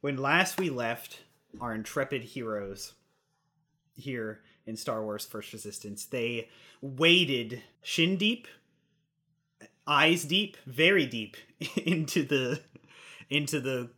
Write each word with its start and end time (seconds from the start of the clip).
when 0.00 0.16
last 0.16 0.58
we 0.58 0.70
left 0.70 1.20
our 1.60 1.74
intrepid 1.74 2.22
heroes 2.22 2.94
here 3.94 4.40
in 4.66 4.76
Star 4.76 5.02
Wars 5.02 5.26
First 5.26 5.52
Resistance, 5.52 6.04
they 6.04 6.48
waded 6.80 7.62
shin 7.82 8.16
deep, 8.16 8.46
eyes 9.86 10.24
deep, 10.24 10.56
very 10.66 11.06
deep 11.06 11.36
into 11.76 12.22
the 12.22 12.60
into 13.30 13.60
the 13.60 13.90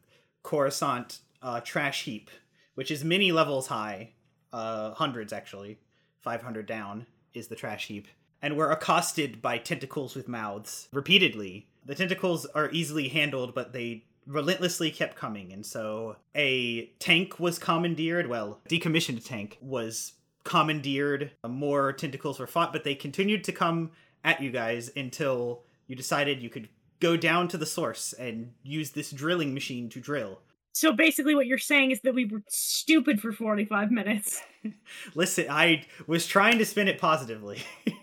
Coruscant 0.42 1.20
uh, 1.42 1.60
trash 1.60 2.04
heap, 2.04 2.30
which 2.74 2.90
is 2.90 3.04
many 3.04 3.30
levels 3.30 3.66
high, 3.66 4.10
uh, 4.52 4.92
hundreds 4.94 5.32
actually, 5.32 5.78
five 6.20 6.42
hundred 6.42 6.66
down 6.66 7.06
is 7.34 7.48
the 7.48 7.56
trash 7.56 7.86
heap, 7.88 8.08
and 8.40 8.56
were 8.56 8.70
accosted 8.70 9.42
by 9.42 9.58
tentacles 9.58 10.14
with 10.14 10.28
mouths 10.28 10.88
repeatedly. 10.92 11.66
The 11.84 11.94
tentacles 11.94 12.46
are 12.46 12.70
easily 12.70 13.08
handled, 13.08 13.54
but 13.54 13.72
they 13.72 14.04
relentlessly 14.26 14.90
kept 14.90 15.16
coming, 15.16 15.52
and 15.52 15.64
so 15.64 16.16
a 16.34 16.86
tank 16.98 17.40
was 17.40 17.58
commandeered. 17.58 18.28
Well, 18.28 18.60
decommissioned 18.68 19.24
tank 19.24 19.58
was 19.60 20.12
commandeered. 20.44 21.32
More 21.46 21.92
tentacles 21.92 22.38
were 22.38 22.46
fought, 22.46 22.72
but 22.72 22.84
they 22.84 22.94
continued 22.94 23.44
to 23.44 23.52
come 23.52 23.90
at 24.24 24.42
you 24.42 24.50
guys 24.50 24.90
until 24.96 25.62
you 25.86 25.96
decided 25.96 26.42
you 26.42 26.50
could 26.50 26.68
go 27.00 27.16
down 27.16 27.48
to 27.48 27.58
the 27.58 27.66
source 27.66 28.12
and 28.12 28.52
use 28.62 28.90
this 28.90 29.10
drilling 29.10 29.54
machine 29.54 29.88
to 29.88 30.00
drill. 30.00 30.40
So 30.72 30.92
basically, 30.92 31.34
what 31.34 31.46
you're 31.46 31.58
saying 31.58 31.90
is 31.90 32.00
that 32.02 32.14
we 32.14 32.26
were 32.26 32.42
stupid 32.48 33.20
for 33.20 33.32
45 33.32 33.90
minutes. 33.90 34.40
Listen, 35.14 35.46
I 35.50 35.84
was 36.06 36.26
trying 36.26 36.58
to 36.58 36.64
spin 36.64 36.88
it 36.88 36.98
positively. 36.98 37.62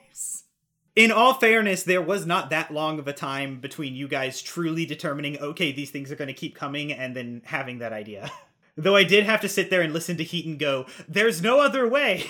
In 0.97 1.11
all 1.11 1.35
fairness, 1.35 1.83
there 1.83 2.01
was 2.01 2.25
not 2.25 2.49
that 2.49 2.73
long 2.73 2.97
of 2.97 3.07
a 3.07 3.13
time 3.13 3.59
between 3.59 3.95
you 3.95 4.07
guys 4.07 4.41
truly 4.41 4.83
determining, 4.83 5.37
okay, 5.37 5.71
these 5.71 5.91
things 5.91 6.11
are 6.11 6.15
going 6.15 6.27
to 6.27 6.33
keep 6.33 6.55
coming, 6.55 6.91
and 6.91 7.15
then 7.15 7.43
having 7.45 7.77
that 7.77 7.93
idea. 7.93 8.31
Though 8.77 8.95
I 8.95 9.03
did 9.03 9.23
have 9.23 9.41
to 9.41 9.47
sit 9.47 9.69
there 9.69 9.83
and 9.83 9.93
listen 9.93 10.17
to 10.17 10.25
Hiten 10.25 10.57
go, 10.57 10.87
there's 11.07 11.39
no 11.39 11.59
other 11.59 11.87
way. 11.87 12.25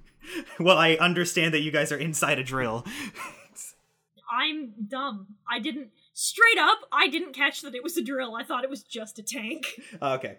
well, 0.58 0.78
I 0.78 0.94
understand 0.94 1.52
that 1.52 1.60
you 1.60 1.70
guys 1.70 1.92
are 1.92 1.98
inside 1.98 2.38
a 2.38 2.42
drill. 2.42 2.86
I'm 4.32 4.72
dumb. 4.88 5.36
I 5.46 5.58
didn't. 5.58 5.90
Straight 6.14 6.58
up, 6.58 6.78
I 6.90 7.08
didn't 7.08 7.34
catch 7.34 7.60
that 7.60 7.74
it 7.74 7.82
was 7.82 7.98
a 7.98 8.02
drill. 8.02 8.34
I 8.34 8.44
thought 8.44 8.64
it 8.64 8.70
was 8.70 8.82
just 8.82 9.18
a 9.18 9.22
tank. 9.22 9.78
okay. 10.00 10.38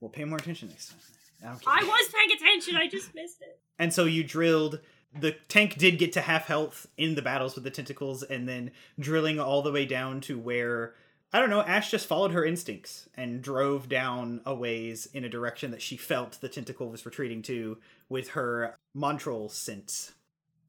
We'll 0.00 0.10
pay 0.10 0.24
more 0.24 0.38
attention 0.38 0.68
next 0.68 0.88
time. 0.88 1.56
I 1.68 1.84
was 1.84 2.08
paying 2.12 2.36
attention, 2.36 2.74
I 2.74 2.88
just 2.88 3.14
missed 3.14 3.42
it. 3.42 3.60
And 3.78 3.94
so 3.94 4.06
you 4.06 4.24
drilled. 4.24 4.80
The 5.18 5.32
tank 5.48 5.76
did 5.76 5.98
get 5.98 6.12
to 6.12 6.20
half 6.20 6.46
health 6.46 6.86
in 6.96 7.16
the 7.16 7.22
battles 7.22 7.54
with 7.54 7.64
the 7.64 7.70
tentacles, 7.70 8.22
and 8.22 8.48
then 8.48 8.70
drilling 8.98 9.40
all 9.40 9.62
the 9.62 9.72
way 9.72 9.84
down 9.84 10.20
to 10.22 10.38
where 10.38 10.94
I 11.32 11.38
don't 11.38 11.50
know. 11.50 11.62
Ash 11.62 11.90
just 11.90 12.06
followed 12.06 12.32
her 12.32 12.44
instincts 12.44 13.08
and 13.16 13.40
drove 13.40 13.88
down 13.88 14.40
a 14.44 14.54
ways 14.54 15.06
in 15.12 15.24
a 15.24 15.28
direction 15.28 15.70
that 15.70 15.82
she 15.82 15.96
felt 15.96 16.40
the 16.40 16.48
tentacle 16.48 16.90
was 16.90 17.06
retreating 17.06 17.42
to 17.42 17.78
with 18.08 18.30
her 18.30 18.76
montral 18.94 19.48
sense. 19.48 20.12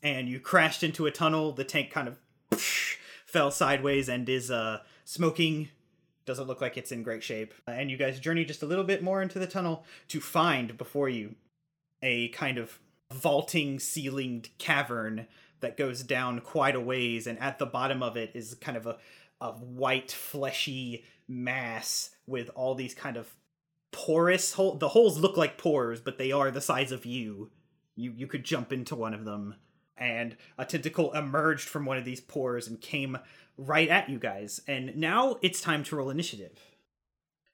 And 0.04 0.30
you 0.30 0.40
crashed 0.40 0.84
into 0.84 1.08
a 1.08 1.12
tunnel. 1.12 1.52
The 1.52 1.64
tank 1.64 1.90
kind 1.90 2.08
of 2.08 2.18
fell 3.26 3.50
sideways 3.50 4.08
and 4.08 4.30
is 4.30 4.52
uh, 4.52 4.82
smoking. 5.04 5.70
Doesn't 6.26 6.48
look 6.48 6.62
like 6.62 6.78
it's 6.78 6.92
in 6.92 7.02
great 7.02 7.24
shape. 7.24 7.56
And 7.66 7.90
you 7.90 7.98
guys 7.98 8.20
journey 8.20 8.46
just 8.46 8.62
a 8.62 8.68
little 8.68 8.84
bit 8.84 9.02
more 9.02 9.24
into 9.24 9.40
the 9.40 9.48
tunnel 9.48 9.84
to 10.10 10.20
find 10.20 10.78
before 10.78 11.10
you 11.10 11.36
a 12.04 12.28
kind 12.30 12.60
of 12.60 12.80
vaulting 13.14 13.80
ceilinged 13.80 14.50
cavern 14.58 15.28
that 15.60 15.78
goes 15.78 16.04
down 16.04 16.40
quite 16.42 16.76
a 16.76 16.80
ways. 16.80 17.28
And 17.28 17.40
at 17.40 17.60
the 17.60 17.66
bottom 17.66 18.02
of 18.04 18.18
it 18.18 18.32
is 18.34 18.56
kind 18.56 18.78
of 18.78 18.88
a, 18.88 18.98
a 19.40 19.52
white, 19.52 20.12
fleshy 20.12 21.06
mass 21.28 22.12
with 22.28 22.50
all 22.56 22.76
these 22.76 22.94
kind 22.94 23.18
of 23.18 23.34
porous 23.92 24.54
hole. 24.54 24.76
The 24.76 24.90
holes 24.90 25.20
look 25.20 25.38
like 25.38 25.58
pores, 25.58 26.02
but 26.02 26.18
they 26.18 26.32
are 26.32 26.52
the 26.52 26.62
size 26.62 26.92
of 26.92 27.06
you. 27.06 27.52
You 27.96 28.14
you 28.16 28.28
could 28.28 28.44
jump 28.44 28.72
into 28.72 28.96
one 28.96 29.14
of 29.14 29.26
them 29.26 29.56
and 30.02 30.36
a 30.58 30.66
tentacle 30.66 31.14
emerged 31.14 31.70
from 31.70 31.86
one 31.86 31.98
of 31.98 32.06
these 32.06 32.20
pores 32.20 32.68
and 32.68 32.82
came 32.82 33.18
right 33.58 33.88
at 33.88 34.10
you 34.10 34.18
guys. 34.18 34.60
And 34.68 34.98
now 34.98 35.38
it's 35.42 35.62
time 35.62 35.84
to 35.86 35.96
roll 35.96 36.10
initiative. 36.10 36.58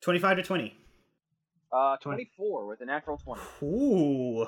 25 0.02 0.38
to 0.38 0.44
20. 0.44 0.78
Uh, 1.72 1.98
24 1.98 2.66
with 2.68 2.82
a 2.82 2.86
natural 2.86 3.18
20. 3.18 3.42
Ooh. 3.64 4.48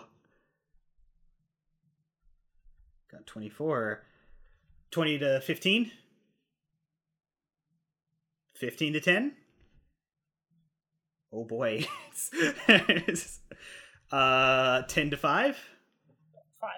Got 3.11 3.25
24. 3.25 4.03
20 4.91 5.19
to 5.19 5.41
15? 5.41 5.91
15 8.55 8.93
to 8.93 8.99
10? 8.99 9.35
Oh 11.31 11.43
boy. 11.43 11.85
uh, 14.11 14.81
10 14.83 15.09
to 15.11 15.17
5? 15.17 15.57
5. 16.61 16.69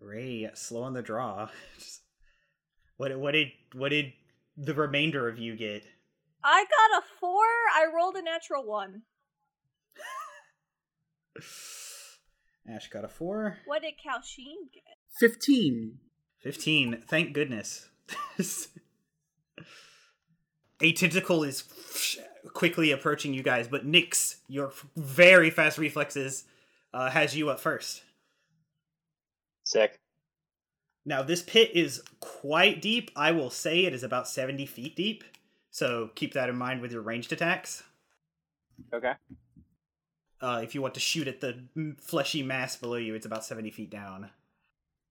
Ray, 0.00 0.48
slow 0.54 0.82
on 0.82 0.94
the 0.94 1.02
draw. 1.02 1.48
what 2.96 3.16
what 3.18 3.32
did 3.32 3.48
what 3.74 3.90
did 3.90 4.12
the 4.56 4.74
remainder 4.74 5.28
of 5.28 5.38
you 5.38 5.56
get? 5.56 5.84
I 6.42 6.64
got 6.64 7.02
a 7.02 7.02
four. 7.20 7.44
I 7.74 7.86
rolled 7.94 8.16
a 8.16 8.22
natural 8.22 8.64
one. 8.64 9.02
Ash 12.68 12.88
got 12.88 13.04
a 13.04 13.08
four. 13.08 13.58
What 13.66 13.82
did 13.82 13.94
Cal'chiin 13.94 14.72
get? 14.72 14.96
Fifteen. 15.18 15.98
Fifteen. 16.38 17.02
Thank 17.06 17.32
goodness. 17.32 17.88
a 20.80 20.92
tentacle 20.92 21.44
is 21.44 21.64
quickly 22.54 22.90
approaching 22.90 23.34
you 23.34 23.42
guys, 23.42 23.68
but 23.68 23.86
Niks, 23.86 24.36
your 24.48 24.72
very 24.96 25.50
fast 25.50 25.78
reflexes, 25.78 26.44
uh, 26.92 27.10
has 27.10 27.36
you 27.36 27.50
up 27.50 27.60
first. 27.60 28.02
Sick. 29.64 30.00
Now, 31.04 31.22
this 31.22 31.42
pit 31.42 31.70
is 31.74 32.02
quite 32.20 32.82
deep. 32.82 33.10
I 33.16 33.32
will 33.32 33.50
say 33.50 33.84
it 33.84 33.94
is 33.94 34.02
about 34.02 34.28
70 34.28 34.66
feet 34.66 34.96
deep. 34.96 35.24
So 35.70 36.10
keep 36.14 36.34
that 36.34 36.48
in 36.48 36.56
mind 36.56 36.82
with 36.82 36.92
your 36.92 37.02
ranged 37.02 37.32
attacks. 37.32 37.82
Okay. 38.92 39.12
Uh, 40.40 40.60
if 40.62 40.74
you 40.74 40.80
want 40.80 40.94
to 40.94 41.00
shoot 41.00 41.28
at 41.28 41.40
the 41.40 41.62
fleshy 42.00 42.42
mass 42.42 42.76
below 42.76 42.96
you, 42.96 43.14
it's 43.14 43.26
about 43.26 43.44
70 43.44 43.70
feet 43.70 43.90
down. 43.90 44.30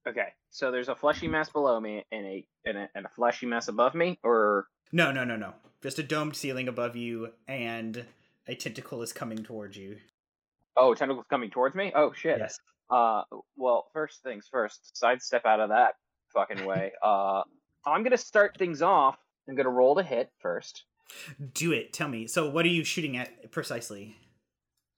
Okay, 0.07 0.29
so 0.49 0.71
there's 0.71 0.89
a 0.89 0.95
fleshy 0.95 1.27
mass 1.27 1.49
below 1.49 1.79
me 1.79 2.03
and 2.11 2.25
a 2.25 2.47
and 2.65 2.77
a, 2.77 2.89
and 2.95 3.05
a 3.05 3.09
fleshy 3.09 3.45
mass 3.45 3.67
above 3.67 3.93
me, 3.93 4.17
or 4.23 4.67
no, 4.91 5.11
no, 5.11 5.23
no, 5.23 5.35
no. 5.35 5.53
Just 5.83 5.99
a 5.99 6.03
domed 6.03 6.35
ceiling 6.35 6.67
above 6.67 6.95
you, 6.95 7.29
and 7.47 8.05
a 8.47 8.55
tentacle 8.55 9.01
is 9.01 9.13
coming 9.13 9.43
towards 9.43 9.77
you. 9.77 9.97
Oh, 10.75 10.95
tentacle's 10.95 11.27
coming 11.29 11.49
towards 11.49 11.75
me. 11.75 11.91
Oh 11.93 12.13
shit. 12.13 12.39
Yes. 12.39 12.59
Uh, 12.89 13.23
well, 13.55 13.87
first 13.93 14.23
things 14.23 14.47
first, 14.49 14.97
sidestep 14.97 15.45
out 15.45 15.59
of 15.59 15.69
that 15.69 15.95
fucking 16.33 16.65
way. 16.65 16.93
uh, 17.03 17.43
I'm 17.85 18.01
gonna 18.01 18.17
start 18.17 18.57
things 18.57 18.81
off. 18.81 19.17
I'm 19.47 19.55
gonna 19.55 19.69
roll 19.69 19.95
to 19.95 20.03
hit 20.03 20.31
first. 20.39 20.85
Do 21.53 21.71
it. 21.71 21.93
Tell 21.93 22.07
me. 22.07 22.25
So, 22.27 22.49
what 22.49 22.65
are 22.65 22.69
you 22.69 22.83
shooting 22.83 23.17
at 23.17 23.51
precisely? 23.51 24.15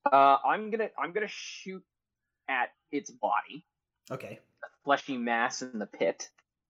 Uh, 0.06 0.38
I'm 0.45 0.72
gonna 0.72 0.89
I'm 1.01 1.12
gonna 1.12 1.28
shoot 1.28 1.84
at 2.50 2.69
its 2.91 3.12
body. 3.12 3.66
Okay. 4.09 4.39
The 4.62 4.67
fleshy 4.84 5.17
mass 5.17 5.62
in 5.62 5.79
the 5.79 5.85
pit. 5.85 6.29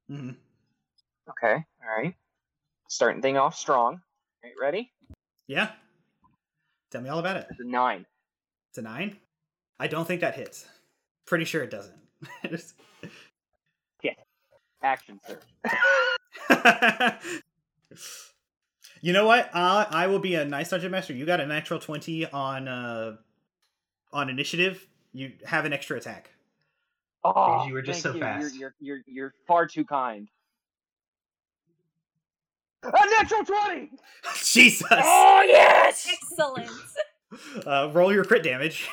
Mm-hmm. 0.09 0.31
Okay. 1.29 1.53
All 1.83 2.01
right. 2.01 2.15
Starting 2.89 3.21
thing 3.21 3.37
off 3.37 3.55
strong. 3.55 3.93
All 3.93 4.49
right, 4.49 4.53
ready? 4.61 4.91
Yeah. 5.47 5.71
Tell 6.91 7.01
me 7.01 7.09
all 7.09 7.19
about 7.19 7.37
it. 7.37 7.47
It's 7.49 7.59
a 7.59 7.63
nine. 7.63 8.05
It's 8.69 8.77
a 8.77 8.81
nine. 8.81 9.17
I 9.79 9.87
don't 9.87 10.05
think 10.05 10.21
that 10.21 10.35
hits. 10.35 10.65
Pretty 11.25 11.45
sure 11.45 11.63
it 11.63 11.71
doesn't. 11.71 11.97
yeah. 14.03 14.13
Action 14.83 15.19
surge. 15.25 15.39
you 19.01 19.13
know 19.13 19.25
what? 19.25 19.49
Uh, 19.53 19.85
I 19.89 20.07
will 20.07 20.19
be 20.19 20.35
a 20.35 20.45
nice 20.45 20.69
dungeon 20.69 20.91
master. 20.91 21.13
You 21.13 21.25
got 21.25 21.39
a 21.39 21.45
natural 21.45 21.79
twenty 21.79 22.25
on 22.25 22.67
uh, 22.67 23.17
on 24.13 24.29
initiative. 24.29 24.87
You 25.13 25.33
have 25.45 25.65
an 25.65 25.73
extra 25.73 25.97
attack. 25.97 26.31
Oh, 27.23 27.65
you 27.67 27.73
were 27.73 27.81
just 27.81 28.01
so 28.01 28.13
you. 28.13 28.19
fast. 28.19 28.55
You're, 28.55 28.73
you're, 28.79 28.97
you're, 28.97 29.03
you're 29.07 29.33
far 29.45 29.67
too 29.67 29.85
kind. 29.85 30.27
A 32.83 32.91
natural 32.91 33.45
20! 33.45 33.91
Jesus! 34.43 34.87
Oh, 34.89 35.43
yes! 35.47 36.07
Excellent. 36.11 36.69
Uh, 37.65 37.89
roll 37.93 38.11
your 38.11 38.25
crit 38.25 38.43
damage. 38.43 38.89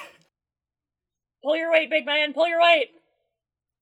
Pull 1.43 1.57
your 1.57 1.73
weight, 1.73 1.91
big 1.91 2.07
man. 2.07 2.33
Pull 2.33 2.47
your 2.47 2.63
weight. 2.63 2.91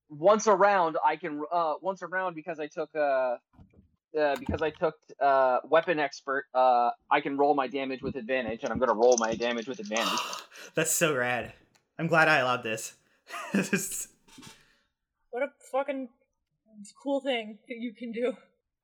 Once 0.08 0.46
around, 0.46 0.96
I 1.04 1.16
can. 1.16 1.42
Uh, 1.52 1.74
once 1.82 2.02
around 2.02 2.34
because 2.34 2.58
I 2.58 2.66
took. 2.66 2.88
Uh, 2.96 3.36
uh, 4.18 4.36
because 4.38 4.62
I 4.62 4.70
took 4.70 4.94
uh, 5.20 5.58
weapon 5.64 5.98
expert, 5.98 6.46
uh, 6.54 6.90
I 7.10 7.20
can 7.20 7.36
roll 7.36 7.54
my 7.54 7.66
damage 7.66 8.02
with 8.02 8.16
advantage, 8.16 8.60
and 8.62 8.72
I'm 8.72 8.78
gonna 8.78 8.94
roll 8.94 9.16
my 9.18 9.34
damage 9.34 9.66
with 9.68 9.78
advantage. 9.80 10.20
That's 10.74 10.90
so 10.90 11.14
rad. 11.14 11.52
I'm 11.98 12.06
glad 12.06 12.28
I 12.28 12.38
allowed 12.38 12.62
this. 12.62 12.94
what 15.30 15.42
a 15.42 15.48
fucking 15.72 16.08
cool 17.02 17.20
thing 17.20 17.58
that 17.68 17.76
you 17.78 17.92
can 17.94 18.12
do. 18.12 18.34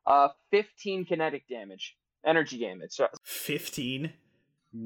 Uh, 0.07 0.29
15 0.51 1.05
kinetic 1.05 1.47
damage. 1.49 1.97
energy 2.27 2.59
damage. 2.59 2.93
So, 2.93 3.09
15. 3.25 4.07
On 4.07 4.11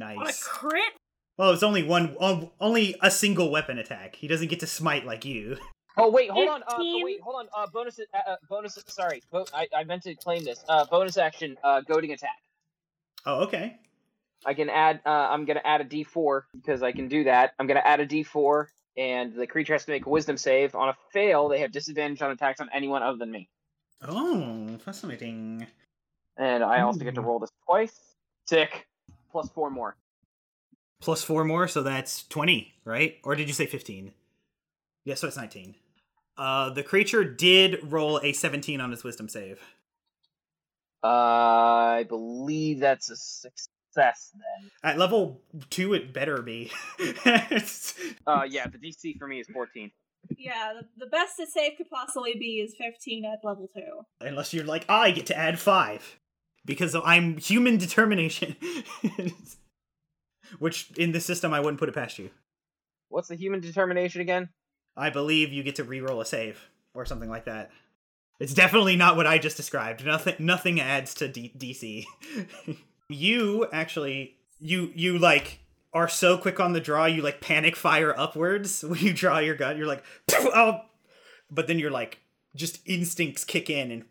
a 0.03 0.15
Nice. 0.17 0.43
crit? 0.43 0.93
Well, 1.39 1.53
it's 1.53 1.63
only 1.63 1.83
one, 1.83 2.17
um, 2.19 2.51
only 2.61 2.97
a 3.03 3.11
single 3.11 3.51
weapon 3.51 3.79
attack. 3.79 4.17
He 4.17 4.27
doesn't 4.27 4.49
get 4.49 4.61
to 4.61 4.67
smite 4.67 5.05
like 5.07 5.25
you. 5.25 5.57
oh 5.97 6.11
wait, 6.11 6.31
hold 6.31 6.49
on. 6.49 6.63
Uh, 6.63 6.67
oh, 6.79 7.01
wait, 7.05 7.21
hold 7.21 7.37
on. 7.37 7.49
Uh, 7.57 7.67
bonus. 7.73 7.99
Uh, 7.99 8.31
uh, 8.31 8.37
bonus. 8.49 8.79
Sorry, 8.87 9.23
Bo- 9.31 9.47
I, 9.55 9.69
I 9.75 9.85
meant 9.85 10.03
to 10.05 10.15
claim 10.15 10.45
this. 10.45 10.65
Uh, 10.69 10.85
bonus 10.87 11.17
action. 11.17 11.57
Uh, 11.63 11.81
goading 11.81 12.13
attack. 12.13 12.39
Oh, 13.25 13.45
okay. 13.45 13.77
I 14.45 14.55
can 14.55 14.71
add. 14.71 15.01
Uh, 15.05 15.11
I'm 15.11 15.45
gonna 15.45 15.63
add 15.65 15.81
a 15.81 15.85
D4 15.85 16.43
because 16.55 16.83
I 16.83 16.93
can 16.93 17.09
do 17.09 17.25
that. 17.25 17.55
I'm 17.59 17.67
gonna 17.67 17.83
add 17.85 18.01
a 18.01 18.07
D4, 18.07 18.67
and 18.97 19.35
the 19.35 19.47
creature 19.47 19.73
has 19.75 19.85
to 19.85 19.91
make 19.91 20.07
a 20.07 20.09
Wisdom 20.09 20.37
save. 20.37 20.75
On 20.75 20.89
a 20.89 20.97
fail, 21.13 21.49
they 21.49 21.61
have 21.61 21.73
disadvantage 21.73 22.23
on 22.23 22.31
attacks 22.31 22.61
on 22.61 22.69
anyone 22.73 23.03
other 23.03 23.19
than 23.19 23.31
me. 23.31 23.49
Oh, 24.07 24.79
fascinating. 24.85 25.67
And 26.37 26.63
I 26.63 26.83
also 26.83 27.01
get 27.01 27.15
to 27.15 27.23
roll 27.23 27.39
this 27.39 27.51
twice. 27.65 27.99
Sick. 28.47 28.87
Plus 29.33 29.49
four 29.51 29.71
more. 29.71 29.97
Plus 31.01 31.23
four 31.23 31.45
more, 31.45 31.69
so 31.69 31.83
that's 31.83 32.27
20, 32.29 32.75
right? 32.85 33.17
Or 33.23 33.35
did 33.35 33.49
you 33.49 33.55
say 33.55 33.67
15? 33.67 34.13
Yeah, 35.05 35.15
so 35.15 35.29
it's 35.29 35.37
19. 35.37 35.75
Uh, 36.39 36.71
the 36.71 36.83
creature 36.83 37.25
did 37.25 37.79
roll 37.83 38.21
a 38.23 38.33
17 38.33 38.81
on 38.81 38.91
his 38.91 39.03
wisdom 39.03 39.29
save. 39.29 39.61
Uh, 41.03 41.07
I 41.09 42.05
believe 42.09 42.81
that's 42.81 43.11
a 43.11 43.17
success 43.17 44.33
then. 44.35 44.71
At 44.83 44.99
level 44.99 45.41
two, 45.71 45.95
it 45.95 46.13
better 46.13 46.43
be. 46.43 46.71
Uh, 48.29 48.43
yeah, 48.49 48.67
the 48.67 48.77
DC 48.77 49.17
for 49.19 49.29
me 49.29 49.39
is 49.39 49.47
14. 49.47 49.91
Yeah, 50.37 50.73
the, 50.81 51.05
the 51.05 51.11
best 51.11 51.39
a 51.39 51.47
save 51.47 51.77
could 51.77 51.89
possibly 51.89 52.35
be 52.35 52.57
is 52.57 52.75
15 52.77 53.25
at 53.25 53.45
level 53.45 53.71
2. 53.75 53.83
Unless 54.21 54.53
you're 54.53 54.65
like, 54.65 54.85
I 54.89 55.13
get 55.13 55.27
to 55.27 55.37
add 55.37 55.61
five. 55.61 56.19
Because 56.65 56.97
I'm 56.97 57.37
human 57.37 57.77
determination. 57.77 58.57
Which, 60.59 60.91
in 60.97 61.13
the 61.13 61.21
system, 61.21 61.53
I 61.55 61.61
wouldn't 61.61 61.79
put 61.79 61.89
it 61.89 61.95
past 61.95 62.19
you. 62.19 62.31
What's 63.09 63.29
the 63.29 63.37
human 63.37 63.61
determination 63.61 64.21
again? 64.21 64.49
I 64.97 65.11
believe 65.11 65.53
you 65.53 65.63
get 65.63 65.77
to 65.77 65.85
re-roll 65.85 66.21
a 66.21 66.27
save 66.27 66.69
or 66.95 67.05
something 67.05 67.29
like 67.29 67.45
that. 67.45 67.71
It's 68.39 68.55
definitely 68.55 68.97
not 68.97 69.17
what 69.17 69.27
I 69.27 69.39
just 69.39 69.57
described. 69.57 70.05
Nothing 70.05 70.35
nothing 70.39 70.81
adds 70.81 71.15
to 71.15 71.29
D- 71.29 71.53
DC. 71.57 72.05
you 73.09 73.67
actually 73.73 74.37
you 74.59 74.93
you 74.95 75.19
like 75.19 75.61
are 75.93 76.09
so 76.09 76.37
quick 76.37 76.61
on 76.61 76.73
the 76.73 76.81
draw, 76.81 77.07
you 77.07 77.23
like 77.23 77.41
panic 77.41 77.77
fire 77.77 78.19
upwards 78.19 78.83
when 78.87 79.01
you 79.01 79.13
draw 79.13 79.39
your 79.39 79.55
gun. 79.55 79.77
You're 79.77 79.87
like, 79.87 80.05
oh, 80.33 80.83
but 81.51 81.67
then 81.67 81.79
you're 81.79 81.91
like 81.91 82.21
just 82.55 82.81
instincts 82.87 83.45
kick 83.45 83.69
in 83.71 83.91
and 83.91 84.05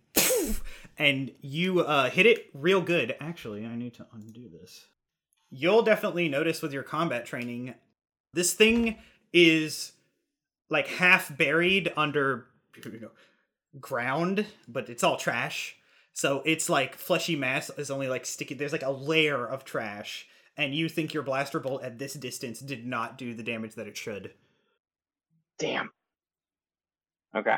and 0.98 1.31
you 1.42 1.81
uh 1.81 2.10
hit 2.10 2.26
it 2.26 2.50
real 2.54 2.81
good. 2.81 3.16
Actually, 3.20 3.66
I 3.66 3.76
need 3.76 3.94
to 3.96 4.08
undo 4.14 4.50
this. 4.50 4.88
You'll 5.52 5.84
definitely 5.84 6.30
notice 6.30 6.62
with 6.62 6.74
your 6.74 6.84
combat 6.84 7.26
training 7.26 7.76
this 8.34 8.54
thing 8.54 8.98
is 9.31 9.94
like 10.70 10.88
half 10.88 11.36
buried 11.36 11.92
under 11.96 12.46
you 12.84 13.00
know, 13.00 13.12
ground, 13.80 14.46
but 14.68 14.90
it's 14.90 15.04
all 15.04 15.18
trash. 15.18 15.76
So 16.14 16.42
it's 16.46 16.70
like 16.70 16.96
fleshy 16.96 17.36
mass 17.36 17.70
is 17.78 17.92
only 17.92 18.08
like 18.08 18.26
sticky. 18.26 18.56
There's 18.56 18.72
like 18.72 18.84
a 18.84 18.92
layer 18.92 19.46
of 19.46 19.66
trash, 19.66 20.28
and 20.56 20.74
you 20.74 20.88
think 20.88 21.14
your 21.14 21.24
blaster 21.24 21.60
bolt 21.60 21.84
at 21.84 22.00
this 22.00 22.14
distance 22.14 22.60
did 22.60 22.86
not 22.86 23.18
do 23.18 23.34
the 23.34 23.44
damage 23.44 23.76
that 23.76 23.88
it 23.88 23.98
should. 23.98 24.34
Damn. 25.60 25.92
Okay. 27.36 27.56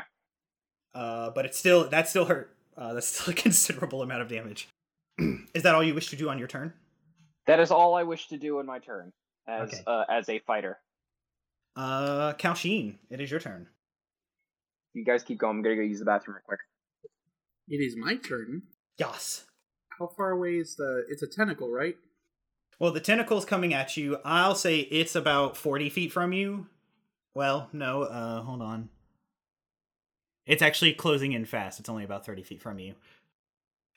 Uh, 0.94 1.30
but 1.30 1.44
it's 1.44 1.58
still 1.58 1.88
that 1.88 2.08
still 2.08 2.24
hurt. 2.24 2.56
Uh, 2.76 2.94
that's 2.94 3.06
still 3.06 3.32
a 3.32 3.36
considerable 3.36 4.02
amount 4.02 4.22
of 4.22 4.28
damage. 4.28 4.68
is 5.54 5.62
that 5.62 5.74
all 5.74 5.82
you 5.82 5.94
wish 5.94 6.08
to 6.10 6.16
do 6.16 6.28
on 6.28 6.38
your 6.38 6.48
turn? 6.48 6.72
That 7.46 7.60
is 7.60 7.70
all 7.70 7.94
I 7.94 8.02
wish 8.02 8.28
to 8.28 8.36
do 8.38 8.60
in 8.60 8.66
my 8.66 8.78
turn 8.78 9.12
as 9.46 9.68
Okay. 9.72 9.82
uh, 9.86 10.04
as 10.08 10.28
a 10.28 10.38
fighter. 10.40 10.78
Uh, 11.78 12.32
Cal'chiin, 12.34 12.96
it 13.08 13.20
is 13.20 13.30
your 13.30 13.38
turn. 13.38 13.68
You 14.94 15.04
guys 15.04 15.22
keep 15.22 15.38
going. 15.38 15.58
I'm 15.58 15.62
gonna 15.62 15.76
go 15.76 15.82
use 15.82 16.00
the 16.00 16.04
bathroom 16.04 16.34
real 16.34 16.42
quick. 16.44 16.58
It 17.68 17.76
is 17.76 17.96
my 17.96 18.16
turn. 18.16 18.62
Yas. 18.98 19.44
How 19.96 20.08
far 20.08 20.32
away 20.32 20.56
is 20.56 20.74
the? 20.74 21.04
It's 21.08 21.22
a 21.22 21.28
tentacle, 21.28 21.70
right? 21.70 21.94
Well, 22.80 22.90
the 22.90 23.00
tentacle's 23.00 23.44
coming 23.44 23.74
at 23.74 23.96
you. 23.96 24.18
I'll 24.24 24.56
say 24.56 24.80
it's 24.80 25.14
about 25.14 25.56
40 25.56 25.88
feet 25.88 26.12
from 26.12 26.32
you. 26.32 26.66
Well, 27.32 27.68
no, 27.72 28.02
uh, 28.02 28.42
hold 28.42 28.60
on. 28.60 28.88
It's 30.46 30.62
actually 30.62 30.94
closing 30.94 31.32
in 31.32 31.44
fast. 31.44 31.78
It's 31.78 31.88
only 31.88 32.02
about 32.02 32.26
30 32.26 32.42
feet 32.42 32.60
from 32.60 32.80
you. 32.80 32.94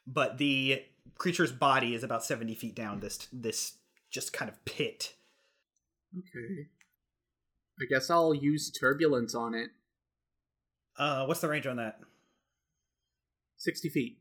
But 0.06 0.38
the 0.38 0.84
creature's 1.18 1.52
body 1.52 1.96
is 1.96 2.04
about 2.04 2.24
70 2.24 2.54
feet 2.54 2.76
down 2.76 3.00
this 3.00 3.28
this 3.34 3.74
just 4.12 4.34
kind 4.34 4.50
of 4.50 4.64
pit. 4.66 5.16
Okay. 6.16 6.68
I 7.82 7.86
guess 7.90 8.10
I'll 8.10 8.34
use 8.34 8.70
turbulence 8.72 9.34
on 9.34 9.56
it. 9.56 9.70
Uh, 10.98 11.26
what's 11.26 11.42
the 11.42 11.50
range 11.50 11.68
on 11.68 11.78
that? 11.78 12.00
Sixty 13.58 13.90
feet. 13.90 14.18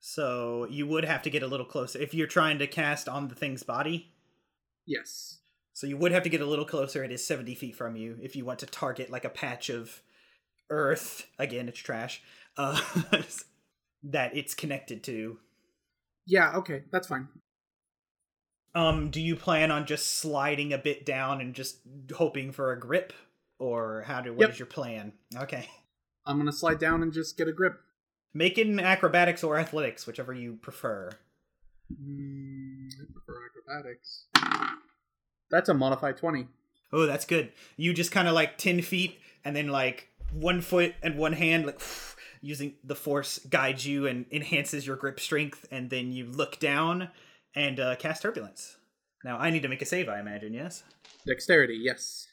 So 0.00 0.66
you 0.68 0.86
would 0.86 1.04
have 1.04 1.22
to 1.22 1.30
get 1.30 1.42
a 1.42 1.46
little 1.46 1.64
closer 1.64 1.98
if 1.98 2.12
you're 2.12 2.26
trying 2.26 2.58
to 2.58 2.66
cast 2.66 3.08
on 3.08 3.28
the 3.28 3.34
thing's 3.34 3.62
body. 3.62 4.12
Yes. 4.86 5.38
So 5.72 5.86
you 5.86 5.96
would 5.96 6.12
have 6.12 6.22
to 6.24 6.28
get 6.28 6.42
a 6.42 6.46
little 6.46 6.66
closer. 6.66 7.02
It 7.02 7.10
is 7.10 7.26
70 7.26 7.54
feet 7.54 7.74
from 7.74 7.96
you 7.96 8.18
if 8.22 8.36
you 8.36 8.44
want 8.44 8.58
to 8.58 8.66
target 8.66 9.10
like 9.10 9.24
a 9.24 9.30
patch 9.30 9.70
of 9.70 10.02
earth. 10.70 11.26
Again, 11.38 11.68
it's 11.68 11.78
trash. 11.78 12.22
Uh, 12.56 12.80
that 14.04 14.36
it's 14.36 14.54
connected 14.54 15.02
to. 15.04 15.38
Yeah. 16.26 16.52
Okay. 16.56 16.82
That's 16.92 17.08
fine. 17.08 17.28
Um, 18.74 19.10
do 19.10 19.20
you 19.20 19.36
plan 19.36 19.70
on 19.70 19.86
just 19.86 20.18
sliding 20.18 20.72
a 20.72 20.78
bit 20.78 21.06
down 21.06 21.40
and 21.40 21.54
just 21.54 21.78
hoping 22.16 22.50
for 22.52 22.72
a 22.72 22.78
grip, 22.80 23.12
or 23.58 24.02
how 24.02 24.20
do? 24.20 24.32
What 24.32 24.50
is 24.50 24.54
Yep. 24.54 24.58
your 24.58 24.66
plan? 24.66 25.12
Okay, 25.36 25.68
I'm 26.26 26.38
gonna 26.38 26.52
slide 26.52 26.78
down 26.80 27.02
and 27.02 27.12
just 27.12 27.36
get 27.36 27.48
a 27.48 27.52
grip. 27.52 27.80
make 28.36 28.58
it 28.58 28.66
in 28.66 28.80
acrobatics 28.80 29.44
or 29.44 29.56
athletics, 29.58 30.08
whichever 30.08 30.32
you 30.34 30.56
prefer. 30.56 31.10
Mm, 31.92 32.88
I 33.00 33.04
prefer 33.12 33.46
acrobatics. 33.46 34.24
That's 35.50 35.68
a 35.68 35.74
modified 35.74 36.16
twenty. 36.16 36.48
Oh, 36.92 37.06
that's 37.06 37.24
good. 37.24 37.52
You 37.76 37.92
just 37.92 38.10
kind 38.12 38.26
of 38.28 38.34
like 38.34 38.56
10 38.58 38.80
feet 38.82 39.18
and 39.44 39.54
then 39.54 39.68
like 39.68 40.08
one 40.32 40.60
foot 40.60 40.94
and 41.02 41.16
one 41.16 41.32
hand, 41.34 41.66
like 41.66 41.80
using 42.40 42.74
the 42.84 42.94
force 42.96 43.38
guides 43.48 43.86
you 43.86 44.06
and 44.06 44.26
enhances 44.32 44.84
your 44.86 44.96
grip 44.96 45.18
strength. 45.20 45.66
And 45.70 45.90
then 45.90 46.12
you 46.12 46.26
look 46.26 46.58
down 46.58 47.10
and 47.54 47.80
uh, 47.80 47.96
cast 47.96 48.22
turbulence. 48.22 48.76
Now, 49.24 49.38
I 49.38 49.50
need 49.50 49.62
to 49.62 49.68
make 49.68 49.82
a 49.82 49.86
save, 49.86 50.08
I 50.08 50.20
imagine, 50.20 50.52
yes? 50.52 50.82
Dexterity. 51.26 51.78
Yes. 51.80 52.26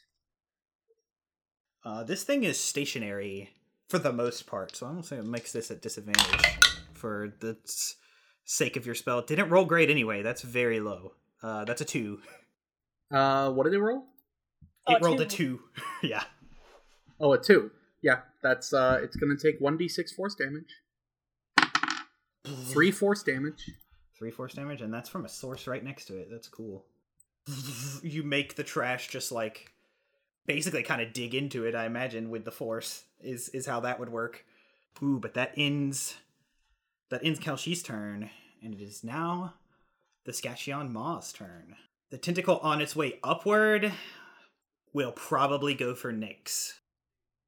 Uh, 1.84 2.04
this 2.04 2.22
thing 2.22 2.44
is 2.44 2.58
stationary 2.60 3.50
for 3.88 3.98
the 3.98 4.12
most 4.12 4.46
part, 4.46 4.76
so 4.76 4.86
I'm 4.86 4.92
gonna 4.94 5.02
say 5.02 5.16
it 5.16 5.24
makes 5.24 5.52
this 5.52 5.70
at 5.70 5.82
disadvantage 5.82 6.58
for 6.94 7.34
the 7.40 7.56
sake 8.44 8.76
of 8.76 8.86
your 8.86 8.94
spell. 8.94 9.18
It 9.18 9.26
didn't 9.26 9.50
roll 9.50 9.64
great 9.64 9.90
anyway. 9.90 10.22
That's 10.22 10.42
very 10.42 10.80
low. 10.80 11.14
Uh, 11.42 11.64
that's 11.64 11.80
a 11.80 11.84
two. 11.84 12.20
Uh, 13.12 13.50
what 13.50 13.64
did 13.64 13.74
it 13.74 13.80
roll? 13.80 14.04
Oh, 14.86 14.94
It 14.94 15.02
rolled 15.02 15.20
a 15.20 15.26
two. 15.26 15.60
two. 15.66 15.82
yeah. 16.08 16.22
Oh, 17.20 17.32
a 17.32 17.38
two. 17.38 17.70
Yeah, 18.02 18.20
that's 18.42 18.72
uh, 18.72 19.00
it's 19.02 19.16
gonna 19.16 19.36
take 19.36 19.60
one 19.60 19.76
d 19.76 19.88
six 19.88 20.12
force 20.12 20.34
damage. 20.34 20.74
Three 22.66 22.90
force 22.90 23.22
damage. 23.22 23.70
Three 24.22 24.30
force 24.30 24.54
damage, 24.54 24.82
and 24.82 24.94
that's 24.94 25.08
from 25.08 25.24
a 25.24 25.28
source 25.28 25.66
right 25.66 25.82
next 25.82 26.04
to 26.04 26.16
it. 26.16 26.28
That's 26.30 26.46
cool. 26.46 26.84
You 28.04 28.22
make 28.22 28.54
the 28.54 28.62
trash 28.62 29.08
just 29.08 29.32
like 29.32 29.72
basically 30.46 30.84
kind 30.84 31.02
of 31.02 31.12
dig 31.12 31.34
into 31.34 31.64
it, 31.64 31.74
I 31.74 31.86
imagine, 31.86 32.30
with 32.30 32.44
the 32.44 32.52
force 32.52 33.02
is 33.20 33.48
is 33.48 33.66
how 33.66 33.80
that 33.80 33.98
would 33.98 34.10
work. 34.10 34.44
Ooh, 35.02 35.18
but 35.18 35.34
that 35.34 35.54
ends 35.56 36.18
that 37.10 37.24
ends 37.24 37.40
Kalshi's 37.40 37.82
turn, 37.82 38.30
and 38.62 38.74
it 38.74 38.80
is 38.80 39.02
now 39.02 39.54
the 40.24 40.32
Scation 40.32 40.92
Maw's 40.92 41.32
turn. 41.32 41.74
The 42.10 42.18
tentacle 42.18 42.58
on 42.58 42.80
its 42.80 42.94
way 42.94 43.18
upward 43.24 43.92
will 44.92 45.10
probably 45.10 45.74
go 45.74 45.96
for 45.96 46.12
Niks. 46.12 46.74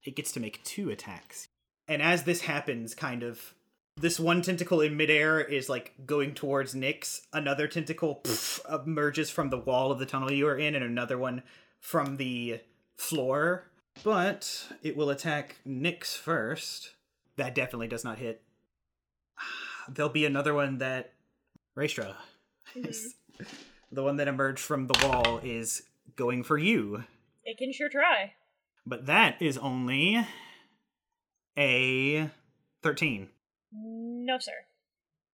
It 0.02 0.16
gets 0.16 0.32
to 0.32 0.40
make 0.40 0.64
two 0.64 0.90
attacks. 0.90 1.46
And 1.86 2.02
as 2.02 2.24
this 2.24 2.40
happens, 2.40 2.96
kind 2.96 3.22
of 3.22 3.54
this 3.96 4.18
one 4.18 4.42
tentacle 4.42 4.80
in 4.80 4.96
midair 4.96 5.40
is 5.40 5.68
like 5.68 5.94
going 6.04 6.34
towards 6.34 6.74
Niks. 6.74 7.22
Another 7.32 7.68
tentacle 7.68 8.20
pff, 8.24 8.84
emerges 8.86 9.30
from 9.30 9.50
the 9.50 9.58
wall 9.58 9.92
of 9.92 9.98
the 9.98 10.06
tunnel 10.06 10.32
you 10.32 10.46
are 10.46 10.56
in, 10.56 10.74
and 10.74 10.84
another 10.84 11.16
one 11.16 11.42
from 11.80 12.16
the 12.16 12.60
floor. 12.96 13.70
But 14.02 14.68
it 14.82 14.96
will 14.96 15.10
attack 15.10 15.56
Niks 15.66 16.16
first. 16.16 16.90
That 17.36 17.54
definitely 17.54 17.88
does 17.88 18.04
not 18.04 18.18
hit. 18.18 18.42
There'll 19.88 20.10
be 20.10 20.24
another 20.26 20.54
one 20.54 20.78
that 20.78 21.12
Raestra. 21.76 22.14
Mm-hmm. 22.76 23.44
the 23.92 24.02
one 24.02 24.16
that 24.16 24.28
emerged 24.28 24.60
from 24.60 24.86
the 24.86 25.06
wall 25.06 25.38
is 25.42 25.82
going 26.16 26.42
for 26.42 26.58
you. 26.58 27.04
It 27.44 27.58
can 27.58 27.72
sure 27.72 27.88
try. 27.88 28.32
But 28.86 29.06
that 29.06 29.40
is 29.40 29.56
only 29.58 30.26
a 31.56 32.30
13. 32.82 33.28
No, 33.74 34.38
sir. 34.38 34.52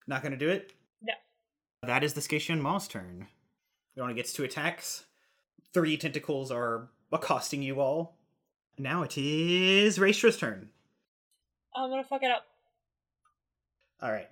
Not 0.07 0.23
going 0.23 0.33
to 0.33 0.39
do 0.39 0.49
it? 0.49 0.73
No. 1.03 1.13
That 1.83 2.03
is 2.03 2.15
the 2.15 2.21
Scation 2.21 2.61
Maw's 2.61 2.89
turn. 2.89 3.27
It 3.97 4.01
only 4.01 4.15
gets 4.15 4.33
two 4.33 4.45
attacks. 4.45 5.05
Three 5.75 5.97
tentacles 5.97 6.51
are 6.51 6.89
accosting 7.13 7.63
you 7.63 7.81
all. 7.81 8.17
Now 8.79 9.03
it 9.03 9.19
is 9.19 9.99
Raestra's 9.99 10.39
turn. 10.39 10.71
I'm 11.77 11.91
gonna 11.91 12.03
fuck 12.03 12.23
it 12.23 12.31
up. 12.31 12.47
All 14.03 14.11
right. 14.11 14.29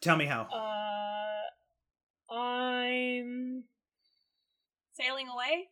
Tell 0.00 0.16
me 0.16 0.26
how. 0.26 0.42
Uh, 0.42 2.34
I'm. 2.34 3.64
Sailing 4.92 5.28
away? 5.28 5.68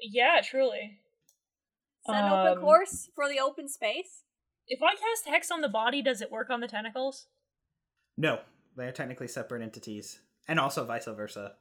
Yeah, 0.00 0.40
truly. 0.42 0.98
Set 2.06 2.16
an 2.16 2.32
open 2.32 2.58
Um, 2.58 2.64
course 2.64 3.08
for 3.14 3.28
the 3.28 3.38
open 3.40 3.68
space? 3.68 4.24
If 4.70 4.80
I 4.84 4.94
cast 4.94 5.26
Hex 5.26 5.50
on 5.50 5.62
the 5.62 5.68
body, 5.68 6.00
does 6.00 6.22
it 6.22 6.30
work 6.30 6.48
on 6.48 6.60
the 6.60 6.68
tentacles? 6.68 7.26
No, 8.16 8.38
they 8.76 8.86
are 8.86 8.92
technically 8.92 9.26
separate 9.26 9.62
entities, 9.62 10.20
and 10.46 10.60
also 10.60 10.84
vice 10.84 11.06
versa. 11.06 11.54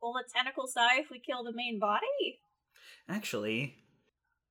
Will 0.00 0.14
the 0.14 0.24
tentacles 0.34 0.72
die 0.72 0.98
if 0.98 1.10
we 1.10 1.20
kill 1.20 1.44
the 1.44 1.52
main 1.52 1.78
body? 1.78 2.40
Actually, 3.08 3.76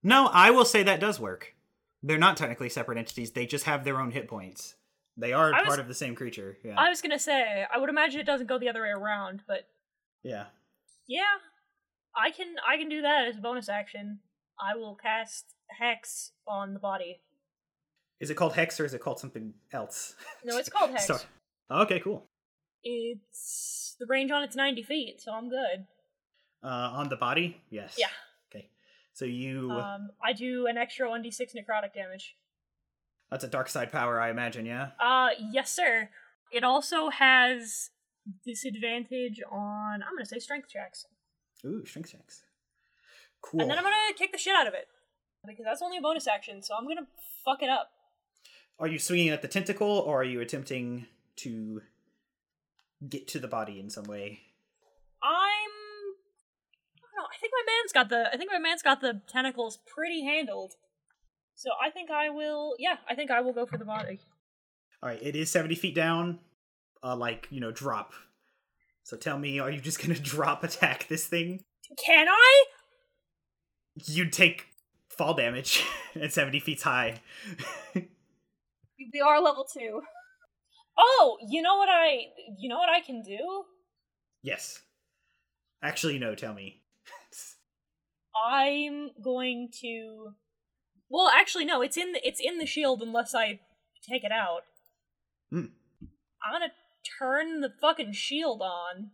no, 0.04 0.28
I 0.28 0.52
will 0.52 0.66
say 0.66 0.84
that 0.84 1.00
does 1.00 1.20
work. 1.20 1.56
They're 2.04 2.20
not 2.20 2.38
technically 2.38 2.70
separate 2.70 3.00
entities, 3.00 3.32
they 3.32 3.48
just 3.48 3.66
have 3.66 3.84
their 3.84 4.00
own 4.00 4.12
hit 4.12 4.28
points. 4.28 4.76
They 5.18 5.34
are 5.34 5.52
was- 5.52 5.64
part 5.66 5.80
of 5.80 5.88
the 5.88 5.96
same 5.96 6.14
creature. 6.14 6.60
Yeah. 6.64 6.76
I 6.78 6.90
was 6.90 7.02
gonna 7.02 7.18
say, 7.18 7.66
I 7.74 7.80
would 7.80 7.90
imagine 7.90 8.20
it 8.20 8.28
doesn't 8.28 8.48
go 8.48 8.60
the 8.60 8.70
other 8.70 8.84
way 8.84 8.90
around, 8.90 9.42
but 9.48 9.68
yeah. 10.22 10.46
yeah, 11.08 11.24
I 12.16 12.30
can 12.30 12.56
I 12.68 12.78
can 12.78 12.88
do 12.88 13.02
that 13.02 13.28
as 13.28 13.38
a 13.38 13.42
bonus 13.42 13.68
action. 13.68 14.20
I 14.60 14.76
will 14.76 14.96
cast 14.96 15.56
Hex 15.80 16.32
on 16.48 16.74
the 16.76 16.80
body. 16.80 17.22
Is 18.20 18.30
it 18.30 18.36
called 18.36 18.54
Hex 18.54 18.80
or 18.80 18.86
is 18.86 18.94
it 18.94 19.02
called 19.02 19.20
something 19.20 19.54
else? 19.72 20.16
No, 20.44 20.58
it's 20.58 20.70
called 20.76 20.92
Hex. 20.92 21.08
Sorry. 21.08 21.22
Okay, 21.70 22.00
cool. 22.00 22.26
It's 22.84 23.96
the 24.00 24.06
range 24.06 24.32
on 24.32 24.44
it's 24.44 24.56
ninety 24.56 24.84
feet, 24.84 25.22
so 25.22 25.32
I'm 25.34 25.50
good. 25.50 25.86
Uh, 26.64 26.68
on 26.94 27.10
the 27.10 27.16
body? 27.16 27.62
Yes. 27.70 27.96
Yeah. 27.98 28.08
Okay. 28.52 28.70
So 29.14 29.26
you. 29.26 29.72
Um, 29.72 30.10
I 30.24 30.34
do 30.34 30.68
an 30.68 30.78
extra 30.78 31.10
one 31.10 31.22
d 31.22 31.32
six 31.32 31.54
necrotic 31.54 31.94
damage. 31.94 32.36
that's 33.30 33.44
a 33.44 33.48
dark 33.48 33.70
side 33.70 33.92
power, 33.92 34.20
I 34.22 34.30
imagine, 34.30 34.66
yeah? 34.66 34.90
Uh, 35.00 35.30
yes, 35.52 35.72
sir. 35.72 36.10
It 36.52 36.64
also 36.64 37.10
has 37.10 37.90
disadvantage 38.46 39.42
on 39.52 40.02
I'm 40.04 40.16
gonna 40.16 40.26
say 40.26 40.40
strength 40.40 40.70
checks, 40.70 41.06
Ooh, 41.66 41.86
strength 41.86 42.12
checks. 42.12 42.44
Cool. 43.42 43.62
and 43.62 43.70
then 43.70 43.78
I'm 43.78 43.84
gonna 43.84 44.14
kick 44.18 44.32
the 44.32 44.38
shit 44.38 44.56
out 44.56 44.68
of 44.68 44.74
it 44.74 44.88
because 45.46 45.66
that's 45.66 45.82
only 45.82 45.98
a 45.98 46.02
bonus 46.02 46.28
action, 46.28 46.62
so 46.64 46.76
I'm 46.76 46.88
gonna 46.88 47.08
fuck 47.44 47.62
it 47.62 47.70
up. 47.70 47.90
Are 48.80 48.88
you 48.88 49.00
swinging 49.00 49.30
at 49.30 49.42
the 49.42 49.48
tentacle 49.48 49.88
or 49.88 50.22
are 50.22 50.26
you 50.26 50.42
attempting 50.42 51.08
to 51.38 51.82
get 53.08 53.28
to 53.30 53.40
the 53.40 53.48
body 53.48 53.80
in 53.80 53.90
some 53.90 54.06
way? 54.06 54.42
I'm. 55.24 55.32
I 55.32 57.02
don't 57.02 57.16
know. 57.18 57.28
I 57.34 57.38
think 57.40 57.54
my 57.54 57.74
man's 57.74 57.94
got 57.94 58.10
the. 58.10 58.34
I 58.34 58.38
think 58.38 58.52
my 58.52 58.60
man's 58.60 58.82
got 58.82 59.02
the 59.02 59.22
tentacles 59.28 59.80
pretty 59.86 60.24
handled. 60.24 60.74
So 61.56 61.70
I 61.82 61.90
think 61.90 62.12
I 62.12 62.30
will. 62.30 62.76
Yeah, 62.78 62.98
I 63.10 63.16
think 63.16 63.32
I 63.32 63.42
will 63.42 63.54
go 63.54 63.66
for 63.66 63.78
the 63.78 63.86
body. 63.86 64.20
All 65.02 65.10
right, 65.10 65.22
it 65.22 65.36
is 65.36 65.52
70 65.52 65.76
feet 65.76 65.94
down, 65.94 66.40
uh, 67.04 67.16
like, 67.16 67.48
you 67.52 67.60
know, 67.60 67.72
drop. 67.72 68.14
So 69.04 69.16
tell 69.16 69.38
me, 69.38 69.60
are 69.60 69.70
you 69.70 69.80
just 69.80 70.02
gonna 70.02 70.20
drop 70.20 70.64
attack 70.64 71.08
this 71.08 71.28
thing? 71.28 71.64
Can 72.04 72.28
I? 72.28 72.64
You'd 74.06 74.34
take 74.34 74.68
fall 75.10 75.34
damage 75.34 75.86
at 76.20 76.34
70 76.34 76.60
feet 76.60 76.82
high. 76.82 77.22
We 78.98 79.22
are 79.22 79.42
level 79.42 79.66
two. 79.72 80.02
Oh, 80.98 81.38
you 81.50 81.62
know 81.62 81.76
what 81.76 81.90
I. 81.90 82.28
You 82.58 82.70
know 82.70 82.78
what 82.78 82.90
I 82.90 83.02
can 83.02 83.22
do. 83.22 83.64
yes. 84.42 84.82
Actually, 85.84 86.18
no, 86.18 86.34
tell 86.34 86.54
me. 86.54 86.82
I'm 88.36 89.12
going 89.22 89.70
to. 89.82 90.30
Well, 91.10 91.30
actually, 91.30 91.66
no. 91.66 91.82
It's 91.82 91.98
in 91.98 92.14
the 92.14 92.28
it's 92.28 92.40
in 92.40 92.58
the 92.58 92.66
shield 92.66 93.02
unless 93.02 93.36
I 93.36 93.60
take 94.10 94.24
it 94.24 94.32
out. 94.32 94.62
Hmm. 95.52 95.66
I'm 96.44 96.54
gonna 96.54 96.72
turn 97.20 97.62
the 97.62 97.72
fucking 97.82 98.14
shield 98.14 98.62
on. 98.62 99.12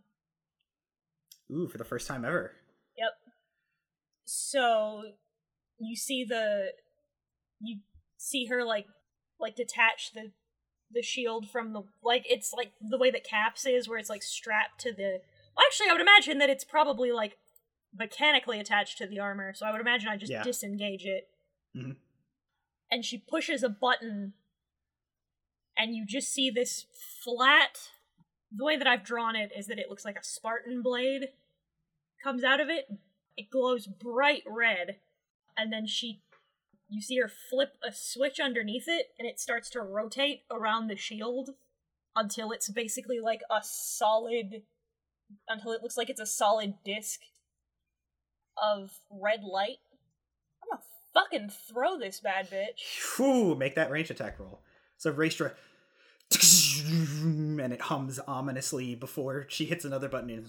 Ooh, 1.50 1.68
for 1.68 1.78
the 1.78 1.84
first 1.84 2.06
time 2.08 2.24
ever. 2.24 2.52
Yep. 2.96 3.10
So 4.24 5.02
you 5.78 5.96
see 5.96 6.24
the 6.24 6.72
you 7.60 7.80
see 8.16 8.46
her 8.46 8.64
like 8.64 8.86
like 9.42 9.56
detach 9.56 10.12
the 10.12 10.30
the 10.90 11.02
shield 11.02 11.48
from 11.48 11.72
the 11.72 11.82
like 12.02 12.24
it's 12.28 12.52
like 12.52 12.72
the 12.80 12.98
way 12.98 13.10
that 13.10 13.24
caps 13.24 13.66
is 13.66 13.88
where 13.88 13.98
it's 13.98 14.10
like 14.10 14.22
strapped 14.22 14.80
to 14.80 14.92
the 14.92 15.20
well, 15.56 15.66
actually 15.66 15.88
I 15.88 15.92
would 15.92 16.00
imagine 16.00 16.38
that 16.38 16.50
it's 16.50 16.64
probably 16.64 17.12
like 17.12 17.36
mechanically 17.94 18.58
attached 18.58 18.96
to 18.98 19.06
the 19.06 19.18
armor, 19.18 19.52
so 19.52 19.66
I 19.66 19.72
would 19.72 19.80
imagine 19.80 20.08
I 20.08 20.16
just 20.16 20.32
Yeah. 20.32 20.42
disengage 20.42 21.04
it. 21.04 21.28
Mhm. 21.76 21.96
And 22.90 23.04
she 23.04 23.18
pushes 23.18 23.62
a 23.62 23.68
button 23.68 24.34
and 25.76 25.94
you 25.94 26.06
just 26.06 26.32
see 26.32 26.50
this 26.50 26.86
flat 27.22 27.90
the 28.54 28.64
way 28.64 28.76
that 28.76 28.86
I've 28.86 29.04
drawn 29.04 29.34
it 29.34 29.50
is 29.56 29.66
that 29.66 29.78
it 29.78 29.88
looks 29.88 30.04
like 30.04 30.18
a 30.18 30.24
Spartan 30.24 30.82
blade 30.82 31.32
comes 32.22 32.44
out 32.44 32.60
of 32.60 32.68
it. 32.68 32.86
It 33.36 33.50
glows 33.50 33.86
bright 33.86 34.42
red, 34.46 35.00
and 35.56 35.72
then 35.72 35.86
she, 35.86 36.20
you 36.92 37.00
see 37.00 37.18
her 37.18 37.28
flip 37.28 37.74
a 37.86 37.92
switch 37.92 38.38
underneath 38.38 38.84
it, 38.86 39.06
and 39.18 39.26
it 39.26 39.40
starts 39.40 39.70
to 39.70 39.80
rotate 39.80 40.42
around 40.50 40.88
the 40.88 40.96
shield 40.96 41.50
until 42.14 42.52
it's 42.52 42.68
basically 42.70 43.18
like 43.20 43.40
a 43.50 43.60
solid, 43.62 44.62
until 45.48 45.72
it 45.72 45.82
looks 45.82 45.96
like 45.96 46.10
it's 46.10 46.20
a 46.20 46.26
solid 46.26 46.74
disc 46.84 47.20
of 48.62 48.92
red 49.10 49.42
light. 49.42 49.78
I'm 50.62 50.68
gonna 50.70 50.82
fucking 51.14 51.50
throw 51.68 51.98
this 51.98 52.20
bad 52.20 52.50
bitch. 52.50 53.16
Whew, 53.16 53.54
make 53.54 53.74
that 53.76 53.90
range 53.90 54.10
attack 54.10 54.38
roll. 54.38 54.60
So 54.98 55.12
Raestra 55.12 55.52
and 56.34 57.72
it 57.72 57.80
hums 57.82 58.18
ominously 58.26 58.94
before 58.94 59.46
she 59.48 59.64
hits 59.66 59.84
another 59.84 60.08
button. 60.08 60.46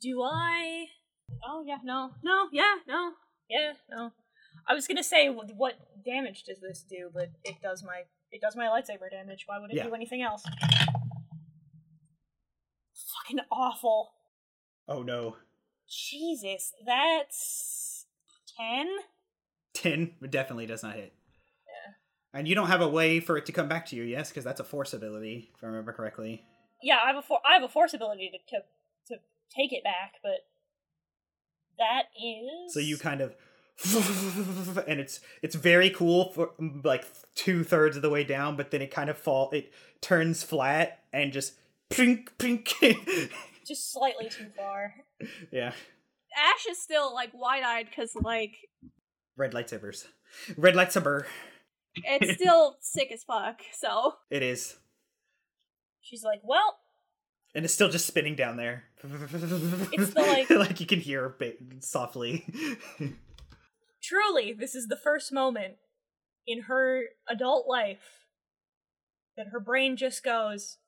Do 0.00 0.22
I? 0.22 0.85
Oh 1.44 1.64
yeah, 1.66 1.78
no, 1.84 2.10
no, 2.22 2.48
yeah, 2.52 2.74
no, 2.86 3.12
yeah, 3.48 3.72
no. 3.90 4.12
I 4.68 4.74
was 4.74 4.86
gonna 4.86 5.02
say 5.04 5.28
what, 5.28 5.50
what 5.56 5.74
damage 6.04 6.44
does 6.44 6.60
this 6.60 6.82
do, 6.88 7.10
but 7.12 7.30
it 7.44 7.56
does 7.62 7.82
my 7.82 8.02
it 8.30 8.40
does 8.40 8.56
my 8.56 8.66
lightsaber 8.66 9.10
damage. 9.10 9.44
Why 9.46 9.58
would 9.58 9.70
it 9.70 9.76
Yeah. 9.76 9.84
do 9.84 9.94
anything 9.94 10.22
else? 10.22 10.44
Fucking 13.14 13.40
awful. 13.50 14.10
oh 14.88 15.02
no. 15.02 15.36
Jesus, 15.88 16.72
that's 16.84 18.06
ten. 18.56 18.88
10 19.74 20.14
definitely 20.30 20.66
does 20.66 20.82
not 20.82 20.94
hit. 20.94 21.12
Yeah. 21.66 22.38
And 22.38 22.48
you 22.48 22.54
don't 22.54 22.68
have 22.68 22.80
a 22.80 22.88
way 22.88 23.20
for 23.20 23.36
it 23.36 23.44
to 23.46 23.52
come 23.52 23.68
back 23.68 23.86
to 23.86 23.96
you, 23.96 24.02
yes? 24.02 24.30
Because 24.30 24.42
that's 24.42 24.58
a 24.58 24.64
force 24.64 24.94
ability, 24.94 25.50
if 25.54 25.62
I 25.62 25.66
remember 25.66 25.92
correctly. 25.92 26.42
Yeah, 26.82 26.98
I 27.04 27.08
have 27.08 27.16
a 27.16 27.22
for- 27.22 27.40
I 27.48 27.54
have 27.54 27.62
a 27.62 27.68
force 27.68 27.92
ability 27.94 28.30
to 28.32 28.56
to, 28.56 28.62
to 29.14 29.20
take 29.54 29.72
it 29.72 29.84
back, 29.84 30.14
but 30.22 30.40
that 31.78 32.04
is 32.22 32.72
So 32.72 32.80
you 32.80 32.96
kind 32.96 33.20
of 33.20 33.34
and 34.88 35.00
it's 35.00 35.20
it's 35.42 35.54
very 35.54 35.90
cool 35.90 36.32
for 36.32 36.50
mm, 36.60 36.82
like 36.84 37.04
two 37.34 37.62
thirds 37.62 37.96
of 37.96 38.02
the 38.02 38.08
way 38.08 38.24
down, 38.24 38.56
but 38.56 38.70
then 38.70 38.80
it 38.80 38.90
kind 38.90 39.10
of 39.10 39.18
fall 39.18 39.50
it 39.50 39.70
turns 40.00 40.42
flat 40.42 41.00
and 41.12 41.32
just 41.32 41.54
pink 41.90 42.32
pink. 42.38 42.72
just 43.66 43.92
slightly 43.92 44.30
too 44.30 44.46
far. 44.56 44.94
yeah, 45.52 45.72
Ash 46.36 46.66
is 46.70 46.80
still 46.80 47.12
like 47.12 47.30
wide 47.34 47.64
eyed 47.64 47.86
because 47.86 48.14
like 48.22 48.56
red 49.36 49.52
lightsabers, 49.52 50.06
red 50.56 50.74
lightsaber. 50.74 51.24
it's 51.96 52.40
still 52.40 52.76
sick 52.80 53.12
as 53.12 53.24
fuck. 53.24 53.60
So 53.74 54.14
It 54.30 54.42
is, 54.42 54.76
She's 56.00 56.22
like, 56.22 56.40
well, 56.44 56.78
and 57.56 57.64
it's 57.64 57.74
still 57.74 57.88
just 57.88 58.06
spinning 58.06 58.36
down 58.36 58.56
there. 58.56 58.84
It's 59.02 60.12
the, 60.12 60.20
like- 60.20 60.50
like 60.68 60.78
you 60.80 60.86
can 60.86 61.00
hear 61.00 61.34
ba- 61.38 61.54
softly. 61.80 62.44
truly, 64.02 64.52
this 64.52 64.74
is 64.74 64.86
the 64.88 64.96
first 64.96 65.32
moment 65.32 65.74
in 66.46 66.62
her 66.62 67.02
adult 67.28 67.66
life 67.66 68.26
that 69.36 69.48
her 69.52 69.60
brain 69.60 69.96
just 69.96 70.22
goes, 70.22 70.78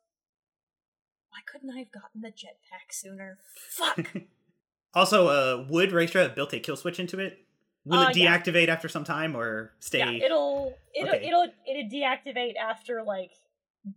Why 1.30 1.38
couldn't 1.50 1.70
I 1.74 1.78
have 1.78 1.92
gotten 1.92 2.20
the 2.20 2.28
jetpack 2.28 2.92
sooner? 2.92 3.38
Fuck! 3.70 4.12
also, 4.94 5.28
uh, 5.28 5.66
would 5.68 5.90
Raestra 5.90 6.22
have 6.22 6.34
built 6.34 6.52
a 6.52 6.60
kill 6.60 6.76
switch 6.76 7.00
into 7.00 7.18
it? 7.18 7.38
Will 7.84 7.98
Uh, 7.98 8.10
it 8.10 8.16
yeah. 8.16 8.38
deactivate 8.38 8.68
after 8.68 8.88
some 8.88 9.04
time 9.04 9.34
or 9.36 9.72
stay? 9.80 9.98
yeah, 10.00 10.10
it'll 10.26 10.74
it'll 10.94 11.14
Okay. 11.14 11.26
it'll 11.26 11.46
it'll 11.66 11.90
deactivate 11.90 12.56
after 12.56 13.02
like 13.02 13.30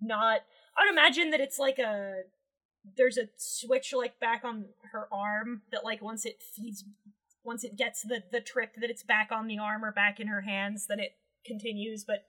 not 0.02 0.40
I 0.78 0.86
would 0.86 0.92
imagine 0.92 1.32
that 1.32 1.42
it's 1.42 1.60
like 1.60 1.78
a 1.80 2.22
there's 2.98 3.18
a 3.18 3.30
switch 3.38 3.94
like 3.94 4.20
back 4.20 4.44
on 4.44 4.66
her 4.92 5.08
arm 5.12 5.62
that 5.72 5.84
like 5.84 6.02
once 6.02 6.26
it 6.26 6.42
feeds 6.42 6.84
once 7.44 7.64
it 7.64 7.76
gets 7.76 8.02
the 8.02 8.24
the 8.32 8.42
trip 8.42 8.76
that 8.80 8.90
it's 8.90 9.04
back 9.04 9.30
on 9.32 9.48
the 9.48 9.58
arm 9.58 9.84
or 9.84 9.92
back 9.92 10.20
in 10.20 10.28
her 10.28 10.42
hands 10.42 10.88
then 10.88 11.00
it 11.00 11.16
continues 11.46 12.04
but 12.04 12.26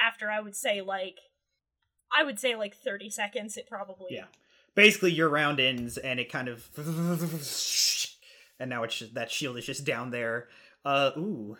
after 0.00 0.30
I 0.30 0.40
would 0.40 0.56
say 0.56 0.80
like 0.80 1.18
I 2.14 2.22
would 2.22 2.38
say 2.38 2.54
like 2.54 2.76
30 2.76 3.10
seconds. 3.10 3.56
It 3.56 3.66
probably. 3.68 4.08
Yeah. 4.10 4.26
Basically, 4.74 5.12
your 5.12 5.28
round 5.28 5.60
ends, 5.60 5.98
and 5.98 6.18
it 6.18 6.30
kind 6.30 6.48
of, 6.48 6.68
and 8.58 8.70
now 8.70 8.82
it's 8.82 8.98
just, 8.98 9.14
that 9.14 9.30
shield 9.30 9.56
is 9.56 9.66
just 9.66 9.84
down 9.84 10.10
there. 10.10 10.48
Uh, 10.84 11.12
ooh. 11.16 11.56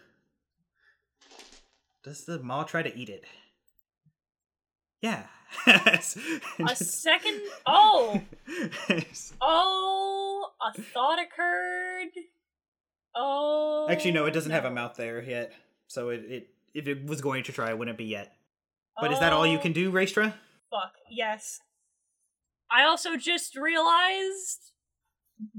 Does 2.03 2.25
the 2.25 2.41
maw 2.41 2.65
try 2.65 2.83
to 2.83 2.95
eat 2.97 3.09
it? 3.09 3.25
Yeah. 5.05 5.25
A 5.67 6.75
second. 6.75 7.39
Oh! 7.67 8.23
Oh! 9.43 10.51
A 10.67 10.81
thought 10.81 11.19
occurred. 11.19 12.09
Oh. 13.15 13.87
Actually, 13.91 14.13
no, 14.13 14.25
it 14.25 14.31
doesn't 14.31 14.51
have 14.51 14.65
a 14.65 14.71
mouth 14.71 14.97
there 14.97 15.23
yet. 15.23 15.53
So 15.89 16.09
it, 16.09 16.23
it 16.31 16.49
if 16.73 16.89
it 16.89 17.05
was 17.05 17.21
going 17.21 17.45
to 17.45 17.53
try, 17.53 17.69
it 17.69 17.79
wouldn't 17.79 17.99
be 17.99 18.07
yet. 18.07 18.33
But 18.99 19.13
is 19.13 19.21
that 19.21 19.35
all 19.35 19.47
you 19.47 19.59
Oh, 19.59 19.61
can 19.61 19.73
do, 19.75 19.93
Raestra? 19.93 20.33
Fuck, 20.71 20.95
yes. 21.11 21.61
I 22.71 22.85
also 22.85 23.19
just 23.19 23.57
realized 23.57 24.73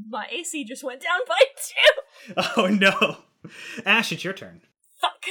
my 0.10 0.25
AC 0.32 0.66
just 0.66 0.84
went 0.84 1.02
down 1.02 1.20
by 1.28 1.40
two. 2.36 2.42
Oh 2.58 2.66
no. 2.66 3.18
Ash, 3.86 4.12
it's 4.12 4.24
your 4.24 4.34
turn. 4.34 4.62
Fuck. 5.00 5.24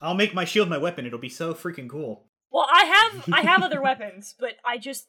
I'll 0.00 0.14
make 0.14 0.34
my 0.34 0.44
shield 0.44 0.68
my 0.68 0.78
weapon. 0.78 1.06
It'll 1.06 1.18
be 1.18 1.28
so 1.28 1.54
freaking 1.54 1.88
cool. 1.88 2.26
Well, 2.50 2.66
I 2.72 2.84
have 2.84 3.28
I 3.32 3.40
have 3.42 3.62
other 3.62 3.80
weapons, 3.90 4.34
but 4.38 4.56
I 4.64 4.78
just 4.78 5.08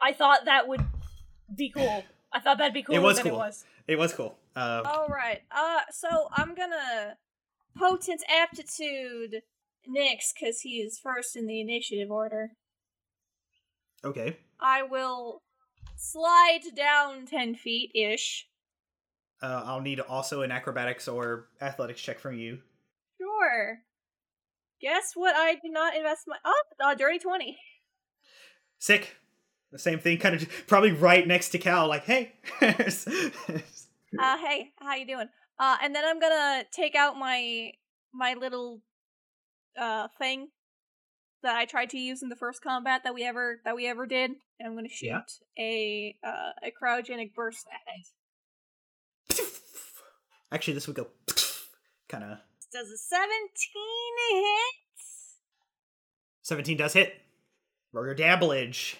I 0.00 0.12
thought 0.12 0.44
that 0.44 0.68
would 0.68 0.84
be 1.54 1.70
cool. 1.70 2.04
I 2.32 2.40
thought 2.40 2.58
that'd 2.58 2.74
be 2.74 2.82
cooler 2.82 2.98
it 2.98 3.02
was 3.02 3.16
than 3.16 3.26
cool. 3.30 3.34
it 3.34 3.38
was. 3.38 3.64
It 3.86 3.98
was 3.98 4.12
cool. 4.12 4.38
Uh, 4.54 4.82
All 4.84 5.08
right. 5.08 5.42
Uh, 5.50 5.80
so 5.90 6.28
I'm 6.32 6.54
gonna 6.54 7.16
potent 7.76 8.22
aptitude 8.28 9.42
Niks 9.88 10.32
because 10.34 10.60
he 10.62 10.80
is 10.80 10.98
first 10.98 11.36
in 11.36 11.46
the 11.46 11.60
initiative 11.60 12.10
order. 12.10 12.50
okay. 14.04 14.36
I 14.60 14.82
will 14.82 15.42
slide 15.96 16.62
down 16.74 17.26
ten 17.26 17.54
feet 17.54 17.92
ish. 17.94 18.48
Uh, 19.42 19.62
I'll 19.66 19.80
need 19.82 20.00
also 20.00 20.42
an 20.42 20.50
acrobatics 20.50 21.06
or 21.08 21.48
athletics 21.60 22.00
check 22.00 22.18
from 22.18 22.38
you. 22.38 22.58
Sure. 23.18 23.78
Guess 24.80 25.12
what? 25.14 25.34
I 25.36 25.52
did 25.54 25.72
not 25.72 25.96
invest 25.96 26.24
my 26.26 26.36
oh, 26.44 26.62
uh, 26.84 26.94
dirty 26.94 27.18
twenty. 27.18 27.58
Sick. 28.78 29.16
The 29.72 29.78
same 29.78 29.98
thing, 29.98 30.18
kind 30.18 30.34
of 30.34 30.48
probably 30.66 30.92
right 30.92 31.26
next 31.26 31.48
to 31.50 31.58
Cal. 31.58 31.88
Like, 31.88 32.04
hey. 32.04 32.32
Uh, 34.18 34.38
hey, 34.38 34.70
how 34.80 34.94
you 34.94 35.06
doing? 35.06 35.28
Uh, 35.58 35.76
and 35.82 35.94
then 35.94 36.02
I'm 36.04 36.18
gonna 36.20 36.64
take 36.72 36.94
out 36.94 37.18
my 37.18 37.72
my 38.14 38.34
little 38.34 38.80
uh 39.78 40.08
thing 40.18 40.48
that 41.42 41.56
I 41.56 41.64
tried 41.66 41.90
to 41.90 41.98
use 41.98 42.22
in 42.22 42.28
the 42.30 42.36
first 42.36 42.62
combat 42.62 43.02
that 43.04 43.12
we 43.12 43.24
ever 43.24 43.60
that 43.64 43.74
we 43.76 43.86
ever 43.86 44.06
did, 44.06 44.30
and 44.58 44.68
I'm 44.68 44.74
gonna 44.74 44.88
shoot 44.88 45.08
Yeah. 45.08 45.20
a 45.58 46.16
uh, 46.24 46.52
a 46.62 46.72
cryogenic 46.82 47.34
burst 47.34 47.66
at 47.70 49.36
it. 49.38 49.40
Actually, 50.52 50.74
this 50.74 50.86
would 50.86 50.96
go 50.96 51.08
kind 52.08 52.24
of. 52.24 52.38
Does 52.72 52.88
a 52.90 52.98
seventeen 52.98 54.16
hit? 54.30 54.74
17 56.42 56.76
does 56.76 56.92
hit. 56.92 57.12
Roll 57.92 58.04
your 58.06 58.14
dabblage. 58.14 58.94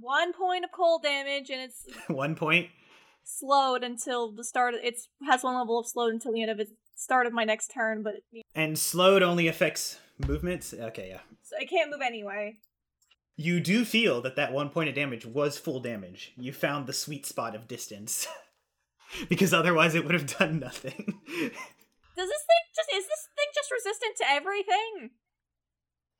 One 0.00 0.32
point 0.32 0.64
of 0.64 0.72
cold 0.72 1.02
damage, 1.02 1.50
and 1.50 1.60
it's 1.60 1.84
One 2.08 2.34
point. 2.34 2.68
slowed 3.24 3.82
until 3.82 4.32
the 4.32 4.44
start. 4.44 4.74
Of, 4.74 4.80
it's 4.82 5.08
has 5.28 5.42
one 5.42 5.56
level 5.56 5.78
of 5.78 5.86
slowed 5.86 6.12
until 6.14 6.32
the 6.32 6.40
end 6.42 6.50
of 6.50 6.60
its 6.60 6.72
start 6.94 7.26
of 7.26 7.32
my 7.34 7.44
next 7.44 7.68
turn, 7.68 8.02
but 8.02 8.14
And 8.54 8.78
slowed 8.78 9.22
only 9.22 9.46
affects 9.48 9.98
movements. 10.26 10.72
Okay, 10.72 11.08
yeah. 11.10 11.20
so 11.42 11.56
I 11.60 11.64
can't 11.64 11.90
move 11.90 12.00
anyway. 12.02 12.56
You 13.36 13.60
do 13.60 13.84
feel 13.84 14.22
that 14.22 14.36
that 14.36 14.52
one 14.52 14.70
point 14.70 14.88
of 14.88 14.94
damage 14.94 15.26
was 15.26 15.58
full 15.58 15.80
damage. 15.80 16.32
You 16.38 16.52
found 16.52 16.86
the 16.86 16.94
sweet 16.94 17.26
spot 17.26 17.54
of 17.54 17.68
distance. 17.68 18.26
because 19.28 19.52
otherwise 19.52 19.94
it 19.94 20.04
would 20.04 20.14
have 20.14 20.38
done 20.38 20.58
nothing. 20.58 21.20
Does 22.16 22.28
this 22.28 22.42
thing 22.46 22.64
just 22.74 22.88
is 22.94 23.06
this 23.06 23.28
thing 23.36 23.46
just 23.54 23.70
resistant 23.70 24.16
to 24.16 24.24
everything? 24.30 25.10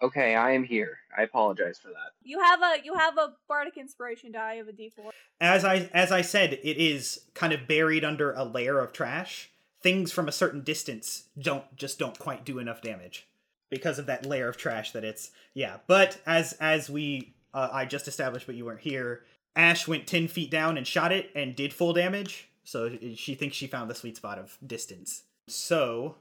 Okay, 0.02 0.34
I 0.34 0.50
am 0.52 0.64
here. 0.64 0.98
I 1.16 1.22
apologize 1.22 1.78
for 1.78 1.88
that. 1.88 2.12
You 2.22 2.38
have 2.40 2.60
a 2.60 2.84
you 2.84 2.94
have 2.94 3.16
a 3.16 3.32
bardic 3.48 3.78
inspiration 3.78 4.32
die 4.32 4.54
of 4.54 4.68
a 4.68 4.72
d4. 4.72 5.10
as 5.40 5.64
I 5.64 5.88
as 5.94 6.12
I 6.12 6.20
said, 6.20 6.54
it 6.62 6.76
is 6.76 7.20
kind 7.34 7.52
of 7.52 7.66
buried 7.66 8.04
under 8.04 8.32
a 8.32 8.44
layer 8.44 8.78
of 8.78 8.92
trash. 8.92 9.50
Things 9.82 10.12
from 10.12 10.28
a 10.28 10.32
certain 10.32 10.62
distance 10.62 11.24
don't 11.38 11.64
just 11.76 11.98
don't 11.98 12.18
quite 12.18 12.44
do 12.44 12.58
enough 12.58 12.82
damage 12.82 13.26
because 13.70 13.98
of 13.98 14.06
that 14.06 14.26
layer 14.26 14.48
of 14.48 14.58
trash 14.58 14.92
that 14.92 15.04
it's 15.04 15.30
yeah. 15.54 15.78
But 15.86 16.20
as 16.26 16.52
as 16.60 16.90
we 16.90 17.34
uh, 17.54 17.70
I 17.72 17.86
just 17.86 18.06
established, 18.06 18.46
but 18.46 18.54
you 18.54 18.66
weren't 18.66 18.80
here. 18.80 19.22
Ash 19.54 19.88
went 19.88 20.06
ten 20.06 20.28
feet 20.28 20.50
down 20.50 20.76
and 20.76 20.86
shot 20.86 21.10
it 21.10 21.30
and 21.34 21.56
did 21.56 21.72
full 21.72 21.94
damage. 21.94 22.50
So 22.64 22.90
she 23.14 23.34
thinks 23.34 23.56
she 23.56 23.66
found 23.66 23.88
the 23.88 23.94
sweet 23.94 24.18
spot 24.18 24.38
of 24.38 24.58
distance. 24.66 25.22
So, 25.48 26.16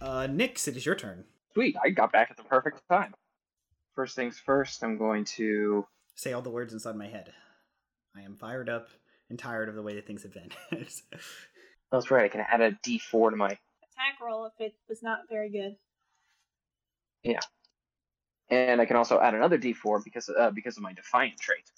uh, 0.00 0.26
Niks, 0.26 0.66
it 0.66 0.76
is 0.76 0.84
your 0.84 0.94
turn. 0.94 1.24
Sweet, 1.54 1.76
I 1.82 1.90
got 1.90 2.12
back 2.12 2.30
at 2.30 2.36
the 2.36 2.42
perfect 2.42 2.80
time. 2.88 3.14
First 3.94 4.16
things 4.16 4.38
first, 4.38 4.82
I'm 4.82 4.98
going 4.98 5.24
to. 5.36 5.86
Say 6.14 6.32
all 6.32 6.42
the 6.42 6.50
words 6.50 6.72
inside 6.72 6.96
my 6.96 7.06
head. 7.06 7.32
I 8.16 8.22
am 8.22 8.36
fired 8.36 8.68
up 8.68 8.88
and 9.30 9.38
tired 9.38 9.68
of 9.68 9.76
the 9.76 9.82
way 9.82 9.94
that 9.94 10.06
things 10.06 10.24
have 10.24 10.32
been. 10.32 10.50
That's 11.92 12.10
right, 12.10 12.24
I 12.24 12.28
can 12.28 12.40
add 12.40 12.60
a 12.60 12.72
d4 12.72 13.30
to 13.30 13.36
my. 13.36 13.46
Attack 13.46 14.20
roll 14.20 14.46
if 14.46 14.52
it 14.58 14.74
was 14.88 15.02
not 15.02 15.20
very 15.30 15.50
good. 15.50 15.76
Yeah, 17.22 17.40
and 18.50 18.80
I 18.80 18.86
can 18.86 18.96
also 18.96 19.20
add 19.20 19.34
another 19.34 19.58
d4 19.58 20.02
because 20.04 20.28
uh, 20.28 20.50
because 20.50 20.76
of 20.76 20.82
my 20.82 20.92
defiant 20.92 21.38
trait. 21.38 21.70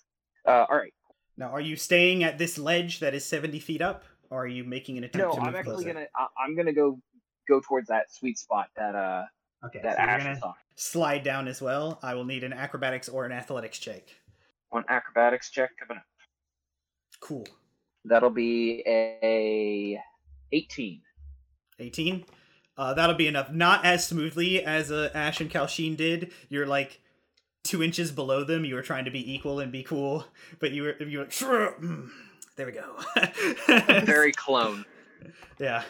Uh, 0.47 0.67
alright. 0.71 0.95
Now, 1.37 1.51
are 1.51 1.61
you 1.61 1.77
staying 1.77 2.23
at 2.23 2.39
this 2.39 2.59
ledge 2.59 3.01
that 3.01 3.15
is 3.15 3.25
70 3.25 3.61
feet 3.61 3.81
up, 3.81 4.05
or 4.31 4.45
are 4.45 4.49
you 4.49 4.65
making 4.65 4.97
an 4.99 5.05
attempt 5.05 5.29
No, 5.29 5.35
to 5.35 5.41
move 5.41 5.49
I'm 5.49 5.57
actually 5.57 5.75
closer? 5.85 5.93
gonna. 5.93 6.07
I- 6.17 6.43
I'm 6.45 6.57
gonna 6.57 6.73
go 6.73 7.01
go 7.49 7.61
towards 7.61 7.89
that 7.89 8.13
sweet 8.13 8.39
spot 8.39 8.69
that 8.77 8.95
uh 8.95 9.25
Okay, 9.65 9.81
that 9.83 9.97
so 9.97 10.03
you're 10.03 10.19
gonna 10.19 10.39
on. 10.43 10.55
slide 10.77 11.23
down 11.23 11.47
as 11.49 11.61
well. 11.61 11.99
I 12.03 12.15
will 12.15 12.25
need 12.25 12.45
an 12.45 12.53
acrobatics 12.53 13.09
or 13.09 13.27
an 13.27 13.33
athletics 13.33 13.79
check. 13.79 14.05
One 14.71 14.85
acrobatics 14.89 15.51
check 15.51 15.71
coming 15.79 15.99
up. 15.99 16.05
Cool. 17.21 17.47
That'll 18.05 18.31
be 18.31 18.83
a 18.87 20.01
18. 20.53 21.03
18. 21.79 22.25
Uh, 22.77 22.95
that'll 22.95 23.17
be 23.17 23.27
enough. 23.27 23.51
Not 23.53 23.85
as 23.85 24.07
smoothly 24.07 24.65
as 24.65 24.91
uh, 24.91 25.11
Ash 25.15 25.41
and 25.41 25.51
Cal'chiin 25.51 25.97
did. 25.97 26.33
You're 26.49 26.67
like 26.67 27.01
two 27.63 27.83
inches 27.83 28.11
below 28.11 28.43
them. 28.45 28.65
You 28.65 28.75
were 28.77 28.83
trying 28.83 29.05
to 29.05 29.11
be 29.11 29.31
equal 29.35 29.61
and 29.61 29.71
be 29.71 29.83
cool, 29.83 30.25
but 30.61 30.71
you 30.71 30.85
were 30.85 31.03
you 31.03 31.19
were 31.19 31.25
like, 31.25 31.33
"Sure, 31.33 31.75
mm, 31.79 32.09
there 32.61 32.67
we 32.67 32.73
go. 32.73 34.03
Very 34.05 34.33
clone. 34.33 34.85
yeah. 35.59 35.83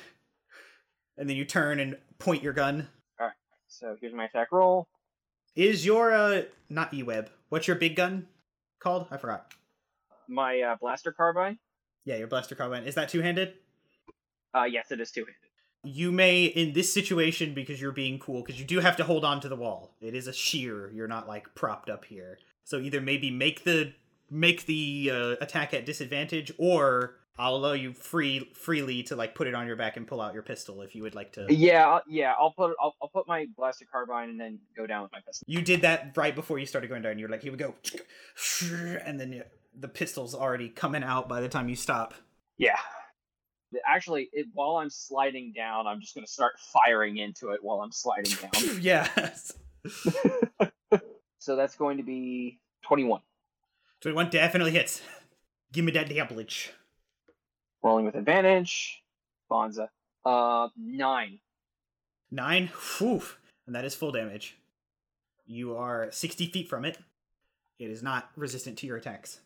And 1.18 1.28
then 1.28 1.36
you 1.36 1.44
turn 1.44 1.80
and 1.80 1.96
point 2.20 2.44
your 2.44 2.52
gun. 2.52 2.86
All 3.18 3.26
right. 3.26 3.34
So 3.66 3.96
here's 4.00 4.14
my 4.14 4.26
attack 4.26 4.52
roll. 4.52 4.86
Is 5.56 5.84
your 5.84 6.12
uh 6.14 6.42
not 6.68 6.94
E-web? 6.94 7.28
What's 7.48 7.66
your 7.66 7.74
big 7.74 7.96
gun 7.96 8.28
called? 8.78 9.08
I 9.10 9.16
forgot. 9.16 9.52
My 10.28 10.60
uh, 10.60 10.76
blaster 10.80 11.10
carbine. 11.10 11.58
Yeah, 12.04 12.18
your 12.18 12.28
blaster 12.28 12.54
carbine. 12.54 12.84
Is 12.84 12.94
that 12.94 13.08
two-handed? 13.08 13.54
Uh, 14.54 14.62
yes, 14.62 14.92
it 14.92 15.00
is 15.00 15.10
two-handed. 15.10 15.34
You 15.82 16.12
may, 16.12 16.44
in 16.44 16.72
this 16.72 16.92
situation, 16.92 17.52
because 17.52 17.80
you're 17.80 17.90
being 17.90 18.20
cool, 18.20 18.42
because 18.42 18.60
you 18.60 18.64
do 18.66 18.78
have 18.78 18.96
to 18.98 19.04
hold 19.04 19.24
on 19.24 19.40
to 19.40 19.48
the 19.48 19.56
wall. 19.56 19.96
It 20.00 20.14
is 20.14 20.28
a 20.28 20.32
sheer. 20.32 20.88
You're 20.92 21.08
not 21.08 21.26
like 21.26 21.52
propped 21.56 21.90
up 21.90 22.04
here. 22.04 22.38
So 22.62 22.78
either 22.78 23.00
maybe 23.00 23.28
make 23.32 23.64
the 23.64 23.92
make 24.30 24.66
the 24.66 25.10
uh, 25.12 25.30
attack 25.40 25.74
at 25.74 25.84
disadvantage, 25.84 26.52
or 26.58 27.16
I'll 27.38 27.56
allow 27.56 27.72
you 27.72 27.92
free 27.92 28.50
freely 28.54 29.02
to 29.04 29.16
like 29.16 29.34
put 29.34 29.46
it 29.46 29.54
on 29.54 29.66
your 29.66 29.76
back 29.76 29.96
and 29.96 30.06
pull 30.06 30.20
out 30.20 30.34
your 30.34 30.42
pistol 30.42 30.82
if 30.82 30.94
you 30.94 31.02
would 31.02 31.14
like 31.14 31.32
to. 31.32 31.46
Yeah, 31.48 31.88
I'll- 31.88 32.02
yeah. 32.08 32.34
I'll 32.38 32.52
put 32.52 32.76
I'll, 32.80 32.94
I'll 33.02 33.08
put 33.08 33.26
my 33.26 33.46
blaster 33.56 33.86
carbine 33.90 34.30
and 34.30 34.40
then 34.40 34.58
go 34.76 34.86
down 34.86 35.02
with 35.02 35.12
my 35.12 35.20
pistol. 35.26 35.44
You 35.48 35.62
did 35.62 35.82
that 35.82 36.12
right 36.16 36.34
before 36.34 36.58
you 36.58 36.66
started 36.66 36.88
going 36.88 37.02
down. 37.02 37.18
You're 37.18 37.28
like, 37.28 37.42
here 37.42 37.52
we 37.52 37.58
go, 37.58 37.74
and 39.04 39.18
then 39.18 39.32
you, 39.32 39.42
the 39.78 39.88
pistol's 39.88 40.34
already 40.34 40.68
coming 40.68 41.02
out 41.02 41.28
by 41.28 41.40
the 41.40 41.48
time 41.48 41.68
you 41.68 41.76
stop. 41.76 42.14
Yeah. 42.58 42.78
Actually, 43.86 44.28
it, 44.32 44.46
while 44.52 44.76
I'm 44.76 44.90
sliding 44.90 45.52
down, 45.56 45.86
I'm 45.86 46.00
just 46.00 46.14
gonna 46.14 46.26
start 46.26 46.54
firing 46.58 47.18
into 47.18 47.50
it 47.50 47.60
while 47.62 47.80
I'm 47.80 47.92
sliding 47.92 48.32
down. 48.36 48.78
yes. 48.80 49.52
so 51.38 51.56
that's 51.56 51.76
going 51.76 51.96
to 51.96 52.02
be 52.02 52.58
21. 52.82 53.20
21 54.00 54.30
definitely 54.30 54.72
hits. 54.72 55.02
Give 55.72 55.84
me 55.84 55.92
that 55.92 56.08
damage. 56.08 56.72
Rolling 57.82 58.06
with 58.06 58.14
advantage. 58.14 59.02
Bonza. 59.48 59.90
Uh, 60.24 60.68
nine. 60.76 61.38
Nine. 62.30 62.70
Whew. 62.98 63.22
And 63.66 63.74
that 63.74 63.84
is 63.84 63.94
full 63.94 64.12
damage. 64.12 64.56
You 65.46 65.76
are 65.76 66.08
60 66.10 66.46
feet 66.46 66.68
from 66.68 66.84
it. 66.84 66.98
It 67.78 67.90
is 67.90 68.02
not 68.02 68.30
resistant 68.36 68.78
to 68.78 68.86
your 68.86 68.96
attacks. 68.96 69.40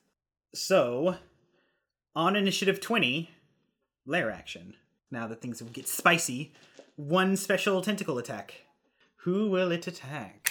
So, 0.54 1.16
on 2.14 2.36
initiative 2.36 2.80
20, 2.80 3.30
lair 4.06 4.30
action. 4.30 4.74
Now 5.10 5.26
that 5.28 5.40
things 5.40 5.62
get 5.62 5.88
spicy, 5.88 6.52
one 6.96 7.36
special 7.36 7.80
tentacle 7.80 8.18
attack. 8.18 8.54
Who 9.18 9.50
will 9.50 9.70
it 9.72 9.86
attack? 9.86 10.50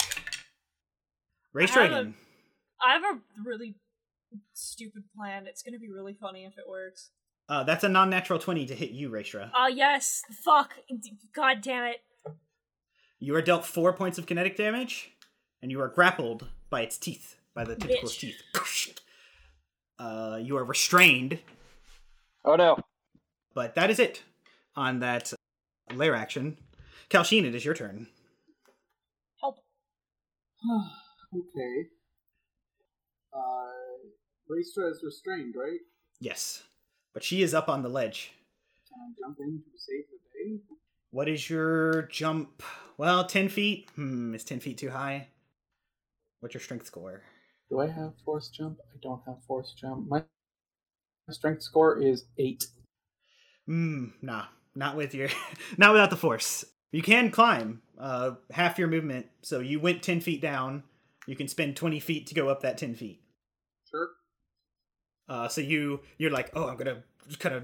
Race 1.53 1.71
I 1.71 1.87
Dragon. 1.87 2.15
I 2.81 2.93
have 2.93 3.03
a 3.03 3.19
really 3.45 3.75
stupid 4.53 5.03
plan. 5.15 5.47
It's 5.47 5.61
gonna 5.63 5.79
be 5.79 5.89
really 5.89 6.13
funny 6.13 6.45
if 6.45 6.57
it 6.57 6.67
works. 6.67 7.09
Uh, 7.49 7.63
that's 7.63 7.83
a 7.83 7.89
non-natural 7.89 8.39
twenty 8.39 8.65
to 8.65 8.75
hit 8.75 8.91
you, 8.91 9.09
Raestra. 9.09 9.49
Ah, 9.53 9.67
yes. 9.67 10.21
Fuck. 10.43 10.75
God 11.35 11.61
damn 11.61 11.83
it. 11.85 11.97
You 13.19 13.35
are 13.35 13.41
dealt 13.41 13.65
four 13.65 13.93
points 13.93 14.17
of 14.17 14.25
kinetic 14.25 14.55
damage, 14.57 15.11
and 15.61 15.71
you 15.71 15.79
are 15.81 15.87
grappled 15.87 16.47
by 16.69 16.81
its 16.81 16.97
teeth, 16.97 17.37
by 17.53 17.63
the 17.63 17.75
tentacle's 17.75 18.15
Bitch. 18.17 18.19
teeth. 18.53 18.99
Uh, 19.99 20.39
you 20.41 20.57
are 20.57 20.65
restrained, 20.65 21.39
Oh 22.43 22.55
no. 22.55 22.77
but 23.53 23.75
that 23.75 23.89
is 23.91 23.99
it 23.99 24.23
on 24.75 24.99
that 24.99 25.31
lair 25.93 26.15
action. 26.15 26.57
Cal'chiin, 27.09 27.45
it 27.45 27.53
is 27.55 27.63
your 27.63 27.75
turn. 27.75 28.07
Help. 29.39 29.59
okay. 31.33 31.87
Uh, 33.31 33.39
Raestra 34.49 34.91
is 34.91 35.01
restrained, 35.03 35.55
right? 35.57 35.79
Yes, 36.19 36.63
but 37.13 37.23
she 37.23 37.41
is 37.41 37.53
up 37.53 37.69
on 37.69 37.81
the 37.81 37.89
ledge. 37.89 38.33
Can 38.87 38.99
I 39.01 39.11
jump 39.19 39.37
in 39.39 39.59
to 39.59 39.79
save 39.79 40.05
the 40.11 40.17
day? 40.55 40.59
What 41.11 41.29
is 41.29 41.49
your 41.49 42.03
jump? 42.03 42.63
Well, 42.97 43.25
10 43.25 43.49
feet? 43.49 43.89
Hmm, 43.95 44.33
is 44.35 44.43
10 44.43 44.59
feet 44.59 44.77
too 44.77 44.89
high? 44.89 45.27
What's 46.39 46.53
your 46.53 46.61
strength 46.61 46.85
score? 46.85 47.21
Do 47.69 47.79
I 47.79 47.87
have 47.87 48.13
force 48.25 48.49
jump? 48.49 48.79
I 48.93 48.97
don't 49.01 49.21
have 49.25 49.37
force 49.47 49.73
jump. 49.79 50.09
My 50.09 50.23
my 51.27 51.33
strength 51.33 51.63
score 51.63 52.01
is 52.01 52.25
eight. 52.37 52.67
Hmm, 53.65 54.07
nah, 54.21 54.45
not 54.75 54.97
with 54.97 55.13
your, 55.15 55.29
not 55.77 55.93
without 55.93 56.09
the 56.09 56.17
force. 56.17 56.65
You 56.91 57.01
can 57.01 57.31
climb, 57.31 57.81
uh, 57.97 58.31
half 58.51 58.77
your 58.77 58.87
movement, 58.87 59.27
so 59.41 59.59
you 59.59 59.79
went 59.79 60.03
10 60.03 60.19
feet 60.19 60.41
down. 60.41 60.83
You 61.25 61.35
can 61.35 61.47
spend 61.47 61.77
20 61.77 61.99
feet 62.01 62.27
to 62.27 62.35
go 62.35 62.49
up 62.49 62.61
that 62.61 62.77
10 62.77 62.95
feet. 62.95 63.21
Sure. 63.89 64.09
Uh, 65.27 65.47
so 65.47 65.61
you, 65.61 66.01
you're 66.17 66.31
like, 66.31 66.51
oh, 66.53 66.67
I'm 66.67 66.77
gonna 66.77 67.03
kind 67.39 67.55
of 67.55 67.63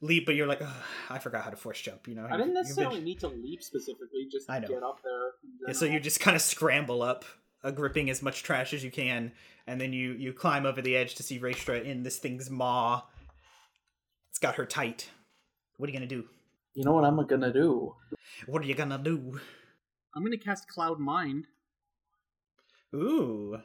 leap, 0.00 0.26
but 0.26 0.34
you're 0.34 0.46
like, 0.46 0.62
"Ugh, 0.62 0.82
I 1.10 1.18
forgot 1.18 1.44
how 1.44 1.50
to 1.50 1.56
force 1.56 1.80
jump, 1.80 2.06
you 2.08 2.14
know? 2.14 2.24
I 2.26 2.36
didn't 2.36 2.38
You've 2.38 2.46
been- 2.48 2.54
necessarily 2.54 3.00
need 3.00 3.20
to 3.20 3.28
leap 3.28 3.62
specifically, 3.62 4.26
just 4.30 4.48
I 4.50 4.58
know. 4.60 4.68
get 4.68 4.82
up 4.82 5.00
there. 5.02 5.30
Yeah, 5.68 5.72
so 5.74 5.84
you 5.84 5.98
just 6.00 6.20
kind 6.20 6.36
of 6.36 6.42
scramble 6.42 7.02
up, 7.02 7.24
uh, 7.64 7.70
gripping 7.72 8.08
as 8.10 8.22
much 8.22 8.42
trash 8.42 8.72
as 8.72 8.82
you 8.84 8.90
can, 8.90 9.32
and 9.66 9.80
then 9.80 9.92
you 9.92 10.12
you 10.12 10.32
climb 10.32 10.64
over 10.66 10.80
the 10.82 10.96
edge 10.96 11.14
to 11.16 11.22
see 11.22 11.38
Raestra 11.38 11.84
in 11.84 12.02
this 12.04 12.18
thing's 12.18 12.50
maw. 12.50 13.02
It's 14.30 14.38
got 14.38 14.54
her 14.56 14.66
tight. 14.66 15.08
What 15.76 15.88
are 15.88 15.92
you 15.92 15.98
gonna 15.98 16.08
do? 16.08 16.24
You 16.74 16.84
know 16.84 16.92
what 16.92 17.04
I'm 17.04 17.24
gonna 17.26 17.52
do? 17.52 17.94
What 18.46 18.62
are 18.62 18.66
you 18.66 18.74
gonna 18.74 18.98
do? 18.98 19.40
I'm 20.14 20.22
gonna 20.24 20.38
cast 20.38 20.68
Cloud 20.68 20.98
Mind. 21.00 21.46
Ooh. 22.94 23.58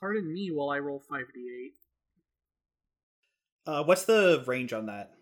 Pardon 0.00 0.32
me 0.32 0.50
while 0.52 0.70
I 0.70 0.78
roll 0.78 1.02
5d8. 1.10 1.72
Uh, 3.66 3.82
what's 3.84 4.04
the 4.04 4.42
range 4.46 4.72
on 4.72 4.86
that? 4.86 5.12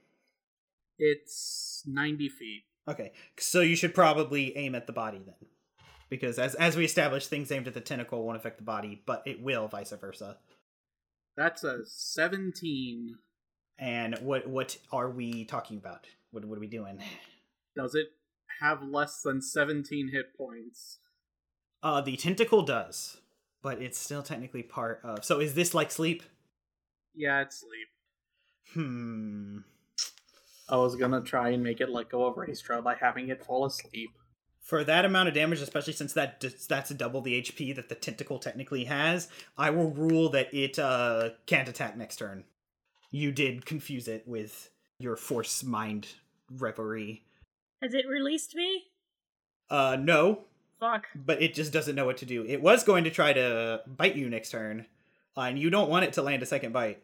It's 0.98 1.82
90 1.86 2.28
feet. 2.28 2.62
Okay, 2.86 3.12
so 3.38 3.60
you 3.60 3.76
should 3.76 3.94
probably 3.94 4.56
aim 4.56 4.74
at 4.74 4.86
the 4.86 4.92
body 4.92 5.22
then, 5.24 5.48
because 6.10 6.38
as 6.38 6.54
as 6.54 6.76
we 6.76 6.84
established, 6.84 7.30
things 7.30 7.50
aimed 7.50 7.66
at 7.66 7.72
the 7.72 7.80
tentacle 7.80 8.22
won't 8.22 8.36
affect 8.36 8.58
the 8.58 8.64
body, 8.64 9.02
but 9.06 9.22
it 9.24 9.42
will 9.42 9.68
vice 9.68 9.92
versa. 9.98 10.36
That's 11.34 11.64
a 11.64 11.78
17. 11.86 13.16
And 13.78 14.18
what 14.20 14.46
what 14.46 14.76
are 14.92 15.10
we 15.10 15.46
talking 15.46 15.78
about? 15.78 16.06
What 16.30 16.44
what 16.44 16.58
are 16.58 16.60
we 16.60 16.66
doing? 16.66 17.00
Does 17.74 17.94
it 17.94 18.08
have 18.60 18.82
less 18.82 19.22
than 19.22 19.40
17 19.40 20.10
hit 20.12 20.36
points? 20.36 20.98
Uh, 21.82 22.02
the 22.02 22.16
tentacle 22.16 22.62
does, 22.62 23.16
but 23.62 23.80
it's 23.80 23.98
still 23.98 24.22
technically 24.22 24.62
part 24.62 25.00
of. 25.02 25.24
So 25.24 25.40
is 25.40 25.54
this 25.54 25.72
like 25.72 25.90
sleep? 25.90 26.22
Yeah, 27.14 27.40
it's 27.40 27.60
sleep. 27.60 27.88
Hmm. 28.72 29.58
I 30.68 30.76
was 30.76 30.96
gonna 30.96 31.20
try 31.20 31.50
and 31.50 31.62
make 31.62 31.80
it 31.80 31.90
let 31.90 32.08
go 32.08 32.24
of 32.24 32.36
Raestra 32.36 32.82
by 32.82 32.94
having 32.94 33.28
it 33.28 33.44
fall 33.44 33.66
asleep. 33.66 34.10
For 34.60 34.82
that 34.82 35.04
amount 35.04 35.28
of 35.28 35.34
damage, 35.34 35.60
especially 35.60 35.92
since 35.92 36.14
that 36.14 36.42
that's 36.68 36.90
double 36.94 37.20
the 37.20 37.40
HP 37.40 37.76
that 37.76 37.90
the 37.90 37.94
tentacle 37.94 38.38
technically 38.38 38.84
has, 38.84 39.28
I 39.58 39.68
will 39.68 39.90
rule 39.90 40.30
that 40.30 40.52
it 40.54 40.78
uh, 40.78 41.30
can't 41.44 41.68
attack 41.68 41.98
next 41.98 42.16
turn. 42.16 42.44
You 43.10 43.30
did 43.30 43.66
confuse 43.66 44.08
it 44.08 44.26
with 44.26 44.70
your 44.98 45.16
force 45.16 45.62
mind 45.62 46.08
reverie. 46.50 47.24
Has 47.82 47.92
it 47.92 48.08
released 48.08 48.54
me? 48.54 48.84
Uh, 49.68 49.98
no, 50.00 50.44
Fuck. 50.80 51.08
but 51.14 51.42
it 51.42 51.52
just 51.52 51.72
doesn't 51.72 51.94
know 51.94 52.06
what 52.06 52.16
to 52.18 52.26
do. 52.26 52.44
It 52.46 52.62
was 52.62 52.84
going 52.84 53.04
to 53.04 53.10
try 53.10 53.34
to 53.34 53.82
bite 53.86 54.16
you 54.16 54.30
next 54.30 54.50
turn, 54.50 54.86
uh, 55.36 55.42
and 55.42 55.58
you 55.58 55.68
don't 55.68 55.90
want 55.90 56.04
it 56.06 56.14
to 56.14 56.22
land 56.22 56.42
a 56.42 56.46
second 56.46 56.72
bite. 56.72 57.02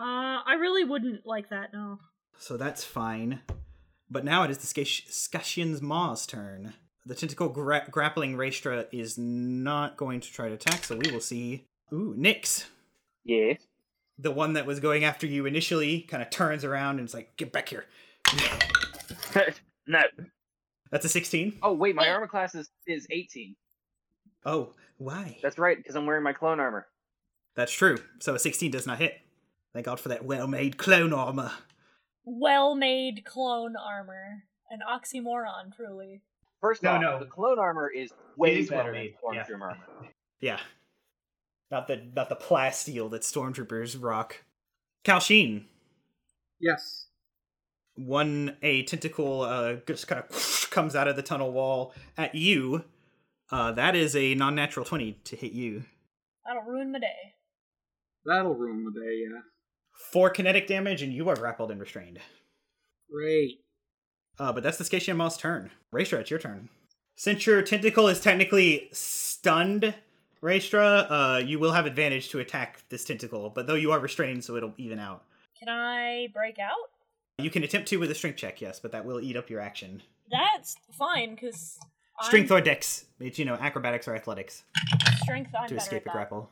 Uh, 0.00 0.40
I 0.46 0.54
really 0.58 0.84
wouldn't 0.84 1.26
like 1.26 1.50
that, 1.50 1.72
no. 1.72 1.98
So 2.38 2.56
that's 2.56 2.82
fine. 2.82 3.40
But 4.10 4.24
now 4.24 4.42
it 4.44 4.50
is 4.50 4.58
the 4.58 4.66
Scash- 4.66 5.08
Scation's 5.10 5.82
Maw's 5.82 6.26
turn. 6.26 6.72
The 7.06 7.14
tentacle 7.14 7.48
gra- 7.50 7.86
grappling 7.90 8.34
Raestra 8.36 8.86
is 8.92 9.18
not 9.18 9.96
going 9.96 10.20
to 10.20 10.32
try 10.32 10.48
to 10.48 10.54
attack, 10.54 10.84
so 10.84 10.96
we 10.96 11.10
will 11.12 11.20
see. 11.20 11.66
Ooh, 11.92 12.14
Niks, 12.16 12.66
Yeah. 13.24 13.54
the 14.18 14.30
one 14.30 14.54
that 14.54 14.64
was 14.66 14.80
going 14.80 15.04
after 15.04 15.26
you 15.26 15.44
initially, 15.46 16.02
kind 16.02 16.22
of 16.22 16.30
turns 16.30 16.64
around 16.64 16.98
and 16.98 17.06
is 17.08 17.14
like, 17.14 17.36
"Get 17.36 17.52
back 17.52 17.68
here." 17.68 17.84
no. 19.86 20.02
That's 20.90 21.04
a 21.04 21.08
sixteen. 21.08 21.58
Oh 21.62 21.72
wait, 21.72 21.94
my 21.94 22.08
armor 22.08 22.26
class 22.26 22.54
is 22.54 22.68
is 22.86 23.06
18. 23.10 23.54
Oh, 24.44 24.72
why? 24.98 25.38
That's 25.42 25.58
right, 25.58 25.76
because 25.76 25.94
I'm 25.94 26.06
wearing 26.06 26.22
my 26.24 26.32
clone 26.32 26.60
armor. 26.60 26.86
That's 27.54 27.72
true. 27.72 27.98
So 28.20 28.34
a 28.34 28.38
sixteen 28.38 28.70
does 28.70 28.86
not 28.86 28.98
hit. 28.98 29.20
Thank 29.72 29.86
God 29.86 30.00
for 30.00 30.08
that 30.08 30.24
well-made 30.24 30.76
clone 30.78 31.12
armor. 31.12 31.52
Well 32.24 32.74
made 32.74 33.24
clone 33.24 33.74
armor. 33.76 34.44
An 34.70 34.80
oxymoron, 34.88 35.74
truly. 35.74 36.22
First 36.60 36.82
No, 36.82 36.92
off, 36.92 37.00
no. 37.02 37.18
the 37.20 37.26
clone 37.26 37.58
armor 37.58 37.88
is 37.90 38.12
way 38.36 38.58
is 38.58 38.68
better 38.68 38.92
well-made, 38.92 39.14
than 39.24 39.34
yeah. 39.34 39.44
Stormtrooper 39.44 39.62
armor. 39.62 39.78
Yeah. 40.40 40.58
Not 41.70 41.86
the 41.86 42.02
not 42.16 42.28
the 42.30 42.36
plasteel 42.36 43.10
that 43.10 43.22
stormtroopers 43.22 43.96
rock. 44.02 44.42
Cal'chiin. 45.04 45.64
Yes. 46.58 47.06
one 47.96 48.56
a 48.62 48.82
tentacle 48.84 49.42
uh 49.42 49.74
just 49.86 50.08
kind 50.08 50.22
of 50.22 50.68
comes 50.70 50.96
out 50.96 51.08
of 51.08 51.16
the 51.16 51.22
tunnel 51.22 51.52
wall 51.52 51.92
at 52.16 52.34
you 52.34 52.84
uh 53.50 53.72
that 53.72 53.94
is 53.96 54.14
a 54.16 54.34
non-natural 54.34 54.84
20 54.86 55.12
to 55.24 55.36
hit 55.36 55.52
you 55.52 55.84
That'll 56.46 56.62
ruin 56.62 56.90
my 56.92 56.98
day. 57.00 57.34
That'll 58.24 58.54
ruin 58.54 58.84
my 58.84 58.90
day, 58.92 59.24
yeah. 59.30 59.40
Four 60.12 60.30
kinetic 60.30 60.66
damage 60.66 61.02
and 61.02 61.12
you 61.12 61.28
are 61.28 61.36
grappled 61.36 61.70
and 61.70 61.80
restrained 61.80 62.18
Great. 63.12 63.60
uh 64.38 64.52
but 64.52 64.62
that's 64.62 64.78
the 64.78 64.84
Scation 64.84 65.16
Maw's 65.16 65.36
turn 65.36 65.70
Raestra 65.92 66.20
it's 66.20 66.30
your 66.30 66.38
turn 66.40 66.68
since 67.16 67.46
your 67.46 67.60
tentacle 67.62 68.08
is 68.08 68.20
technically 68.20 68.88
stunned 68.92 69.94
Raestra, 70.42 71.06
uh 71.10 71.38
you 71.44 71.58
will 71.58 71.72
have 71.72 71.86
advantage 71.86 72.28
to 72.30 72.38
attack 72.40 72.82
this 72.88 73.04
tentacle 73.04 73.50
but 73.50 73.66
though 73.66 73.74
you 73.74 73.92
are 73.92 74.00
restrained 74.00 74.44
so 74.44 74.56
it'll 74.56 74.74
even 74.78 74.98
out 74.98 75.22
Can 75.58 75.68
I 75.68 76.28
break 76.34 76.58
out? 76.58 76.90
you 77.38 77.50
can 77.50 77.62
attempt 77.64 77.88
to 77.88 77.96
with 77.98 78.10
a 78.10 78.14
strength 78.14 78.36
check 78.36 78.60
yes 78.60 78.80
but 78.80 78.92
that 78.92 79.04
will 79.04 79.20
eat 79.20 79.36
up 79.36 79.48
your 79.50 79.60
action 79.60 80.02
That's 80.30 80.76
fine, 80.98 81.34
because 81.34 81.78
strength 82.22 82.50
or 82.50 82.60
dex 82.60 83.04
it's 83.20 83.38
you 83.38 83.44
know 83.44 83.54
acrobatics 83.54 84.06
or 84.08 84.14
athletics 84.16 84.64
strength. 85.22 85.52
I'm 85.58 85.68
to 85.68 85.76
escape 85.76 85.98
at 85.98 86.02
a 86.02 86.04
that. 86.06 86.12
grapple 86.12 86.50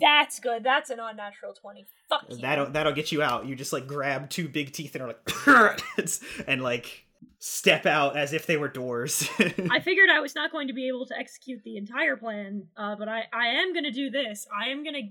That's 0.00 0.40
good. 0.40 0.62
That's 0.62 0.90
an 0.90 0.98
unnatural 1.00 1.54
twenty. 1.54 1.86
Fuck 2.08 2.26
you. 2.28 2.36
That'll 2.36 2.66
that'll 2.66 2.92
get 2.92 3.12
you 3.12 3.22
out. 3.22 3.46
You 3.46 3.54
just 3.56 3.72
like 3.72 3.86
grab 3.86 4.28
two 4.28 4.48
big 4.48 4.72
teeth 4.72 4.94
and 4.94 5.02
are 5.02 5.08
like 5.08 6.20
and 6.46 6.62
like 6.62 7.06
step 7.38 7.86
out 7.86 8.16
as 8.16 8.32
if 8.32 8.46
they 8.46 8.56
were 8.56 8.68
doors. 8.68 9.28
I 9.38 9.80
figured 9.84 10.10
I 10.10 10.20
was 10.20 10.34
not 10.34 10.52
going 10.52 10.68
to 10.68 10.74
be 10.74 10.88
able 10.88 11.06
to 11.06 11.18
execute 11.18 11.62
the 11.64 11.76
entire 11.76 12.16
plan, 12.16 12.66
uh, 12.76 12.96
but 12.96 13.08
I, 13.08 13.24
I 13.32 13.46
am 13.60 13.72
going 13.72 13.84
to 13.84 13.90
do 13.90 14.10
this. 14.10 14.46
I 14.54 14.68
am 14.68 14.84
going 14.84 14.94
to 14.94 15.08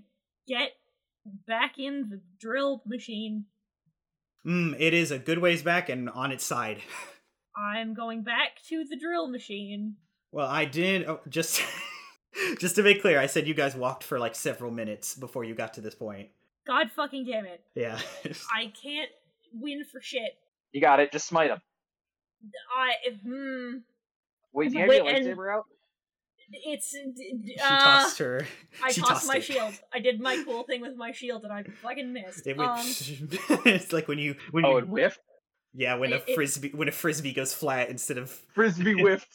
get 0.47 0.71
back 1.47 1.77
in 1.77 2.09
the 2.09 2.21
drill 2.39 2.81
machine. 2.85 3.45
mm, 4.45 4.75
it 4.79 4.93
is 4.93 5.11
a 5.11 5.19
good 5.19 5.39
ways 5.39 5.63
back 5.63 5.89
and 5.89 6.09
on 6.09 6.31
its 6.31 6.45
side. 6.45 6.81
I'm 7.57 7.93
going 7.93 8.23
back 8.23 8.61
to 8.69 8.85
the 8.85 8.97
drill 8.97 9.27
machine. 9.27 9.95
Well, 10.31 10.47
I 10.47 10.65
did 10.65 11.07
oh, 11.07 11.19
just 11.27 11.61
just 12.59 12.75
to 12.75 12.83
make 12.83 13.01
clear. 13.01 13.19
I 13.19 13.25
said 13.25 13.47
you 13.47 13.53
guys 13.53 13.75
walked 13.75 14.03
for 14.03 14.19
like 14.19 14.35
several 14.35 14.71
minutes 14.71 15.15
before 15.15 15.43
you 15.43 15.53
got 15.55 15.73
to 15.75 15.81
this 15.81 15.95
point. 15.95 16.29
God 16.67 16.91
fucking 16.95 17.25
damn 17.25 17.45
it. 17.45 17.61
Yeah. 17.75 17.99
I 18.53 18.71
can't 18.81 19.09
win 19.53 19.83
for 19.91 20.01
shit. 20.01 20.37
You 20.71 20.81
got 20.81 20.99
it. 20.99 21.11
Just 21.11 21.27
smite 21.27 21.49
him. 21.49 21.61
I 22.75 22.91
hmm. 23.23 23.77
Wait, 24.53 24.69
do 24.69 24.75
you 24.75 24.79
have 24.81 24.89
Wait, 24.89 25.03
your 25.03 25.07
and- 25.13 25.25
lightsaber 25.27 25.53
out? 25.53 25.65
It's 26.51 26.89
she 26.89 27.57
uh, 27.63 27.79
tossed 27.83 28.17
her. 28.17 28.47
I 28.83 28.91
she 28.91 29.01
tossed 29.01 29.27
my 29.27 29.35
it. 29.35 29.43
shield. 29.43 29.73
I 29.93 29.99
did 29.99 30.19
my 30.19 30.41
cool 30.43 30.63
thing 30.63 30.81
with 30.81 30.95
my 30.95 31.11
shield 31.11 31.43
and 31.43 31.53
I 31.53 31.61
fucking 31.83 32.11
missed. 32.11 32.47
It 32.47 32.57
went, 32.57 32.71
um, 32.71 32.79
it's 33.65 33.93
like 33.93 34.07
when 34.07 34.17
you 34.17 34.35
when 34.49 34.65
Oh, 34.65 34.71
you 34.71 34.77
it 34.79 34.87
whiffed. 34.87 35.19
yeah 35.75 35.93
when 35.93 36.11
a 36.11 36.15
It- 36.15 36.23
it- 36.29 36.33
frisbee 36.33 36.71
when 36.73 36.87
a 36.87 36.91
frisbee 36.91 37.33
goes 37.33 37.53
flat 37.53 37.89
instead 37.89 38.17
of 38.17 38.31
Frisbee 38.55 38.93
whiffed. 38.99 39.27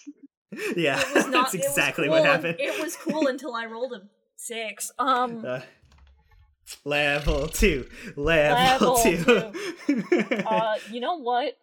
yeah 0.77 1.03
not. 1.15 1.31
that's 1.33 1.55
exactly 1.55 2.05
cool 2.07 2.13
what 2.17 2.25
happened. 2.25 2.57
It 2.59 2.83
was 2.83 2.97
cool 2.97 3.27
until 3.27 3.55
I 3.55 3.67
rolled 3.67 3.93
a 3.93 4.03
six. 4.37 4.91
Um, 4.99 5.45
Uh, 5.55 5.61
level 6.85 7.47
two. 7.49 7.87
Level, 8.17 8.95
Level 8.95 8.97
two. 9.03 10.43
uh, 10.47 10.77
you 10.91 10.99
know 11.01 11.19
what? 11.19 11.59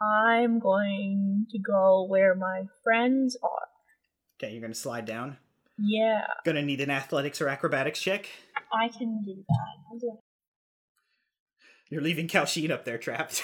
I'm 0.00 0.60
going 0.60 1.46
to 1.50 1.58
go 1.58 2.04
where 2.04 2.36
my 2.36 2.62
friends 2.84 3.36
are. 3.42 3.68
okay, 4.36 4.52
you're 4.52 4.60
gonna 4.62 4.74
slide 4.74 5.06
down. 5.06 5.38
Yeah, 5.76 6.26
Gonna 6.44 6.62
need 6.62 6.80
an 6.80 6.90
athletics 6.90 7.40
or 7.40 7.48
acrobatics 7.48 8.00
check. 8.00 8.28
I 8.72 8.88
can 8.88 9.22
do 9.24 9.34
that. 9.48 9.74
I'll 9.90 9.98
do 9.98 10.18
You're 11.88 12.02
leaving 12.02 12.28
Cal'chiin 12.28 12.70
up 12.70 12.84
there 12.84 12.98
trapped. 12.98 13.42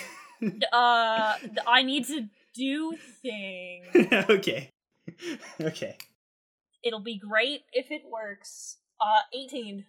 Uh, 0.72 1.34
I 1.66 1.82
need 1.82 2.06
to 2.06 2.28
do 2.54 2.96
things. 3.22 3.86
okay. 4.30 4.70
Okay. 5.60 5.96
It'll 6.82 6.98
be 6.98 7.18
great 7.18 7.60
if 7.72 7.90
it 7.90 8.02
works. 8.10 8.78
Uh, 9.00 9.20
18. 9.34 9.84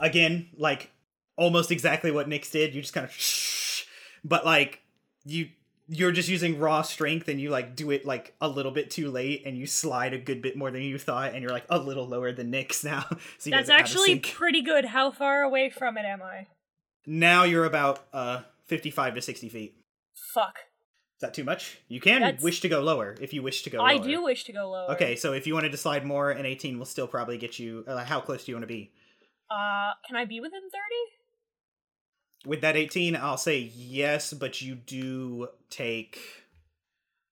Again, 0.00 0.48
like 0.56 0.90
almost 1.36 1.70
exactly 1.70 2.10
what 2.10 2.28
Niks 2.28 2.50
did. 2.50 2.74
You 2.74 2.80
just 2.80 2.94
kind 2.94 3.04
of 3.04 3.12
shh, 3.12 3.84
but 4.24 4.44
like 4.44 4.80
you 5.24 5.50
you're 5.88 6.12
just 6.12 6.28
using 6.28 6.58
raw 6.58 6.82
strength 6.82 7.28
and 7.28 7.40
you 7.40 7.50
like 7.50 7.76
do 7.76 7.90
it 7.90 8.04
like 8.06 8.34
a 8.40 8.48
little 8.48 8.72
bit 8.72 8.90
too 8.90 9.10
late 9.10 9.42
and 9.46 9.56
you 9.56 9.66
slide 9.66 10.12
a 10.14 10.18
good 10.18 10.42
bit 10.42 10.56
more 10.56 10.70
than 10.70 10.82
you 10.82 10.98
thought 10.98 11.32
and 11.32 11.42
you're 11.42 11.52
like 11.52 11.66
a 11.70 11.78
little 11.78 12.08
lower 12.08 12.32
than 12.32 12.50
Niks 12.50 12.82
now. 12.84 13.04
so 13.38 13.50
That's 13.50 13.68
guys 13.68 13.70
are 13.70 13.72
out 13.74 13.80
of 13.80 13.86
actually 13.86 14.18
pretty 14.20 14.62
good. 14.62 14.86
How 14.86 15.10
far 15.10 15.42
away 15.42 15.70
from 15.70 15.96
it 15.98 16.04
am 16.06 16.22
I? 16.22 16.46
now 17.06 17.44
you're 17.44 17.64
about 17.66 18.04
uh 18.12 18.40
55 18.64 19.14
to 19.16 19.20
60 19.22 19.48
feet. 19.50 19.76
Fuck. 20.34 20.56
Is 21.16 21.20
that 21.22 21.32
too 21.34 21.44
much? 21.44 21.78
You 21.88 21.98
can 22.00 22.20
That's- 22.20 22.42
wish 22.42 22.60
to 22.60 22.68
go 22.68 22.80
lower 22.82 23.16
if 23.20 23.32
you 23.32 23.42
wish 23.42 23.62
to 23.62 23.70
go 23.70 23.80
I 23.80 23.94
lower. 23.94 24.04
do 24.04 24.22
wish 24.24 24.44
to 24.44 24.52
go 24.52 24.70
lower. 24.70 24.90
Okay, 24.92 25.16
so 25.16 25.32
if 25.32 25.46
you 25.46 25.54
wanted 25.54 25.72
to 25.72 25.78
slide 25.78 26.04
more, 26.04 26.30
an 26.30 26.44
18 26.44 26.78
will 26.78 26.84
still 26.84 27.06
probably 27.08 27.38
get 27.38 27.58
you. 27.58 27.84
Uh, 27.88 28.04
how 28.04 28.20
close 28.20 28.44
do 28.44 28.52
you 28.52 28.56
want 28.56 28.64
to 28.64 28.66
be? 28.68 28.92
Uh, 29.50 29.92
can 30.06 30.16
I 30.16 30.26
be 30.26 30.40
within 30.40 30.60
30? 30.60 30.72
With 32.48 32.60
that 32.60 32.76
18, 32.76 33.16
I'll 33.16 33.38
say 33.38 33.58
yes, 33.58 34.32
but 34.34 34.60
you 34.60 34.74
do 34.74 35.48
take 35.70 36.18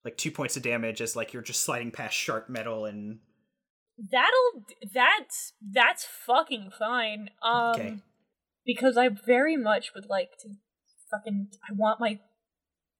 like 0.04 0.16
two 0.16 0.30
points 0.30 0.56
of 0.56 0.62
damage 0.62 1.00
as 1.02 1.14
like 1.14 1.32
you're 1.32 1.42
just 1.42 1.60
sliding 1.60 1.90
past 1.90 2.16
sharp 2.16 2.48
metal 2.48 2.84
and 2.86 3.18
That'll 3.96 4.64
that's 4.92 5.52
that's 5.62 6.04
fucking 6.04 6.72
fine. 6.78 7.30
Um 7.42 7.70
Okay. 7.74 7.96
because 8.66 8.96
I 8.96 9.08
very 9.08 9.56
much 9.56 9.94
would 9.94 10.06
like 10.10 10.30
to 10.40 10.48
fucking 11.10 11.48
I 11.70 11.72
want 11.74 12.00
my 12.00 12.18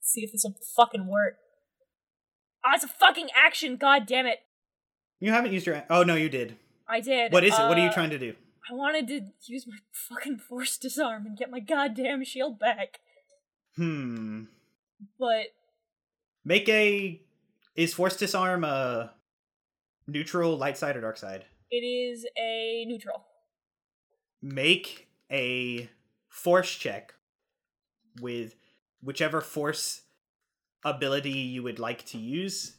see 0.05 0.23
if 0.23 0.31
this 0.33 0.45
will 0.45 0.55
fucking 0.77 1.07
work. 1.09 1.35
Ah, 2.65 2.73
it's 2.75 2.85
a 2.85 2.89
fucking 2.89 3.29
action, 3.35 3.77
god 3.77 4.07
damn 4.07 4.27
it. 4.27 4.39
you 5.21 5.33
haven't 5.33 5.53
used 5.53 5.67
your. 5.67 5.83
Oh 5.91 6.03
no, 6.03 6.15
you 6.15 6.29
did. 6.29 6.57
I 6.89 7.01
did. 7.01 7.33
What 7.33 7.45
is 7.45 7.53
it? 7.55 7.63
What 7.69 7.77
are 7.79 7.83
you 7.83 7.89
Uh, 7.89 7.93
trying 7.95 8.11
to 8.11 8.19
do? 8.19 8.35
I 8.71 8.75
wanted 8.75 9.09
to 9.09 9.21
use 9.47 9.67
my 9.67 9.77
fucking 9.93 10.39
force 10.39 10.79
disarm 10.79 11.27
and 11.27 11.37
get 11.37 11.51
my 11.51 11.61
goddamn 11.61 12.25
shield 12.25 12.59
back. 12.59 13.01
Hmm. 13.77 14.45
But 15.19 15.47
Make 16.45 16.69
a. 16.69 17.21
Is 17.75 17.93
force 17.93 18.17
disarm 18.17 18.65
a 18.65 19.13
neutral, 20.07 20.57
light 20.57 20.77
side, 20.79 20.97
or 20.97 21.01
dark 21.01 21.17
side? 21.17 21.45
it 21.71 21.79
is 21.79 22.25
a 22.39 22.85
neutral. 22.87 23.25
make 24.41 25.09
a 25.31 25.89
force 26.29 26.71
check 26.77 27.15
with 28.21 28.55
whichever 29.05 29.41
force 29.41 30.03
ability 30.85 31.31
you 31.31 31.63
would 31.63 31.79
like 31.79 32.05
to 32.07 32.19
use. 32.19 32.77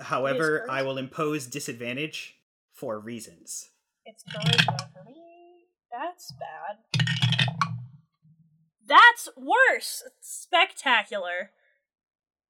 However. 0.00 0.66
I 0.68 0.82
will 0.82 0.98
impose 0.98 1.46
disadvantage 1.46 2.36
for 2.72 2.98
reasons. 2.98 3.70
It's 4.04 4.24
charisma 4.24 4.78
for 4.92 5.04
me. 5.04 5.66
That's 5.92 6.32
bad. 6.32 7.06
That's 8.86 9.28
worse. 9.36 10.02
Spectacular. 10.20 11.50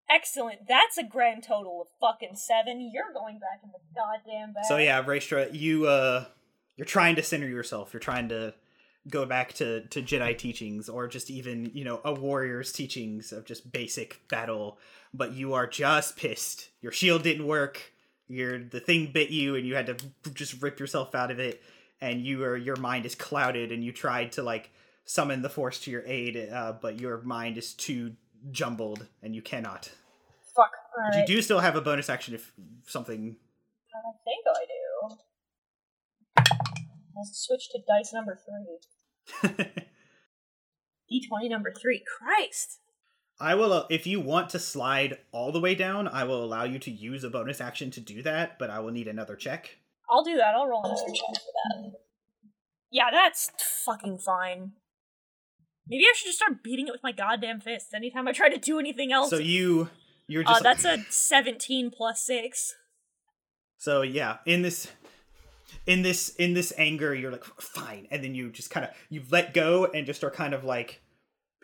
Excellent. 0.08 0.66
That's 0.68 0.98
a 0.98 1.04
grand 1.04 1.44
total 1.44 1.82
of 1.82 1.88
fucking 2.00 2.36
seven. 2.36 2.90
You're 2.92 3.12
going 3.12 3.38
back 3.38 3.60
in 3.62 3.70
the 3.70 3.78
goddamn 3.94 4.54
bag. 4.54 4.64
So 4.66 4.76
yeah, 4.76 5.02
Raestra, 5.02 5.52
you 5.52 5.86
uh 5.86 6.24
you're 6.76 6.86
trying 6.86 7.16
to 7.16 7.22
center 7.22 7.46
yourself. 7.46 7.92
You're 7.92 8.00
trying 8.00 8.28
to 8.30 8.54
go 9.08 9.24
back 9.24 9.52
to 9.54 9.82
to 9.88 10.02
Jedi 10.02 10.36
teachings 10.36 10.88
or 10.88 11.08
just 11.08 11.30
even, 11.30 11.70
you 11.74 11.84
know, 11.84 12.00
a 12.04 12.12
warrior's 12.12 12.72
teachings 12.72 13.32
of 13.32 13.44
just 13.44 13.72
basic 13.72 14.20
battle, 14.28 14.78
but 15.14 15.32
you 15.32 15.54
are 15.54 15.66
just 15.66 16.16
pissed. 16.16 16.68
Your 16.80 16.92
shield 16.92 17.22
didn't 17.22 17.46
work. 17.46 17.92
Your 18.28 18.58
the 18.58 18.80
thing 18.80 19.10
bit 19.12 19.30
you 19.30 19.56
and 19.56 19.66
you 19.66 19.74
had 19.74 19.86
to 19.86 19.96
just 20.34 20.62
rip 20.62 20.78
yourself 20.78 21.14
out 21.14 21.30
of 21.30 21.38
it 21.38 21.62
and 22.00 22.24
you 22.24 22.44
are 22.44 22.56
your 22.56 22.76
mind 22.76 23.06
is 23.06 23.14
clouded 23.14 23.72
and 23.72 23.84
you 23.84 23.92
tried 23.92 24.32
to 24.32 24.42
like 24.42 24.70
summon 25.04 25.42
the 25.42 25.50
force 25.50 25.80
to 25.80 25.90
your 25.90 26.04
aid 26.06 26.36
uh, 26.52 26.72
but 26.80 27.00
your 27.00 27.20
mind 27.22 27.58
is 27.58 27.74
too 27.74 28.14
jumbled 28.50 29.06
and 29.22 29.34
you 29.34 29.42
cannot. 29.42 29.90
Fuck. 30.54 30.72
But 31.10 31.18
you 31.18 31.36
do 31.36 31.42
still 31.42 31.60
have 31.60 31.76
a 31.76 31.80
bonus 31.80 32.08
action 32.08 32.34
if 32.34 32.52
something 32.86 33.36
I 33.94 34.12
think 34.24 34.44
I 34.46 34.64
do. 34.64 34.89
I'll 37.16 37.24
switch 37.24 37.68
to 37.70 37.78
dice 37.86 38.12
number 38.12 38.38
three. 38.44 39.50
D20 41.12 41.50
number 41.50 41.72
three. 41.72 42.02
Christ. 42.18 42.78
I 43.40 43.54
will, 43.54 43.72
uh, 43.72 43.84
if 43.88 44.06
you 44.06 44.20
want 44.20 44.50
to 44.50 44.58
slide 44.58 45.18
all 45.32 45.50
the 45.50 45.60
way 45.60 45.74
down, 45.74 46.06
I 46.06 46.24
will 46.24 46.44
allow 46.44 46.64
you 46.64 46.78
to 46.80 46.90
use 46.90 47.24
a 47.24 47.30
bonus 47.30 47.60
action 47.60 47.90
to 47.92 48.00
do 48.00 48.22
that, 48.22 48.58
but 48.58 48.68
I 48.68 48.80
will 48.80 48.92
need 48.92 49.08
another 49.08 49.34
check. 49.34 49.78
I'll 50.10 50.22
do 50.22 50.36
that. 50.36 50.54
I'll 50.54 50.66
roll 50.66 50.84
another 50.84 51.00
check 51.06 51.42
for 51.42 51.82
that. 51.82 51.92
Yeah, 52.90 53.10
that's 53.10 53.50
fucking 53.84 54.18
fine. 54.18 54.72
Maybe 55.88 56.04
I 56.04 56.12
should 56.14 56.26
just 56.26 56.38
start 56.38 56.62
beating 56.62 56.86
it 56.86 56.92
with 56.92 57.02
my 57.02 57.12
goddamn 57.12 57.60
fists 57.60 57.94
anytime 57.94 58.28
I 58.28 58.32
try 58.32 58.48
to 58.48 58.58
do 58.58 58.78
anything 58.78 59.12
else. 59.12 59.30
So 59.30 59.38
you, 59.38 59.88
you're 60.26 60.44
uh, 60.46 60.60
just. 60.60 60.62
that's 60.62 60.84
a 60.84 60.98
17 61.08 61.90
plus 61.90 62.22
6. 62.26 62.74
So 63.78 64.02
yeah, 64.02 64.38
in 64.44 64.62
this, 64.62 64.88
in 65.86 66.02
this, 66.02 66.30
in 66.36 66.54
this 66.54 66.72
anger, 66.76 67.14
you're 67.14 67.32
like 67.32 67.44
fine, 67.44 68.06
and 68.10 68.22
then 68.22 68.34
you 68.34 68.50
just 68.50 68.70
kind 68.70 68.84
of 68.86 68.90
you 69.08 69.22
let 69.30 69.54
go 69.54 69.86
and 69.86 70.06
just 70.06 70.22
are 70.24 70.30
kind 70.30 70.54
of 70.54 70.64
like 70.64 71.00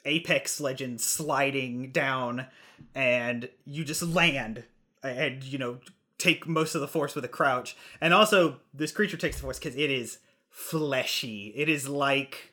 Apex 0.04 0.60
Legends 0.60 1.04
sliding 1.04 1.90
down, 1.92 2.46
and 2.94 3.48
you 3.64 3.84
just 3.84 4.02
land, 4.02 4.64
and 5.02 5.42
you 5.44 5.58
know 5.58 5.78
take 6.18 6.46
most 6.46 6.74
of 6.74 6.80
the 6.80 6.88
force 6.88 7.14
with 7.14 7.24
a 7.24 7.28
crouch, 7.28 7.76
and 8.00 8.14
also 8.14 8.60
this 8.72 8.92
creature 8.92 9.16
takes 9.16 9.36
the 9.36 9.42
force 9.42 9.58
because 9.58 9.76
it 9.76 9.90
is 9.90 10.18
fleshy. 10.50 11.52
It 11.54 11.68
is 11.68 11.88
like 11.88 12.52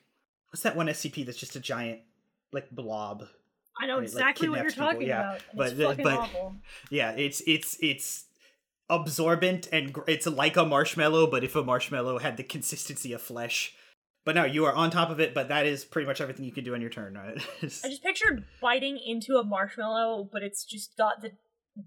what's 0.50 0.62
that 0.62 0.76
one 0.76 0.86
SCP 0.86 1.24
that's 1.26 1.38
just 1.38 1.56
a 1.56 1.60
giant 1.60 2.00
like 2.52 2.70
blob. 2.70 3.24
I 3.80 3.86
know 3.86 3.94
Right, 3.94 4.02
like 4.02 4.08
exactly 4.12 4.48
what 4.48 4.60
you're 4.60 4.70
people, 4.70 4.86
talking 4.86 5.08
yeah. 5.08 5.36
about. 5.54 5.76
But 5.76 5.76
but- 6.02 6.06
awful. 6.18 6.56
Yeah, 6.90 7.12
it's 7.12 7.42
it's 7.46 7.76
it's 7.80 8.26
absorbent 8.88 9.68
and 9.72 9.92
gr- 9.92 10.02
it's 10.06 10.26
like 10.26 10.56
a 10.56 10.64
marshmallow, 10.64 11.28
but 11.30 11.44
if 11.44 11.56
a 11.56 11.62
marshmallow 11.64 12.18
had 12.18 12.36
the 12.36 12.42
consistency 12.42 13.12
of 13.12 13.22
flesh. 13.22 13.74
But 14.24 14.34
no, 14.34 14.44
you 14.44 14.64
are 14.64 14.72
on 14.74 14.90
top 14.90 15.10
of 15.10 15.20
it. 15.20 15.34
But 15.34 15.48
that 15.48 15.66
is 15.66 15.84
pretty 15.84 16.06
much 16.06 16.20
everything 16.20 16.44
you 16.44 16.52
can 16.52 16.64
do 16.64 16.74
on 16.74 16.80
your 16.80 16.90
turn, 16.90 17.14
right? 17.14 17.36
I 17.62 17.66
just 17.66 18.02
pictured 18.02 18.44
biting 18.60 18.98
into 19.04 19.36
a 19.36 19.44
marshmallow, 19.44 20.28
but 20.32 20.42
it's 20.42 20.64
just 20.64 20.96
got 20.96 21.20
the 21.20 21.32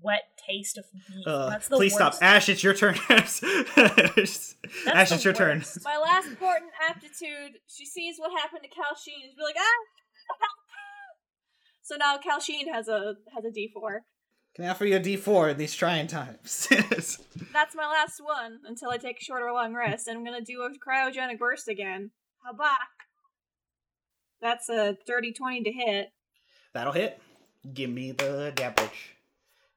wet 0.03 0.23
taste 0.47 0.77
of 0.77 0.85
beef. 0.93 1.25
Uh, 1.25 1.49
That's 1.49 1.67
the 1.67 1.77
please 1.77 1.93
worst. 1.93 2.17
stop, 2.17 2.23
Ash. 2.23 2.49
It's 2.49 2.63
your 2.63 2.73
turn. 2.73 2.95
Ash, 3.09 3.39
That's 3.39 4.55
Ash 4.85 5.09
the 5.09 5.15
it's 5.15 5.25
your 5.25 5.33
turn. 5.33 5.63
My 5.83 5.97
last 5.97 6.27
important 6.27 6.71
aptitude, 6.87 7.59
she 7.67 7.85
sees 7.85 8.17
what 8.19 8.31
happened 8.39 8.61
to 8.63 8.69
Cal'chiin 8.69 9.23
and 9.23 9.31
she's 9.31 9.43
like, 9.43 9.55
ah! 9.57 10.35
So 11.81 11.95
now 11.95 12.17
Cal'chiin 12.17 12.71
has 12.73 12.89
a 12.89 13.15
has 13.33 13.45
a 13.45 13.51
D 13.51 13.71
four. 13.73 14.01
Can 14.57 14.65
I 14.65 14.69
offer 14.69 14.87
you 14.87 14.95
a 14.95 14.99
D 14.99 15.17
four 15.17 15.49
in 15.49 15.57
these 15.57 15.75
trying 15.75 16.07
times? 16.07 16.67
That's 17.53 17.75
my 17.75 17.85
last 17.85 18.19
one 18.19 18.57
until 18.65 18.89
I 18.89 18.97
take 18.97 19.21
a 19.21 19.23
short 19.23 19.43
or 19.43 19.53
long 19.53 19.75
rest, 19.75 20.07
and 20.07 20.17
I'm 20.17 20.25
gonna 20.25 20.41
do 20.41 20.63
a 20.63 20.71
cryogenic 20.71 21.37
burst 21.37 21.67
again. 21.67 22.09
Habak. 22.43 22.77
That's 24.41 24.67
a 24.67 24.97
dirty 25.05 25.31
twenty 25.31 25.61
to 25.61 25.71
hit. 25.71 26.07
That'll 26.73 26.93
hit. 26.93 27.21
Give 27.71 27.91
me 27.91 28.13
the 28.13 28.51
damage. 28.55 29.15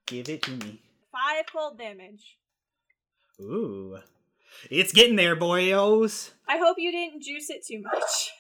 Give 0.07 0.31
it 0.31 0.41
to 0.45 0.53
me. 0.53 0.81
Five 1.13 1.45
cold 1.53 1.77
damage. 1.77 2.39
Ooh, 3.39 3.99
it's 4.71 4.93
getting 4.95 5.17
there, 5.17 5.37
boyos. 5.37 6.31
I 6.49 6.57
hope 6.57 6.79
you 6.79 6.91
didn't 6.91 7.23
juice 7.23 7.51
it 7.51 7.67
too 7.67 7.83
much. 7.83 8.31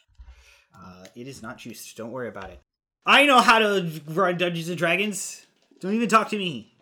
Uh, 0.75 1.05
it 1.15 1.27
is 1.27 1.43
not 1.43 1.59
juiced. 1.59 1.95
Don't 1.99 2.13
worry 2.13 2.29
about 2.29 2.49
it. 2.49 2.63
I 3.05 3.27
know 3.27 3.41
how 3.41 3.59
to 3.59 4.01
run 4.07 4.39
Dungeons 4.39 4.71
and 4.71 4.79
Dragons. 4.79 5.47
Don't 5.81 5.95
even 5.95 6.09
talk 6.09 6.29
to 6.31 6.39
me. 6.39 6.75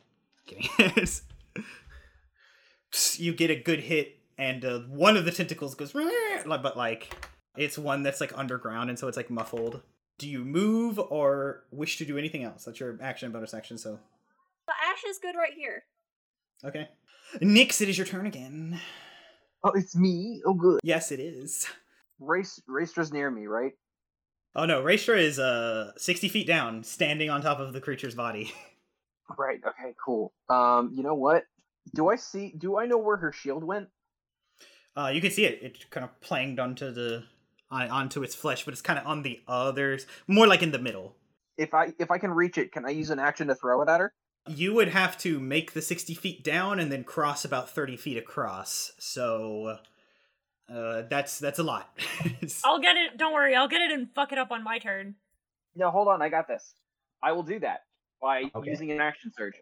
Kidding. 0.46 1.06
You 3.18 3.34
get 3.34 3.50
a 3.50 3.56
good 3.56 3.80
hit, 3.80 4.18
and 4.38 4.64
uh, 4.64 4.78
one 4.88 5.16
of 5.18 5.26
the 5.26 5.30
tentacles 5.30 5.74
goes, 5.74 5.92
but 5.92 6.76
like 6.76 7.14
it's 7.54 7.76
one 7.76 8.02
that's 8.02 8.20
like 8.20 8.32
underground, 8.37 8.88
and 8.88 8.98
so 8.98 9.08
it's 9.08 9.16
like 9.16 9.28
muffled. 9.28 9.82
Do 10.18 10.26
you 10.28 10.42
move 10.42 10.98
or 10.98 11.64
wish 11.70 11.98
to 11.98 12.06
do 12.06 12.16
anything 12.16 12.44
else? 12.44 12.64
That's 12.64 12.80
your 12.80 12.98
action 13.02 13.26
and 13.26 13.32
bonus 13.34 13.52
action. 13.52 13.76
So 13.76 13.98
But 14.66 14.76
Ash 14.90 15.04
is 15.04 15.18
good 15.18 15.34
right 15.37 15.52
here. 15.54 15.84
okay, 16.64 16.88
Niks, 17.42 17.82
it 17.82 17.90
is 17.90 17.98
your 17.98 18.06
turn 18.06 18.26
again. 18.26 18.80
Oh, 19.62 19.72
it's 19.74 19.94
me. 19.94 20.40
Oh, 20.46 20.54
good. 20.54 20.80
Yes, 20.82 21.12
it 21.12 21.20
is. 21.20 21.66
Race 22.20 22.58
Raestra's 22.66 23.12
near 23.12 23.30
me, 23.30 23.46
right? 23.46 23.72
Oh 24.56 24.64
no, 24.64 24.82
Raestra 24.82 25.18
is 25.18 25.38
uh 25.38 25.92
sixty 25.98 26.28
feet 26.28 26.46
down, 26.46 26.84
standing 26.84 27.28
on 27.28 27.42
top 27.42 27.61
of 27.61 27.74
the 27.74 27.82
creature's 27.82 28.14
body. 28.14 28.50
Right. 29.37 29.61
Okay. 29.67 29.95
Cool. 30.05 30.33
Um. 30.49 30.93
You 30.95 31.03
know 31.03 31.14
what? 31.14 31.45
Do 31.95 32.09
I 32.09 32.17
see? 32.17 32.55
Do 32.57 32.79
I 32.79 32.87
know 32.87 32.99
where 32.99 33.17
her 33.17 33.33
shield 33.33 33.64
went? 33.64 33.88
Uh, 34.97 35.09
you 35.09 35.21
can 35.21 35.31
see 35.31 35.45
it. 35.45 35.62
It 35.62 35.91
kind 35.91 36.05
of 36.05 36.21
planged 36.21 36.59
onto 36.59 36.91
the 36.91 37.25
on, 37.71 37.88
onto 37.88 38.23
its 38.23 38.35
flesh, 38.35 38.64
but 38.64 38.73
it's 38.73 38.81
kind 38.81 38.99
of 38.99 39.07
on 39.07 39.23
the 39.23 39.41
others, 39.47 40.07
more 40.27 40.47
like 40.47 40.62
in 40.62 40.73
the 40.73 40.79
middle. 40.79 41.14
If 41.57 41.75
I 41.75 41.93
if 41.99 42.11
I 42.11 42.19
can 42.19 42.33
reach 42.33 42.59
it, 42.59 42.73
can 42.73 42.85
I 42.85 42.91
use 42.91 43.11
an 43.11 43.19
action 43.19 43.49
to 43.49 43.55
throw 43.55 43.83
it 43.83 43.88
at 43.88 44.01
her? 44.01 44.12
You 44.47 44.75
would 44.75 44.88
have 44.88 45.19
to 45.19 45.38
make 45.41 45.73
the 45.73 45.83
sixty 45.83 46.14
feet 46.14 46.43
down 46.43 46.79
and 46.79 46.91
then 46.91 47.05
cross 47.05 47.45
about 47.45 47.71
thirty 47.71 47.97
feet 47.97 48.17
across. 48.17 48.93
So 48.99 49.79
uh, 50.73 51.03
that's 51.09 51.38
that's 51.38 51.59
a 51.59 51.64
lot. 51.64 51.91
I'll 52.64 52.81
get 52.81 52.97
it. 52.97 53.19
Don't 53.19 53.33
worry. 53.33 53.55
I'll 53.55 53.69
get 53.69 53.83
it 53.83 53.93
and 53.93 54.09
fuck 54.14 54.33
it 54.33 54.38
up 54.38 54.51
on 54.51 54.64
my 54.64 54.79
turn. 54.79 55.17
No, 55.75 55.91
hold 55.91 56.09
on. 56.09 56.23
I 56.23 56.29
got 56.29 56.49
this. 56.49 56.75
I 57.23 57.33
will 57.33 57.43
do 57.43 57.59
that 57.61 57.83
by 58.20 58.44
Okay. 58.54 58.70
using 58.70 58.90
an 58.90 59.00
action 59.00 59.33
surge. 59.37 59.54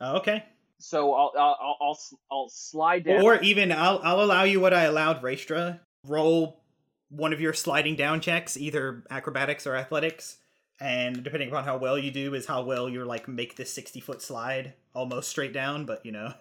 Uh, 0.00 0.16
okay. 0.16 0.44
So 0.78 1.14
I'll 1.14 1.32
I'll 1.38 1.76
I'll, 1.80 1.98
I'll, 2.30 2.48
slide 2.48 3.04
down. 3.04 3.22
Or 3.22 3.40
even 3.40 3.70
I'll 3.70 4.00
I'll 4.02 4.20
allow 4.20 4.42
you 4.42 4.58
what 4.58 4.74
I 4.74 4.82
allowed 4.82 5.22
Raestra. 5.22 5.78
Roll 6.04 6.60
one 7.08 7.32
of 7.32 7.40
your 7.40 7.52
sliding 7.52 7.94
down 7.94 8.20
checks, 8.20 8.56
either 8.56 9.04
acrobatics 9.08 9.66
or 9.66 9.76
athletics, 9.76 10.38
and 10.80 11.22
depending 11.22 11.48
upon 11.50 11.64
how 11.64 11.76
well 11.76 11.96
you 11.96 12.10
do, 12.10 12.34
is 12.34 12.46
how 12.46 12.62
well 12.62 12.88
you're 12.88 13.06
like 13.06 13.28
make 13.28 13.54
this 13.56 13.72
sixty 13.72 14.00
foot 14.00 14.20
slide 14.20 14.74
almost 14.92 15.28
straight 15.30 15.52
down. 15.52 15.86
But 15.86 16.04
you 16.04 16.10
know, 16.10 16.34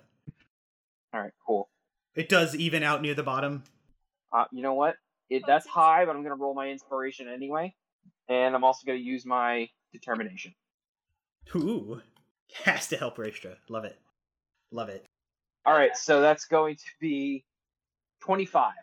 All 1.14 1.22
right. 1.22 1.34
Cool. 1.46 1.70
it 2.16 2.28
does 2.28 2.56
even 2.56 2.82
out 2.82 3.04
near 3.04 3.14
the 3.14 3.24
bottom. 3.24 3.64
Uh, 4.34 4.46
you 4.52 4.64
know 4.64 4.74
what? 4.74 4.96
It 5.30 5.44
Oh, 5.44 5.48
that's 5.48 5.68
high, 5.68 6.06
but 6.06 6.16
I'm 6.16 6.24
gonna 6.24 6.36
roll 6.36 6.56
my 6.56 6.70
inspiration 6.70 7.28
anyway, 7.28 7.76
and 8.28 8.56
I'm 8.56 8.64
also 8.64 8.86
gonna 8.88 8.98
use 8.98 9.24
my 9.24 9.70
determination. 9.94 10.56
Ooh, 11.56 12.02
has 12.64 12.88
to 12.88 12.98
help 12.98 13.18
Raestra. 13.18 13.56
Love 13.70 13.86
it, 13.86 13.98
love 14.72 14.90
it. 14.90 15.06
All 15.66 15.74
right. 15.74 15.96
So 15.96 16.22
that's 16.22 16.46
going 16.46 16.76
to 16.76 16.86
be 17.00 17.44
twenty-five. 18.22 18.74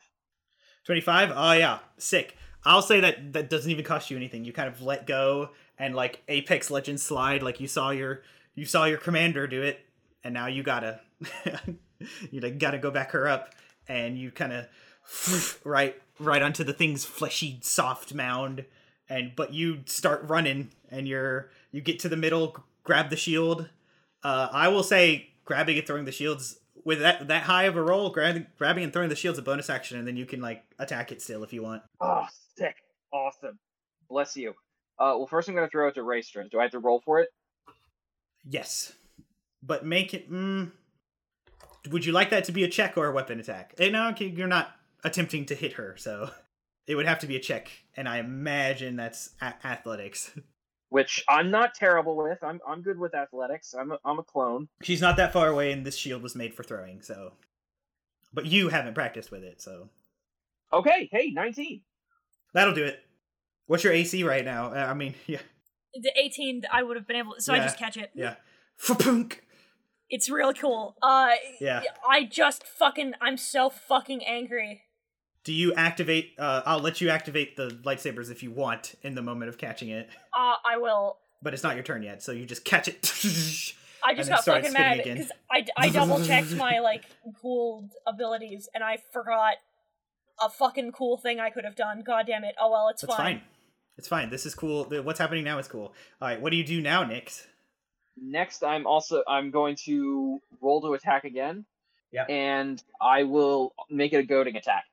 Twenty 0.84 1.00
five. 1.00 1.32
Oh 1.34 1.52
yeah, 1.52 1.78
sick. 1.98 2.36
I'll 2.64 2.82
say 2.82 3.00
that 3.00 3.32
that 3.32 3.50
doesn't 3.50 3.70
even 3.70 3.84
cost 3.84 4.10
you 4.10 4.16
anything. 4.16 4.44
You 4.44 4.52
kind 4.52 4.68
of 4.68 4.82
let 4.82 5.06
go 5.06 5.50
and 5.78 5.94
like 5.94 6.22
Apex 6.28 6.70
Legends 6.70 7.02
slide, 7.02 7.42
like 7.42 7.60
you 7.60 7.68
saw 7.68 7.90
your 7.90 8.22
you 8.54 8.64
saw 8.64 8.84
your 8.84 8.98
commander 8.98 9.46
do 9.46 9.62
it, 9.62 9.80
and 10.24 10.34
now 10.34 10.46
you 10.46 10.62
gotta 10.62 11.00
you 12.30 12.40
know, 12.40 12.50
gotta 12.50 12.78
go 12.78 12.90
back 12.90 13.12
her 13.12 13.28
up, 13.28 13.54
and 13.88 14.18
you 14.18 14.30
kind 14.30 14.52
of 14.52 15.60
right 15.64 16.00
right 16.18 16.42
onto 16.42 16.64
the 16.64 16.72
thing's 16.72 17.04
fleshy 17.04 17.58
soft 17.62 18.14
mound, 18.14 18.64
and 19.08 19.32
but 19.36 19.52
you 19.52 19.80
start 19.86 20.22
running, 20.28 20.70
and 20.90 21.08
you're 21.08 21.50
you 21.70 21.80
get 21.80 21.98
to 22.00 22.08
the 22.08 22.16
middle, 22.16 22.64
grab 22.84 23.10
the 23.10 23.16
shield. 23.16 23.68
Uh, 24.22 24.48
I 24.50 24.68
will 24.68 24.82
say 24.82 25.30
grabbing 25.44 25.78
and 25.78 25.86
throwing 25.86 26.04
the 26.04 26.12
shields 26.12 26.58
with 26.84 27.00
that 27.00 27.28
that 27.28 27.42
high 27.42 27.64
of 27.64 27.76
a 27.76 27.82
roll, 27.82 28.10
grabbing 28.10 28.46
grabbing 28.56 28.84
and 28.84 28.92
throwing 28.92 29.08
the 29.08 29.16
shield's 29.16 29.38
a 29.38 29.42
bonus 29.42 29.70
action, 29.70 29.98
and 29.98 30.06
then 30.06 30.16
you 30.16 30.26
can 30.26 30.40
like 30.40 30.64
attack 30.78 31.12
it 31.12 31.22
still 31.22 31.44
if 31.44 31.52
you 31.52 31.62
want. 31.62 31.82
Oh, 32.00 32.26
sick. 32.56 32.76
Awesome. 33.12 33.58
Bless 34.08 34.36
you. 34.36 34.50
Uh, 34.98 35.14
well, 35.16 35.26
first 35.26 35.48
I'm 35.48 35.54
gonna 35.54 35.68
throw 35.68 35.88
it 35.88 35.94
to 35.94 36.00
Raestra. 36.00 36.50
Do 36.50 36.58
I 36.58 36.62
have 36.62 36.72
to 36.72 36.78
roll 36.78 37.00
for 37.04 37.20
it? 37.20 37.28
Yes, 38.44 38.92
but 39.62 39.84
make 39.84 40.14
it. 40.14 40.30
Mm, 40.30 40.72
would 41.90 42.04
you 42.04 42.12
like 42.12 42.30
that 42.30 42.44
to 42.44 42.52
be 42.52 42.64
a 42.64 42.68
check 42.68 42.96
or 42.96 43.06
a 43.06 43.12
weapon 43.12 43.38
attack? 43.38 43.74
Eh, 43.78 43.90
no, 43.90 44.14
you're 44.18 44.48
not 44.48 44.72
attempting 45.04 45.46
to 45.46 45.54
hit 45.54 45.74
her, 45.74 45.94
so 45.96 46.30
it 46.86 46.94
would 46.94 47.06
have 47.06 47.20
to 47.20 47.26
be 47.26 47.36
a 47.36 47.40
check, 47.40 47.70
and 47.96 48.08
I 48.08 48.18
imagine 48.18 48.96
that's 48.96 49.30
a- 49.40 49.54
athletics. 49.64 50.32
Which 50.90 51.22
I'm 51.28 51.50
not 51.50 51.74
terrible 51.74 52.16
with. 52.16 52.38
I'm 52.42 52.60
I'm 52.66 52.80
good 52.82 52.98
with 52.98 53.14
athletics. 53.14 53.74
I'm 53.78 53.92
a, 53.92 53.98
I'm 54.04 54.18
a 54.18 54.22
clone. 54.22 54.68
She's 54.82 55.00
not 55.02 55.16
that 55.18 55.32
far 55.32 55.48
away, 55.48 55.70
and 55.72 55.84
this 55.84 55.96
shield 55.96 56.22
was 56.22 56.34
made 56.34 56.54
for 56.54 56.62
throwing, 56.62 57.02
so. 57.02 57.32
But 58.32 58.46
you 58.46 58.68
haven't 58.68 58.94
practiced 58.94 59.30
with 59.30 59.42
it, 59.44 59.60
so 59.60 59.88
Okay. 60.72 61.08
Hey, 61.12 61.30
19. 61.30 61.82
that'll 62.54 62.74
do 62.74 62.84
it. 62.84 63.00
What's 63.66 63.84
your 63.84 63.92
AC 63.92 64.22
right 64.24 64.44
now? 64.44 64.72
Uh, 64.72 64.86
I 64.88 64.94
mean, 64.94 65.14
yeah, 65.26 65.40
The 65.94 66.10
18, 66.16 66.62
I 66.72 66.82
would 66.82 66.96
have 66.96 67.06
been 67.06 67.16
able. 67.16 67.34
So 67.38 67.52
I 67.52 67.58
just 67.58 67.78
catch 67.78 67.96
it. 67.96 68.10
yeah. 68.14 68.36
Fa-punk! 68.76 69.44
It's 70.10 70.30
real 70.30 70.54
cool. 70.54 70.96
Uh, 71.02 71.32
Yeah. 71.60 71.82
I 72.08 72.24
just 72.24 72.66
fucking. 72.66 73.12
I'm 73.20 73.36
so 73.36 73.68
fucking 73.68 74.24
angry. 74.24 74.82
Do 75.44 75.52
you 75.52 75.72
activate? 75.74 76.34
Uh, 76.38 76.62
I'll 76.66 76.80
let 76.80 77.00
you 77.00 77.08
activate 77.10 77.56
the 77.56 77.68
lightsabers 77.84 78.30
if 78.30 78.42
you 78.42 78.50
want 78.50 78.94
in 79.02 79.14
the 79.14 79.22
moment 79.22 79.48
of 79.48 79.56
catching 79.58 79.88
it, 79.88 80.08
Uh, 80.36 80.54
I 80.68 80.76
will. 80.78 81.16
but 81.42 81.54
it's 81.54 81.62
not 81.62 81.74
your 81.74 81.84
turn 81.84 82.02
yet, 82.02 82.22
so 82.22 82.32
you 82.32 82.44
just 82.44 82.64
catch 82.64 82.88
it. 82.88 83.02
I 84.04 84.14
just 84.14 84.28
got 84.30 84.44
fucking 84.44 84.72
mad 84.72 85.00
because 85.02 85.32
I, 85.50 85.64
I 85.76 85.88
double 85.88 86.24
checked 86.24 86.52
my 86.54 86.78
like 86.90 87.04
cool 87.40 87.88
abilities 88.06 88.68
and 88.74 88.84
I 88.84 88.98
forgot 89.12 89.54
a 90.40 90.48
fucking 90.48 90.92
cool 90.92 91.16
thing 91.16 91.40
I 91.40 91.50
could 91.50 91.64
have 91.64 91.74
done. 91.74 92.02
God 92.06 92.26
damn 92.26 92.44
it! 92.44 92.54
Oh 92.60 92.70
well, 92.70 92.88
it's 92.88 93.02
That's 93.02 93.14
fine. 93.16 93.38
fine. 93.38 93.42
It's 93.96 94.06
fine. 94.08 94.30
This 94.30 94.46
is 94.46 94.54
cool. 94.54 94.84
What's 94.84 95.18
happening 95.18 95.42
now 95.44 95.58
is 95.58 95.66
cool. 95.66 95.92
All 96.22 96.28
right, 96.28 96.40
what 96.40 96.50
do 96.50 96.56
you 96.56 96.64
do 96.64 96.80
now, 96.80 97.02
Niks? 97.02 97.46
Next, 98.16 98.62
I'm 98.62 98.86
also 98.86 99.22
I'm 99.26 99.50
going 99.50 99.74
to 99.86 100.40
roll 100.60 100.80
to 100.82 100.94
attack 100.94 101.24
again. 101.24 101.64
Yeah. 102.12 102.24
And 102.24 102.82
I 103.00 103.24
will 103.24 103.74
make 103.90 104.12
it 104.12 104.16
a 104.18 104.22
goading 104.22 104.56
attack. 104.56 104.84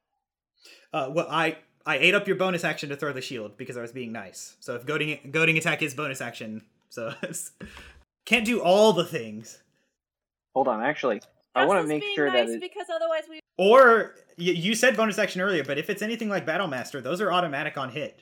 Uh, 0.94 1.10
well, 1.14 1.28
I 1.30 1.58
I 1.86 1.98
ate 1.98 2.16
up 2.16 2.28
your 2.28 2.38
bonus 2.38 2.64
action 2.64 2.90
to 2.90 2.96
throw 2.96 3.14
the 3.14 3.22
shield 3.22 3.58
because 3.58 3.78
I 3.78 3.82
was 3.82 3.92
being 3.92 4.12
nice. 4.12 4.56
So 4.60 4.76
if 4.76 4.86
goading 4.86 5.20
goading 5.32 5.58
attack 5.58 5.82
is 5.82 5.94
bonus 5.94 6.22
action, 6.22 6.64
so 6.90 7.14
can't 8.26 8.46
do 8.46 8.62
all 8.62 8.94
the 8.94 9.06
things. 9.06 9.62
Hold 10.54 10.68
on, 10.68 10.82
actually, 10.82 11.22
I 11.54 11.66
want 11.66 11.78
to 11.78 11.82
Justin's 11.84 11.90
make 11.90 12.02
being 12.02 12.16
sure 12.16 12.28
nice 12.32 12.48
that 12.48 12.56
it, 12.56 12.62
because 12.62 12.88
otherwise 12.94 13.24
we 13.30 13.40
Or 13.58 14.16
you, 14.38 14.54
you 14.54 14.76
said 14.76 14.96
bonus 14.98 15.18
action 15.20 15.42
earlier, 15.42 15.64
but 15.64 15.78
if 15.78 15.90
it's 15.90 16.02
anything 16.02 16.30
like 16.30 16.46
Battle 16.46 16.68
Master, 16.68 17.02
those 17.02 17.20
are 17.22 17.32
automatic 17.32 17.78
on 17.78 17.90
hit. 17.90 18.20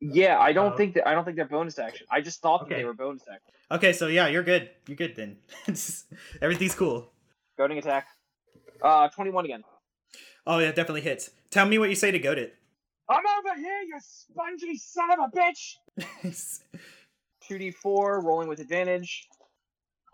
yeah, 0.00 0.38
I 0.38 0.52
don't 0.52 0.72
Uh, 0.72 0.76
think 0.76 0.94
that 0.94 1.08
I 1.08 1.14
don't 1.14 1.24
think 1.24 1.36
they're 1.36 1.46
bonus 1.48 1.78
action. 1.78 2.06
I 2.10 2.20
just 2.20 2.40
thought 2.42 2.68
that 2.68 2.76
they 2.76 2.84
were 2.84 2.94
bonus 2.94 3.22
action. 3.32 3.52
Okay, 3.70 3.92
so 3.92 4.08
yeah, 4.08 4.26
you're 4.28 4.42
good. 4.42 4.70
You're 4.86 4.96
good 4.96 5.14
then. 5.16 5.38
Everything's 6.42 6.74
cool. 6.74 7.12
Goading 7.56 7.78
attack. 7.78 8.06
Uh, 8.82 9.08
21 9.08 9.44
again. 9.44 9.62
Oh 10.46 10.58
yeah, 10.58 10.68
definitely 10.68 11.02
hits. 11.02 11.30
Tell 11.50 11.66
me 11.66 11.78
what 11.78 11.88
you 11.88 11.94
say 11.94 12.10
to 12.10 12.18
goad 12.18 12.38
it. 12.38 12.54
I'm 13.08 13.22
over 13.38 13.56
here, 13.56 13.80
you 13.82 13.98
spongy 14.00 14.76
son 14.76 15.10
of 15.12 15.18
a 15.18 15.36
bitch. 15.36 15.76
2d4 17.48 18.22
rolling 18.22 18.48
with 18.48 18.60
advantage. 18.60 19.28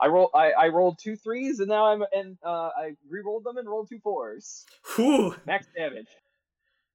I 0.01 0.09
roll. 0.09 0.31
I, 0.35 0.51
I 0.53 0.69
rolled 0.69 0.99
two 0.99 1.17
threes, 1.17 1.61
and 1.61 1.69
now 1.69 1.87
I'm 1.87 2.05
and 2.13 2.37
uh, 2.45 2.71
I 2.77 2.93
re-rolled 3.09 3.45
them 3.45 3.57
and 3.57 3.67
rolled 3.69 3.89
two 3.89 3.99
fours. 3.99 4.67
Whew. 4.95 5.35
Max 5.47 5.67
damage. 5.75 6.09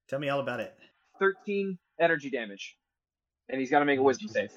Tell 0.08 0.18
me 0.20 0.28
all 0.28 0.40
about 0.40 0.60
it. 0.60 0.74
13 1.18 1.78
energy 2.00 2.30
damage, 2.30 2.76
and 3.48 3.60
he's 3.60 3.70
got 3.70 3.80
to 3.80 3.84
make 3.84 3.98
a 3.98 4.02
wisdom 4.02 4.28
save. 4.28 4.52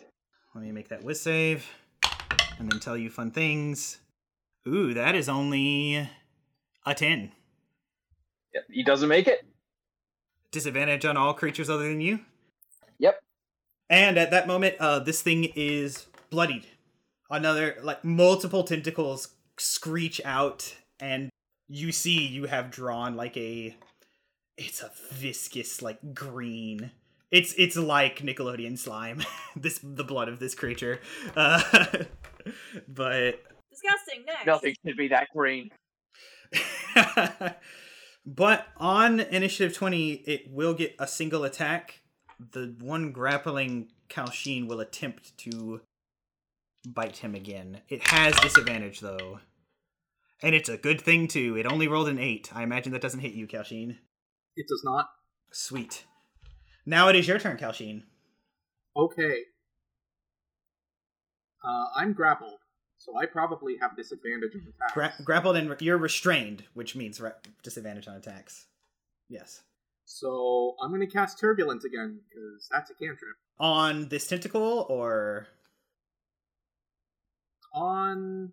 Let 0.53 0.63
me 0.63 0.71
make 0.71 0.89
that 0.89 1.03
whiz 1.03 1.19
save, 1.21 1.65
and 2.59 2.71
then 2.71 2.79
tell 2.79 2.95
you 2.95 3.09
fun 3.09 3.31
things. 3.31 3.99
Ooh, 4.67 4.93
that 4.93 5.15
is 5.15 5.27
only 5.27 6.07
a 6.85 6.93
ten. 6.93 7.31
Yep, 8.55 8.63
he 8.71 8.83
doesn't 8.83 9.09
make 9.09 9.27
it. 9.27 9.45
Disadvantage 10.51 11.03
on 11.03 11.17
all 11.17 11.33
creatures 11.33 11.69
other 11.69 11.87
than 11.89 11.99
you. 11.99 12.21
Yep. 12.99 13.21
And 13.89 14.17
at 14.17 14.31
that 14.31 14.47
moment, 14.47 14.75
uh, 14.79 14.99
this 14.99 15.21
thing 15.21 15.51
is 15.55 16.07
bloodied. 16.29 16.65
Another 17.29 17.75
like 17.83 18.03
multiple 18.05 18.63
tentacles 18.63 19.33
screech 19.57 20.21
out, 20.23 20.75
and 20.99 21.29
you 21.67 21.91
see 21.91 22.25
you 22.25 22.45
have 22.45 22.71
drawn 22.71 23.15
like 23.15 23.35
a. 23.35 23.75
It's 24.57 24.81
a 24.81 24.91
viscous 25.11 25.81
like 25.81 26.13
green. 26.13 26.91
It's 27.31 27.53
it's 27.57 27.75
like 27.75 28.19
Nickelodeon 28.19 28.77
slime. 28.77 29.21
this 29.57 29.79
the 29.83 30.05
blood 30.05 30.29
of 30.29 30.39
this 30.39 30.55
creature, 30.55 31.01
uh, 31.35 31.61
but 32.87 33.43
disgusting. 33.69 34.23
Next, 34.25 34.45
Nothing 34.45 34.75
should 34.85 34.95
be 34.95 35.09
that 35.09 35.27
green. 35.35 35.71
but 38.25 38.67
on 38.77 39.19
initiative 39.19 39.75
20, 39.75 40.13
it 40.13 40.51
will 40.51 40.73
get 40.73 40.95
a 40.99 41.07
single 41.07 41.43
attack. 41.43 42.01
The 42.51 42.75
one 42.79 43.11
grappling 43.11 43.89
Cal'chiin 44.09 44.67
will 44.67 44.79
attempt 44.79 45.37
to 45.39 45.81
bite 46.87 47.17
him 47.17 47.35
again. 47.35 47.81
It 47.87 48.07
has 48.07 48.35
disadvantage, 48.37 48.99
though. 48.99 49.39
And 50.41 50.53
it's 50.53 50.69
a 50.69 50.77
good 50.77 51.01
thing, 51.01 51.27
too. 51.27 51.55
It 51.57 51.65
only 51.65 51.87
rolled 51.87 52.09
an 52.09 52.19
8. 52.19 52.51
I 52.53 52.63
imagine 52.63 52.91
that 52.93 53.01
doesn't 53.01 53.21
hit 53.21 53.33
you, 53.33 53.47
Cal'chiin. 53.47 53.97
It 54.55 54.67
does 54.67 54.81
not. 54.83 55.09
Sweet. 55.51 56.05
Now 56.85 57.09
it 57.09 57.15
is 57.15 57.27
your 57.27 57.39
turn, 57.39 57.57
Cal'chiin. 57.57 58.03
Okay. 58.95 59.39
Uh, 61.63 61.85
I'm 61.95 62.13
grappled, 62.13 62.59
so 63.05 63.15
I 63.17 63.27
probably 63.27 63.77
have 63.79 63.95
disadvantage 63.95 64.55
on 64.55 64.61
attacks. 64.61 64.93
Gra- 64.93 65.13
grappled 65.23 65.57
and 65.57 65.69
re- 65.69 65.77
you're 65.79 65.97
restrained, 65.97 66.63
which 66.73 66.95
means 66.95 67.21
re- 67.21 67.31
disadvantage 67.61 68.07
on 68.07 68.15
attacks. 68.15 68.65
Yes. 69.29 69.61
So 70.05 70.75
I'm 70.81 70.91
gonna 70.91 71.07
cast 71.07 71.39
Turbulence 71.39 71.85
again 71.85 72.19
because 72.27 72.67
that's 72.71 72.89
a 72.89 72.95
cantrip. 72.95 73.35
On 73.59 74.09
this 74.09 74.27
tentacle, 74.27 74.85
or 74.89 75.47
On 77.73 78.51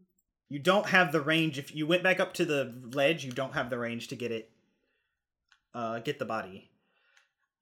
you 0.49 0.59
don't 0.59 0.87
have 0.87 1.13
the 1.13 1.21
range. 1.21 1.59
If 1.59 1.75
you 1.75 1.87
went 1.87 2.03
back 2.03 2.21
up 2.21 2.35
to 2.35 2.45
the 2.45 2.75
ledge, 2.93 3.25
you 3.25 3.33
don't 3.33 3.55
have 3.55 3.71
the 3.71 3.79
range 3.79 4.09
to 4.09 4.17
get 4.17 4.33
it. 4.33 4.51
Uh, 5.75 6.01
get 6.01 6.19
the 6.19 6.27
body. 6.27 6.69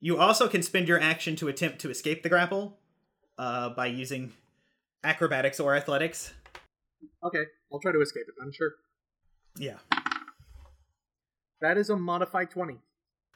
You 0.01 0.19
also 0.19 0.49
can 0.49 0.63
spend 0.63 0.89
your 0.89 0.99
action 1.01 1.37
to 1.37 1.47
attempt 1.47 1.81
to 1.81 1.91
escape 1.91 2.25
the 2.25 2.29
grapple, 2.29 2.79
uh, 3.39 3.69
by 3.71 3.87
using 3.87 4.33
acrobatics 5.05 5.61
or 5.61 5.77
athletics. 5.77 6.33
Okay, 7.25 7.45
I'll 7.73 7.81
try 7.81 7.93
to 7.93 8.01
escape 8.01 8.25
it. 8.29 8.35
I'm 8.43 8.53
sure 8.53 8.73
Yeah. 9.59 9.79
that 11.61 11.77
is 11.77 11.91
a 11.91 11.97
modified 11.97 12.51
twenty. 12.51 12.79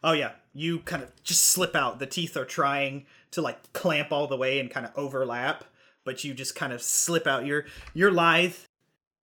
Oh 0.02 0.12
yeah, 0.12 0.32
you 0.52 0.80
kind 0.80 1.02
of 1.02 1.10
just 1.22 1.42
slip 1.46 1.74
out. 1.74 1.98
The 1.98 2.06
teeth 2.06 2.36
are 2.36 2.44
trying 2.44 3.06
to 3.32 3.40
like 3.42 3.72
clamp 3.72 4.12
all 4.12 4.26
the 4.26 4.36
way 4.36 4.60
and 4.60 4.70
kind 4.70 4.84
of 4.86 4.92
overlap, 4.96 5.64
but 6.04 6.24
you 6.24 6.34
just 6.34 6.54
kind 6.54 6.72
of 6.72 6.82
slip 6.82 7.26
out. 7.26 7.46
You're 7.46 7.64
you're 7.94 8.10
lithe. 8.12 8.54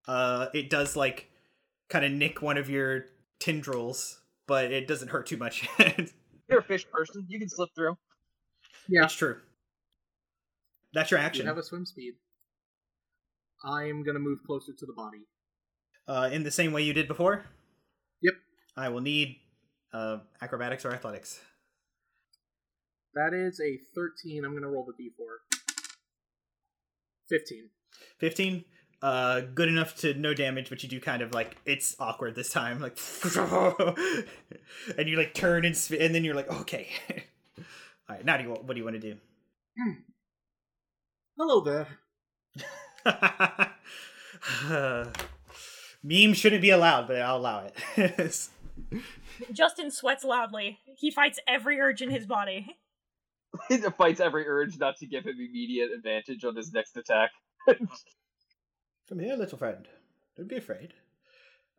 Uh, 0.08 0.48
it 0.54 0.70
does 0.70 0.96
like 0.96 1.30
kind 1.90 2.04
of 2.06 2.12
nick 2.12 2.42
one 2.42 2.58
of 2.58 2.70
your 2.70 3.06
tendrils, 3.40 4.20
but 4.48 4.72
it 4.72 4.88
doesn't 4.88 5.10
hurt 5.10 5.28
too 5.28 5.38
much. 5.38 5.68
You're 6.50 6.60
a 6.60 6.64
fish 6.64 6.86
person. 6.92 7.26
You 7.30 7.40
can 7.40 7.48
slip 7.48 7.70
through. 7.76 7.98
Yeah, 8.90 9.06
It's 9.06 9.14
true. 9.14 9.38
That's 10.94 11.12
your 11.12 11.20
action. 11.20 11.46
you 11.46 11.48
action. 11.52 11.56
have 11.56 11.58
a 11.58 11.64
swim 11.64 11.86
speed. 11.86 12.16
I'm 13.64 14.04
gonna 14.04 14.20
move 14.20 14.40
closer 14.46 14.74
to 14.78 14.86
the 14.86 14.94
body. 14.94 15.26
Uh, 16.08 16.30
in 16.32 16.44
the 16.44 16.52
same 16.52 16.74
way 16.74 16.84
you 16.84 16.94
did 16.94 17.08
before. 17.08 17.46
Yep. 18.22 18.34
I 18.76 18.90
will 18.90 19.02
need 19.02 19.38
uh, 19.94 20.20
acrobatics 20.42 20.86
or 20.86 20.94
athletics. 20.94 21.40
That 23.14 23.34
is 23.34 23.60
a 23.60 23.80
13. 23.96 24.46
I'm 24.46 24.54
gonna 24.54 24.70
roll 24.70 24.86
the 24.86 25.04
d4. 25.04 25.58
15. 27.30 27.70
15 28.20 28.66
uh 29.02 29.42
good 29.56 29.68
enough 29.68 29.96
to 29.96 30.14
no 30.14 30.34
damage 30.34 30.70
but 30.70 30.84
you 30.84 30.90
do 30.90 31.00
kind 31.00 31.24
of 31.24 31.34
like 31.34 31.58
it's 31.66 31.96
awkward 32.00 32.36
this 32.36 32.52
time 32.52 32.80
like 32.80 33.00
and 34.98 35.10
you 35.10 35.18
like 35.18 35.34
turn 35.34 35.66
and 35.66 35.76
sp- 35.76 35.98
and 36.00 36.14
then 36.14 36.24
you're 36.24 36.36
like 36.36 36.52
okay 36.52 36.88
all 37.58 37.66
right 38.16 38.26
now 38.26 38.38
do 38.38 38.44
you 38.44 38.50
what 38.50 38.68
do 38.68 38.78
you 38.78 38.84
want 38.84 38.96
to 38.96 39.00
do 39.00 39.18
Hello 41.38 41.62
there. 41.62 41.88
meme 46.04 46.34
shouldn't 46.34 46.62
be 46.62 46.70
allowed 46.70 47.08
but 47.08 47.22
i'll 47.22 47.38
allow 47.38 47.66
it 47.98 48.50
Justin 49.52 49.92
sweats 49.92 50.24
loudly. 50.24 50.80
He 50.98 51.12
fights 51.12 51.40
every 51.48 51.80
urge 51.80 52.02
in 52.02 52.10
his 52.10 52.26
body. 52.26 52.78
He 53.68 53.78
fights 53.78 54.20
every 54.20 54.48
urge 54.48 54.78
not 54.80 54.98
to 54.98 55.06
give 55.06 55.26
him 55.26 55.36
immediate 55.40 55.92
advantage 55.92 56.44
on 56.46 56.56
his 56.56 56.72
next 56.72 56.96
attack. 56.98 57.32
come 57.68 59.20
here 59.20 59.36
little 59.36 59.58
friend 59.58 59.88
don't 60.38 60.48
be 60.48 60.58
afraid 60.58 60.94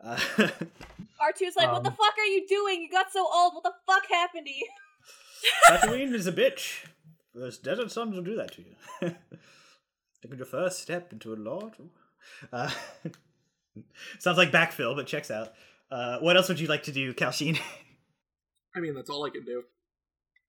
uh, 0.04 0.16
R2's 0.16 1.56
like, 1.56 1.70
what 1.70 1.84
the 1.84 1.90
Um, 1.90 1.96
fuck 1.96 2.18
are 2.18 2.26
you 2.26 2.46
doing? 2.48 2.82
You 2.82 2.90
got 2.90 3.12
so 3.12 3.24
old. 3.32 3.54
What 3.54 3.62
the 3.62 3.72
fuck 3.86 4.02
happened 4.10 4.46
to 4.46 4.52
you? 4.52 4.68
Tatooine 5.68 6.12
is 6.12 6.26
a 6.26 6.32
bitch. 6.32 6.86
Those 7.34 7.58
desert 7.58 7.92
suns 7.92 8.16
will 8.16 8.24
do 8.24 8.34
that 8.34 8.52
to 8.52 8.62
you. 8.62 9.14
Taking 10.22 10.38
your 10.38 10.46
first 10.46 10.80
step 10.80 11.12
into 11.12 11.34
a 11.34 11.36
lot. 11.36 11.76
Uh, 12.52 12.70
sounds 14.18 14.38
like 14.38 14.52
backfill, 14.52 14.94
but 14.94 15.06
checks 15.06 15.30
out. 15.30 15.52
Uh, 15.90 16.18
what 16.20 16.36
else 16.36 16.48
would 16.48 16.60
you 16.60 16.68
like 16.68 16.84
to 16.84 16.92
do, 16.92 17.12
Cal'chiin? 17.12 17.58
I 18.76 18.80
mean, 18.80 18.94
that's 18.94 19.10
all 19.10 19.24
I 19.26 19.30
can 19.30 19.44
do. 19.44 19.64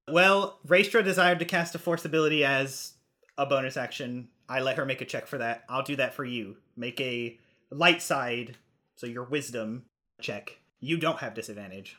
well, 0.09 0.59
Raestra 0.65 1.03
desired 1.03 1.39
to 1.39 1.45
cast 1.45 1.75
a 1.75 1.79
force 1.79 2.05
ability 2.05 2.45
as 2.45 2.93
a 3.37 3.45
bonus 3.45 3.75
action. 3.75 4.29
I 4.47 4.59
let 4.59 4.77
her 4.77 4.85
make 4.85 5.01
a 5.01 5.05
check 5.05 5.27
for 5.27 5.39
that. 5.39 5.63
I'll 5.67 5.83
do 5.83 5.95
that 5.97 6.13
for 6.13 6.23
you. 6.23 6.57
Make 6.77 7.01
a 7.01 7.37
light 7.71 8.01
side, 8.01 8.57
so 8.95 9.07
your 9.07 9.23
wisdom 9.23 9.85
check. 10.21 10.57
You 10.79 10.97
don't 10.97 11.19
have 11.19 11.33
disadvantage. 11.33 11.97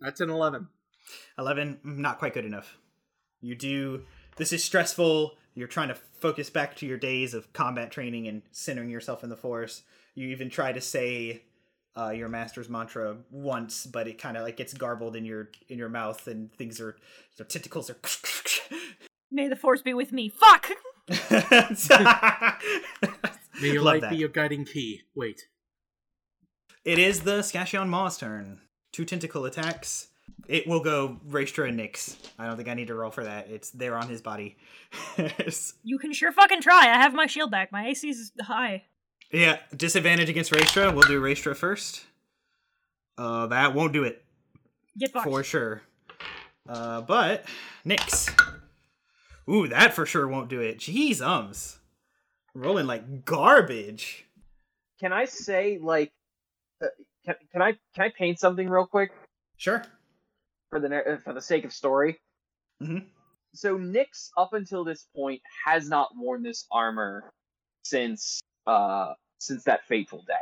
That's 0.00 0.20
an 0.20 0.30
11. 0.30 0.68
11 1.38 1.80
mm, 1.84 1.96
not 1.98 2.18
quite 2.18 2.34
good 2.34 2.44
enough 2.44 2.76
you 3.40 3.54
do 3.54 4.02
this 4.36 4.52
is 4.52 4.62
stressful 4.62 5.36
you're 5.54 5.68
trying 5.68 5.88
to 5.88 5.94
focus 5.94 6.50
back 6.50 6.76
to 6.76 6.86
your 6.86 6.98
days 6.98 7.34
of 7.34 7.52
combat 7.52 7.90
training 7.90 8.28
and 8.28 8.42
centering 8.52 8.90
yourself 8.90 9.22
in 9.22 9.30
the 9.30 9.36
force 9.36 9.82
you 10.14 10.28
even 10.28 10.50
try 10.50 10.72
to 10.72 10.80
say 10.80 11.42
uh, 11.96 12.10
your 12.10 12.28
master's 12.28 12.68
mantra 12.68 13.16
once 13.30 13.86
but 13.86 14.06
it 14.06 14.18
kind 14.18 14.36
of 14.36 14.42
like 14.42 14.56
gets 14.56 14.72
garbled 14.72 15.16
in 15.16 15.24
your 15.24 15.50
in 15.68 15.78
your 15.78 15.88
mouth 15.88 16.26
and 16.26 16.52
things 16.54 16.80
are 16.80 16.96
the 17.36 17.44
tentacles 17.44 17.90
are 17.90 17.96
May 19.30 19.48
the 19.48 19.56
force 19.56 19.82
be 19.82 19.92
with 19.94 20.12
me. 20.12 20.28
Fuck! 20.30 20.70
May 23.60 23.72
your 23.72 23.82
Love 23.82 23.94
light 23.94 24.00
that. 24.02 24.10
be 24.10 24.16
your 24.16 24.28
guiding 24.28 24.64
key. 24.64 25.02
Wait. 25.14 25.42
It 26.84 26.98
is 26.98 27.20
the 27.20 27.42
Scation 27.42 27.88
Maw's 27.88 28.16
turn. 28.16 28.60
Two 28.92 29.04
tentacle 29.04 29.44
attacks. 29.44 30.08
It 30.46 30.66
will 30.66 30.80
go 30.80 31.20
Raestra 31.28 31.68
and 31.68 31.78
Niks. 31.78 32.16
I 32.38 32.46
don't 32.46 32.56
think 32.56 32.68
I 32.68 32.74
need 32.74 32.86
to 32.86 32.94
roll 32.94 33.10
for 33.10 33.24
that. 33.24 33.48
It's 33.50 33.70
there 33.70 33.96
on 33.96 34.08
his 34.08 34.22
body. 34.22 34.56
You 35.82 35.98
can 35.98 36.12
sure 36.12 36.32
fucking 36.32 36.62
try. 36.62 36.80
I 36.88 37.00
have 37.02 37.12
my 37.14 37.26
shield 37.26 37.50
back. 37.50 37.70
My 37.72 37.88
AC 37.88 38.08
is 38.08 38.32
high. 38.40 38.84
yeah, 39.30 39.58
disadvantage 39.76 40.28
against 40.30 40.50
Raestra. 40.52 40.92
We'll 40.94 41.02
do 41.02 41.20
Raestra 41.20 41.54
first. 41.56 42.04
Uh, 43.18 43.46
that 43.48 43.74
won't 43.74 43.92
do 43.92 44.04
it 44.04 44.24
Get 44.98 45.10
fucked. 45.12 45.26
for 45.26 45.42
sure. 45.42 45.82
Uh, 46.68 47.00
but 47.02 47.44
Niks. 47.84 48.30
Ooh, 49.50 49.66
that 49.68 49.92
for 49.94 50.06
sure 50.06 50.28
won't 50.28 50.48
do 50.48 50.60
it. 50.60 50.78
Jeez, 50.78 51.20
ums. 51.20 51.78
Rolling 52.54 52.86
like 52.86 53.24
garbage. 53.24 54.26
Can 55.00 55.12
I 55.12 55.24
say 55.26 55.78
like, 55.82 56.12
uh, 56.82 56.86
can, 57.24 57.34
can 57.52 57.62
I 57.62 57.72
can 57.94 58.04
I 58.04 58.08
paint 58.16 58.38
something 58.38 58.68
real 58.68 58.86
quick 58.86 59.10
Sure. 59.56 59.82
For 60.70 60.80
the 60.80 61.20
for 61.24 61.32
the 61.32 61.40
sake 61.40 61.64
of 61.64 61.72
story? 61.72 62.20
Mhm. 62.82 63.06
So 63.54 63.78
Niks, 63.78 64.30
up 64.36 64.52
until 64.52 64.84
this 64.84 65.04
point, 65.16 65.40
has 65.64 65.88
not 65.88 66.10
worn 66.14 66.42
this 66.42 66.66
armor 66.70 67.32
since 67.82 68.40
uh 68.66 69.14
since 69.38 69.64
that 69.64 69.86
fateful 69.86 70.22
day. 70.26 70.34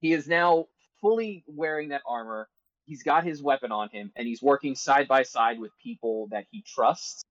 He 0.00 0.12
is 0.12 0.26
now 0.26 0.66
fully 1.00 1.44
wearing 1.46 1.90
that 1.90 2.02
armor. 2.06 2.48
He's 2.86 3.02
got 3.02 3.24
his 3.24 3.42
weapon 3.42 3.70
on 3.70 3.90
him, 3.90 4.12
and 4.16 4.26
he's 4.26 4.42
working 4.42 4.74
side 4.74 5.06
by 5.08 5.22
side 5.22 5.60
with 5.60 5.72
people 5.78 6.28
that 6.30 6.46
he 6.50 6.62
trusts. 6.62 7.22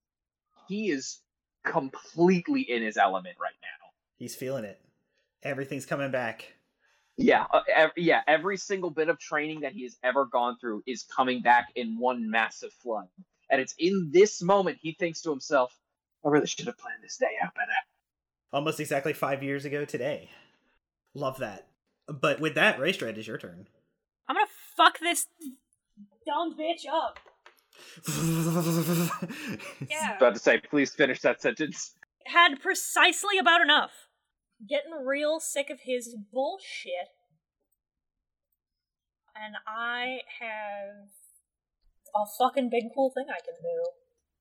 He 0.67 0.89
is 0.89 1.19
completely 1.63 2.61
in 2.61 2.81
his 2.81 2.97
element 2.97 3.37
right 3.41 3.55
now. 3.61 3.89
He's 4.17 4.35
feeling 4.35 4.63
it. 4.63 4.79
Everything's 5.43 5.85
coming 5.85 6.11
back. 6.11 6.53
Yeah, 7.21 7.45
uh, 7.53 7.61
ev- 7.73 7.91
yeah. 7.97 8.21
Every 8.27 8.57
single 8.57 8.89
bit 8.89 9.09
of 9.09 9.19
training 9.19 9.61
that 9.61 9.73
he 9.73 9.83
has 9.83 9.97
ever 10.03 10.25
gone 10.25 10.57
through 10.59 10.83
is 10.87 11.03
coming 11.03 11.41
back 11.41 11.67
in 11.75 11.97
one 11.97 12.29
massive 12.29 12.73
flood, 12.73 13.07
and 13.49 13.61
it's 13.61 13.75
in 13.77 14.09
this 14.11 14.41
moment 14.41 14.79
he 14.81 14.93
thinks 14.93 15.21
to 15.21 15.29
himself, 15.29 15.75
"I 16.25 16.29
really 16.29 16.47
should 16.47 16.65
have 16.67 16.77
planned 16.77 17.03
this 17.03 17.17
day 17.17 17.37
out 17.43 17.53
better." 17.55 17.71
Almost 18.53 18.79
exactly 18.79 19.13
five 19.13 19.43
years 19.43 19.65
ago 19.65 19.85
today. 19.85 20.29
Love 21.13 21.37
that. 21.39 21.67
But 22.07 22.39
with 22.39 22.55
that, 22.55 22.79
Race 22.79 22.97
Raestra, 22.97 23.09
it 23.09 23.17
is 23.17 23.27
your 23.27 23.37
turn. 23.37 23.67
I'm 24.27 24.35
gonna 24.35 24.47
fuck 24.75 24.99
this 24.99 25.27
dumb 26.25 26.57
bitch 26.57 26.85
up. 26.91 27.19
Yeah. 29.89 30.17
About 30.17 30.33
to 30.35 30.39
say, 30.39 30.59
please 30.59 30.93
finish 30.93 31.21
that 31.21 31.41
sentence. 31.41 31.95
Had 32.25 32.61
precisely 32.61 33.37
about 33.37 33.61
enough. 33.61 33.91
Getting 34.67 34.91
real 35.05 35.39
sick 35.39 35.69
of 35.69 35.79
his 35.81 36.15
bullshit. 36.31 37.09
And 39.35 39.55
I 39.67 40.19
have 40.39 41.09
a 42.15 42.25
fucking 42.37 42.69
big 42.69 42.85
cool 42.93 43.09
thing 43.09 43.25
I 43.29 43.39
can 43.43 43.55
do. 43.61 43.85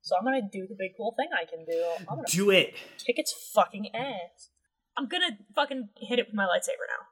So 0.02 0.16
I'm 0.16 0.24
gonna 0.24 0.42
do 0.42 0.66
the 0.66 0.74
big 0.78 0.92
cool 0.96 1.14
thing 1.16 1.28
I 1.32 1.44
can 1.44 1.64
do. 1.64 1.84
I'm 2.08 2.16
gonna 2.16 2.28
Do 2.28 2.50
it. 2.50 2.74
kick 3.04 3.18
its 3.18 3.32
fucking 3.32 3.94
ass. 3.94 4.50
I'm 4.96 5.06
gonna 5.08 5.38
fucking 5.54 5.90
hit 5.98 6.18
it 6.18 6.26
with 6.26 6.34
my 6.34 6.46
lightsaber 6.46 6.86
now. 6.88 7.06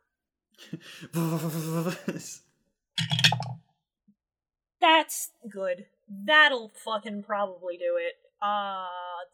That's 4.81 5.31
good. 5.51 5.87
That'll 6.09 6.71
fucking 6.85 7.23
probably 7.25 7.77
do 7.77 7.97
it. 7.99 8.15
Uh, 8.41 8.87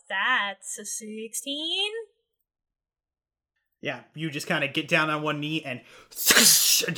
that's 0.08 0.78
a 0.78 0.84
16? 0.84 1.90
Yeah, 3.84 4.00
you 4.14 4.30
just 4.30 4.46
kind 4.46 4.64
of 4.64 4.72
get 4.72 4.88
down 4.88 5.10
on 5.10 5.20
one 5.20 5.40
knee 5.40 5.62
and 5.64 5.82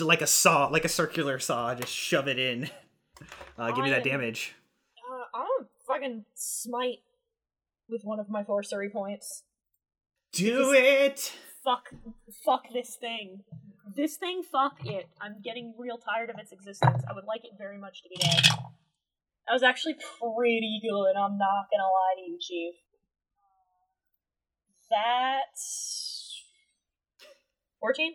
like 0.01 0.23
a 0.23 0.27
saw, 0.27 0.69
like 0.69 0.85
a 0.85 0.89
circular 0.89 1.41
saw, 1.41 1.75
just 1.75 1.93
shove 1.93 2.29
it 2.29 2.39
in. 2.39 2.71
Uh, 3.59 3.73
give 3.73 3.83
me 3.83 3.91
that 3.91 4.05
damage. 4.05 4.55
Uh, 5.11 5.39
I'm 5.39 5.67
fucking 5.89 6.25
smite 6.35 6.99
with 7.89 8.03
one 8.05 8.21
of 8.21 8.29
my 8.29 8.45
four 8.45 8.63
sorcery 8.63 8.89
points. 8.89 9.43
Do 10.33 10.73
it. 10.73 11.33
fuck 11.65 11.91
fuck 12.45 12.67
this 12.73 12.97
thing. 13.01 13.41
This 13.97 14.17
thing, 14.17 14.43
fuck 14.45 14.77
it. 14.85 15.09
I'm 15.21 15.37
getting 15.43 15.75
real 15.77 15.99
tired 15.99 16.31
of 16.31 16.37
its 16.39 16.53
existence. 16.53 17.03
I 17.11 17.15
would 17.15 17.25
like 17.25 17.45
it 17.45 17.53
very 17.59 17.79
much 17.79 18.03
to 18.05 18.09
be 18.09 18.17
dead. 18.17 18.43
That 19.49 19.55
was 19.55 19.65
actually 19.65 19.95
pretty 19.95 20.81
good, 20.83 21.19
I'm 21.19 21.37
not 21.37 21.67
gonna 21.73 21.83
lie 21.83 22.15
to 22.17 22.31
you, 22.31 22.39
Chief. 22.41 22.75
That's 24.89 26.26
14? 27.81 28.13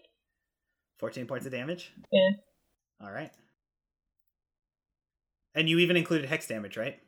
14 0.99 1.25
points 1.27 1.45
of 1.45 1.51
damage? 1.51 1.91
Yeah. 2.11 2.29
All 3.01 3.11
right. 3.11 3.31
And 5.55 5.67
you 5.67 5.79
even 5.79 5.97
included 5.97 6.29
hex 6.29 6.47
damage, 6.47 6.77
right? 6.77 6.99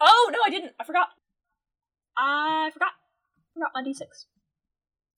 Oh 0.00 0.30
no, 0.32 0.38
I 0.44 0.50
didn't. 0.50 0.72
I 0.80 0.84
forgot. 0.84 1.08
I 2.16 2.70
forgot. 2.72 2.90
Forgot 3.54 3.70
my 3.74 3.82
d6. 3.82 4.02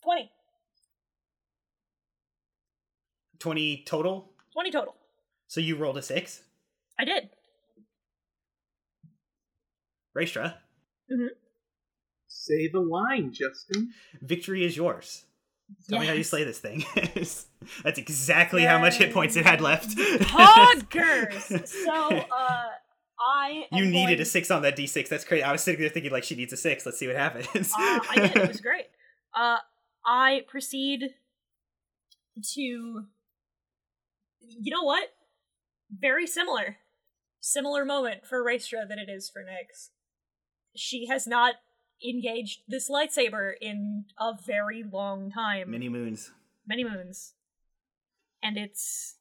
Twenty. 0.02 0.30
20 3.38 3.84
total? 3.86 4.30
Twenty 4.52 4.70
total. 4.70 4.94
So 5.46 5.60
you 5.60 5.76
rolled 5.76 5.96
a 5.96 6.02
6? 6.02 6.42
I 6.98 7.04
did. 7.04 7.30
Raestra, 10.16 10.54
mm-hmm. 11.10 11.26
Say 12.26 12.68
the 12.68 12.80
line, 12.80 13.32
Justin. 13.32 13.90
victory 14.20 14.64
is 14.64 14.76
yours. 14.76 15.24
Tell 15.88 15.98
me 16.00 16.06
how 16.06 16.12
you 16.12 16.22
slay 16.24 16.44
this 16.44 16.58
thing. 16.58 16.84
That's 16.94 17.98
exactly 17.98 18.62
how 18.62 18.78
much 18.78 18.96
hit 18.96 19.12
points 19.12 19.36
it 19.36 19.44
had 19.44 19.60
left. 19.60 19.94
Hoggers. 19.98 21.70
so, 21.84 21.92
uh, 21.92 22.64
I. 23.18 23.64
You 23.72 23.84
needed 23.86 24.14
going- 24.16 24.20
a 24.20 24.24
6 24.24 24.50
on 24.50 24.62
that 24.62 24.76
d6. 24.76 25.08
That's 25.08 25.24
crazy. 25.24 25.42
I 25.42 25.52
was 25.52 25.62
sitting 25.62 25.80
there 25.80 25.90
thinking, 25.90 26.12
like, 26.12 26.24
she 26.24 26.34
needs 26.36 26.52
a 26.52 26.56
6. 26.56 26.86
Let's 26.86 26.98
see 26.98 27.06
what 27.06 27.16
happens. 27.16 27.46
Uh, 27.72 27.98
I 28.10 28.14
did. 28.16 28.36
It 28.36 28.48
was 28.48 28.60
great. 28.62 28.86
Uh, 29.34 29.58
I 30.06 30.42
proceed 30.48 31.10
to. 32.54 32.60
You 32.60 33.04
know 34.72 34.82
what? 34.84 35.08
Very 35.90 36.26
similar. 36.26 36.76
Similar 37.40 37.84
moment 37.84 38.26
for 38.26 38.44
Raestra 38.44 38.88
than 38.88 38.98
it 38.98 39.08
is 39.10 39.28
for 39.30 39.42
Niks. 39.42 39.88
She 40.76 41.06
has 41.08 41.26
not 41.26 41.54
engaged 42.06 42.60
this 42.68 42.90
lightsaber 42.90 43.52
in 43.60 44.04
a 44.18 44.32
very 44.44 44.82
long 44.82 45.30
time. 45.30 45.70
Many 45.70 45.88
moons. 45.88 46.32
many 46.66 46.84
moons. 46.84 47.34
And 48.42 48.56
it's 48.56 49.16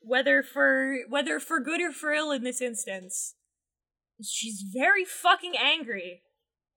whether 0.00 0.42
for 0.42 0.98
whether 1.08 1.40
for 1.40 1.60
good 1.60 1.80
or 1.80 1.92
for 1.92 2.12
ill 2.12 2.30
in 2.30 2.44
this 2.44 2.60
instance 2.60 3.34
she's 4.22 4.64
very 4.72 5.04
fucking 5.04 5.54
angry. 5.56 6.22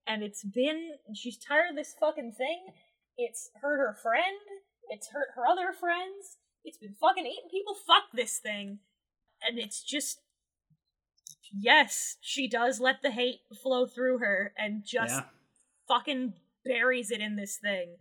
And 0.06 0.22
it's 0.22 0.44
been 0.44 0.92
she's 1.14 1.38
tired 1.38 1.70
of 1.70 1.76
this 1.76 1.94
fucking 1.98 2.32
thing. 2.36 2.74
It's 3.16 3.50
hurt 3.60 3.78
her 3.78 3.96
friend. 4.02 4.38
It's 4.88 5.08
hurt 5.12 5.28
her 5.36 5.46
other 5.46 5.72
friends. 5.72 6.38
It's 6.64 6.78
been 6.78 6.94
fucking 7.00 7.26
eating 7.26 7.50
people. 7.50 7.74
Fuck 7.74 8.04
this 8.12 8.38
thing. 8.38 8.80
And 9.46 9.58
it's 9.58 9.82
just 9.82 10.20
yes 11.52 12.16
she 12.20 12.48
does 12.48 12.80
let 12.80 13.02
the 13.02 13.10
hate 13.10 13.40
flow 13.62 13.86
through 13.86 14.18
her 14.18 14.52
and 14.56 14.84
just 14.84 15.14
Yeah. 15.14 15.28
fucking 15.88 16.34
buries 16.64 17.10
it 17.10 17.20
in 17.20 17.36
this 17.36 17.56
thing. 17.58 17.96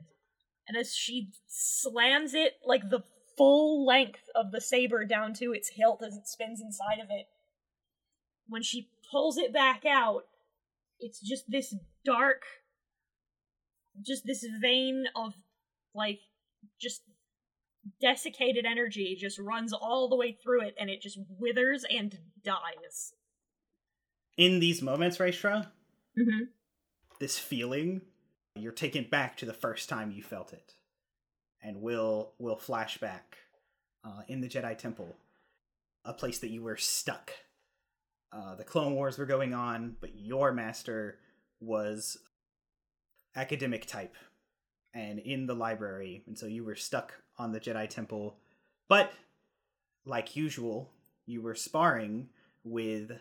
And 0.67 0.77
as 0.77 0.93
she 0.95 1.31
slams 1.47 2.33
it 2.33 2.59
like 2.63 2.89
the 2.89 3.03
full 3.37 3.85
length 3.85 4.23
of 4.35 4.51
the 4.51 4.61
saber 4.61 5.05
down 5.05 5.33
to 5.35 5.53
its 5.53 5.69
hilt 5.69 6.03
as 6.05 6.15
it 6.15 6.27
spins 6.27 6.61
inside 6.61 6.99
of 6.99 7.09
it, 7.09 7.27
when 8.47 8.61
she 8.61 8.89
pulls 9.11 9.37
it 9.37 9.51
back 9.53 9.85
out, 9.85 10.23
it's 10.99 11.19
just 11.19 11.45
this 11.49 11.73
dark, 12.05 12.43
just 14.05 14.25
this 14.25 14.45
vein 14.61 15.05
of 15.15 15.33
like 15.95 16.19
just 16.79 17.01
desiccated 18.01 18.65
energy 18.65 19.15
just 19.19 19.39
runs 19.39 19.73
all 19.73 20.09
the 20.09 20.15
way 20.15 20.33
through 20.43 20.61
it 20.61 20.75
and 20.79 20.89
it 20.89 21.01
just 21.01 21.17
withers 21.39 21.85
and 21.89 22.19
dies. 22.43 23.13
In 24.39 24.59
these 24.59 24.81
moments, 24.81 25.17
Raestra, 25.17 25.67
Mm-hmm. 26.17 26.45
this 27.19 27.37
feeling, 27.37 28.01
you're 28.55 28.71
taken 28.71 29.05
back 29.09 29.35
to 29.37 29.45
the 29.45 29.53
first 29.53 29.89
time 29.89 30.11
you 30.11 30.23
felt 30.23 30.53
it. 30.53 30.75
And 31.61 31.81
will 31.81 32.31
will 32.39 32.55
flash 32.55 32.97
back 32.99 33.37
uh, 34.05 34.21
in 34.29 34.39
the 34.39 34.47
Jedi 34.47 34.77
Temple, 34.77 35.13
a 36.05 36.13
place 36.13 36.39
that 36.39 36.51
you 36.51 36.63
were 36.63 36.77
stuck. 36.77 37.31
Uh, 38.31 38.55
the 38.55 38.63
Clone 38.63 38.95
Wars 38.95 39.17
were 39.17 39.25
going 39.25 39.53
on, 39.53 39.97
but 39.99 40.15
your 40.15 40.53
master 40.53 41.19
was 41.59 42.17
academic 43.35 43.85
type 43.87 44.15
and 44.93 45.19
in 45.19 45.47
the 45.47 45.53
library, 45.53 46.23
and 46.27 46.37
so 46.39 46.45
you 46.45 46.63
were 46.63 46.75
stuck 46.75 47.13
on 47.37 47.51
the 47.51 47.59
Jedi 47.59 47.89
Temple. 47.89 48.37
But 48.87 49.11
like 50.05 50.37
usual, 50.37 50.91
you 51.25 51.41
were 51.41 51.55
sparring 51.55 52.29
with 52.63 53.11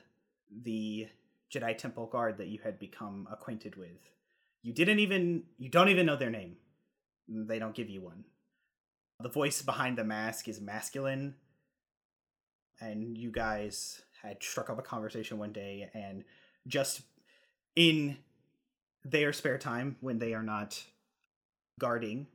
the 0.63 1.09
Jedi 1.53 1.77
Temple 1.77 2.07
guard 2.07 2.39
that 2.39 2.49
you 2.49 2.59
had 2.63 2.79
become 2.79 3.27
acquainted 3.31 3.77
with. 3.77 4.11
You 4.63 4.73
didn't 4.73 4.99
even 4.99 5.45
you 5.59 5.69
don't 5.69 5.89
even 5.89 6.07
know 6.07 6.17
their 6.17 6.31
name. 6.31 6.57
They 7.29 7.59
don't 7.59 7.75
give 7.75 7.89
you 7.89 8.01
one. 8.01 8.25
The 9.21 9.29
voice 9.29 9.63
behind 9.63 9.99
the 9.99 10.05
mask 10.05 10.49
is 10.49 10.61
masculine. 10.61 11.35
And 12.81 13.19
you 13.19 13.33
guys 13.33 14.03
had 14.23 14.43
struck 14.43 14.71
up 14.71 14.79
a 14.79 14.83
conversation 14.83 15.39
one 15.39 15.53
day 15.53 15.91
and 15.95 16.25
just 16.67 17.03
in 17.75 18.19
their 19.05 19.33
spare 19.33 19.59
time 19.59 19.97
when 20.01 20.19
they 20.19 20.35
are 20.35 20.43
not 20.43 20.83
guarding 21.79 22.27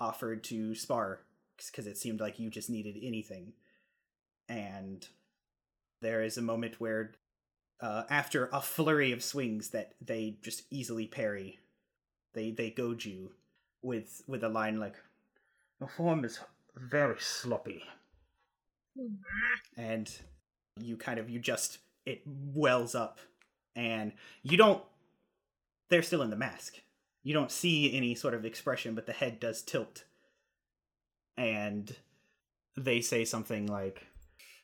offered 0.00 0.44
to 0.44 0.74
spar 0.74 1.20
because 1.56 1.86
it 1.86 1.98
seemed 1.98 2.20
like 2.20 2.38
you 2.38 2.50
just 2.50 2.70
needed 2.70 2.96
anything. 3.02 3.52
And 4.48 5.06
there 6.00 6.22
is 6.22 6.38
a 6.38 6.42
moment 6.42 6.80
where 6.80 7.12
uh, 7.80 8.04
after 8.10 8.48
a 8.52 8.60
flurry 8.60 9.12
of 9.12 9.22
swings 9.22 9.70
that 9.70 9.94
they 10.00 10.36
just 10.42 10.64
easily 10.70 11.06
parry. 11.06 11.58
They 12.34 12.50
they 12.50 12.70
goad 12.70 13.04
you 13.04 13.32
with 13.82 14.22
with 14.26 14.42
a 14.44 14.48
line 14.48 14.78
like, 14.78 14.96
"The 15.80 15.86
form 15.86 16.24
is 16.24 16.40
very 16.76 17.18
sloppy," 17.18 17.84
and 19.76 20.10
you 20.80 20.96
kind 20.96 21.18
of 21.18 21.30
you 21.30 21.38
just 21.38 21.78
it 22.04 22.22
wells 22.26 22.94
up, 22.94 23.18
and 23.76 24.12
you 24.42 24.56
don't. 24.56 24.82
They're 25.88 26.02
still 26.02 26.22
in 26.22 26.30
the 26.30 26.36
mask. 26.36 26.80
You 27.22 27.34
don't 27.34 27.50
see 27.50 27.96
any 27.96 28.14
sort 28.14 28.34
of 28.34 28.44
expression, 28.44 28.94
but 28.94 29.06
the 29.06 29.12
head 29.12 29.40
does 29.40 29.62
tilt, 29.62 30.04
and 31.36 31.94
they 32.76 33.00
say 33.00 33.24
something 33.24 33.66
like, 33.66 34.06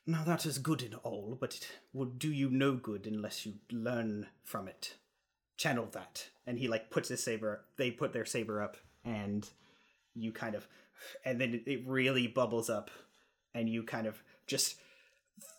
now 0.07 0.23
that 0.23 0.45
is 0.45 0.57
good 0.57 0.81
and 0.83 0.95
all, 1.03 1.37
but 1.39 1.55
it 1.55 1.67
will 1.93 2.05
do 2.05 2.31
you 2.31 2.49
no 2.49 2.73
good 2.73 3.07
unless 3.07 3.45
you 3.45 3.53
learn 3.71 4.27
from 4.43 4.67
it. 4.67 4.95
Channel 5.57 5.87
that. 5.93 6.27
And 6.45 6.59
he 6.59 6.67
like 6.67 6.89
puts 6.89 7.09
his 7.09 7.23
saber 7.23 7.65
they 7.77 7.91
put 7.91 8.13
their 8.13 8.25
saber 8.25 8.61
up 8.61 8.77
and 9.03 9.49
you 10.13 10.31
kind 10.31 10.55
of 10.55 10.67
and 11.23 11.39
then 11.39 11.61
it- 11.65 11.85
really 11.87 12.27
bubbles 12.27 12.69
up 12.69 12.89
and 13.53 13.69
you 13.69 13.83
kind 13.83 14.05
of 14.07 14.21
just 14.47 14.75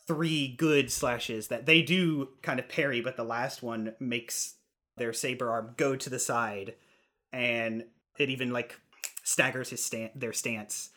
three 0.06 0.48
good 0.48 0.90
slashes 0.92 1.48
that 1.48 1.66
they 1.66 1.82
do 1.82 2.28
kind 2.42 2.60
of 2.60 2.68
parry, 2.68 3.00
but 3.00 3.16
the 3.16 3.24
last 3.24 3.62
one 3.62 3.94
makes 3.98 4.54
their 4.96 5.12
saber 5.12 5.50
arm 5.50 5.74
go 5.76 5.96
to 5.96 6.08
the 6.08 6.18
side 6.18 6.74
and 7.32 7.84
it 8.18 8.30
even 8.30 8.52
like 8.52 8.78
staggers 9.24 9.70
his 9.70 9.84
stand 9.84 10.10
their 10.14 10.32
stance 10.32 10.90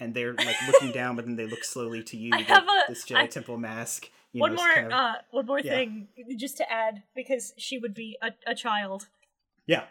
and 0.00 0.14
they're 0.14 0.34
like 0.34 0.56
looking 0.66 0.90
down 0.92 1.16
but 1.16 1.24
then 1.24 1.36
they 1.36 1.46
look 1.46 1.64
slowly 1.64 2.02
to 2.02 2.16
you 2.16 2.30
I 2.34 2.42
have 2.42 2.64
a- 2.64 2.84
this 2.88 3.04
Jedi 3.04 3.16
I- 3.16 3.26
Temple 3.26 3.56
mask 3.58 4.10
you 4.32 4.40
one 4.40 4.54
know, 4.54 4.62
more, 4.62 4.72
kind 4.74 4.86
of- 4.86 4.92
uh, 4.92 5.14
one 5.30 5.46
more 5.46 5.60
yeah. 5.60 5.70
thing, 5.72 6.08
just 6.36 6.56
to 6.56 6.70
add, 6.72 7.04
because 7.14 7.52
she 7.56 7.78
would 7.78 7.94
be 7.94 8.18
a, 8.20 8.32
a 8.46 8.54
child. 8.54 9.06
yeah 9.66 9.84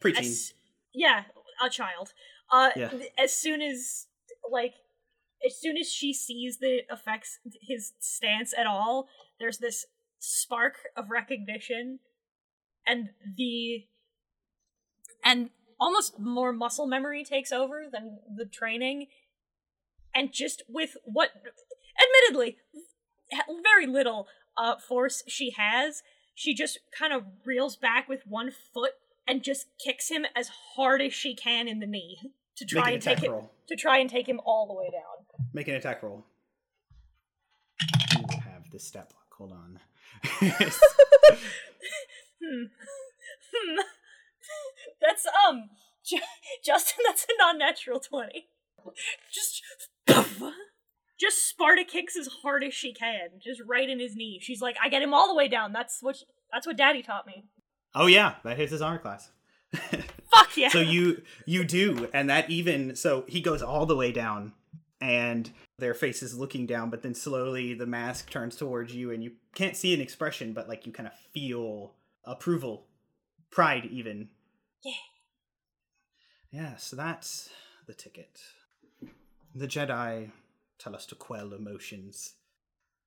preaching 0.00 0.24
As, 0.24 0.54
yeah, 0.94 1.24
a 1.62 1.68
child. 1.68 2.12
Uh, 2.50 2.70
Yeah. 2.76 2.88
th- 2.88 3.12
as 3.18 3.34
soon 3.34 3.60
as 3.60 4.06
like, 4.50 4.74
as 5.46 5.54
soon 5.60 5.76
as 5.76 5.92
she 5.92 6.14
sees 6.14 6.58
that 6.58 6.70
it 6.72 6.86
affects 6.88 7.38
his 7.60 7.92
stance 7.98 8.54
at 8.56 8.66
all, 8.66 9.08
there's 9.38 9.58
this 9.58 9.84
spark 10.18 10.76
of 10.96 11.10
recognition, 11.10 11.98
and 12.86 13.10
the 13.36 13.86
and 15.24 15.50
almost 15.80 16.18
more 16.18 16.52
muscle 16.52 16.86
memory 16.86 17.24
takes 17.24 17.52
over 17.52 17.84
than 17.90 18.18
the 18.34 18.44
training, 18.44 19.06
and 20.14 20.32
just 20.32 20.62
with 20.68 20.96
what, 21.04 21.30
admittedly, 22.00 22.56
very 23.62 23.86
little 23.86 24.26
uh 24.56 24.76
force 24.76 25.22
she 25.28 25.50
has, 25.56 26.02
she 26.34 26.54
just 26.54 26.78
kind 26.96 27.12
of 27.12 27.24
reels 27.44 27.76
back 27.76 28.08
with 28.08 28.26
one 28.26 28.50
foot 28.50 28.92
and 29.26 29.42
just 29.42 29.66
kicks 29.84 30.08
him 30.08 30.24
as 30.34 30.48
hard 30.76 31.02
as 31.02 31.12
she 31.12 31.34
can 31.34 31.68
in 31.68 31.78
the 31.80 31.86
knee 31.86 32.18
to 32.56 32.64
try 32.64 32.88
an 32.88 32.94
and 32.94 33.02
take 33.02 33.18
him 33.20 33.34
to 33.68 33.76
try 33.76 33.98
and 33.98 34.08
take 34.10 34.26
him 34.28 34.40
all 34.44 34.66
the 34.66 34.74
way 34.74 34.90
down. 34.90 35.46
make 35.52 35.68
an 35.68 35.74
attack 35.74 36.02
roll 36.02 36.24
you 38.16 38.22
will 38.28 38.40
have 38.40 38.68
this 38.72 38.84
stat 38.84 39.08
block 39.10 39.32
hold 39.36 39.52
on 39.52 39.78
Hmm. 42.40 42.64
Hmm. 43.52 43.76
That's 45.00 45.26
um, 45.48 45.70
Ju- 46.04 46.18
Justin. 46.64 47.04
That's 47.06 47.24
a 47.24 47.32
non-natural 47.38 48.00
twenty. 48.00 48.48
Just, 49.30 49.62
just 51.20 51.48
Sparta 51.48 51.84
kicks 51.84 52.16
as 52.16 52.28
hard 52.42 52.64
as 52.64 52.72
she 52.72 52.94
can, 52.94 53.40
just 53.42 53.60
right 53.66 53.88
in 53.88 54.00
his 54.00 54.16
knee. 54.16 54.38
She's 54.40 54.62
like, 54.62 54.76
I 54.82 54.88
get 54.88 55.02
him 55.02 55.12
all 55.12 55.28
the 55.28 55.34
way 55.34 55.48
down. 55.48 55.72
That's 55.72 56.02
what. 56.02 56.16
That's 56.52 56.66
what 56.66 56.78
Daddy 56.78 57.02
taught 57.02 57.26
me. 57.26 57.44
Oh 57.94 58.06
yeah, 58.06 58.36
that 58.44 58.56
hits 58.56 58.72
his 58.72 58.82
armor 58.82 58.98
class. 58.98 59.30
Fuck 59.72 60.56
yeah. 60.56 60.68
so 60.68 60.80
you 60.80 61.22
you 61.46 61.64
do, 61.64 62.08
and 62.12 62.30
that 62.30 62.48
even 62.50 62.96
so 62.96 63.24
he 63.28 63.40
goes 63.40 63.62
all 63.62 63.86
the 63.86 63.96
way 63.96 64.12
down, 64.12 64.52
and 65.00 65.50
their 65.78 65.94
face 65.94 66.22
is 66.22 66.38
looking 66.38 66.66
down, 66.66 66.90
but 66.90 67.02
then 67.02 67.14
slowly 67.14 67.74
the 67.74 67.86
mask 67.86 68.30
turns 68.30 68.56
towards 68.56 68.94
you, 68.94 69.10
and 69.10 69.22
you 69.22 69.32
can't 69.54 69.76
see 69.76 69.94
an 69.94 70.00
expression, 70.00 70.52
but 70.52 70.68
like 70.68 70.86
you 70.86 70.92
kind 70.92 71.06
of 71.06 71.12
feel 71.32 71.94
approval, 72.24 72.86
pride, 73.50 73.86
even. 73.90 74.28
Yeah. 74.84 74.92
Yeah. 76.50 76.76
So 76.76 76.96
that's 76.96 77.50
the 77.86 77.94
ticket. 77.94 78.40
The 79.54 79.66
Jedi 79.66 80.30
tell 80.78 80.94
us 80.94 81.06
to 81.06 81.14
quell 81.14 81.52
emotions, 81.52 82.34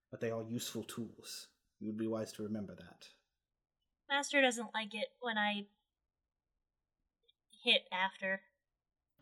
but 0.10 0.20
they 0.22 0.32
are 0.32 0.44
useful 0.48 0.84
tools. 0.84 1.48
You 1.80 1.88
would 1.88 1.98
be 1.98 2.08
wise 2.08 2.32
to 2.34 2.44
remember 2.44 2.76
that. 2.76 3.08
Master 4.10 4.42
doesn't 4.42 4.74
like 4.74 4.94
it 4.94 5.08
when 5.22 5.38
I 5.38 5.66
hit 7.64 7.84
after. 7.92 8.42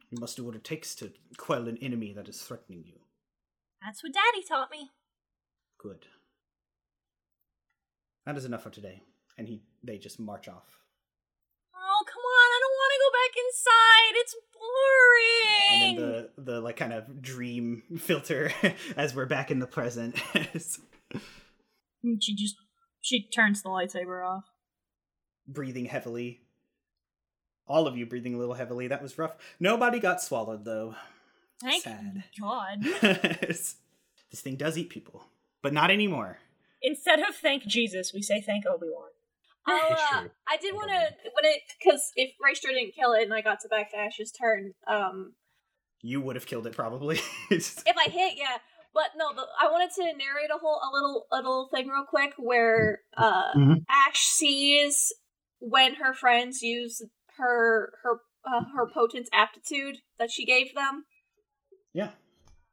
You 0.10 0.20
must 0.20 0.38
do 0.38 0.44
what 0.44 0.56
it 0.56 0.64
takes 0.64 0.96
to 0.96 1.12
quell 1.38 1.68
an 1.68 1.78
enemy 1.82 2.14
that 2.14 2.28
is 2.28 2.42
threatening 2.42 2.84
you. 2.86 2.96
That's 3.84 4.04
what 4.04 4.14
Daddy 4.14 4.44
taught 4.44 4.72
me. 4.72 4.90
Good. 5.78 6.08
That 8.26 8.36
is 8.38 8.46
enough 8.46 8.64
for 8.64 8.70
today. 8.70 9.04
And 9.38 9.48
he 9.48 9.62
they 9.84 9.98
just 9.98 10.20
march 10.20 10.48
off. 10.48 10.79
Back 13.30 13.44
inside. 13.46 14.14
It's 14.16 14.36
boring. 14.54 15.98
And 15.98 15.98
then 16.00 16.28
the 16.38 16.52
the 16.54 16.62
like 16.62 16.78
kind 16.78 16.94
of 16.94 17.22
dream 17.22 17.84
filter 18.00 18.52
as 18.98 19.16
we're 19.16 19.26
back 19.26 19.52
in 19.52 19.60
the 19.60 19.68
present. 19.68 20.16
She 22.22 22.34
just 22.34 22.56
she 23.02 23.28
turns 23.28 23.62
the 23.62 23.68
lightsaber 23.68 24.26
off. 24.26 24.46
breathing 25.46 25.84
heavily. 25.84 26.40
All 27.68 27.88
of 27.88 27.98
you 27.98 28.06
breathing 28.06 28.36
a 28.36 28.38
little 28.38 28.54
heavily. 28.54 28.88
That 28.88 29.02
was 29.02 29.18
rough. 29.18 29.36
Nobody 29.60 30.00
got 30.00 30.22
swallowed 30.22 30.64
though. 30.64 30.96
Thank 31.62 31.84
Sad. 31.84 32.24
God. 32.40 32.84
this 33.02 33.76
thing 34.34 34.56
does 34.56 34.78
eat 34.78 34.90
people, 34.90 35.26
but 35.62 35.74
not 35.74 35.92
anymore. 35.92 36.38
Instead 36.82 37.20
of 37.20 37.36
thank 37.36 37.66
Jesus, 37.66 38.14
we 38.14 38.22
say 38.22 38.40
thank 38.40 38.66
Obi 38.66 38.88
Wan. 38.90 39.10
I'll, 39.70 39.92
uh. 40.26 40.28
I 40.48 40.58
did 40.58 40.74
want 40.74 40.90
to 40.90 41.00
when 41.34 41.46
it 41.52 41.62
because 41.80 42.02
if 42.16 42.32
Raestra 42.44 42.70
didn't 42.74 42.94
kill 42.96 43.14
it 43.14 43.24
and 43.24 43.34
I 43.34 43.42
got 43.42 43.60
to 43.62 43.68
back 43.70 43.92
to 43.92 43.98
Ash's 43.98 44.32
turn, 44.32 44.74
um, 44.88 45.34
You 46.02 46.22
would 46.22 46.36
have 46.36 46.46
killed 46.46 46.68
it 46.68 46.76
probably. 46.76 47.20
if 47.52 47.84
I 47.88 48.10
hit, 48.10 48.34
yeah. 48.38 48.58
But 48.94 49.12
no, 49.16 49.34
the, 49.36 49.46
I 49.62 49.70
wanted 49.72 49.92
to 49.96 50.04
narrate 50.04 50.50
a 50.54 50.58
whole 50.60 50.80
a 50.84 50.90
little 50.92 51.26
a 51.32 51.36
little 51.38 51.70
thing 51.74 51.88
real 51.88 52.06
quick 52.10 52.34
where 52.38 53.02
uh 53.16 53.54
Mhm. 53.56 53.86
Ash 53.90 54.20
sees 54.26 55.14
when 55.60 55.96
her 55.96 56.14
friends 56.14 56.62
use 56.62 57.02
her 57.38 57.92
her 58.04 58.22
uh, 58.46 58.64
her 58.76 58.88
potent 58.92 59.30
aptitude 59.34 59.98
that 60.18 60.32
she 60.32 60.46
gave 60.46 60.74
them, 60.74 61.04
yeah. 61.94 62.12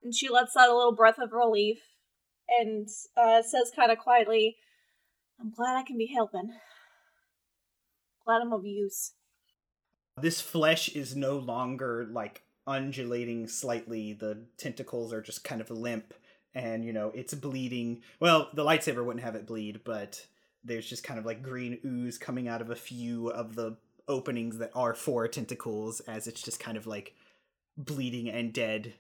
and 0.03 0.15
she 0.15 0.29
lets 0.29 0.57
out 0.57 0.71
a 0.71 0.75
little 0.77 0.95
breath 0.95 1.19
of 1.19 1.33
relief 1.33 1.79
and 2.49 2.89
uh, 3.17 3.43
says 3.43 3.73
kind 3.75 3.91
of 3.91 3.99
quietly, 3.99 4.57
"I'm 5.41 5.51
glad 5.51 5.77
I 5.77 5.83
can 5.83 5.99
be 5.99 6.13
helping. 6.15 6.51
Glad 8.27 8.43
I'm 8.43 8.53
of 8.53 8.67
use." 8.67 9.13
this 10.21 10.41
flesh 10.41 10.89
is 10.91 11.15
no 11.15 11.39
longer 11.39 12.07
like 12.11 12.43
undulating 12.67 13.47
slightly 13.47 14.13
the 14.13 14.39
tentacles 14.57 15.13
are 15.13 15.21
just 15.21 15.45
kind 15.45 15.61
of 15.61 15.71
limp 15.71 16.15
and 16.55 16.85
you 16.85 16.93
know 16.93 17.13
it's 17.15 17.35
bleeding 17.35 18.03
well 18.19 18.49
the 18.55 18.65
lightsaber 18.65 19.05
wouldn't 19.05 19.25
have 19.25 19.37
it 19.37 19.47
bleed 19.47 19.81
but 19.85 20.27
there's 20.65 20.89
just 20.89 21.05
kind 21.05 21.19
of 21.21 21.27
like 21.27 21.43
green 21.43 21.79
ooze 21.85 22.19
coming 22.19 22.49
out 22.49 22.61
of 22.61 22.71
a 22.71 22.77
few 22.77 23.29
of 23.29 23.55
the 23.55 23.77
openings 24.09 24.59
that 24.59 24.71
are 24.75 24.95
for 24.95 25.29
tentacles 25.29 26.01
as 26.01 26.27
it's 26.27 26.43
just 26.43 26.59
kind 26.59 26.77
of 26.77 26.87
like 26.87 27.15
bleeding 27.77 28.29
and 28.29 28.53
dead 28.53 28.95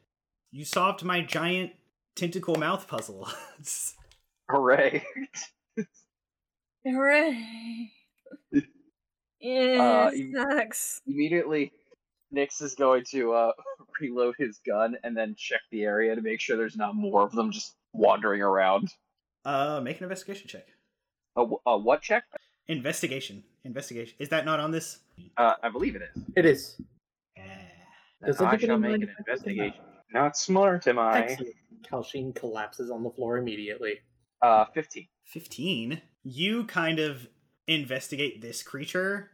you 0.52 0.64
solved 0.64 1.02
my 1.02 1.20
giant 1.20 1.72
tentacle 2.14 2.56
mouth 2.56 2.86
puzzle 2.86 3.28
Hooray! 4.48 5.04
Hooray! 6.84 7.90
Uh, 9.80 10.10
it 10.12 10.34
sucks. 10.34 11.00
Immediately, 11.06 11.72
Niks 12.34 12.60
is 12.62 12.74
going 12.74 13.04
to 13.10 13.32
uh, 13.32 13.52
reload 14.00 14.34
his 14.38 14.58
gun 14.66 14.96
and 15.04 15.16
then 15.16 15.34
check 15.38 15.60
the 15.70 15.84
area 15.84 16.14
to 16.14 16.22
make 16.22 16.40
sure 16.40 16.56
there's 16.56 16.76
not 16.76 16.94
more 16.94 17.22
of 17.22 17.32
them 17.32 17.52
just 17.52 17.74
wandering 17.92 18.42
around. 18.42 18.88
uh 19.44 19.80
make 19.82 19.98
an 19.98 20.02
investigation 20.04 20.48
check 20.48 20.66
A, 21.36 21.46
a 21.66 21.78
what 21.78 22.02
check? 22.02 22.24
investigation 22.68 23.42
investigation 23.64 24.14
is 24.18 24.28
that 24.30 24.44
not 24.44 24.58
on 24.60 24.70
this 24.70 24.98
Uh, 25.36 25.54
I 25.62 25.68
believe 25.70 25.96
it 25.96 26.02
is. 26.14 26.22
It 26.36 26.44
is. 26.44 26.80
yeah. 27.36 27.44
Does 28.24 28.40
I 28.40 28.56
shall 28.58 28.78
make 28.78 28.96
an 28.96 29.02
if 29.04 29.10
I 29.10 29.14
investigation. 29.20 29.80
Not 30.12 30.36
smart, 30.36 30.86
am 30.86 30.98
I? 30.98 31.20
Excellent. 31.20 31.54
Cal'chiin 31.88 32.34
collapses 32.34 32.90
on 32.90 33.02
the 33.02 33.10
floor 33.10 33.38
immediately. 33.38 34.00
Uh, 34.42 34.64
15. 34.74 35.06
15 35.24 36.02
you 36.24 36.64
kind 36.64 36.98
of 36.98 37.28
investigate 37.68 38.40
this 38.42 38.62
creature 38.62 39.30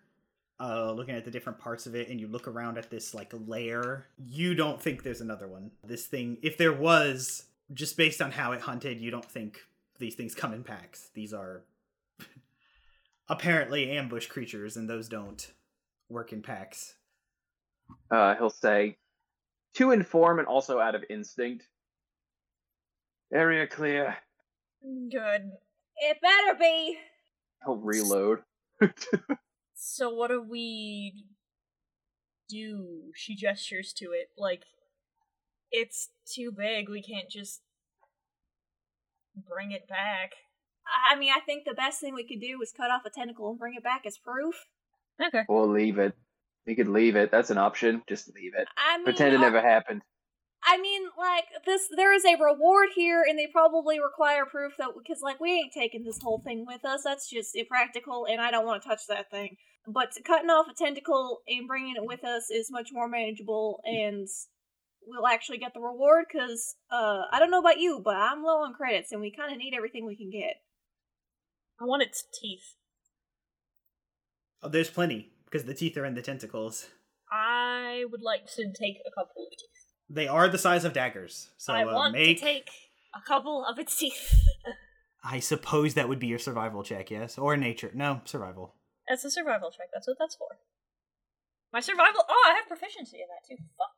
uh 0.63 0.93
looking 0.93 1.17
at 1.17 1.25
the 1.25 1.31
different 1.31 1.59
parts 1.59 1.87
of 1.87 1.95
it 1.95 2.09
and 2.09 2.21
you 2.21 2.29
look 2.29 2.47
around 2.47 2.79
at 2.79 2.89
this 2.91 3.13
like 3.15 3.33
lair 3.47 4.07
you 4.25 4.55
don't 4.55 4.81
think 4.81 5.03
there's 5.03 5.21
another 5.21 5.49
one 5.49 5.71
this 5.85 6.07
thing 6.07 6.39
if 6.43 6.57
there 6.57 6.73
was 6.73 7.47
just 7.75 7.97
based 7.97 8.23
on 8.23 8.31
how 8.31 8.53
it 8.53 8.61
hunted 8.61 9.01
you 9.01 9.11
don't 9.11 9.31
think 9.31 9.61
these 9.99 10.15
things 10.15 10.35
come 10.35 10.53
in 10.55 10.63
packs 10.63 11.11
these 11.15 11.33
are 11.35 11.65
apparently 13.29 13.91
ambush 13.91 14.27
creatures 14.27 14.77
and 14.77 14.89
those 14.89 15.09
don't 15.09 15.53
work 16.09 16.33
in 16.33 16.43
packs 16.43 16.95
Uh, 18.11 18.35
he'll 18.37 18.51
say, 18.51 18.97
to 19.75 19.91
inform 19.91 20.39
and 20.39 20.47
also 20.49 20.79
out 20.79 20.95
of 20.95 21.03
instinct. 21.11 21.67
Area 23.33 23.67
clear. 23.67 24.17
Good. 24.83 25.51
It 25.97 26.19
better 26.23 26.59
be. 26.59 26.99
He'll 27.65 27.77
reload. 27.77 28.41
So 29.85 30.11
what 30.11 30.29
do 30.29 30.41
we 30.41 31.25
do? 32.49 33.11
She 33.17 33.35
gestures 33.35 33.93
to 33.95 34.13
it 34.13 34.29
like 34.39 34.63
it's 35.73 36.11
too 36.25 36.53
big. 36.57 36.89
We 36.89 37.03
can't 37.03 37.29
just 37.29 37.63
bring 39.37 39.73
it 39.73 39.89
back. 39.89 40.35
I 41.11 41.19
mean, 41.19 41.33
I 41.37 41.41
think 41.41 41.65
the 41.65 41.75
best 41.75 42.01
thing 42.01 42.15
we 42.15 42.27
could 42.27 42.41
do 42.41 42.63
is 42.63 42.73
cut 42.73 42.93
off 42.93 43.03
a 43.05 43.11
tentacle 43.11 43.51
and 43.51 43.59
bring 43.59 43.75
it 43.75 43.83
back 43.83 44.03
as 44.07 44.19
proof. 44.19 44.55
Okay. 45.21 45.43
We'll 45.49 45.69
leave 45.69 45.99
it. 45.99 46.15
We 46.65 46.77
could 46.77 46.89
leave 46.89 47.17
it. 47.17 47.33
That's 47.33 47.51
an 47.51 47.59
option. 47.59 48.03
Just 48.09 48.33
leave 48.37 48.53
it. 48.57 48.69
I 48.77 48.99
mean, 48.99 49.05
Pretend 49.05 49.35
it 49.35 49.39
uh, 49.39 49.43
never 49.43 49.61
happened. 49.61 50.03
I 50.65 50.81
mean, 50.81 51.09
like 51.19 51.47
this, 51.67 51.89
there 51.97 52.15
is 52.15 52.25
a 52.25 52.41
reward 52.41 52.91
here, 52.95 53.25
and 53.29 53.37
they 53.37 53.49
probably 53.49 53.99
require 53.99 54.47
proof 54.47 54.75
that 54.79 54.91
because, 54.97 55.23
like, 55.23 55.41
we 55.41 55.53
ain't 55.53 55.73
taking 55.73 56.05
this 56.05 56.23
whole 56.23 56.39
thing 56.39 56.65
with 56.67 56.85
us. 56.85 57.03
That's 57.03 57.29
just 57.29 57.57
impractical, 57.57 58.29
and 58.31 58.41
I 58.41 58.53
don't 58.53 58.65
want 58.65 58.81
to 58.81 58.89
touch 58.89 59.09
that 59.09 59.29
thing. 59.29 59.57
But 59.87 60.13
cutting 60.25 60.51
off 60.51 60.67
a 60.71 60.75
tentacle 60.75 61.41
and 61.49 61.67
bringing 61.67 61.97
it 61.97 62.05
with 62.05 62.25
us 62.25 62.51
is 62.51 62.71
much 62.71 62.91
more 62.93 63.09
manageable, 63.09 63.81
and 63.85 64.29
we'll 65.07 65.27
actually 65.27 65.59
get 65.59 65.75
the 65.75 65.81
reward. 65.81 66.27
Because 66.33 66.77
uh, 66.91 67.23
I 67.33 67.39
don't 67.39 67.51
know 67.51 67.59
about 67.61 67.81
you, 67.81 68.01
but 68.05 68.15
I'm 68.15 68.45
low 68.45 68.63
on 68.63 68.75
credits, 68.75 69.11
and 69.13 69.21
we 69.21 69.33
kind 69.33 69.53
of 69.53 69.59
need 69.59 69.75
everything 69.77 70.07
we 70.07 70.17
can 70.17 70.31
get. 70.31 70.55
I 71.81 71.85
want 71.85 72.03
its 72.03 72.23
teeth. 72.41 72.77
oh, 74.63 74.69
there's 74.69 74.91
plenty 74.91 75.33
because 75.47 75.65
the 75.65 75.75
teeth 75.75 75.97
are 75.97 76.05
in 76.05 76.15
the 76.15 76.23
tentacles 76.23 76.89
I 77.31 78.05
would 78.11 78.23
like 78.23 78.47
to 78.57 78.65
take 78.73 78.99
a 79.07 79.11
couple 79.11 79.43
of 79.45 79.51
teeth. 79.51 79.85
they 80.09 80.29
are 80.29 80.49
the 80.49 80.59
size 80.59 80.85
of 80.85 80.93
daggers 80.93 81.49
so 81.57 81.73
I 81.73 81.83
uh, 81.83 81.93
want 81.93 82.13
make 82.13 82.39
to 82.39 82.45
take 82.45 82.71
a 83.15 83.27
couple 83.27 83.65
of 83.65 83.79
its 83.81 83.97
teeth. 83.97 84.39
i 85.25 85.41
suppose 85.41 85.95
that 85.95 86.09
would 86.09 86.19
be 86.21 86.27
your 86.29 86.39
survival 86.39 86.83
check 86.85 87.11
yes 87.11 87.37
or 87.37 87.57
nature 87.57 87.91
no 87.95 88.21
survival 88.25 88.75
That's 89.09 89.25
a 89.25 89.31
survival 89.31 89.71
check. 89.71 89.89
That's 89.93 90.07
what 90.07 90.17
that's 90.19 90.35
for. 90.35 90.49
My 91.73 91.81
survival. 91.81 92.23
Oh, 92.29 92.45
I 92.51 92.55
have 92.55 92.67
proficiency 92.69 93.19
in 93.19 93.27
that 93.29 93.45
too. 93.49 93.57
Fuck. 93.79 93.91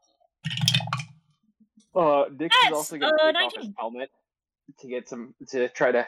You. 1.95 2.01
Uh, 2.01 2.25
Nix 2.39 2.57
is 2.67 2.73
also 2.73 2.97
going 2.97 3.13
uh, 3.13 3.27
to 3.27 3.33
take 3.33 3.43
off 3.43 3.57
his 3.57 3.73
helmet 3.79 4.11
to 4.81 4.89
get 4.89 5.09
some 5.09 5.35
to 5.49 5.69
try 5.69 5.93
to, 5.93 6.07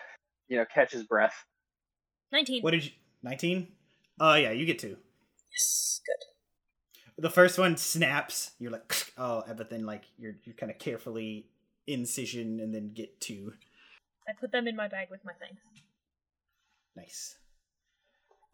you 0.49 0.57
know, 0.57 0.65
catch 0.73 0.93
his 0.93 1.05
breath. 1.05 1.45
Nineteen. 2.33 2.63
What 2.63 2.73
did 2.73 2.85
you? 2.85 2.91
Nineteen? 3.23 3.69
Oh 4.21 4.35
yeah, 4.35 4.51
you 4.51 4.67
get 4.67 4.79
two. 4.79 4.97
Yes. 5.53 6.01
Good. 6.07 7.23
The 7.23 7.31
first 7.31 7.59
one 7.59 7.77
snaps. 7.77 8.53
You're 8.59 8.73
like, 8.73 9.13
oh, 9.17 9.45
but 9.57 9.71
then 9.71 9.87
like 9.87 10.05
you're 10.19 10.37
you 10.45 10.53
kind 10.55 10.71
of 10.71 10.79
carefully 10.79 11.47
incision 11.87 12.61
and 12.61 12.75
then 12.75 12.93
get 12.93 13.21
two. 13.21 13.53
I 14.29 14.33
put 14.39 14.51
them 14.51 14.67
in 14.67 14.75
my 14.75 14.89
bag 14.89 15.09
with 15.11 15.25
my 15.25 15.33
things. 15.35 15.61
Nice. 16.97 17.37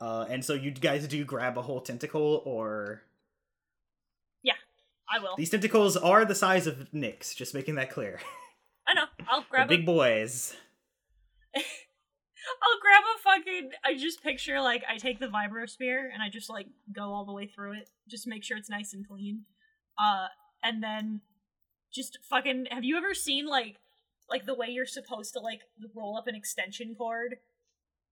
Uh, 0.02 0.26
and 0.28 0.44
so 0.44 0.52
you 0.52 0.72
guys 0.72 1.06
do 1.06 1.24
grab 1.24 1.56
a 1.56 1.62
whole 1.62 1.80
tentacle, 1.80 2.42
or 2.44 3.02
yeah, 4.42 4.54
I 5.08 5.20
will. 5.20 5.36
these 5.36 5.48
tentacles 5.48 5.96
are 5.96 6.24
the 6.24 6.34
size 6.34 6.66
of 6.66 6.90
Niks. 6.92 7.36
Just 7.36 7.54
making 7.54 7.76
that 7.76 7.88
clear. 7.88 8.18
I 8.88 8.94
know. 8.94 9.04
I'll 9.28 9.44
grab 9.48 9.66
a 9.66 9.76
big 9.76 9.86
boys. 9.86 10.56
I'll 11.54 12.80
grab 12.80 13.02
a 13.14 13.22
fucking. 13.22 13.70
I 13.84 13.94
just 13.94 14.24
picture 14.24 14.60
like 14.60 14.82
I 14.90 14.96
take 14.96 15.20
the 15.20 15.28
vibro 15.28 15.70
spear 15.70 16.10
and 16.12 16.20
I 16.20 16.28
just 16.28 16.50
like 16.50 16.66
go 16.92 17.12
all 17.12 17.24
the 17.24 17.32
way 17.32 17.46
through 17.46 17.74
it, 17.74 17.88
just 18.08 18.26
make 18.26 18.42
sure 18.42 18.56
it's 18.56 18.70
nice 18.70 18.92
and 18.94 19.06
clean. 19.06 19.42
Uh, 19.96 20.26
and 20.64 20.82
then 20.82 21.20
just 21.94 22.18
fucking. 22.28 22.66
Have 22.72 22.82
you 22.82 22.96
ever 22.96 23.14
seen 23.14 23.46
like 23.46 23.76
like 24.28 24.46
the 24.46 24.54
way 24.54 24.66
you're 24.66 24.84
supposed 24.84 25.34
to 25.34 25.38
like 25.38 25.60
roll 25.94 26.16
up 26.16 26.26
an 26.26 26.34
extension 26.34 26.96
cord, 26.98 27.36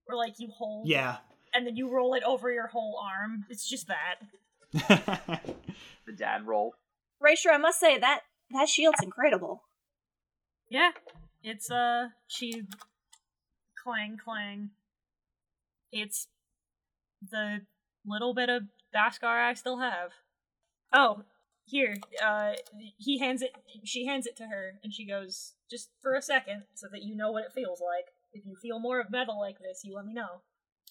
where 0.05 0.17
like 0.17 0.35
you 0.39 0.51
hold 0.57 0.87
Yeah. 0.89 1.17
And 1.53 1.67
then 1.67 1.77
you 1.77 1.89
roll 1.91 2.15
it 2.15 2.23
over 2.25 2.51
your 2.51 2.69
whole 2.69 3.01
arm? 3.03 3.45
It's 3.51 3.69
just 3.69 3.89
that. 3.89 4.21
The 6.07 6.17
dad 6.17 6.47
roll. 6.47 6.75
Raisher, 7.21 7.51
I 7.51 7.59
must 7.59 7.79
say 7.79 7.99
that 7.99 8.23
that 8.51 8.69
shield's 8.69 9.03
incredible. 9.03 9.63
Yeah, 10.69 10.91
it's 11.43 11.71
uh 11.71 12.09
she 12.27 12.65
clang 13.81 14.17
clang. 14.17 14.71
It's 15.93 16.27
the 17.31 17.61
little 18.05 18.35
bit 18.35 18.49
of 18.49 18.65
beskar 18.95 19.49
I 19.49 19.55
still 19.55 19.79
have. 19.79 20.13
Oh, 20.93 21.23
here. 21.65 21.97
Uh 22.21 22.55
he 22.97 23.19
hands 23.19 23.43
it 23.43 23.53
she 23.85 24.07
hands 24.07 24.27
it 24.27 24.37
to 24.39 24.47
her 24.47 24.81
and 24.83 24.93
she 24.93 25.07
goes, 25.07 25.53
just 25.71 25.91
for 26.03 26.15
a 26.15 26.23
second, 26.23 26.65
so 26.75 26.89
that 26.91 27.03
you 27.03 27.15
know 27.15 27.31
what 27.31 27.45
it 27.45 27.53
feels 27.53 27.81
like. 27.81 28.07
If 28.33 28.47
you 28.47 28.57
feel 28.57 28.81
more 28.81 29.01
of 29.01 29.11
metal 29.11 29.39
like 29.39 29.61
this, 29.61 29.83
you 29.85 29.95
let 29.95 30.07
me 30.07 30.15
know. 30.15 30.41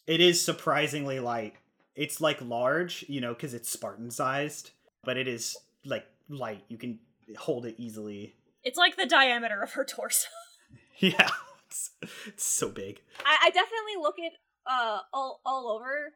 It 0.07 0.21
is 0.21 0.43
surprisingly 0.43 1.19
light. 1.19 1.55
It's 1.95 2.21
like 2.21 2.41
large, 2.41 3.05
you 3.07 3.21
know, 3.21 3.33
because 3.33 3.53
it's 3.53 3.69
Spartan 3.69 4.11
sized, 4.11 4.71
but 5.03 5.17
it 5.17 5.27
is 5.27 5.57
like 5.85 6.05
light. 6.29 6.63
You 6.67 6.77
can 6.77 6.99
hold 7.37 7.65
it 7.65 7.75
easily. 7.77 8.35
It's 8.63 8.77
like 8.77 8.97
the 8.97 9.05
diameter 9.05 9.61
of 9.61 9.71
her 9.73 9.83
torso. 9.83 10.27
Yeah. 10.99 11.29
It's, 11.67 11.91
it's 12.27 12.45
so 12.45 12.69
big. 12.69 12.99
I, 13.25 13.37
I 13.45 13.49
definitely 13.51 14.01
look 14.01 14.15
at 14.19 14.33
uh 14.69 14.99
all 15.13 15.39
all 15.45 15.69
over 15.69 16.11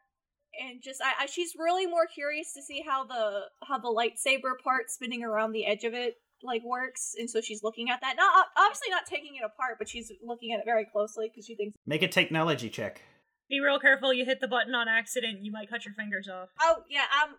and 0.60 0.82
just 0.82 1.02
I, 1.02 1.24
I 1.24 1.26
she's 1.28 1.54
really 1.58 1.86
more 1.86 2.06
curious 2.06 2.54
to 2.54 2.62
see 2.62 2.84
how 2.86 3.06
the 3.06 3.44
how 3.68 3.78
the 3.78 3.88
lightsaber 3.88 4.60
part 4.64 4.92
spinning 4.92 5.24
around 5.24 5.54
the 5.54 5.66
edge 5.66 5.84
of 5.86 5.94
it 5.94 6.16
like 6.44 6.62
works 6.66 7.16
and 7.18 7.30
so 7.30 7.40
she's 7.40 7.64
looking 7.64 7.90
at 7.90 8.02
that 8.02 8.16
not 8.18 8.48
obviously 8.58 8.90
not 8.90 9.06
taking 9.06 9.36
it 9.36 9.44
apart 9.46 9.78
but 9.80 9.88
she's 9.88 10.12
looking 10.22 10.52
at 10.52 10.60
it 10.60 10.66
very 10.66 10.86
closely 10.86 11.30
because 11.30 11.46
she 11.46 11.56
thinks 11.56 11.78
Make 11.86 12.02
a 12.02 12.08
technology 12.08 12.70
check. 12.70 13.02
Be 13.50 13.60
real 13.60 13.80
careful, 13.80 14.14
you 14.14 14.26
hit 14.26 14.40
the 14.42 14.48
button 14.48 14.74
on 14.74 14.88
accident, 14.88 15.40
you 15.44 15.52
might 15.52 15.70
cut 15.70 15.86
your 15.86 15.94
fingers 15.94 16.28
off. 16.28 16.50
oh 16.62 16.84
yeah 16.90 17.06
i'm 17.12 17.36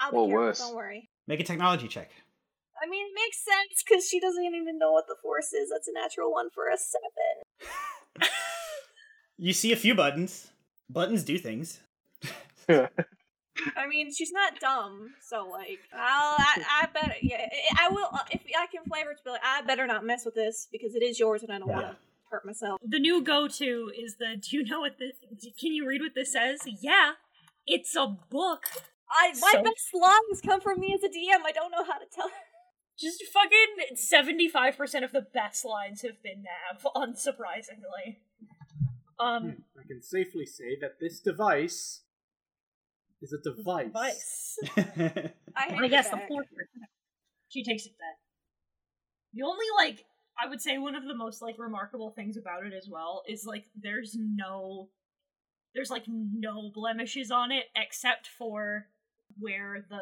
i'll 0.00 0.10
be 0.10 0.16
Or 0.16 0.26
careful 0.26 0.42
worse. 0.46 0.58
don't 0.60 0.74
worry 0.76 1.08
Make 1.26 1.40
a 1.40 1.44
technology 1.44 1.88
check. 1.88 2.10
i 2.82 2.88
mean 2.88 3.06
it 3.06 3.12
makes 3.14 3.38
sense 3.44 3.82
because 3.86 4.08
she 4.08 4.18
doesn't 4.20 4.44
even 4.44 4.78
know 4.78 4.92
what 4.92 5.06
the 5.06 5.16
force 5.22 5.52
is 5.52 5.70
that's 5.70 5.88
a 5.88 5.92
natural 5.92 6.32
one 6.32 6.48
for 6.54 6.68
a 6.68 6.76
seven 6.76 8.30
You 9.36 9.52
see 9.52 9.72
a 9.72 9.76
few 9.76 9.96
buttons. 9.96 10.52
Buttons 10.88 11.24
do 11.24 11.38
things. 11.38 11.80
I 12.68 13.86
mean, 13.88 14.12
she's 14.12 14.30
not 14.32 14.60
dumb, 14.60 15.10
so 15.20 15.48
like, 15.50 15.80
I'll, 15.92 16.36
I, 16.38 16.62
I 16.82 16.86
better, 16.92 17.14
yeah, 17.22 17.46
I 17.76 17.86
I 17.86 17.88
will 17.88 18.08
uh, 18.12 18.18
if 18.30 18.42
I 18.58 18.66
can 18.66 18.84
flavor 18.88 19.10
it 19.12 19.18
to 19.18 19.24
be 19.24 19.30
like, 19.30 19.40
I 19.44 19.62
better 19.62 19.86
not 19.88 20.04
mess 20.04 20.24
with 20.24 20.34
this 20.36 20.68
because 20.70 20.94
it 20.94 21.02
is 21.02 21.18
yours, 21.18 21.42
and 21.42 21.52
I 21.52 21.58
don't 21.58 21.68
want 21.68 21.86
to 21.90 21.96
hurt 22.34 22.46
myself. 22.46 22.80
The 22.86 22.98
new 22.98 23.22
go-to 23.22 23.90
is 23.96 24.16
the. 24.18 24.36
Do 24.36 24.56
you 24.56 24.64
know 24.64 24.80
what 24.80 24.98
this? 24.98 25.12
Can 25.58 25.72
you 25.72 25.86
read 25.86 26.00
what 26.00 26.12
this 26.14 26.32
says? 26.32 26.60
Yeah, 26.80 27.12
it's 27.66 27.94
a 27.96 28.06
book. 28.30 28.64
I 29.10 29.32
my 29.40 29.52
So- 29.52 29.62
best 29.62 29.94
lines 29.94 30.40
come 30.44 30.60
from 30.60 30.80
me 30.80 30.92
as 30.94 31.02
a 31.02 31.08
DM. 31.08 31.42
I 31.46 31.52
don't 31.52 31.70
know 31.70 31.84
how 31.84 31.98
to 31.98 32.06
tell. 32.12 32.30
Just 32.98 33.24
fucking 33.32 33.96
seventy-five 33.96 34.76
percent 34.76 35.04
of 35.04 35.12
the 35.12 35.22
best 35.22 35.64
lines 35.64 36.02
have 36.02 36.22
been 36.22 36.44
Nav, 36.44 36.86
unsurprisingly. 36.94 38.18
Um, 39.18 39.64
I 39.78 39.86
can 39.86 40.00
safely 40.02 40.46
say 40.46 40.76
that 40.80 41.00
this 41.00 41.20
device 41.20 42.02
is 43.20 43.32
a 43.32 43.38
device. 43.42 43.86
device. 43.86 44.58
I, 45.56 45.76
I 45.84 45.88
guess 45.88 46.10
the 46.10 46.20
fourth. 46.28 46.46
She 47.48 47.64
takes 47.64 47.84
it 47.86 47.92
back. 47.98 48.18
The 49.32 49.42
only 49.42 49.66
like 49.76 50.04
I 50.42 50.48
would 50.48 50.60
say 50.60 50.78
one 50.78 50.94
of 50.94 51.04
the 51.04 51.14
most 51.14 51.42
like 51.42 51.56
remarkable 51.58 52.10
things 52.10 52.36
about 52.36 52.66
it 52.66 52.72
as 52.72 52.88
well 52.88 53.22
is 53.28 53.44
like 53.46 53.66
there's 53.80 54.16
no 54.18 54.88
there's 55.74 55.90
like 55.90 56.04
no 56.08 56.70
blemishes 56.74 57.30
on 57.30 57.52
it 57.52 57.64
except 57.76 58.26
for 58.26 58.86
where 59.38 59.84
the 59.88 60.00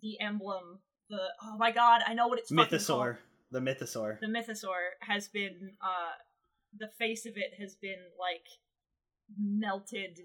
the 0.00 0.20
emblem 0.20 0.80
the 1.10 1.20
oh 1.42 1.56
my 1.58 1.70
god 1.70 2.02
I 2.06 2.14
know 2.14 2.28
what 2.28 2.38
it's. 2.38 2.50
Mythosaur. 2.50 3.16
The 3.50 3.60
Mythosaur. 3.60 4.18
the 4.20 4.26
mythosaur 4.28 4.92
has 5.00 5.28
been 5.28 5.72
uh 5.82 6.16
the 6.78 6.88
face 6.88 7.26
of 7.26 7.36
it 7.36 7.52
has 7.60 7.74
been 7.74 7.98
like 8.18 8.46
melted 9.38 10.20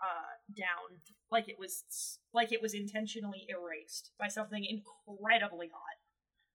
uh 0.00 0.54
down 0.56 1.00
like 1.32 1.48
it 1.48 1.56
was 1.58 2.18
like 2.32 2.52
it 2.52 2.62
was 2.62 2.74
intentionally 2.74 3.46
erased 3.48 4.12
by 4.20 4.28
something 4.28 4.64
incredibly 4.64 5.66
hot 5.66 5.87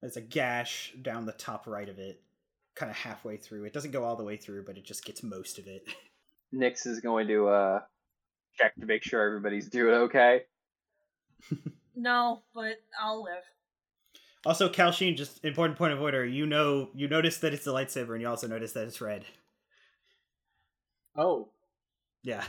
There's 0.03 0.17
a 0.17 0.21
gash 0.21 0.91
down 1.01 1.25
the 1.25 1.31
top 1.31 1.65
right 1.65 1.87
of 1.87 1.97
it, 1.97 2.19
kind 2.75 2.89
of 2.89 2.97
halfway 2.97 3.37
through. 3.37 3.63
It 3.63 3.71
doesn't 3.71 3.91
go 3.91 4.03
all 4.03 4.17
the 4.17 4.23
way 4.25 4.35
through, 4.35 4.65
but 4.65 4.77
it 4.77 4.83
just 4.83 5.05
gets 5.05 5.23
most 5.23 5.57
of 5.57 5.65
it. 5.65 5.87
Niks 6.53 6.85
is 6.85 6.99
going 6.99 7.25
to 7.29 7.47
uh 7.47 7.79
check 8.57 8.75
to 8.75 8.85
make 8.85 9.01
sure 9.01 9.21
everybody's 9.25 9.69
doing 9.69 9.93
okay. 9.95 10.41
no 11.95 12.41
but 12.53 12.81
i'll 13.01 13.23
live 13.23 13.43
Also, 14.45 14.67
Cal'chiin, 14.67 15.15
just 15.15 15.43
important 15.45 15.77
point 15.77 15.93
of 15.93 16.01
order. 16.01 16.25
You 16.25 16.45
know, 16.45 16.89
you 16.93 17.07
notice 17.07 17.37
that 17.37 17.53
it's 17.53 17.65
a 17.65 17.69
lightsaber, 17.69 18.11
and 18.11 18.21
you 18.21 18.27
also 18.27 18.47
notice 18.47 18.73
that 18.73 18.87
it's 18.87 18.99
red. 18.99 19.23
Oh, 21.15 21.47
Yeah, 22.23 22.43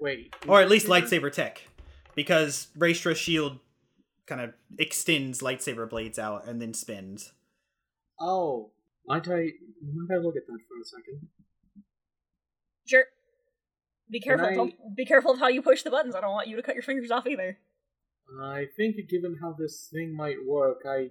wait. 0.00 0.34
or 0.48 0.60
at 0.60 0.68
least 0.68 0.88
lightsaber 0.88 1.32
tech, 1.32 1.62
because 2.16 2.66
Raestra's 2.76 3.18
shield 3.18 3.58
kind 4.26 4.40
of 4.40 4.54
extends 4.78 5.40
lightsaber 5.40 5.88
blades 5.88 6.18
out 6.18 6.46
and 6.46 6.60
then 6.60 6.74
spins. 6.74 7.32
Oh, 8.20 8.70
might 9.06 9.26
I 9.28 9.50
might 9.82 10.14
I 10.14 10.18
look 10.18 10.36
at 10.36 10.46
that 10.46 10.58
for 10.68 10.80
a 10.80 10.84
second? 10.84 11.28
sure 12.84 13.04
be 14.10 14.18
careful 14.20 14.46
I- 14.46 14.54
don't 14.54 14.74
be 14.96 15.06
careful 15.06 15.32
of 15.32 15.38
how 15.38 15.46
you 15.48 15.62
push 15.62 15.84
the 15.84 15.90
buttons 15.90 16.16
i 16.16 16.20
don't 16.20 16.32
want 16.32 16.48
you 16.48 16.56
to 16.56 16.62
cut 16.62 16.74
your 16.74 16.82
fingers 16.82 17.12
off 17.12 17.26
either 17.28 17.58
I 18.40 18.66
think, 18.76 18.96
given 19.10 19.36
how 19.42 19.52
this 19.58 19.88
thing 19.92 20.16
might 20.16 20.36
work, 20.46 20.78
I 20.88 21.08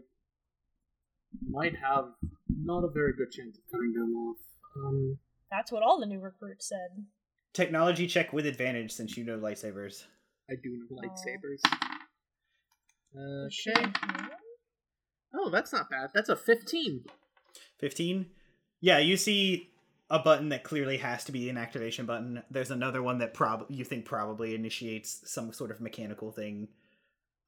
might 1.48 1.76
have 1.76 2.06
not 2.50 2.84
a 2.84 2.90
very 2.90 3.14
good 3.14 3.30
chance 3.32 3.58
of 3.58 3.64
cutting 3.72 3.94
them 3.94 4.16
off. 4.16 4.38
Um, 4.76 5.20
that's 5.52 5.72
what 5.72 5.84
all 5.84 6.00
the 6.00 6.06
new 6.08 6.20
recruits 6.20 6.68
said 6.68 7.06
Technology 7.54 8.08
check 8.08 8.34
with 8.34 8.46
advantage 8.48 8.92
since 8.92 9.18
you 9.18 9.24
know 9.24 9.38
lightsabers. 9.38 10.06
I 10.50 10.56
do 10.64 10.80
know 10.90 10.98
lightsabers. 10.98 11.60
You 11.64 11.91
Okay. 13.16 13.92
Oh, 15.34 15.50
that's 15.50 15.74
not 15.74 15.90
bad. 15.90 16.10
That's 16.14 16.30
a 16.30 16.36
fifteen. 16.36 17.04
15 17.82 18.28
yeah 18.80 19.00
you 19.00 19.18
see 19.18 19.70
a 20.10 20.20
button 20.20 20.50
that 20.50 20.64
clearly 20.64 20.98
has 20.98 21.26
to 21.26 21.32
be 21.32 21.50
an 21.50 21.58
activation 21.58 22.06
button 22.06 22.44
there's 22.50 22.72
another 22.72 23.02
one 23.04 23.18
that 23.18 23.34
prob 23.34 23.66
you 23.70 23.84
think 23.84 24.06
probably 24.06 24.56
initiates 24.56 25.22
some 25.26 25.52
sort 25.52 25.72
of 25.72 25.82
mechanical 25.82 26.32
thing 26.32 26.68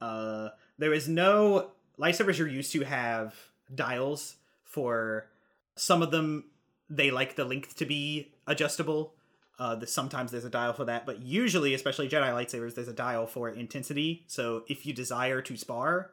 uh 0.02 0.50
there 0.78 0.92
is 0.92 1.08
no 1.08 1.72
lightsabers 2.00 2.38
you're 2.38 2.48
used 2.48 2.72
to 2.72 2.84
have 2.84 3.36
dials 3.74 4.36
for 4.64 5.28
some 5.76 6.02
of 6.02 6.12
them 6.12 6.46
they 6.90 7.12
like 7.12 7.36
the 7.36 7.46
length 7.46 7.76
to 7.76 7.86
be 7.86 8.34
adjustable 8.48 9.14
uh 9.60 9.76
the, 9.76 9.88
sometimes 9.88 10.32
there's 10.32 10.46
a 10.46 10.50
dial 10.50 10.74
for 10.74 10.86
that 10.86 11.06
but 11.06 11.22
usually 11.22 11.74
especially 11.74 12.10
jedi 12.10 12.30
lightsabers 12.32 12.76
there's 12.76 12.88
a 12.88 12.94
dial 12.94 13.28
for 13.28 13.50
intensity 13.50 14.24
so 14.28 14.64
if 14.68 14.86
you 14.86 14.94
desire 14.94 15.42
to 15.42 15.56
spar 15.58 16.12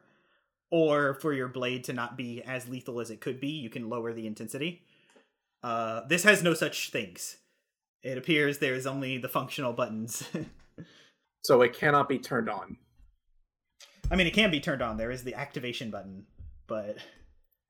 or 0.71 1.15
for 1.15 1.33
your 1.33 1.49
blade 1.49 1.83
to 1.83 1.93
not 1.93 2.17
be 2.17 2.41
as 2.43 2.67
lethal 2.69 2.99
as 3.01 3.11
it 3.11 3.19
could 3.19 3.39
be, 3.39 3.49
you 3.49 3.69
can 3.69 3.89
lower 3.89 4.13
the 4.13 4.25
intensity. 4.25 4.81
Uh, 5.61 6.01
this 6.07 6.23
has 6.23 6.41
no 6.41 6.53
such 6.53 6.89
things. 6.89 7.37
It 8.01 8.17
appears 8.17 8.57
there 8.57 8.73
is 8.73 8.87
only 8.87 9.17
the 9.17 9.29
functional 9.29 9.73
buttons. 9.73 10.27
So 11.43 11.63
it 11.63 11.73
cannot 11.73 12.07
be 12.07 12.19
turned 12.19 12.49
on. 12.51 12.77
I 14.11 14.15
mean, 14.15 14.27
it 14.27 14.33
can 14.35 14.51
be 14.51 14.59
turned 14.59 14.83
on. 14.83 14.97
There 14.97 15.09
is 15.09 15.23
the 15.23 15.33
activation 15.33 15.89
button, 15.89 16.27
but 16.67 16.97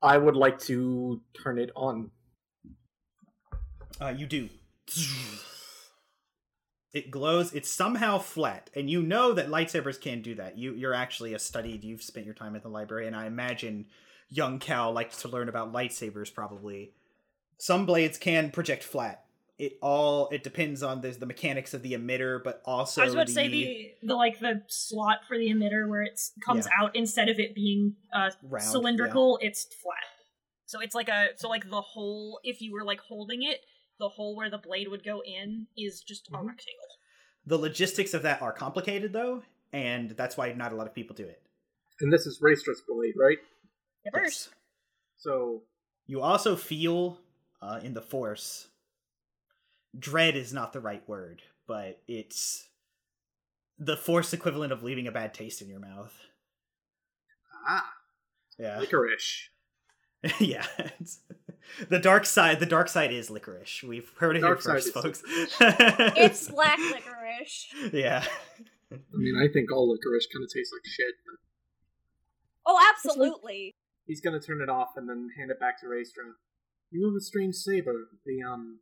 I 0.02 0.18
would 0.18 0.36
like 0.36 0.60
to 0.64 1.22
turn 1.42 1.58
it 1.58 1.72
on. 1.74 2.12
uh, 4.02 4.10
you 4.10 4.26
do. 4.26 4.50
It 6.94 7.10
glows. 7.10 7.54
It's 7.54 7.70
somehow 7.70 8.18
flat, 8.18 8.70
and 8.76 8.90
you 8.90 9.02
know 9.02 9.34
that 9.34 9.48
lightsabers 9.48 10.00
can't 10.00 10.24
do 10.24 10.36
that. 10.36 10.58
You 10.58 10.74
you're 10.74 10.94
actually 10.94 11.34
a 11.34 11.40
studied. 11.40 11.84
You've 11.84 12.04
spent 12.04 12.26
your 12.26 12.36
time 12.36 12.56
at 12.56 12.64
the 12.64 12.70
library, 12.70 13.08
and 13.08 13.16
I 13.16 13.28
imagine 13.28 13.86
young 14.30 14.60
Cal 14.60 14.92
likes 14.92 15.22
to 15.22 15.28
learn 15.30 15.48
about 15.50 15.72
lightsabers. 15.72 16.34
Probably 16.34 16.92
some 17.58 17.86
blades 17.86 18.18
can 18.18 18.52
project 18.52 18.84
flat 18.84 19.26
it 19.62 19.78
all 19.80 20.28
it 20.32 20.42
depends 20.42 20.82
on 20.82 21.02
there's 21.02 21.20
the 21.20 21.26
mechanics 21.28 21.76
of 21.76 21.84
the 21.84 21.94
emitter, 21.94 22.44
but 22.44 22.64
also 22.66 23.04
I 23.04 23.06
was 23.06 23.14
about 23.14 23.28
to 23.28 23.34
say 23.34 23.48
the 23.48 23.92
the 24.02 24.16
like 24.16 24.40
the 24.40 24.64
slot 24.68 25.20
for 25.28 25.38
the 25.38 25.50
emitter 25.52 25.88
where 25.88 26.02
it 26.02 26.20
comes 26.44 26.66
Yeah. 26.66 26.84
out 26.84 26.96
instead 26.96 27.30
of 27.30 27.40
it 27.40 27.54
being 27.54 27.96
uh 28.12 28.32
round, 28.42 28.66
cylindrical, 28.66 29.38
it's 29.40 29.66
flat. 29.66 29.98
So 30.66 30.80
it's 30.82 30.96
like 30.96 31.10
a 31.10 31.28
so 31.36 31.48
like 31.48 31.70
the 31.70 31.82
hole 31.82 32.40
if 32.44 32.60
you 32.60 32.74
were 32.74 32.84
like 32.84 33.02
holding 33.02 33.44
it, 33.44 33.60
the 34.02 34.10
hole 34.10 34.36
where 34.36 34.50
the 34.50 34.58
blade 34.58 34.88
would 34.90 35.04
go 35.06 35.22
in 35.24 35.68
is 35.78 36.02
just 36.02 36.28
a 36.30 36.32
Mhm. 36.32 36.48
rectangle. 36.48 36.98
The 37.46 37.58
logistics 37.58 38.14
of 38.16 38.24
that 38.24 38.42
are 38.42 38.52
complicated 38.52 39.14
though, 39.14 39.44
and 39.72 40.10
that's 40.12 40.36
why 40.36 40.52
not 40.54 40.74
a 40.74 40.76
lot 40.76 40.88
of 40.88 40.94
people 40.96 41.16
do 41.16 41.28
it. 41.28 41.42
And 42.00 42.12
this 42.12 42.26
is 42.26 42.42
race 42.42 42.66
Raestra's 42.68 42.82
blade, 42.88 43.14
right? 43.16 43.38
At 44.06 44.14
first. 44.14 44.48
Yes. 44.48 44.56
So 45.18 45.64
You 46.08 46.22
also 46.22 46.56
feel 46.58 47.22
uh, 47.62 47.80
in 47.84 47.94
the 47.94 48.02
force. 48.02 48.68
Dread 49.98 50.36
is 50.36 50.52
not 50.52 50.74
the 50.74 50.80
right 50.82 51.08
word, 51.08 51.44
but 51.68 52.02
it's 52.08 52.68
the 53.78 53.96
force 53.96 54.34
equivalent 54.34 54.74
of 54.74 54.82
leaving 54.82 55.06
a 55.08 55.12
bad 55.12 55.34
taste 55.34 55.62
in 55.62 55.70
your 55.70 55.80
mouth. 55.80 56.20
ah, 57.68 57.94
Yeah, 58.58 58.80
licorice. 58.80 59.50
yeah. 60.40 60.66
It's, 61.00 61.20
the 61.90 62.00
dark 62.00 62.26
side. 62.26 62.60
The 62.60 62.66
dark 62.66 62.88
side 62.90 63.12
is 63.12 63.30
licorice. 63.30 63.84
We've 63.84 64.12
heard 64.18 64.38
it 64.38 64.42
Dark 64.42 64.62
here 64.64 64.74
first, 64.74 64.94
folks. 64.94 65.24
It's 65.28 66.48
black 66.52 66.80
licorice. 66.80 67.68
Yeah. 67.92 68.24
I 68.92 68.98
mean, 69.14 69.36
I 69.42 69.52
think 69.52 69.72
all 69.72 69.90
licorice 69.90 70.28
kind 70.34 70.44
of 70.44 70.50
tastes 70.54 70.74
like 70.74 70.86
shit. 70.86 71.16
But 71.26 71.38
Oh, 72.66 72.80
absolutely. 72.94 73.74
he's 74.06 74.22
gonna 74.22 74.40
turn 74.40 74.62
it 74.62 74.70
off 74.70 74.90
and 74.96 75.10
then 75.10 75.30
hand 75.38 75.50
it 75.50 75.60
back 75.60 75.80
to 75.82 75.88
Raestra. 75.88 76.34
You 76.92 77.06
have 77.08 77.16
a 77.16 77.22
strange 77.22 77.56
saber. 77.56 78.10
The 78.26 78.44
um, 78.44 78.80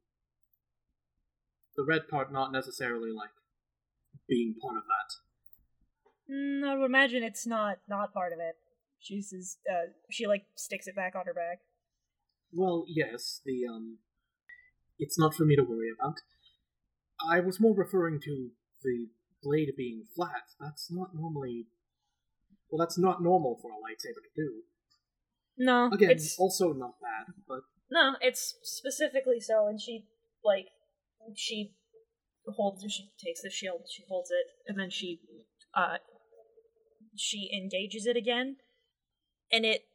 the 1.78 1.84
red 1.84 2.08
part 2.10 2.34
not 2.34 2.52
necessarily 2.52 3.12
like 3.12 3.30
being 4.28 4.56
part 4.62 4.78
of 4.78 4.84
that. 4.84 6.34
Mm, 6.34 6.68
I 6.68 6.76
would 6.76 6.86
imagine 6.86 7.24
it's 7.24 7.48
not 7.48 7.78
not 7.88 8.14
part 8.14 8.34
of 8.34 8.40
it. 8.40 8.56
She 9.00 9.22
says 9.22 9.58
uh 9.70 9.92
she 10.10 10.28
like 10.28 10.46
sticks 10.56 10.88
it 10.88 10.96
back 10.96 11.16
on 11.16 11.26
her 11.26 11.34
back. 11.34 11.60
Well, 12.52 12.86
yes, 12.88 13.42
the 13.46 13.66
um, 13.70 14.00
it's 14.98 15.18
not 15.20 15.34
for 15.36 15.46
me 15.46 15.56
to 15.56 15.64
worry 15.64 15.90
about. 15.98 16.18
I 17.30 17.40
was 17.40 17.60
more 17.60 17.76
referring 17.76 18.20
to 18.22 18.50
the 18.84 19.08
blade 19.44 19.70
being 19.78 20.04
flat. 20.16 20.44
That's 20.60 20.92
not 20.92 21.10
normally. 21.14 21.68
Well, 22.70 22.80
that's 22.80 22.98
not 22.98 23.22
normal 23.22 23.58
for 23.62 23.72
a 23.72 23.76
lightsaber 23.76 24.22
to 24.24 24.36
do. 24.36 24.62
No, 25.58 25.90
Again, 25.92 26.12
it's 26.12 26.38
also 26.40 26.72
not 26.72 26.96
bad, 27.02 27.34
but 27.48 27.62
no, 27.92 28.16
it's 28.22 28.56
specifically 28.64 29.40
so 29.40 29.68
and 29.68 29.80
she 29.82 30.06
like 30.44 30.68
she 31.36 31.74
holds 32.48 32.84
she 32.92 33.10
takes 33.24 33.42
the 33.42 33.50
shield, 33.50 33.82
she 33.92 34.04
holds 34.08 34.32
it, 34.32 34.48
and 34.68 34.80
then 34.80 34.90
she 34.90 35.20
uh 35.74 35.98
she 37.16 37.50
engages 37.54 38.06
it 38.06 38.16
again. 38.16 38.58
And 39.52 39.66
it 39.66 39.86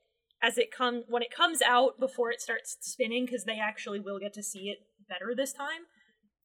as 0.42 0.58
it 0.58 0.70
come 0.70 1.04
when 1.08 1.22
it 1.22 1.34
comes 1.34 1.62
out 1.62 1.98
before 1.98 2.30
it 2.30 2.40
starts 2.40 2.76
spinning 2.80 3.24
because 3.24 3.44
they 3.44 3.58
actually 3.58 3.98
will 3.98 4.18
get 4.18 4.34
to 4.34 4.42
see 4.42 4.68
it 4.68 4.78
better 5.08 5.32
this 5.34 5.52
time. 5.52 5.86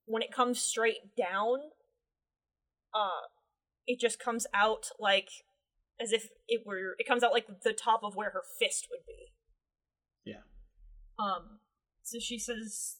When 0.05 0.21
it 0.21 0.31
comes 0.31 0.61
straight 0.61 1.15
down, 1.17 1.59
uh 2.93 3.27
it 3.85 3.99
just 3.99 4.19
comes 4.19 4.47
out 4.53 4.87
like 4.99 5.29
as 5.99 6.13
if 6.13 6.29
it 6.47 6.61
were 6.65 6.95
it 6.97 7.07
comes 7.07 7.23
out 7.23 7.33
like 7.33 7.47
the 7.63 7.73
top 7.73 8.01
of 8.03 8.15
where 8.15 8.29
her 8.29 8.43
fist 8.59 8.87
would 8.89 9.05
be. 9.05 9.33
Yeah. 10.23 10.43
Um 11.17 11.59
so 12.03 12.19
she 12.19 12.39
says 12.39 12.97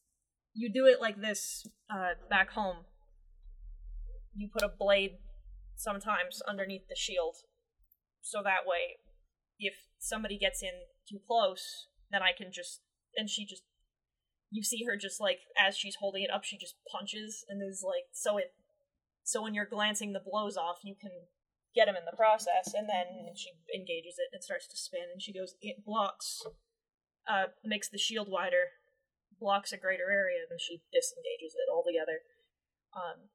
you 0.54 0.72
do 0.72 0.86
it 0.86 1.00
like 1.00 1.22
this 1.22 1.66
uh 1.90 2.16
back 2.30 2.52
home. 2.52 2.86
You 4.36 4.50
put 4.52 4.64
a 4.64 4.70
blade 4.70 5.18
sometimes 5.76 6.42
underneath 6.48 6.88
the 6.90 6.96
shield. 6.96 7.38
So 8.22 8.42
that 8.44 8.68
way 8.68 8.98
if 9.60 9.76
somebody 10.00 10.38
gets 10.38 10.64
in 10.64 10.88
too 11.08 11.20
close, 11.28 11.88
then 12.12 12.22
I 12.24 12.32
can 12.36 12.52
just 12.52 12.82
and 13.16 13.30
she 13.30 13.46
just 13.46 13.64
you 14.52 14.64
see 14.64 14.84
her 14.86 14.98
just 14.98 15.22
like 15.22 15.40
as 15.58 15.78
she's 15.78 15.98
holding 16.00 16.24
it 16.24 16.32
up, 16.32 16.44
she 16.44 16.58
just 16.58 16.76
punches 16.92 17.46
and 17.48 17.62
is 17.62 17.84
like 17.86 18.06
so 18.12 18.38
it 18.38 18.54
so 19.24 19.44
when 19.44 19.54
you're 19.54 19.66
glancing 19.70 20.14
the 20.14 20.24
blows 20.26 20.58
off, 20.58 20.80
you 20.84 20.96
can 21.00 21.12
get 21.76 21.88
him 21.88 21.96
in 21.96 22.06
the 22.10 22.18
process, 22.18 22.74
and 22.74 22.90
then 22.90 23.30
she 23.36 23.52
engages 23.76 24.16
it 24.18 24.34
and 24.34 24.44
starts 24.44 24.68
to 24.68 24.78
spin, 24.78 25.06
and 25.14 25.22
she 25.22 25.34
goes, 25.34 25.54
it 25.62 25.86
blocks, 25.86 26.42
uh, 27.30 27.54
makes 27.64 27.90
the 27.90 27.98
shield 27.98 28.28
wider, 28.30 28.74
blocks 29.40 29.72
a 29.72 29.78
greater 29.78 30.10
area, 30.12 30.40
and 30.50 30.60
she 30.60 30.82
disengages 30.92 31.54
it 31.54 31.72
altogether. 31.72 32.26
Um, 32.96 33.30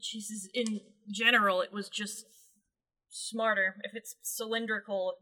says, 0.00 0.48
in 0.54 0.80
general, 1.10 1.60
it 1.60 1.72
was 1.72 1.88
just 1.88 2.26
smarter. 3.14 3.76
If 3.84 3.94
it's 3.94 4.16
cylindrical, 4.22 5.14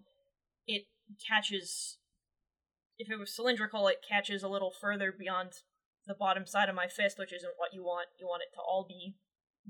it 0.67 0.89
catches. 1.29 1.99
If 2.99 3.11
it 3.11 3.19
was 3.19 3.35
cylindrical, 3.35 3.87
it 3.89 4.05
catches 4.07 4.43
a 4.43 4.49
little 4.49 4.73
further 4.73 5.13
beyond 5.13 5.53
the 6.07 6.15
bottom 6.15 6.47
side 6.47 6.69
of 6.69 6.75
my 6.75 6.89
fist, 6.89 7.19
which 7.19 7.33
isn't 7.33 7.59
what 7.59 7.75
you 7.75 7.83
want. 7.83 8.09
You 8.19 8.27
want 8.27 8.43
it 8.43 8.55
to 8.57 8.61
all 8.61 8.87
be 8.89 9.17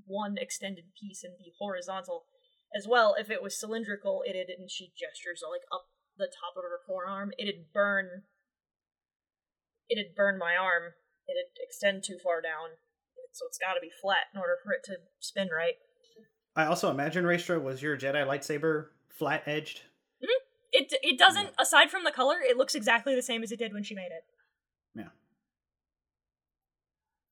one 0.07 0.37
extended 0.39 0.85
piece 0.99 1.23
and 1.25 1.37
be 1.37 1.53
horizontal. 1.59 2.25
As 2.75 2.87
well, 2.89 3.15
if 3.19 3.29
it 3.29 3.43
was 3.43 3.59
cylindrical, 3.59 4.23
it'd 4.27 4.49
and 4.49 4.71
she 4.71 4.93
gestures 4.97 5.43
like 5.45 5.67
up 5.73 5.93
the 6.17 6.31
top 6.31 6.57
of 6.57 6.65
her 6.65 6.81
forearm, 6.87 7.33
it'd 7.39 7.73
burn. 7.73 8.25
It'd 9.91 10.15
burn 10.17 10.39
my 10.39 10.57
arm. 10.57 10.95
It'd 11.29 11.53
extend 11.61 12.05
too 12.05 12.19
far 12.23 12.41
down, 12.41 12.81
so 13.33 13.47
it's 13.47 13.59
got 13.59 13.75
to 13.75 13.81
be 13.81 13.93
flat 13.93 14.33
in 14.35 14.41
order 14.41 14.57
for 14.63 14.73
it 14.73 14.83
to 14.85 14.97
spin 15.21 15.49
right. 15.55 15.77
I 16.55 16.67
also 16.67 16.91
imagine 16.91 17.25
Raestra 17.25 17.63
was 17.63 17.83
your 17.83 17.97
Jedi 17.97 18.27
lightsaber 18.27 18.87
flat 19.09 19.43
edged. 19.47 19.83
It 20.75 20.93
it 21.03 21.19
doesn't. 21.19 21.51
Aside 21.59 21.91
from 21.91 22.05
the 22.05 22.11
color, 22.11 22.37
it 22.41 22.57
looks 22.57 22.75
exactly 22.75 23.15
the 23.15 23.23
same 23.23 23.43
as 23.43 23.53
it 23.53 23.59
did 23.59 23.75
when 23.75 23.83
she 23.83 23.95
made 23.95 24.11
it. 24.11 24.25
Yeah. 24.95 25.09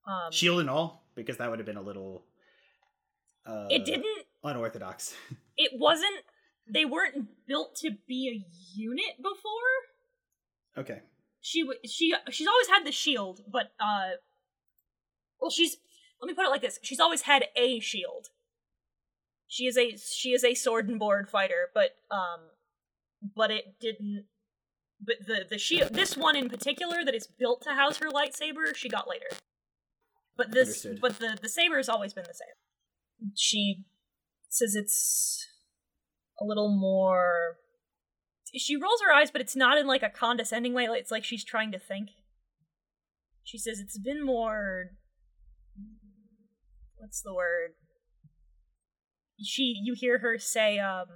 Um, 0.05 0.31
Shield 0.31 0.59
and 0.59 0.69
all, 0.69 1.03
because 1.15 1.37
that 1.37 1.49
would 1.49 1.57
have 1.57 1.65
been 1.65 1.77
a 1.77 1.81
little. 1.81 2.23
Uh, 3.45 3.65
it 3.71 3.85
didn't. 3.85 4.25
unorthodox. 4.43 5.15
It 5.57 5.71
wasn't. 5.75 6.23
They 6.67 6.85
weren't 6.85 7.27
built 7.47 7.75
to 7.77 7.91
be 8.07 8.29
a 8.29 8.79
unit 8.79 9.17
before. 9.17 9.71
okay. 10.77 11.01
she 11.41 11.67
she 11.85 12.15
she's 12.31 12.47
always 12.47 12.67
had 12.67 12.83
the 12.85 12.91
shield, 12.91 13.41
but 13.47 13.73
uh, 13.79 14.17
well, 15.39 15.51
she's 15.51 15.77
let 16.19 16.27
me 16.27 16.33
put 16.33 16.45
it 16.45 16.49
like 16.49 16.61
this: 16.61 16.79
she's 16.81 16.99
always 16.99 17.23
had 17.23 17.45
a 17.55 17.79
shield. 17.79 18.29
She 19.51 19.65
is 19.65 19.77
a 19.77 19.97
she 19.97 20.29
is 20.29 20.45
a 20.45 20.53
sword 20.53 20.87
and 20.87 20.97
board 20.97 21.27
fighter, 21.27 21.67
but 21.73 21.97
um, 22.09 22.39
but 23.35 23.51
it 23.51 23.75
didn't. 23.81 24.23
But 25.05 25.27
the 25.27 25.45
the 25.49 25.57
shield, 25.57 25.93
this 25.93 26.15
one 26.15 26.37
in 26.37 26.47
particular, 26.47 27.03
that 27.03 27.13
is 27.13 27.27
built 27.27 27.61
to 27.63 27.71
house 27.71 27.97
her 27.97 28.07
lightsaber, 28.09 28.73
she 28.73 28.87
got 28.87 29.09
later. 29.09 29.25
But 30.37 30.51
this, 30.51 30.85
Understood. 30.85 31.01
but 31.01 31.19
the 31.19 31.37
the 31.41 31.49
saber 31.49 31.75
has 31.75 31.89
always 31.89 32.13
been 32.13 32.23
the 32.25 32.33
same. 32.33 33.33
She 33.35 33.83
says 34.47 34.73
it's 34.73 35.45
a 36.39 36.45
little 36.45 36.69
more 36.69 37.57
she 38.55 38.77
rolls 38.77 39.01
her 39.05 39.13
eyes, 39.13 39.31
but 39.31 39.41
it's 39.41 39.57
not 39.57 39.77
in 39.77 39.85
like 39.85 40.01
a 40.01 40.09
condescending 40.09 40.73
way. 40.73 40.85
It's 40.85 41.11
like 41.11 41.25
she's 41.25 41.43
trying 41.43 41.73
to 41.73 41.79
think. 41.79 42.11
She 43.43 43.57
says 43.57 43.79
it's 43.79 43.97
been 43.97 44.25
more. 44.25 44.91
What's 46.97 47.21
the 47.21 47.33
word? 47.33 47.71
She, 49.43 49.79
you 49.83 49.93
hear 49.93 50.19
her 50.19 50.37
say, 50.37 50.79
um. 50.79 51.07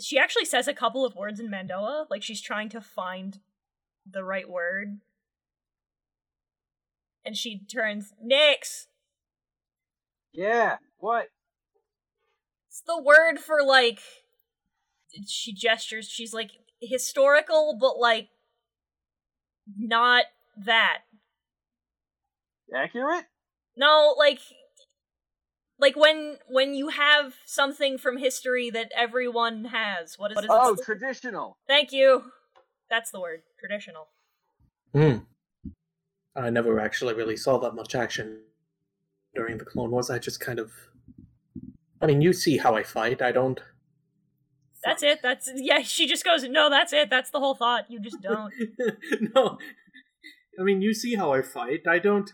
She 0.00 0.18
actually 0.18 0.46
says 0.46 0.66
a 0.66 0.74
couple 0.74 1.04
of 1.04 1.14
words 1.14 1.38
in 1.38 1.50
Mando'a, 1.50 2.06
like 2.10 2.22
she's 2.22 2.40
trying 2.40 2.70
to 2.70 2.80
find 2.80 3.38
the 4.10 4.24
right 4.24 4.48
word. 4.48 5.00
And 7.24 7.36
she 7.36 7.60
turns, 7.70 8.12
Niks! 8.24 8.86
Yeah. 10.32 10.78
What? 10.98 11.26
It's 12.68 12.82
the 12.86 13.00
word 13.00 13.38
for 13.38 13.62
like 13.62 14.00
she 15.26 15.52
gestures 15.52 16.08
she's 16.08 16.32
like 16.32 16.52
historical 16.80 17.76
but 17.78 17.98
like 17.98 18.28
not 19.78 20.24
that 20.56 20.98
Accurate? 22.74 23.26
no 23.76 24.14
like 24.18 24.40
like 25.78 25.96
when 25.96 26.36
when 26.48 26.74
you 26.74 26.88
have 26.88 27.34
something 27.46 27.98
from 27.98 28.16
history 28.18 28.70
that 28.70 28.90
everyone 28.96 29.66
has 29.66 30.18
what 30.18 30.30
is, 30.30 30.36
what 30.36 30.44
is 30.44 30.50
Oh, 30.52 30.74
it? 30.74 30.80
traditional. 30.84 31.58
thank 31.66 31.92
you 31.92 32.24
that's 32.90 33.10
the 33.10 33.20
word 33.20 33.42
traditional 33.58 34.08
Hmm. 34.94 35.18
I 36.36 36.50
never 36.50 36.78
actually 36.78 37.14
really 37.14 37.36
saw 37.36 37.58
that 37.58 37.74
much 37.74 37.94
action 37.94 38.40
during 39.34 39.56
the 39.56 39.64
Clone 39.64 39.90
Wars. 39.90 40.10
I 40.10 40.18
just 40.18 40.38
kind 40.40 40.58
of. 40.58 40.70
I 42.02 42.06
mean, 42.06 42.20
you 42.20 42.34
see 42.34 42.58
how 42.58 42.74
I 42.76 42.82
fight. 42.82 43.22
I 43.22 43.32
don't. 43.32 43.58
that's 44.84 45.02
it 45.02 45.20
that's 45.22 45.48
yeah 45.54 45.80
she 45.80 46.06
just 46.06 46.24
goes 46.24 46.42
no 46.44 46.68
that's 46.68 46.92
it 46.92 47.08
that's 47.08 47.30
the 47.30 47.38
whole 47.38 47.54
thought 47.54 47.84
you 47.88 48.00
just 48.00 48.20
don't 48.20 48.52
no, 49.34 49.56
I 50.58 50.62
mean, 50.62 50.82
you 50.82 50.92
see 50.92 51.14
how 51.14 51.32
I 51.32 51.40
fight. 51.40 51.86
I 51.88 51.98
don't. 51.98 52.30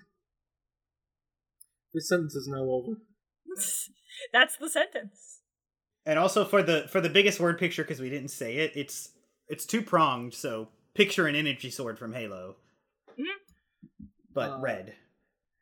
This 1.95 2.09
sentence 2.09 2.34
is 2.34 2.49
now 2.49 2.64
over. 2.64 2.95
That's 4.32 4.56
the 4.56 4.68
sentence. 4.70 5.40
And 6.06 6.18
also 6.18 6.44
for 6.44 6.62
the 6.62 6.88
for 6.88 7.00
the 7.00 7.11
biggest 7.11 7.38
word 7.40 7.59
picture 7.59 7.82
because 7.84 8.00
we 8.00 8.11
didn't 8.11 8.28
say 8.30 8.56
it, 8.59 8.72
it's 8.74 9.11
it's 9.48 9.66
two 9.66 9.82
pronged. 9.82 10.34
So 10.34 10.68
picture 10.94 11.26
an 11.26 11.34
energy 11.34 11.70
sword 11.70 11.98
from 11.98 12.12
Halo, 12.14 12.56
Mhm. 13.18 13.24
but 14.32 14.50
Uh, 14.52 14.59
red. 14.61 14.94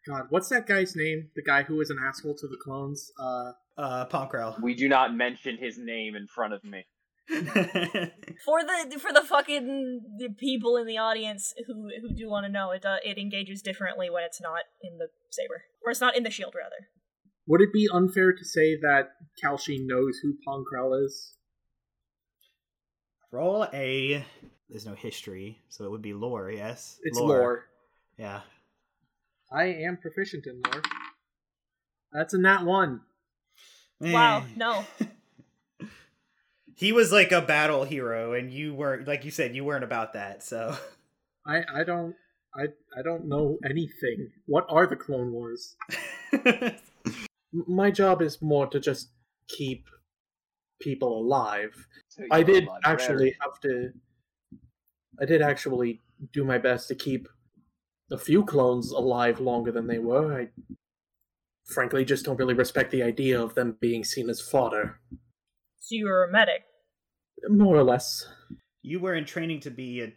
God, 0.07 0.27
what's 0.31 0.49
that 0.51 0.67
guy's 0.67 0.95
name? 0.95 1.31
The 1.35 1.43
guy 1.43 1.65
who 1.65 1.75
was 1.77 1.91
an 1.91 1.99
asshole 2.01 2.37
to 2.37 2.47
the 2.47 2.59
clones. 2.65 3.11
Uh, 3.19 3.53
Uh, 3.79 4.07
Pong 4.07 4.27
Krell. 4.31 4.59
We 4.63 4.75
do 4.75 4.89
not 4.89 5.15
mention 5.15 5.59
his 5.59 5.77
name 5.79 6.17
in 6.17 6.27
front 6.27 6.55
of 6.55 6.65
me. 6.65 6.87
For 7.29 8.63
the 8.63 8.99
for 9.01 9.13
the 9.13 9.21
fucking 9.23 10.01
the 10.19 10.29
people 10.31 10.77
in 10.77 10.87
the 10.87 10.97
audience 10.97 11.53
who 11.67 11.91
who 12.01 12.15
do 12.15 12.31
want 12.31 12.47
to 12.47 12.53
know, 12.53 12.71
it 12.71 12.85
uh, 12.87 12.97
it 13.05 13.19
engages 13.19 13.61
differently 13.63 14.09
when 14.09 14.23
it's 14.25 14.41
not 14.41 14.61
in 14.83 14.97
the 14.99 15.09
saber, 15.31 15.65
or 15.85 15.91
it's 15.91 16.01
not 16.01 16.17
in 16.17 16.23
the 16.23 16.31
shield 16.31 16.55
rather. 16.57 16.89
Would 17.49 17.61
it 17.61 17.73
be 17.73 17.89
unfair 17.93 18.33
to 18.33 18.45
say 18.45 18.77
that 18.81 19.11
Cal'chiin 19.43 19.87
knows 19.87 20.19
who 20.19 20.35
Pong 20.45 20.65
Krell 20.65 21.05
is? 21.05 21.35
Roll 23.31 23.67
a. 23.73 24.25
There's 24.69 24.87
no 24.87 24.95
history, 24.95 25.61
so 25.69 25.85
it 25.85 25.91
would 25.91 26.03
be 26.03 26.13
lore. 26.15 26.51
Yes, 26.51 26.99
It's 27.03 27.19
lore. 27.19 27.67
Yeah. 28.19 28.41
I 29.53 29.65
am 29.67 29.97
proficient 29.97 30.47
in 30.47 30.61
lore. 30.65 30.83
That's 32.13 32.35
a 32.35 32.39
nat 32.39 32.65
one. 32.65 33.03
Wow, 34.01 34.39
Eh. 34.41 34.43
no. 34.57 34.85
He 36.79 36.93
was 36.93 37.11
like 37.11 37.33
a 37.33 37.41
battle 37.41 37.85
hero, 37.85 38.35
and 38.35 38.53
you 38.53 38.75
weren't. 38.75 39.09
Like 39.09 39.25
you 39.25 39.31
said, 39.31 39.57
you 39.57 39.65
weren't 39.65 39.83
about 39.83 40.13
that. 40.13 40.43
So. 40.43 40.77
I 41.47 41.63
I 41.75 41.85
don't 41.85 42.15
I 42.55 42.65
I 42.95 43.01
don't 43.03 43.27
know 43.29 43.57
anything. 43.65 44.31
What 44.45 44.67
are 44.69 44.87
the 44.87 44.95
Clone 44.97 45.33
Wars? 45.33 45.75
M- 47.55 47.65
My 47.69 47.91
job 47.91 48.23
is 48.23 48.41
more 48.43 48.67
to 48.69 48.81
just 48.81 49.11
keep 49.49 49.87
people 50.81 51.19
alive. 51.21 51.87
So 52.09 52.25
I 52.31 52.43
did 52.43 52.65
a 52.65 52.71
librarian. 52.71 52.81
actually 52.85 53.37
have 53.41 53.61
to. 53.61 53.93
I 55.21 55.25
did 55.25 55.43
actually 55.43 56.03
do 56.33 56.45
my 56.45 56.59
best 56.59 56.89
to 56.89 56.95
keep 56.95 57.29
a 58.11 58.19
few 58.19 58.45
clones 58.45 58.91
alive 58.93 59.41
longer 59.41 59.73
than 59.73 59.87
they 59.87 59.99
were. 59.99 60.41
I 60.41 60.49
frankly 61.65 62.05
just 62.05 62.25
don't 62.25 62.37
really 62.39 62.55
respect 62.55 62.91
the 62.91 63.03
idea 63.03 63.41
of 63.41 63.55
them 63.55 63.77
being 63.81 64.05
seen 64.05 64.29
as 64.31 64.41
fodder. 64.41 65.01
So 65.79 65.95
you 65.95 66.07
were 66.07 66.25
a 66.25 66.31
medic. 66.31 66.65
More 67.49 67.77
or 67.77 67.83
less. 67.85 68.27
you 68.83 68.99
were 69.01 69.15
in 69.15 69.25
training 69.25 69.61
to 69.61 69.71
be 69.71 70.01
a 70.01 70.13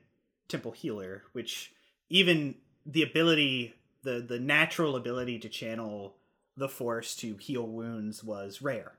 temple 0.48 0.72
healer, 0.72 1.24
which 1.34 1.74
even 2.10 2.56
the 2.86 3.04
ability, 3.04 3.74
the 4.04 4.20
the 4.22 4.40
natural 4.40 4.96
ability 4.96 5.40
to 5.40 5.50
channel 5.50 6.16
the 6.60 6.70
force 6.70 7.16
to 7.16 7.38
heal 7.38 7.66
wounds 7.66 8.24
was 8.24 8.62
rare. 8.62 8.94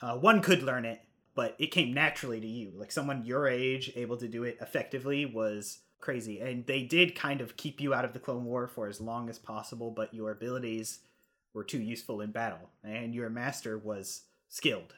Uh, 0.00 0.16
one 0.16 0.40
could 0.40 0.62
learn 0.62 0.84
it, 0.84 1.00
but 1.34 1.54
it 1.58 1.72
came 1.72 1.92
naturally 1.92 2.40
to 2.40 2.46
you. 2.46 2.72
Like 2.74 2.92
someone 2.92 3.24
your 3.24 3.48
age 3.48 3.92
able 3.96 4.16
to 4.16 4.28
do 4.28 4.44
it 4.44 4.58
effectively 4.60 5.26
was 5.26 5.80
crazy, 5.98 6.40
and 6.40 6.66
they 6.66 6.82
did 6.82 7.14
kind 7.14 7.40
of 7.40 7.56
keep 7.56 7.80
you 7.80 7.92
out 7.92 8.04
of 8.04 8.12
the 8.12 8.18
Clone 8.20 8.44
War 8.44 8.66
for 8.66 8.88
as 8.88 9.00
long 9.00 9.28
as 9.28 9.38
possible. 9.38 9.90
But 9.90 10.14
your 10.14 10.30
abilities 10.30 11.00
were 11.52 11.64
too 11.64 11.80
useful 11.80 12.20
in 12.20 12.30
battle, 12.30 12.70
and 12.82 13.14
your 13.14 13.28
master 13.28 13.76
was 13.76 14.22
skilled. 14.48 14.94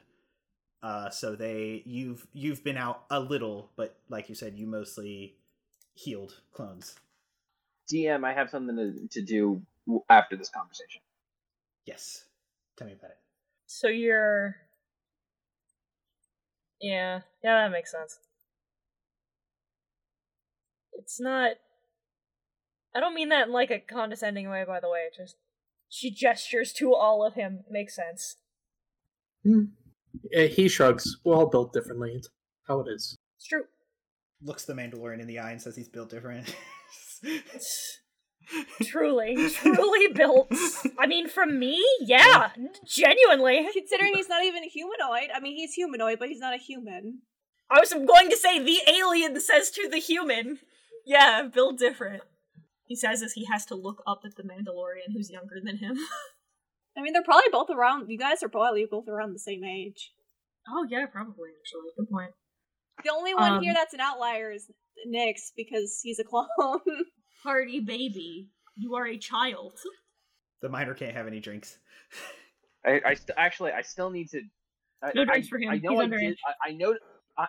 Uh, 0.83 1.11
so 1.11 1.35
they 1.35 1.83
you've 1.87 2.27
you've 2.33 2.63
been 2.63 2.77
out 2.77 3.05
a 3.11 3.19
little, 3.19 3.71
but 3.77 3.97
like 4.09 4.29
you 4.29 4.35
said, 4.35 4.57
you 4.57 4.67
mostly 4.67 5.37
healed 5.95 6.41
clones. 6.53 6.97
DM, 7.93 8.25
I 8.25 8.33
have 8.33 8.51
something 8.51 8.77
to, 8.77 9.09
to 9.09 9.23
do 9.23 9.63
after 10.09 10.37
this 10.37 10.49
conversation. 10.49 11.01
Yes, 11.87 12.25
tell 12.77 12.87
me 12.87 12.95
about 12.95 13.11
it. 13.11 13.19
So 13.67 13.89
you're. 13.89 14.57
Yeah, 16.81 17.21
yeah, 17.43 17.63
that 17.63 17.71
makes 17.73 17.93
sense. 17.93 18.19
It's 20.93 21.21
not. 21.21 21.53
I 22.95 23.01
don't 23.01 23.15
mean 23.15 23.31
that 23.31 23.47
in 23.49 23.53
like 23.53 23.71
a 23.71 23.79
condescending 23.79 24.49
way, 24.51 24.65
by 24.67 24.81
the 24.81 24.89
way. 24.91 25.01
it 25.11 25.15
Just 25.17 25.37
she 25.89 26.11
gestures 26.11 26.73
to 26.75 26.95
all 26.95 27.25
of 27.25 27.35
him. 27.35 27.65
Makes 27.71 27.97
sense. 27.97 28.37
Eh, 30.35 30.47
He 30.49 30.69
shrugs. 30.69 31.17
We're 31.25 31.37
all 31.37 31.47
built 31.49 31.73
differently. 31.73 32.13
It's 32.15 32.29
how 32.67 32.81
it 32.81 32.89
is. 32.89 33.17
It's 33.37 33.47
true. 33.47 33.65
Looks 34.43 34.65
the 34.65 34.75
Mandalorian 34.75 35.21
in 35.21 35.27
the 35.27 35.39
eye 35.39 35.53
and 35.53 35.63
says 35.63 35.77
he's 35.77 35.89
built 35.89 36.11
different. 36.11 36.55
truly, 38.83 39.49
truly 39.55 40.09
built. 40.13 40.53
I 40.99 41.07
mean, 41.07 41.29
from 41.29 41.59
me, 41.59 41.83
yeah, 42.01 42.51
genuinely. 42.87 43.67
Considering 43.73 44.15
he's 44.15 44.29
not 44.29 44.45
even 44.45 44.63
a 44.65 44.69
humanoid. 44.69 45.31
I 45.35 45.41
mean, 45.41 45.57
he's 45.57 45.75
humanoid, 45.75 46.19
but 46.19 46.29
he's 46.29 46.41
not 46.41 46.55
a 46.55 46.59
human. 46.59 47.21
I 47.71 47.81
was 47.81 47.93
going 47.93 48.29
to 48.31 48.37
say 48.37 48.59
the 48.59 48.79
alien 48.89 49.41
says 49.41 49.71
to 49.73 49.89
the 49.89 49.99
human, 49.99 50.59
"Yeah, 51.07 51.43
built 51.53 51.79
different." 51.79 52.23
He 52.87 52.97
says 52.97 53.23
as 53.23 53.33
he 53.33 53.47
has 53.51 53.65
to 53.67 53.75
look 53.75 54.03
up 54.07 54.21
at 54.25 54.37
the 54.37 54.43
Mandalorian 54.43 55.15
who's 55.15 55.31
younger 55.31 55.57
than 55.65 55.79
him. 55.79 55.97
I 56.97 57.01
mean, 57.01 57.15
they're 57.15 57.23
probably 57.23 57.49
both 57.51 57.71
around. 57.71 58.11
You 58.11 58.19
guys 58.19 58.43
are 58.43 58.51
probably 58.51 58.87
both 58.91 59.09
around 59.09 59.33
the 59.33 59.39
same 59.39 59.65
age. 59.65 60.13
oh 60.69 60.87
yeah, 60.91 61.07
probably 61.07 61.49
actually. 61.59 61.91
Good 61.97 62.11
point. 62.11 62.33
The 63.03 63.11
only 63.11 63.35
one 63.35 63.53
Um, 63.55 63.63
here 63.63 63.73
that's 63.73 63.95
an 63.95 64.01
outlier 64.01 64.53
is 64.53 64.71
Niks 65.09 65.51
because 65.57 66.01
he's 66.03 66.19
a 66.19 66.25
clone. 66.25 66.49
Party 67.43 67.81
baby, 67.81 68.49
you 68.77 68.95
are 68.95 69.07
a 69.07 69.19
child. 69.19 69.75
the 70.61 70.69
miner 70.69 70.95
can't 70.95 71.15
have 71.17 71.27
any 71.27 71.41
drinks. 71.41 71.79
I, 72.87 73.01
I 73.05 73.15
st- 73.15 73.37
actually, 73.37 73.73
I 73.73 73.83
still 73.83 74.11
need 74.11 74.29
to. 74.31 74.43
I, 75.03 75.13
No 75.15 75.23
I- 75.23 75.25
drinks 75.25 75.49
for 75.49 75.59
him. 75.59 75.71
I 75.71 75.79
know 75.79 75.93
He's 75.93 76.01
I 76.01 76.05
underage. 76.07 76.21
did. 76.21 76.39
I, 76.47 76.69
I 76.71 76.73
know. 76.75 76.97
I, 77.39 77.47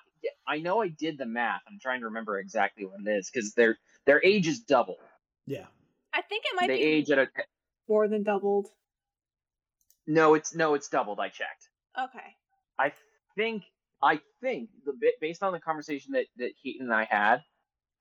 I 0.47 0.57
know 0.59 0.81
I 0.81 0.87
did 0.87 1.17
the 1.17 1.25
math. 1.25 1.61
I'm 1.67 1.77
trying 1.81 1.99
to 1.99 2.05
remember 2.05 2.39
exactly 2.39 2.85
what 2.85 2.99
it 3.05 3.09
is 3.09 3.29
because 3.31 3.53
their 3.53 3.77
their 4.05 4.23
age 4.23 4.47
is 4.47 4.59
double. 4.61 4.97
Yeah. 5.45 5.65
I 6.13 6.21
think 6.21 6.43
it 6.45 6.55
might 6.59 6.67
they 6.67 6.77
be 6.77 6.83
age 6.83 7.11
at 7.11 7.19
a. 7.19 7.27
more 7.89 8.07
than 8.07 8.23
doubled. 8.23 8.67
No, 10.07 10.33
it's 10.33 10.53
no, 10.55 10.73
it's 10.73 10.87
doubled. 10.89 11.19
I 11.19 11.29
checked. 11.29 11.67
Okay. 11.99 12.35
I 12.79 12.91
think 13.35 13.63
I 14.01 14.19
think 14.41 14.69
the 14.85 14.93
bit 14.93 15.15
based 15.21 15.43
on 15.43 15.53
the 15.53 15.59
conversation 15.59 16.13
that 16.13 16.25
that 16.37 16.51
Keaton 16.61 16.87
and 16.87 16.93
I 16.93 17.05
had, 17.05 17.41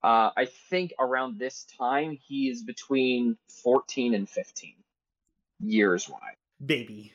uh, 0.05 0.30
I 0.36 0.46
think 0.70 0.92
around 0.98 1.38
this 1.38 1.66
time 1.78 2.18
he 2.26 2.48
is 2.48 2.62
between 2.62 3.36
fourteen 3.62 4.14
and 4.14 4.28
fifteen 4.28 4.74
years 5.61 6.09
wise. 6.09 6.20
Baby. 6.64 7.12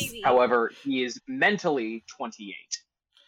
Baby. 0.00 0.20
However, 0.24 0.72
he 0.82 1.04
is 1.04 1.20
mentally 1.26 2.04
twenty 2.08 2.50
eight. 2.50 2.78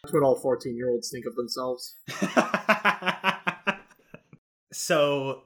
That's 0.03 0.13
what 0.13 0.23
all 0.23 0.35
fourteen-year-olds 0.35 1.09
think 1.09 1.25
of 1.25 1.35
themselves. 1.35 1.95
so, 4.71 5.43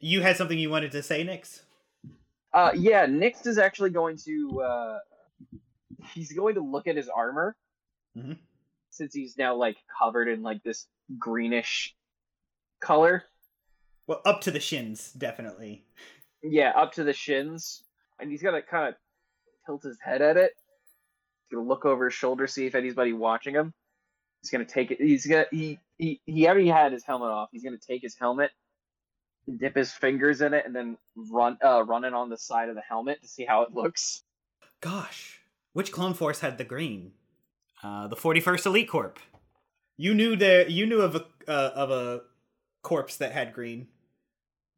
you 0.00 0.22
had 0.22 0.36
something 0.36 0.58
you 0.58 0.70
wanted 0.70 0.92
to 0.92 1.02
say, 1.02 1.24
Niks? 1.24 1.62
Uh, 2.52 2.70
yeah, 2.74 3.06
Niks 3.06 3.46
is 3.46 3.58
actually 3.58 3.90
going 3.90 4.16
to 4.24 4.62
uh, 4.62 4.98
he's 6.14 6.32
going 6.32 6.54
to 6.54 6.60
look 6.60 6.86
at 6.86 6.96
his 6.96 7.08
armor 7.08 7.56
Mhm. 8.16 8.38
since 8.90 9.12
he's 9.12 9.36
now 9.36 9.56
like 9.56 9.76
covered 9.98 10.28
in 10.28 10.42
like 10.42 10.62
this 10.62 10.86
greenish 11.18 11.94
color. 12.80 13.24
Well, 14.06 14.20
up 14.24 14.40
to 14.42 14.50
the 14.50 14.60
shins, 14.60 15.12
definitely. 15.12 15.84
Yeah, 16.42 16.70
up 16.70 16.92
to 16.94 17.04
the 17.04 17.12
shins, 17.12 17.84
and 18.20 18.30
he's 18.30 18.42
gonna 18.42 18.62
kind 18.62 18.88
of 18.88 18.94
tilt 19.66 19.82
his 19.82 19.98
head 20.00 20.20
at 20.20 20.36
it. 20.36 20.52
He's 21.48 21.56
gonna 21.56 21.68
look 21.68 21.84
over 21.84 22.06
his 22.06 22.14
shoulder, 22.14 22.46
see 22.46 22.66
if 22.66 22.74
anybody 22.74 23.12
watching 23.12 23.54
him. 23.54 23.72
He's 24.42 24.50
gonna 24.50 24.66
take 24.66 24.90
it. 24.90 25.00
He's 25.00 25.26
gonna 25.26 25.46
he 25.50 25.78
he 25.96 26.20
he 26.26 26.46
already 26.46 26.68
had 26.68 26.92
his 26.92 27.04
helmet 27.04 27.30
off. 27.30 27.48
He's 27.50 27.64
gonna 27.64 27.78
take 27.78 28.02
his 28.02 28.14
helmet, 28.14 28.50
dip 29.58 29.74
his 29.74 29.90
fingers 29.92 30.42
in 30.42 30.52
it, 30.52 30.66
and 30.66 30.76
then 30.76 30.98
run 31.16 31.56
uh 31.64 31.82
run 31.82 32.04
it 32.04 32.12
on 32.12 32.28
the 32.28 32.36
side 32.36 32.68
of 32.68 32.74
the 32.74 32.82
helmet 32.82 33.22
to 33.22 33.28
see 33.28 33.46
how 33.46 33.62
it 33.62 33.72
looks. 33.72 34.22
Gosh, 34.82 35.40
which 35.72 35.92
clone 35.92 36.12
force 36.12 36.40
had 36.40 36.58
the 36.58 36.64
green? 36.64 37.12
Uh, 37.82 38.06
the 38.08 38.16
41st 38.16 38.66
Elite 38.66 38.88
Corps. 38.88 39.14
You 39.96 40.14
knew 40.14 40.36
there. 40.36 40.68
You 40.68 40.86
knew 40.86 41.00
of 41.00 41.14
a 41.16 41.24
uh, 41.48 41.70
of 41.74 41.90
a 41.90 42.22
corpse 42.84 43.16
that 43.16 43.32
had 43.32 43.52
green. 43.52 43.88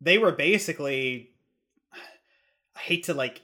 They 0.01 0.17
were 0.17 0.33
basically. 0.33 1.33
I 2.75 2.81
hate 2.81 3.05
to 3.05 3.15
like 3.15 3.43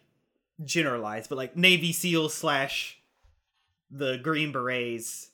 generalize, 0.64 1.26
but 1.26 1.36
like 1.36 1.56
Navy 1.56 1.92
SEALs 1.92 2.32
slash 2.32 3.02
the 3.90 4.18
Green 4.18 4.52
Berets. 4.52 5.30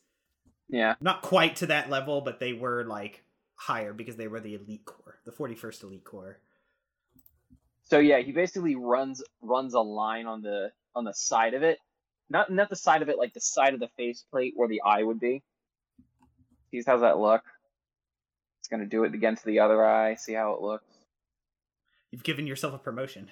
Yeah. 0.68 0.94
Not 1.00 1.22
quite 1.22 1.56
to 1.56 1.66
that 1.66 1.88
level, 1.88 2.20
but 2.20 2.40
they 2.40 2.52
were 2.52 2.84
like 2.84 3.22
higher 3.54 3.92
because 3.92 4.16
they 4.16 4.28
were 4.28 4.40
the 4.40 4.54
Elite 4.54 4.84
Corps, 4.84 5.18
the 5.24 5.32
41st 5.32 5.84
Elite 5.84 6.04
Corps. 6.04 6.38
So 7.84 7.98
yeah, 7.98 8.18
he 8.18 8.32
basically 8.32 8.76
runs 8.76 9.22
runs 9.40 9.74
a 9.74 9.80
line 9.80 10.26
on 10.26 10.42
the 10.42 10.70
on 10.94 11.04
the 11.04 11.14
side 11.14 11.54
of 11.54 11.62
it. 11.62 11.78
Not 12.28 12.50
not 12.50 12.68
the 12.68 12.76
side 12.76 13.00
of 13.00 13.08
it, 13.08 13.16
like 13.18 13.32
the 13.32 13.40
side 13.40 13.72
of 13.72 13.80
the 13.80 13.88
faceplate 13.96 14.52
where 14.56 14.68
the 14.68 14.82
eye 14.82 15.02
would 15.02 15.18
be. 15.18 15.42
Sees 16.70 16.84
how's 16.86 17.00
that 17.00 17.18
look? 17.18 17.42
It's 18.68 18.70
gonna 18.70 18.84
do 18.84 19.04
it 19.04 19.14
again 19.14 19.34
to 19.34 19.44
the 19.46 19.60
other 19.60 19.82
eye. 19.82 20.16
See 20.16 20.34
how 20.34 20.52
it 20.52 20.60
looks. 20.60 20.84
You've 22.10 22.22
given 22.22 22.46
yourself 22.46 22.74
a 22.74 22.78
promotion. 22.78 23.30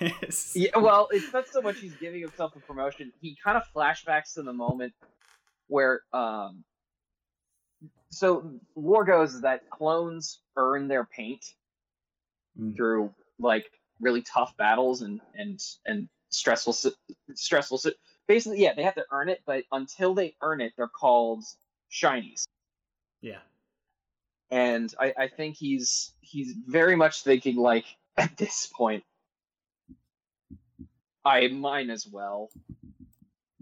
Yeah, 0.54 0.78
well, 0.78 1.08
it's 1.10 1.30
not 1.30 1.46
so 1.46 1.60
much 1.60 1.78
he's 1.78 1.94
giving 1.96 2.22
himself 2.22 2.56
a 2.56 2.60
promotion. 2.60 3.12
He 3.20 3.36
kind 3.44 3.58
of 3.58 3.64
flashbacks 3.76 4.32
to 4.34 4.42
the 4.42 4.52
moment 4.54 4.94
where, 5.68 6.00
um, 6.14 6.64
so 8.08 8.50
lore 8.74 9.04
goes 9.04 9.42
that 9.42 9.68
clones 9.68 10.40
earn 10.56 10.88
their 10.88 11.04
paint 11.04 11.44
Mm. 12.58 12.74
through 12.76 13.14
like 13.38 13.66
really 14.00 14.22
tough 14.22 14.56
battles 14.56 15.02
and 15.02 15.20
and 15.34 15.60
and 15.86 16.08
stressful 16.30 16.74
stressful. 17.34 17.80
Basically, 18.26 18.62
yeah, 18.62 18.72
they 18.74 18.82
have 18.82 18.94
to 18.94 19.04
earn 19.10 19.28
it, 19.28 19.42
but 19.46 19.64
until 19.70 20.14
they 20.14 20.34
earn 20.42 20.60
it, 20.62 20.72
they're 20.76 20.88
called 20.88 21.44
shinies. 21.90 22.44
Yeah. 23.20 23.38
And 24.52 24.94
I, 25.00 25.14
I 25.18 25.28
think 25.28 25.56
he's 25.56 26.12
he's 26.20 26.52
very 26.66 26.94
much 26.94 27.22
thinking 27.22 27.56
like 27.56 27.86
at 28.16 28.36
this 28.36 28.66
point, 28.72 29.02
I 31.24 31.48
mine 31.48 31.90
as 31.90 32.06
well. 32.06 32.50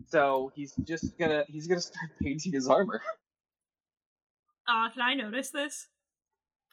So 0.09 0.51
he's 0.57 0.75
just 0.83 1.17
gonna 1.17 1.45
he's 1.49 1.69
gonna 1.69 1.81
start 1.81 2.11
painting 2.23 2.53
his 2.53 2.67
armor. 2.69 3.01
Uh, 4.69 4.91
can 4.91 5.03
I 5.03 5.15
notice 5.15 5.51
this? 5.51 5.87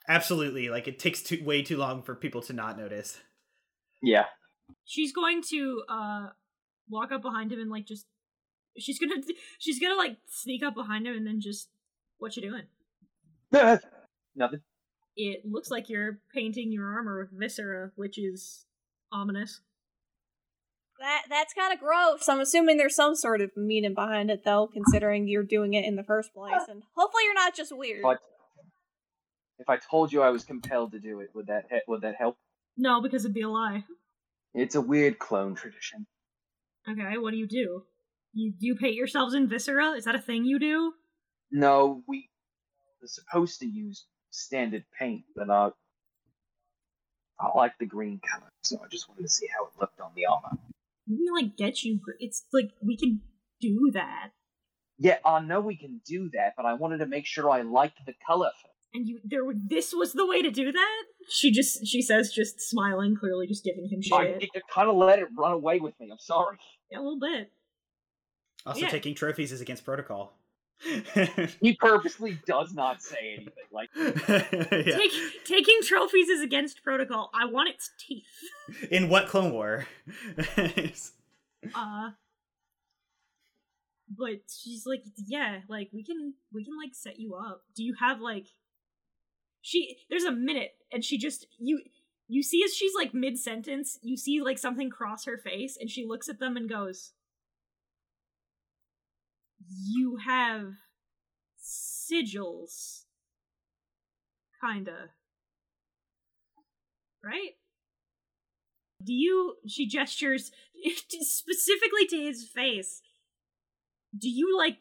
Absolutely. 0.09 0.69
Like 0.69 0.87
it 0.87 0.97
takes 0.97 1.21
too, 1.21 1.43
way 1.43 1.61
too 1.61 1.77
long 1.77 2.01
for 2.01 2.15
people 2.15 2.41
to 2.43 2.53
not 2.53 2.77
notice. 2.77 3.19
Yeah. 4.01 4.25
She's 4.83 5.11
going 5.11 5.43
to 5.49 5.83
uh 5.87 6.29
walk 6.89 7.11
up 7.11 7.21
behind 7.21 7.51
him 7.51 7.59
and 7.59 7.69
like 7.69 7.85
just 7.85 8.07
she's 8.79 8.97
gonna 8.97 9.21
she's 9.59 9.79
gonna 9.79 9.95
like 9.95 10.17
sneak 10.27 10.63
up 10.63 10.73
behind 10.73 11.05
him 11.05 11.15
and 11.15 11.27
then 11.27 11.39
just 11.39 11.69
what 12.17 12.35
you 12.35 12.41
doing? 12.41 13.83
Nothing. 14.37 14.59
It 15.15 15.41
looks 15.45 15.71
like 15.71 15.89
you're 15.89 16.19
painting 16.33 16.71
your 16.71 16.93
armor 16.93 17.19
with 17.19 17.37
viscera, 17.37 17.91
which 17.95 18.17
is 18.19 18.65
ominous. 19.11 19.61
That 20.99 21.23
that's 21.29 21.53
kind 21.53 21.73
of 21.73 21.79
gross. 21.79 22.27
I'm 22.29 22.39
assuming 22.39 22.77
there's 22.77 22.95
some 22.95 23.15
sort 23.15 23.41
of 23.41 23.51
meaning 23.57 23.93
behind 23.93 24.29
it, 24.31 24.43
though, 24.45 24.67
considering 24.71 25.27
you're 25.27 25.43
doing 25.43 25.73
it 25.73 25.85
in 25.85 25.95
the 25.95 26.03
first 26.03 26.33
place, 26.33 26.61
and 26.69 26.83
hopefully 26.95 27.23
you're 27.25 27.33
not 27.33 27.55
just 27.55 27.75
weird. 27.75 28.01
But 28.03 28.19
if 29.59 29.69
I 29.69 29.77
told 29.77 30.11
you 30.13 30.21
I 30.21 30.29
was 30.29 30.43
compelled 30.43 30.91
to 30.93 30.99
do 30.99 31.19
it, 31.19 31.29
would 31.35 31.47
that 31.47 31.65
he- 31.69 31.81
would 31.87 32.01
that 32.01 32.15
help? 32.15 32.37
No, 32.77 33.01
because 33.01 33.25
it'd 33.25 33.33
be 33.35 33.41
a 33.41 33.49
lie. 33.49 33.85
It's 34.53 34.75
a 34.75 34.81
weird 34.81 35.19
clone 35.19 35.53
tradition. 35.55 36.05
Okay, 36.89 37.17
what 37.17 37.31
do 37.31 37.37
you 37.37 37.47
do? 37.47 37.83
You 38.33 38.51
do 38.51 38.65
you 38.65 38.75
paint 38.75 38.95
yourselves 38.95 39.33
in 39.35 39.47
viscera? 39.47 39.91
Is 39.91 40.05
that 40.05 40.15
a 40.15 40.21
thing 40.21 40.45
you 40.45 40.57
do? 40.59 40.93
No, 41.51 42.03
we 42.07 42.29
were 43.01 43.07
supposed 43.07 43.59
to 43.59 43.67
use 43.67 44.05
standard 44.37 44.83
paint, 44.99 45.23
but 45.35 45.49
uh, 45.49 45.71
I 47.39 47.57
like 47.57 47.73
the 47.79 47.85
green 47.85 48.19
color, 48.29 48.49
so 48.63 48.77
I 48.83 48.87
just 48.89 49.07
wanted 49.09 49.23
to 49.23 49.29
see 49.29 49.47
how 49.57 49.65
it 49.65 49.71
looked 49.79 49.99
on 49.99 50.11
the 50.15 50.25
armor. 50.25 50.57
We 51.07 51.17
can 51.25 51.33
like 51.45 51.57
get 51.57 51.83
you. 51.83 51.99
It's 52.19 52.43
like 52.53 52.71
we 52.81 52.97
can 52.97 53.21
do 53.61 53.89
that, 53.93 54.31
Yeah, 54.99 55.17
I 55.25 55.39
know 55.39 55.61
we 55.61 55.75
can 55.77 56.01
do 56.05 56.29
that, 56.33 56.53
but 56.55 56.65
I 56.65 56.73
wanted 56.73 56.99
to 56.99 57.07
make 57.07 57.25
sure 57.25 57.49
I 57.49 57.61
liked 57.63 57.97
the 58.05 58.13
color. 58.25 58.51
and 58.93 59.07
you 59.07 59.19
there. 59.23 59.43
were- 59.45 59.55
This 59.55 59.93
was 59.93 60.13
the 60.13 60.25
way 60.27 60.41
to 60.43 60.51
do 60.51 60.71
that. 60.71 61.03
She 61.29 61.51
just 61.51 61.85
she 61.87 62.01
says, 62.01 62.31
just 62.31 62.61
smiling, 62.61 63.15
clearly 63.19 63.47
just 63.47 63.63
giving 63.63 63.89
him 63.89 63.99
I 64.13 64.37
shit. 64.39 64.49
kind 64.73 64.89
of 64.89 64.95
let 64.95 65.19
it 65.19 65.27
run 65.37 65.51
away 65.53 65.79
with 65.79 65.99
me. 65.99 66.09
I'm 66.11 66.19
sorry. 66.19 66.57
Yeah, 66.91 66.99
a 66.99 67.01
little 67.01 67.19
bit. 67.19 67.51
Also, 68.65 68.81
Yeah. 68.81 68.89
taking 68.89 69.15
trophies 69.15 69.51
is 69.51 69.61
against 69.61 69.83
protocol. 69.85 70.33
He 71.61 71.73
purposely 71.73 72.39
does 72.45 72.73
not 72.73 73.01
say 73.01 73.35
anything. 73.35 73.53
Like, 73.71 73.89
yeah. 73.95 74.97
Take, 74.97 75.11
taking 75.45 75.79
trophies 75.83 76.29
is 76.29 76.41
against 76.41 76.83
protocol. 76.83 77.29
I 77.33 77.45
want 77.45 77.69
its 77.69 77.91
teeth. 77.97 78.25
In 78.91 79.09
what 79.09 79.27
Clone 79.27 79.51
War? 79.51 79.87
Uh 81.75 82.11
but 84.09 84.39
she's 84.47 84.85
like, 84.85 85.03
yeah, 85.17 85.59
like 85.67 85.89
we 85.91 86.03
can 86.03 86.33
we 86.53 86.63
can 86.63 86.77
like 86.77 86.93
set 86.93 87.19
you 87.19 87.35
up. 87.35 87.63
Do 87.75 87.83
you 87.83 87.95
have 87.99 88.21
like 88.21 88.47
she 89.61 89.97
there's 90.09 90.23
a 90.23 90.31
minute 90.31 90.75
and 90.93 91.03
she 91.03 91.17
just 91.17 91.47
you 91.59 91.81
you 92.27 92.41
see 92.43 92.63
as 92.63 92.73
she's 92.73 92.93
like 92.95 93.13
mid 93.13 93.37
sentence, 93.37 93.99
you 94.01 94.15
see 94.15 94.41
like 94.41 94.57
something 94.57 94.89
cross 94.89 95.25
her 95.25 95.37
face 95.37 95.77
and 95.79 95.89
she 95.89 96.05
looks 96.05 96.29
at 96.29 96.39
them 96.39 96.55
and 96.55 96.69
goes 96.69 97.11
You 99.69 100.17
have 100.25 100.73
sigils 101.61 103.03
kinda. 104.61 105.09
Right? 107.23 107.57
Do 109.03 109.13
you 109.13 109.55
she 109.67 109.87
gestures 109.87 110.51
specifically 111.21 112.07
to 112.09 112.17
his 112.17 112.47
face. 112.47 113.01
Do 114.17 114.29
you 114.29 114.57
like 114.57 114.77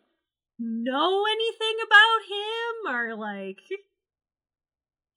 know 0.59 1.25
anything 1.27 1.77
about 1.85 2.21
him 2.29 2.95
or 2.95 3.15
like 3.15 3.61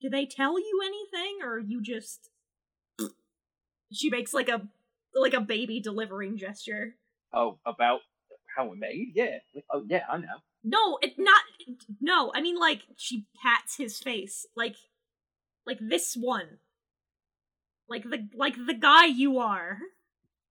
do 0.00 0.08
they 0.08 0.26
tell 0.26 0.58
you 0.58 0.80
anything 0.84 1.38
or 1.42 1.58
you 1.58 1.80
just 1.80 2.28
she 3.92 4.10
makes 4.10 4.34
like 4.34 4.48
a 4.48 4.68
like 5.14 5.34
a 5.34 5.40
baby 5.40 5.80
delivering 5.80 6.36
gesture. 6.36 6.94
oh, 7.32 7.58
about 7.66 8.00
how 8.56 8.66
we're 8.66 8.76
made? 8.76 9.12
Yeah. 9.14 9.38
Oh, 9.72 9.84
yeah, 9.88 10.02
I 10.10 10.18
know. 10.18 10.26
No, 10.62 10.98
it 11.00 11.14
not 11.18 11.42
no, 12.00 12.32
I 12.34 12.42
mean 12.42 12.58
like 12.58 12.82
she 12.96 13.24
pats 13.42 13.76
his 13.76 13.98
face 13.98 14.46
like 14.54 14.76
like 15.66 15.78
this 15.80 16.14
one. 16.14 16.58
Like 17.88 18.04
the 18.04 18.28
like 18.34 18.54
the 18.66 18.74
guy 18.74 19.06
you 19.06 19.38
are. 19.38 19.78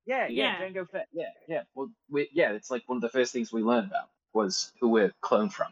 Yeah, 0.06 0.28
yeah, 0.28 0.60
Yeah. 0.60 0.68
Jango 0.68 0.89
Fett. 0.89 1.08
Yeah, 1.14 1.30
yeah. 1.47 1.62
Well, 1.76 1.91
we, 2.10 2.30
yeah, 2.34 2.54
it's 2.54 2.72
like 2.72 2.82
one 2.88 2.95
of 2.95 3.02
the 3.04 3.10
first 3.10 3.32
things 3.32 3.54
we 3.54 3.62
learned 3.62 3.88
about 3.88 4.10
was 4.34 4.72
who 4.82 4.89
we're 4.89 5.14
cloned 5.22 5.54
from. 5.54 5.72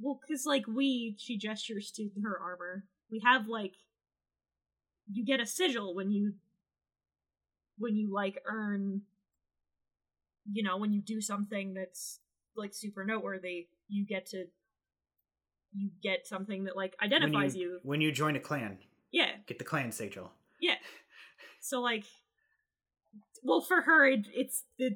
Well, 0.00 0.18
because 0.20 0.44
like 0.44 0.66
we, 0.66 1.14
she 1.18 1.38
gestures 1.38 1.92
to 1.92 2.10
her 2.22 2.36
armor. 2.36 2.84
We 3.12 3.20
have 3.24 3.46
like, 3.46 3.74
you 5.12 5.24
get 5.24 5.38
a 5.38 5.46
sigil 5.46 5.94
when 5.94 6.10
you, 6.10 6.34
when 7.78 7.94
you 7.94 8.12
like 8.12 8.42
earn, 8.44 9.02
you 10.52 10.62
know, 10.62 10.76
when 10.76 10.92
you 10.92 11.00
do 11.00 11.20
something 11.20 11.74
that's 11.74 12.20
like 12.56 12.74
super 12.74 13.04
noteworthy. 13.04 13.68
You 13.88 14.04
get 14.06 14.26
to, 14.26 14.44
you 15.72 15.90
get 16.02 16.26
something 16.26 16.64
that 16.64 16.76
like 16.76 16.94
when 17.00 17.12
identifies 17.12 17.56
you, 17.56 17.62
you. 17.62 17.78
when 17.82 18.00
you 18.00 18.12
join 18.12 18.36
a 18.36 18.40
clan, 18.40 18.78
Yeah, 19.10 19.30
get 19.46 19.58
the 19.58 19.64
clan 19.64 19.92
sigil. 19.92 20.30
yeah. 20.60 20.74
So 21.62 21.80
like, 21.82 22.04
well, 23.42 23.60
for 23.60 23.82
her, 23.82 24.06
it, 24.06 24.26
it's 24.32 24.64
the 24.78 24.92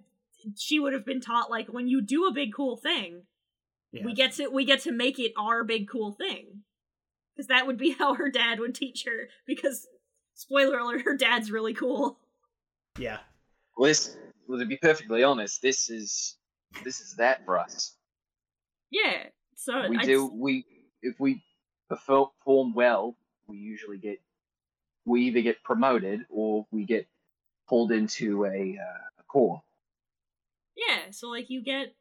she 0.56 0.78
would 0.81 0.93
have 0.94 1.05
been 1.05 1.20
taught 1.20 1.51
like 1.51 1.68
when 1.68 1.89
you 1.89 2.01
do 2.01 2.26
a 2.26 2.32
big 2.32 2.55
cool 2.55 2.76
thing, 2.78 3.22
Yeah. 3.93 4.05
we 4.05 4.14
get 4.14 4.32
to 4.35 4.48
we 4.48 4.64
get 4.64 4.81
to 4.82 4.93
make 4.93 5.18
it 5.18 5.32
our 5.39 5.62
big 5.64 5.89
cool 5.89 6.12
thing 6.12 6.62
because 7.35 7.48
that 7.48 7.66
would 7.66 7.76
be 7.76 7.90
how 7.98 8.14
her 8.14 8.31
dad 8.31 8.60
would 8.60 8.74
teach 8.74 9.05
her 9.06 9.28
because 9.47 9.86
spoiler 10.35 10.78
alert 10.78 11.02
her 11.02 11.16
dad's 11.16 11.51
really 11.51 11.74
cool 11.74 12.18
yeah. 12.98 13.18
Well, 13.76 13.89
this, 13.89 14.16
well, 14.49 14.59
to 14.59 14.66
be 14.66 14.77
perfectly 14.77 15.23
honest, 15.23 15.62
this 15.62 15.91
is 15.91 16.37
this 16.83 17.01
is 17.01 17.15
that 17.16 17.45
for 17.45 17.59
us. 17.59 17.95
yeah 18.91 19.25
so 19.57 19.89
we 19.89 19.97
I 19.99 20.03
do 20.05 20.25
just- 20.27 20.35
we 20.35 20.65
if 21.03 21.21
we 21.21 21.43
perform 21.89 22.75
well, 22.75 23.16
we 23.47 23.59
usually 23.59 23.99
get 23.99 24.21
we 25.05 25.23
either 25.27 25.43
get 25.43 25.62
promoted 25.62 26.25
or 26.31 26.66
we 26.71 26.85
get 26.85 27.07
pulled 27.69 27.93
into 27.93 28.45
a 28.47 28.79
uh, 28.81 29.21
a 29.21 29.23
corps. 29.29 29.62
yeah 30.77 31.11
so 31.11 31.29
like 31.29 31.51
you 31.51 31.62
get 31.62 31.95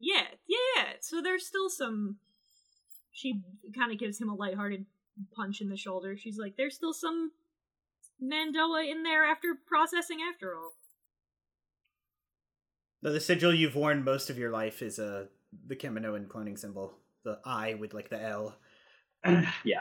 yeah 0.00 0.26
yeah 0.46 0.56
yeah 0.76 0.84
so 1.00 1.20
there's 1.20 1.46
still 1.46 1.68
some 1.68 2.16
she 3.12 3.42
kind 3.76 3.92
of 3.92 3.98
gives 3.98 4.20
him 4.20 4.28
a 4.28 4.34
lighthearted 4.34 4.86
punch 5.34 5.60
in 5.60 5.68
the 5.68 5.76
shoulder 5.76 6.16
she's 6.16 6.38
like 6.38 6.56
there's 6.56 6.76
still 6.76 6.92
some 6.92 7.32
Mando'a 8.22 8.88
in 8.90 9.02
there 9.02 9.24
after 9.24 9.54
processing 9.66 10.18
after 10.32 10.56
all 10.56 10.72
The, 13.02 13.10
the 13.10 13.20
sigil 13.20 13.54
you've 13.54 13.76
worn 13.76 14.04
most 14.04 14.30
of 14.30 14.38
your 14.38 14.50
life 14.50 14.82
is 14.82 14.98
uh, 14.98 15.26
the 15.66 15.76
Kaminoan 15.76 16.26
cloning 16.26 16.58
symbol. 16.58 16.94
The 17.24 17.38
I 17.44 17.74
with 17.74 17.94
like 17.94 18.10
the 18.10 18.22
L. 18.22 18.56
yeah. 19.24 19.80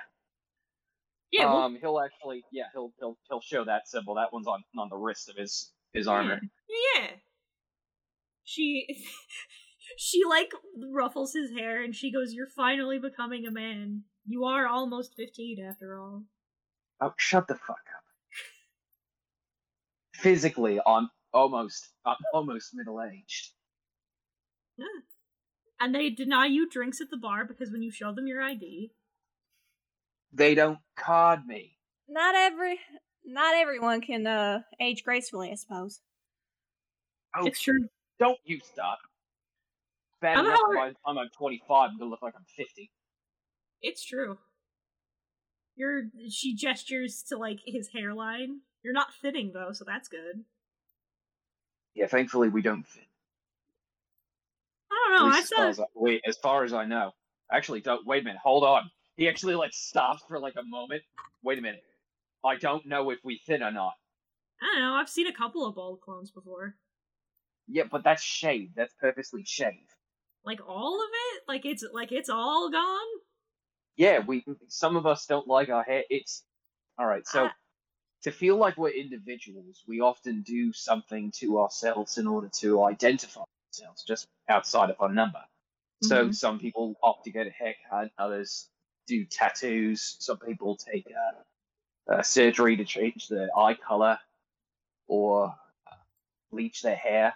yeah 1.31 1.45
well, 1.45 1.57
Um. 1.57 1.77
He'll 1.79 1.99
actually. 1.99 2.43
Yeah. 2.51 2.65
He'll 2.73 2.93
he'll 2.99 3.17
he'll 3.29 3.41
show 3.41 3.65
that 3.65 3.87
symbol. 3.87 4.15
That 4.15 4.33
one's 4.33 4.47
on 4.47 4.63
on 4.77 4.89
the 4.89 4.97
wrist 4.97 5.29
of 5.29 5.35
his 5.35 5.71
his 5.93 6.07
armor. 6.07 6.39
Yeah. 6.69 7.01
yeah. 7.01 7.07
She 8.43 9.03
she 9.97 10.23
like 10.27 10.51
ruffles 10.91 11.33
his 11.33 11.51
hair 11.51 11.83
and 11.83 11.95
she 11.95 12.11
goes, 12.11 12.33
You're 12.33 12.47
finally 12.47 12.99
becoming 12.99 13.45
a 13.45 13.51
man. 13.51 14.03
You 14.25 14.45
are 14.45 14.67
almost 14.67 15.15
fifteen 15.15 15.63
after 15.63 15.99
all. 15.99 16.23
Oh, 16.99 17.13
shut 17.17 17.47
the 17.47 17.55
fuck 17.55 17.69
up. 17.69 18.03
Physically, 20.13 20.79
I'm 20.85 21.09
almost 21.33 21.89
I'm 22.05 22.17
almost 22.33 22.71
middle 22.73 23.01
aged. 23.01 23.51
Yeah. 24.77 24.85
And 25.79 25.93
they 25.93 26.09
deny 26.09 26.45
you 26.47 26.69
drinks 26.69 27.01
at 27.01 27.09
the 27.09 27.17
bar 27.17 27.45
because 27.45 27.71
when 27.71 27.81
you 27.83 27.91
show 27.91 28.11
them 28.13 28.27
your 28.27 28.41
ID. 28.41 28.91
They 30.33 30.55
don't 30.55 30.79
card 30.95 31.45
me. 31.45 31.77
Not 32.07 32.35
every 32.35 32.79
not 33.25 33.55
everyone 33.55 34.01
can 34.01 34.25
uh 34.27 34.61
age 34.79 35.03
gracefully, 35.03 35.51
I 35.51 35.55
suppose. 35.55 36.01
Oh, 37.35 37.45
It's 37.45 37.61
true. 37.61 37.87
don't 38.19 38.39
you 38.45 38.59
stop. 38.59 38.99
Bad 40.21 40.37
I'm 40.37 40.45
enough 40.45 40.59
not- 40.63 40.75
by 40.75 40.89
the 40.89 40.95
time 41.05 41.17
I'm 41.17 41.29
25 41.37 41.91
I'm 41.91 41.97
gonna 41.99 42.09
look 42.09 42.21
like 42.21 42.33
I'm 42.35 42.45
50. 42.55 42.91
It's 43.81 44.03
true. 44.03 44.39
You're 45.75 46.03
she 46.29 46.55
gestures 46.55 47.21
to 47.29 47.37
like 47.37 47.59
his 47.65 47.89
hairline. 47.89 48.61
You're 48.83 48.93
not 48.93 49.13
fitting 49.13 49.51
though, 49.53 49.71
so 49.73 49.83
that's 49.85 50.07
good. 50.07 50.43
Yeah, 51.97 52.05
thankfully 52.05 52.49
we 52.49 52.61
don't 52.61 52.85
fit. 52.85 53.03
I 54.91 54.95
don't 55.09 55.19
know. 55.29 55.35
I 55.35 55.39
as 55.39 55.49
far 55.49 55.57
said 55.63 55.69
as 55.69 55.79
I, 55.79 55.83
wait, 55.95 56.21
as 56.27 56.37
far 56.37 56.63
as 56.63 56.73
I 56.73 56.85
know. 56.85 57.11
Actually, 57.51 57.81
don't 57.81 58.05
wait 58.05 58.21
a 58.21 58.25
minute. 58.25 58.39
Hold 58.43 58.63
on. 58.63 58.91
He 59.15 59.27
actually 59.27 59.55
like 59.55 59.73
stops 59.73 60.21
for 60.27 60.39
like 60.39 60.53
a 60.57 60.63
moment. 60.63 61.01
Wait 61.43 61.57
a 61.57 61.61
minute. 61.61 61.83
I 62.45 62.55
don't 62.57 62.85
know 62.85 63.09
if 63.09 63.17
we 63.23 63.41
fit 63.47 63.63
or 63.63 63.71
not. 63.71 63.93
I 64.61 64.65
don't 64.75 64.81
know. 64.81 64.93
I've 64.93 65.09
seen 65.09 65.25
a 65.25 65.33
couple 65.33 65.65
of 65.65 65.73
bald 65.73 66.01
clones 66.01 66.29
before. 66.29 66.75
Yeah, 67.67 67.83
but 67.89 68.03
that's 68.03 68.21
shaved. 68.21 68.75
That's 68.75 68.93
purposely 69.01 69.43
shaved. 69.43 69.89
Like 70.45 70.59
all 70.67 71.01
of 71.01 71.09
it? 71.33 71.41
Like 71.47 71.65
it's 71.65 71.83
like 71.91 72.11
it's 72.11 72.29
all 72.29 72.69
gone? 72.69 73.07
Yeah, 73.95 74.19
we 74.19 74.45
some 74.67 74.95
of 74.97 75.07
us 75.07 75.25
don't 75.25 75.47
like 75.47 75.69
our 75.69 75.83
hair. 75.83 76.03
It's 76.11 76.43
all 76.99 77.07
right. 77.07 77.25
So 77.25 77.45
I- 77.45 77.51
to 78.23 78.31
feel 78.31 78.57
like 78.57 78.77
we're 78.77 78.89
individuals, 78.89 79.83
we 79.87 80.01
often 80.01 80.41
do 80.41 80.73
something 80.73 81.31
to 81.31 81.59
ourselves 81.59 82.17
in 82.17 82.27
order 82.27 82.49
to 82.59 82.83
identify 82.83 83.43
ourselves, 83.69 84.03
just 84.05 84.27
outside 84.49 84.89
of 84.89 84.97
our 84.99 85.11
number. 85.13 85.43
So 86.01 86.29
Mhm. 86.29 86.31
some 86.31 86.59
people 86.59 86.95
opt 87.03 87.25
to 87.25 87.31
get 87.31 87.47
a 87.47 87.51
haircut, 87.51 88.11
others 88.17 88.69
do 89.07 89.25
tattoos. 89.25 90.17
Some 90.19 90.39
people 90.39 90.77
take 90.77 91.07
uh, 91.11 91.59
uh, 92.13 92.23
surgery 92.23 92.77
to 92.77 92.85
change 92.85 93.29
their 93.29 93.49
eye 93.57 93.75
color 93.75 94.19
or 95.07 95.47
uh, 95.91 95.95
bleach 96.51 96.81
their 96.83 96.95
hair. 96.95 97.35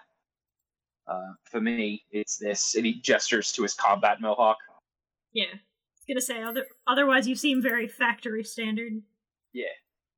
Uh, 1.06 1.34
for 1.44 1.60
me, 1.60 2.04
it's 2.10 2.38
this, 2.38 2.74
and 2.74 2.86
he 2.86 3.00
gestures 3.00 3.52
to 3.52 3.62
his 3.62 3.74
combat 3.74 4.20
mohawk. 4.20 4.58
Yeah. 5.32 5.44
I 5.54 5.58
was 5.96 6.04
gonna 6.08 6.20
say 6.20 6.42
other 6.42 6.66
otherwise 6.86 7.28
you 7.28 7.36
seem 7.36 7.62
very 7.62 7.86
factory 7.88 8.44
standard. 8.44 9.02
Yeah, 9.52 9.68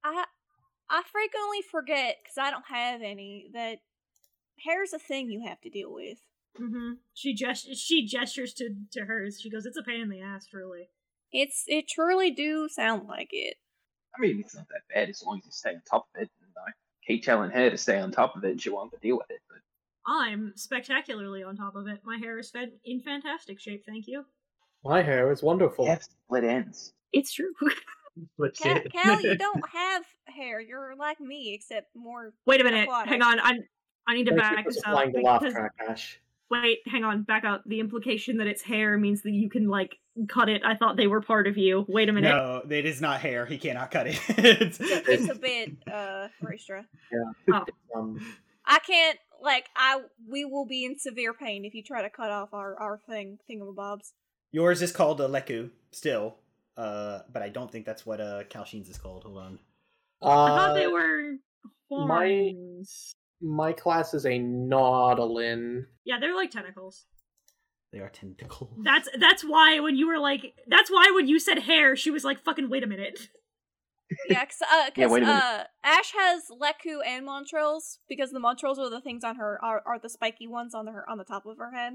I 0.05 0.27
I 0.91 1.03
frequently 1.11 1.63
forget 1.71 2.17
because 2.23 2.39
I 2.39 2.51
don't 2.51 2.67
have 2.69 3.01
any 3.03 3.49
that 3.55 3.79
hair's 4.65 4.93
a 4.93 4.99
thing 4.99 5.31
you 5.31 5.47
have 5.47 5.61
to 5.63 5.71
deal 5.71 5.93
with. 5.93 6.19
Mm-hmm. 6.61 6.93
She 7.15 7.35
gest- 7.35 7.77
she 7.77 8.07
gestures 8.07 8.55
to 8.55 8.71
to 8.93 9.05
hers. 9.07 9.41
She 9.41 9.51
goes, 9.51 9.67
"It's 9.67 9.77
a 9.77 9.83
pain 9.83 10.01
in 10.01 10.09
the 10.09 10.21
ass, 10.21 10.49
really." 10.53 10.89
It's 11.33 11.65
it 11.67 11.89
truly 11.89 12.31
do 12.31 12.69
sound 12.69 13.09
like 13.09 13.31
it. 13.33 13.57
I 14.17 14.21
mean, 14.21 14.39
it's 14.41 14.55
not 14.55 14.69
that 14.69 14.83
bad 14.95 15.09
as 15.09 15.23
long 15.25 15.39
as 15.39 15.47
you 15.47 15.51
stay 15.51 15.71
on 15.71 15.83
top 15.91 16.07
of 16.15 16.23
it. 16.23 16.31
And 16.41 16.51
I 16.57 16.71
keep 17.05 17.25
telling 17.25 17.51
her 17.51 17.71
to 17.71 17.77
stay 17.77 17.99
on 17.99 18.13
top 18.13 18.37
of 18.37 18.45
it, 18.45 18.53
and 18.53 18.63
she 18.63 18.71
wants 18.71 18.95
to 18.95 19.01
deal 19.01 19.17
with 19.17 19.31
it. 19.31 19.41
But 19.49 19.59
I'm 20.07 20.53
spectacularly 20.55 21.43
on 21.43 21.57
top 21.57 21.75
of 21.75 21.89
it. 21.89 22.03
My 22.05 22.19
hair 22.19 22.39
is 22.39 22.51
fed 22.51 22.73
in 22.85 23.01
fantastic 23.01 23.59
shape, 23.59 23.85
thank 23.85 24.07
you. 24.07 24.25
My 24.85 25.03
hair 25.03 25.33
is 25.33 25.43
wonderful. 25.43 25.87
you 25.87 25.91
have 25.91 26.05
split 26.05 26.45
ends. 26.45 26.93
It's 27.13 27.33
true. 27.33 27.53
But 28.39 28.57
Cal, 28.57 28.81
Cal, 28.93 29.21
you 29.21 29.37
don't 29.39 29.65
have 29.73 30.05
hair. 30.27 30.61
You're 30.61 30.95
like 30.97 31.21
me, 31.21 31.53
except 31.55 31.95
more. 31.97 32.33
Wait 32.47 32.61
a 32.61 32.65
minute. 32.65 32.85
Aquatic. 32.85 33.11
Hang 33.11 33.23
on. 33.23 33.41
I 33.41 33.53
I 34.07 34.15
need 34.15 34.27
to 34.27 34.35
back 34.35 34.65
for 34.65 34.69
up 34.71 34.75
supplying 34.75 35.13
the 35.13 35.21
laugh 35.21 35.41
because 35.41 35.55
track, 35.55 35.73
Ash. 35.89 36.21
wait, 36.51 36.79
hang 36.87 37.05
on, 37.05 37.23
back 37.23 37.45
up. 37.45 37.63
The 37.67 37.81
implication 37.81 38.37
that 38.39 38.47
it's 38.47 38.63
hair 38.63 38.99
means 38.99 39.23
that 39.23 39.33
you 39.33 39.49
can 39.49 39.69
like 39.69 39.97
cut 40.29 40.49
it. 40.49 40.63
I 40.65 40.77
thought 40.77 40.97
they 40.97 41.07
were 41.07 41.21
part 41.23 41.47
of 41.47 41.57
you. 41.57 41.85
Wait 41.89 42.09
a 42.09 42.13
minute. 42.13 42.29
No, 42.29 42.63
it 42.69 42.85
is 42.87 43.01
not 43.01 43.21
hair. 43.21 43.47
He 43.47 43.59
cannot 43.59 43.91
cut 43.91 44.07
it. 44.07 44.21
It's- 44.39 44.77
It's 44.81 45.29
a 45.31 45.35
bit, 45.35 45.73
uh, 45.91 46.29
Raestra. 46.43 46.85
Um, 47.97 48.19
I 48.67 48.79
can't 48.81 49.19
like 49.43 49.67
I. 49.77 50.01
We 50.29 50.45
will 50.45 50.67
be 50.67 50.85
in 50.85 50.99
severe 50.99 51.33
pain 51.35 51.65
if 51.65 51.75
you 51.75 51.83
try 51.83 52.03
to 52.03 52.11
cut 52.11 52.31
off 52.31 52.51
our 52.53 52.77
our 52.81 52.99
thing 53.09 53.39
thingamabobs. 53.51 54.13
Yours 54.53 54.83
is 54.83 54.91
called 54.93 55.21
a 55.21 55.29
lekku 55.29 55.71
still, 55.93 56.37
uh, 56.77 57.21
but 57.33 57.43
I 57.43 57.49
don't 57.49 57.71
think 57.71 57.87
that's 57.87 58.05
what 58.07 58.21
uh 58.21 58.43
Cal'chiin's 58.51 58.89
is 58.89 58.99
called. 58.99 59.25
Hold 59.25 59.39
on. 59.39 59.59
I 60.23 60.27
thought 60.49 60.75
they 60.75 60.87
uh, 60.87 60.91
were 60.91 61.33
my- 61.91 62.27
horns. 62.55 63.17
my 63.41 63.73
class 63.73 64.15
is 64.15 64.25
a 64.25 64.39
Nautolan. 64.39 65.85
Yeah, 66.05 66.19
they're 66.21 66.35
like 66.35 66.51
tentacles. 66.51 67.05
They 67.93 68.01
are 68.01 68.09
tentacles. 68.09 68.71
That's 68.83 69.09
that's 69.21 69.43
why 69.45 69.79
when 69.81 69.97
you 69.97 70.07
were 70.09 70.19
like 70.19 70.55
that's 70.67 70.91
why 70.91 71.13
when 71.15 71.29
you 71.29 71.39
said 71.39 71.61
hair, 71.61 71.95
she 71.97 72.11
was 72.11 72.25
like, 72.25 72.43
fucking 72.43 72.69
wait 72.71 72.83
a 72.83 72.87
minute. 72.89 73.29
Yeah, 74.29 74.45
cause, 74.45 74.59
uh, 74.63 74.91
Yeah, 74.97 75.05
'cause, 75.05 75.13
wait 75.13 75.23
uh, 75.23 75.65
Ash 75.83 76.13
has 76.17 76.43
Lekku 76.51 76.99
and 77.07 77.27
Montrals 77.27 77.99
because 78.09 78.33
the 78.33 78.39
Montrals 78.41 78.79
are 78.79 78.91
the 78.91 79.01
things 79.01 79.25
on 79.25 79.37
her 79.37 79.59
are, 79.65 79.83
are 79.87 79.99
the 79.99 80.09
spiky 80.11 80.47
ones 80.47 80.75
on 80.75 80.87
her 80.89 81.09
on 81.09 81.19
the 81.19 81.25
top 81.25 81.47
of 81.47 81.57
her 81.59 81.73
head. 81.73 81.95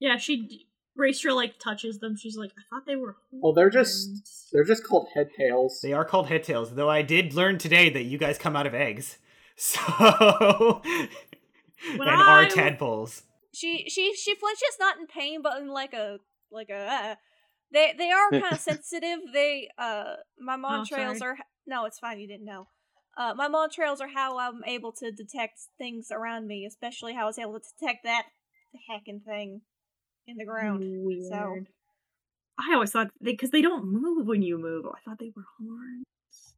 Yeah, 0.00 0.16
she 0.16 0.66
Raestra 0.98 1.34
like 1.34 1.58
touches 1.58 1.98
them. 1.98 2.16
She's 2.16 2.36
like, 2.36 2.52
I 2.56 2.62
thought 2.70 2.86
they 2.86 2.96
were. 2.96 3.16
Well, 3.32 3.52
they're 3.52 3.70
just 3.70 4.50
they're 4.52 4.64
just 4.64 4.84
called 4.84 5.08
head 5.14 5.30
tails. 5.36 5.80
They 5.82 5.92
are 5.92 6.04
called 6.04 6.28
head 6.28 6.44
tails, 6.44 6.74
though 6.74 6.88
I 6.88 7.02
did 7.02 7.34
learn 7.34 7.58
today 7.58 7.90
that 7.90 8.04
you 8.04 8.18
guys 8.18 8.38
come 8.38 8.56
out 8.56 8.66
of 8.66 8.74
eggs. 8.74 9.18
So 9.56 10.82
When 11.96 12.08
and 12.08 12.20
are 12.20 12.46
tadpoles. 12.46 13.22
She 13.52 13.88
she 13.88 14.14
she 14.16 14.34
flinches 14.34 14.76
not 14.80 14.98
in 14.98 15.06
pain, 15.06 15.42
but 15.42 15.60
in 15.60 15.68
like 15.68 15.92
a 15.92 16.18
like 16.50 16.70
a. 16.70 16.74
Uh, 16.74 17.14
they 17.72 17.94
they 17.96 18.10
are 18.10 18.30
kind 18.32 18.52
of 18.52 18.58
sensitive. 18.58 19.20
They 19.32 19.68
uh 19.78 20.14
my 20.40 20.56
Montrals 20.56 21.18
sorry. 21.18 21.32
are 21.32 21.36
no, 21.68 21.84
it's 21.84 22.00
fine. 22.00 22.18
You 22.18 22.26
didn't 22.26 22.46
know. 22.46 22.66
Uh, 23.16 23.32
my 23.36 23.48
Montrals 23.48 24.00
are 24.00 24.08
how 24.08 24.38
I'm 24.38 24.64
able 24.66 24.90
to 24.94 25.12
detect 25.12 25.60
things 25.78 26.08
around 26.10 26.48
me, 26.48 26.66
especially 26.66 27.14
how 27.14 27.22
I 27.22 27.26
was 27.26 27.38
able 27.38 27.60
to 27.60 27.66
detect 27.78 28.02
that 28.02 28.24
hacking 28.88 29.20
thing 29.24 29.60
in 30.26 30.36
the 30.36 30.44
ground. 30.44 30.84
So 31.28 31.58
I 32.58 32.74
always 32.74 32.90
thought 32.92 33.10
because 33.22 33.50
they, 33.50 33.62
don't 33.62 33.86
move 33.86 34.26
when 34.26 34.42
you 34.42 34.58
move. 34.58 34.86
I 34.86 34.98
thought 35.04 35.18
they 35.18 35.32
were 35.34 35.44
horns. 35.58 36.04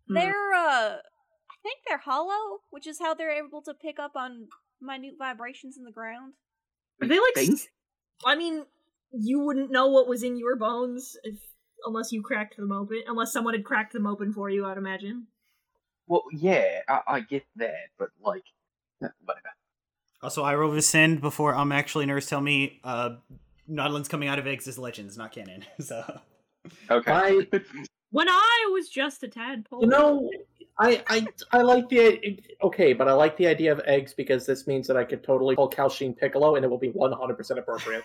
Hmm. 0.08 0.14
They're 0.14 0.52
uh 0.54 0.96
I 0.98 1.56
think 1.62 1.80
they're 1.88 1.98
hollow, 1.98 2.60
which 2.70 2.86
is 2.86 2.98
how 3.00 3.14
they're 3.14 3.44
able 3.44 3.62
to 3.62 3.74
pick 3.74 3.98
up 3.98 4.12
on 4.14 4.48
minute 4.80 5.14
vibrations 5.18 5.76
in 5.76 5.84
the 5.84 5.90
ground. 5.92 6.34
Are 7.02 7.08
they 7.08 7.18
like? 7.18 7.34
Think? 7.34 7.54
s- 7.54 7.68
I 8.24 8.36
mean, 8.36 8.64
you 9.12 9.40
wouldn't 9.40 9.70
know 9.70 9.88
what 9.88 10.08
was 10.08 10.22
in 10.22 10.38
your 10.38 10.56
bones 10.56 11.16
if 11.24 11.38
unless 11.84 12.12
you 12.12 12.22
cracked 12.22 12.56
them 12.56 12.72
open. 12.72 13.02
Unless 13.06 13.32
someone 13.32 13.54
had 13.54 13.64
cracked 13.64 13.92
them 13.92 14.06
open 14.06 14.32
for 14.32 14.48
you, 14.48 14.66
I'd 14.66 14.78
imagine. 14.78 15.26
Well, 16.06 16.22
yeah, 16.32 16.80
I, 16.88 17.00
I 17.06 17.20
get 17.20 17.44
that, 17.56 17.88
but 17.98 18.10
like, 18.22 18.44
whatever. 19.00 19.48
Also, 20.22 20.42
I 20.44 20.54
will 20.54 20.70
rescind 20.70 21.20
before 21.20 21.54
um 21.54 21.72
actually 21.72 22.06
nurse 22.06 22.28
tell 22.28 22.40
me 22.40 22.80
uh 22.84 23.16
Nautolans 23.68 24.08
coming 24.08 24.28
out 24.28 24.38
of 24.38 24.46
eggs 24.46 24.66
is 24.66 24.78
legends, 24.78 25.16
not 25.16 25.32
canon. 25.32 25.64
So 25.80 26.20
Okay. 26.90 27.12
I 27.12 27.46
When 28.10 28.28
I 28.28 28.70
was 28.72 28.88
just 28.88 29.22
a 29.22 29.28
tadpole, 29.28 29.82
you 29.82 29.86
know 29.88 30.28
I 30.78 31.02
I 31.08 31.26
I 31.52 31.62
like 31.62 31.88
the 31.88 32.38
okay, 32.62 32.92
but 32.92 33.08
I 33.08 33.12
like 33.12 33.36
the 33.36 33.46
idea 33.46 33.72
of 33.72 33.80
eggs 33.86 34.12
because 34.12 34.46
this 34.46 34.66
means 34.66 34.86
that 34.88 34.96
I 34.96 35.04
could 35.04 35.22
totally 35.22 35.56
call 35.56 35.70
Cal'chiin 35.70 36.16
Piccolo 36.16 36.56
and 36.56 36.64
it 36.64 36.68
will 36.68 36.78
be 36.78 36.90
one 36.90 37.12
hundred 37.12 37.36
percent 37.36 37.58
appropriate. 37.60 38.04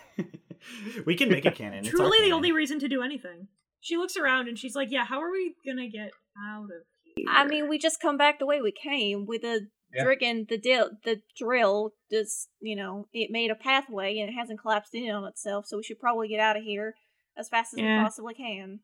we 1.05 1.15
can 1.15 1.29
make 1.29 1.45
it 1.45 1.55
canon. 1.55 1.79
It's 1.79 1.89
truly 1.89 2.17
the 2.19 2.23
canon. 2.23 2.33
only 2.33 2.51
reason 2.51 2.79
to 2.79 2.87
do 2.87 3.01
anything. 3.01 3.47
She 3.81 3.97
looks 3.97 4.15
around 4.15 4.47
and 4.47 4.57
she's 4.57 4.75
like, 4.75 4.89
"Yeah, 4.91 5.05
how 5.05 5.21
are 5.21 5.31
we 5.31 5.55
gonna 5.65 5.89
get 5.89 6.11
out 6.47 6.65
of 6.65 6.69
here?" 7.15 7.25
I 7.27 7.45
mean, 7.45 7.67
we 7.67 7.77
just 7.77 7.99
come 7.99 8.15
back 8.17 8.39
the 8.39 8.45
way 8.45 8.61
we 8.61 8.71
came 8.71 9.25
with 9.25 9.41
the 9.41 9.67
Yeah. 9.93 10.05
driggin 10.05 10.47
the 10.47 10.57
dil- 10.57 10.91
the 11.03 11.21
drill. 11.37 11.93
Just 12.11 12.49
you 12.61 12.75
know, 12.75 13.07
it 13.13 13.31
made 13.31 13.51
a 13.51 13.55
pathway 13.55 14.17
and 14.19 14.29
it 14.29 14.33
hasn't 14.33 14.59
collapsed 14.61 14.93
in 14.95 15.09
on 15.11 15.25
itself. 15.25 15.65
So 15.67 15.77
we 15.77 15.83
should 15.83 15.99
probably 15.99 16.27
get 16.27 16.39
out 16.39 16.57
of 16.57 16.63
here 16.63 16.95
as 17.37 17.49
fast 17.49 17.73
as 17.73 17.79
Yeah. 17.79 17.97
we 17.99 18.03
possibly 18.03 18.33
can. 18.33 18.79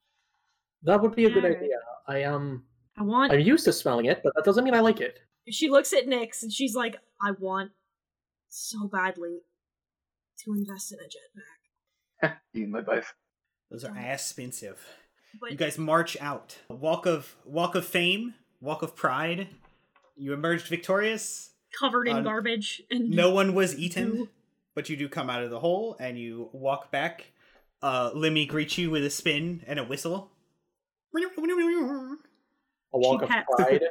That 0.83 1.01
would 1.01 1.15
be 1.15 1.25
a 1.25 1.29
good 1.29 1.43
Alright. 1.43 1.57
idea. 1.57 1.77
I 2.07 2.23
um 2.23 2.65
I 2.97 3.03
want. 3.03 3.31
I'm 3.31 3.39
used 3.39 3.65
to 3.65 3.73
smelling 3.73 4.05
it, 4.05 4.21
but 4.23 4.33
that 4.35 4.43
doesn't 4.45 4.63
mean 4.63 4.73
I 4.73 4.79
like 4.79 5.01
it. 5.01 5.19
she 5.49 5.69
looks 5.69 5.93
at 5.93 6.07
Niks 6.07 6.41
and 6.43 6.51
she's 6.51 6.75
like, 6.75 6.97
"I 7.21 7.31
want 7.31 7.71
so 8.49 8.87
badly 8.87 9.39
to 10.39 10.53
invest 10.53 10.91
in 10.93 10.99
a 10.99 11.03
jetpack." 11.03 12.37
you 12.53 12.63
and 12.63 12.71
my 12.71 12.81
both. 12.81 13.13
Those 13.69 13.83
are 13.83 13.95
expensive. 13.97 14.85
But 15.39 15.51
You 15.51 15.57
guys 15.57 15.77
march 15.77 16.17
out. 16.19 16.57
Walk 16.69 17.05
of 17.05 17.35
Walk 17.45 17.75
of 17.75 17.85
Fame, 17.85 18.33
Walk 18.61 18.81
of 18.81 18.95
Pride. 18.95 19.49
You 20.17 20.33
emerged 20.33 20.67
victorious. 20.67 21.51
covered 21.79 22.07
in 22.07 22.17
Um, 22.17 22.23
garbage 22.23 22.81
and 22.89 23.09
No 23.11 23.29
one 23.29 23.53
was 23.53 23.77
eaten, 23.77 24.07
Ooh. 24.17 24.29
but 24.73 24.89
you 24.89 24.97
do 24.97 25.07
come 25.07 25.29
out 25.29 25.43
of 25.43 25.49
the 25.51 25.59
hole 25.59 25.95
and 25.99 26.17
you 26.17 26.49
walk 26.53 26.91
back. 26.91 27.31
Uh, 27.83 28.09
Lemmy 28.15 28.45
greets 28.47 28.77
you 28.79 28.89
with 28.89 29.03
a 29.05 29.09
spin 29.11 29.63
and 29.67 29.77
a 29.77 29.83
whistle. 29.83 30.31
A 31.13 32.97
walk 32.97 33.19
She 33.19 33.23
of 33.25 33.29
pats- 33.29 33.47
pride. 33.55 33.81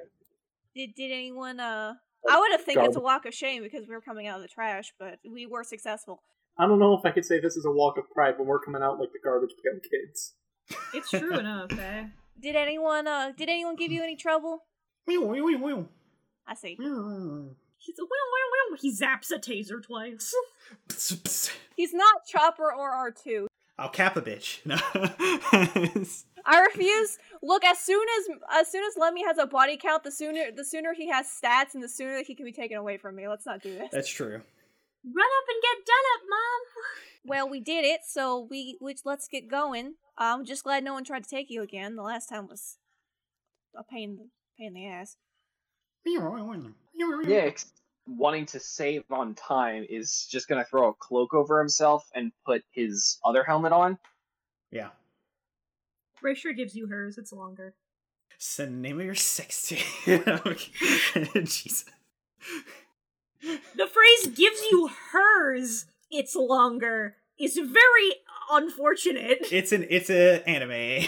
Did 0.75 0.95
did 0.95 1.13
anyone? 1.13 1.61
Uh, 1.61 1.95
I 2.29 2.39
would 2.41 2.51
have 2.53 2.63
think 2.63 2.81
it's 2.81 2.97
a 2.97 3.01
walk 3.01 3.25
of 3.27 3.35
shame 3.35 3.63
because 3.63 3.87
we 3.87 3.95
were 3.95 4.01
coming 4.01 4.27
out 4.27 4.37
of 4.37 4.43
the 4.43 4.49
trash, 4.49 4.93
but 4.99 5.19
we 5.31 5.47
were 5.47 5.63
successful. 5.65 6.23
I 6.59 6.67
don't 6.67 6.79
know 6.79 6.95
if 6.99 7.05
I 7.05 7.11
could 7.13 7.25
say 7.25 7.39
this 7.41 7.57
is 7.57 7.65
a 7.67 7.71
walk 7.71 7.99
of 7.99 8.11
pride 8.11 8.39
when 8.39 8.49
we're 8.49 8.59
coming 8.61 8.83
out 8.83 8.99
like 8.99 9.13
the 9.13 9.19
garbage 9.23 9.53
pail 9.63 9.79
kids. 9.81 10.35
It's 10.93 11.11
true 11.11 11.39
enough, 11.39 11.71
eh? 11.79 12.07
Did 12.41 12.57
anyone? 12.57 13.07
Uh, 13.07 13.33
did 13.37 13.49
anyone 13.49 13.77
give 13.77 13.93
you 13.93 14.03
any 14.03 14.17
trouble? 14.17 14.65
I 16.47 16.55
see. 16.55 16.77
He's 16.77 17.99
a 17.99 18.03
wow, 18.03 18.09
wow, 18.09 18.71
wow. 18.71 18.77
He 18.81 18.93
zaps 18.93 19.31
a 19.31 19.39
taser 19.39 19.83
twice. 19.83 20.35
He's 21.77 21.93
not 21.93 22.27
Chopper 22.27 22.73
or 22.73 23.13
R2. 23.13 23.47
I'll 23.79 23.91
cap 23.91 24.17
a 24.17 24.23
bitch. 24.23 24.61
No. 24.67 24.77
I 26.49 26.61
refuse. 26.61 27.19
Look, 27.43 27.65
as 27.65 27.81
soon 27.81 28.07
as 28.21 28.61
as 28.61 28.71
soon 28.71 28.85
as 28.85 28.97
Lemmy 28.97 29.25
has 29.27 29.37
a 29.37 29.47
body 29.47 29.77
count, 29.77 30.05
the 30.05 30.13
sooner 30.13 30.53
the 30.55 30.65
sooner 30.65 30.95
he 30.95 31.09
has 31.09 31.27
stats, 31.27 31.75
and 31.75 31.83
the 31.83 31.89
sooner 31.89 32.23
he 32.23 32.37
can 32.37 32.47
be 32.47 32.53
taken 32.53 32.77
away 32.77 32.99
from 32.99 33.17
me. 33.17 33.27
Let's 33.27 33.47
not 33.47 33.63
do 33.63 33.75
this. 33.75 33.89
That's 33.91 34.09
true. 34.09 34.29
Run 35.05 35.27
up 35.27 35.49
and 35.49 35.63
get 35.63 35.87
done 35.87 36.05
up, 36.15 36.23
mom. 36.31 36.61
Well, 37.25 37.49
we 37.51 37.61
did 37.61 37.85
it, 37.85 38.03
so 38.07 38.47
we 38.49 38.77
which 38.81 39.01
let's 39.05 39.27
get 39.27 39.51
going. 39.51 39.95
I'm 40.17 40.45
just 40.45 40.63
glad 40.63 40.85
no 40.85 40.95
one 40.95 41.03
tried 41.03 41.25
to 41.25 41.31
take 41.31 41.51
you 41.51 41.63
again. 41.63 41.97
The 41.97 42.03
last 42.03 42.29
time 42.29 42.47
was 42.47 42.79
a 43.77 43.83
pain 43.83 44.31
pain 44.57 44.69
in 44.69 44.75
the 44.75 44.87
ass. 44.87 45.17
Niks, 47.27 47.67
wanting 48.07 48.47
to 48.47 48.61
save 48.61 49.05
on 49.11 49.35
time, 49.35 49.87
is 49.89 50.27
just 50.31 50.49
gonna 50.49 50.65
throw 50.65 50.89
a 50.91 50.95
cloak 50.95 51.35
over 51.35 51.59
himself 51.59 52.09
and 52.15 52.33
put 52.45 52.63
his 52.71 53.19
other 53.25 53.43
helmet 53.45 53.73
on. 53.73 53.99
Yeah. 54.71 54.91
Raestra 56.23 56.57
gives 56.57 56.75
you 56.75 56.89
hers. 56.89 57.19
It's 57.19 57.33
longer. 57.33 57.75
Send 58.39 58.77
the 58.77 58.89
name 58.89 59.01
of 59.01 59.07
your 59.07 59.15
sex 59.15 59.69
tape. 59.69 59.81
Jesus. 61.45 61.85
The 63.43 63.87
phrase 63.87 64.35
gives 64.35 64.61
you 64.71 64.91
hers. 65.13 65.87
It's 66.11 66.35
longer. 66.35 67.17
Is 67.39 67.57
very 67.57 68.15
unfortunate. 68.51 69.47
It's 69.53 69.73
an 69.73 69.87
it's 69.91 70.11
a 70.11 70.47
anime. 70.49 71.07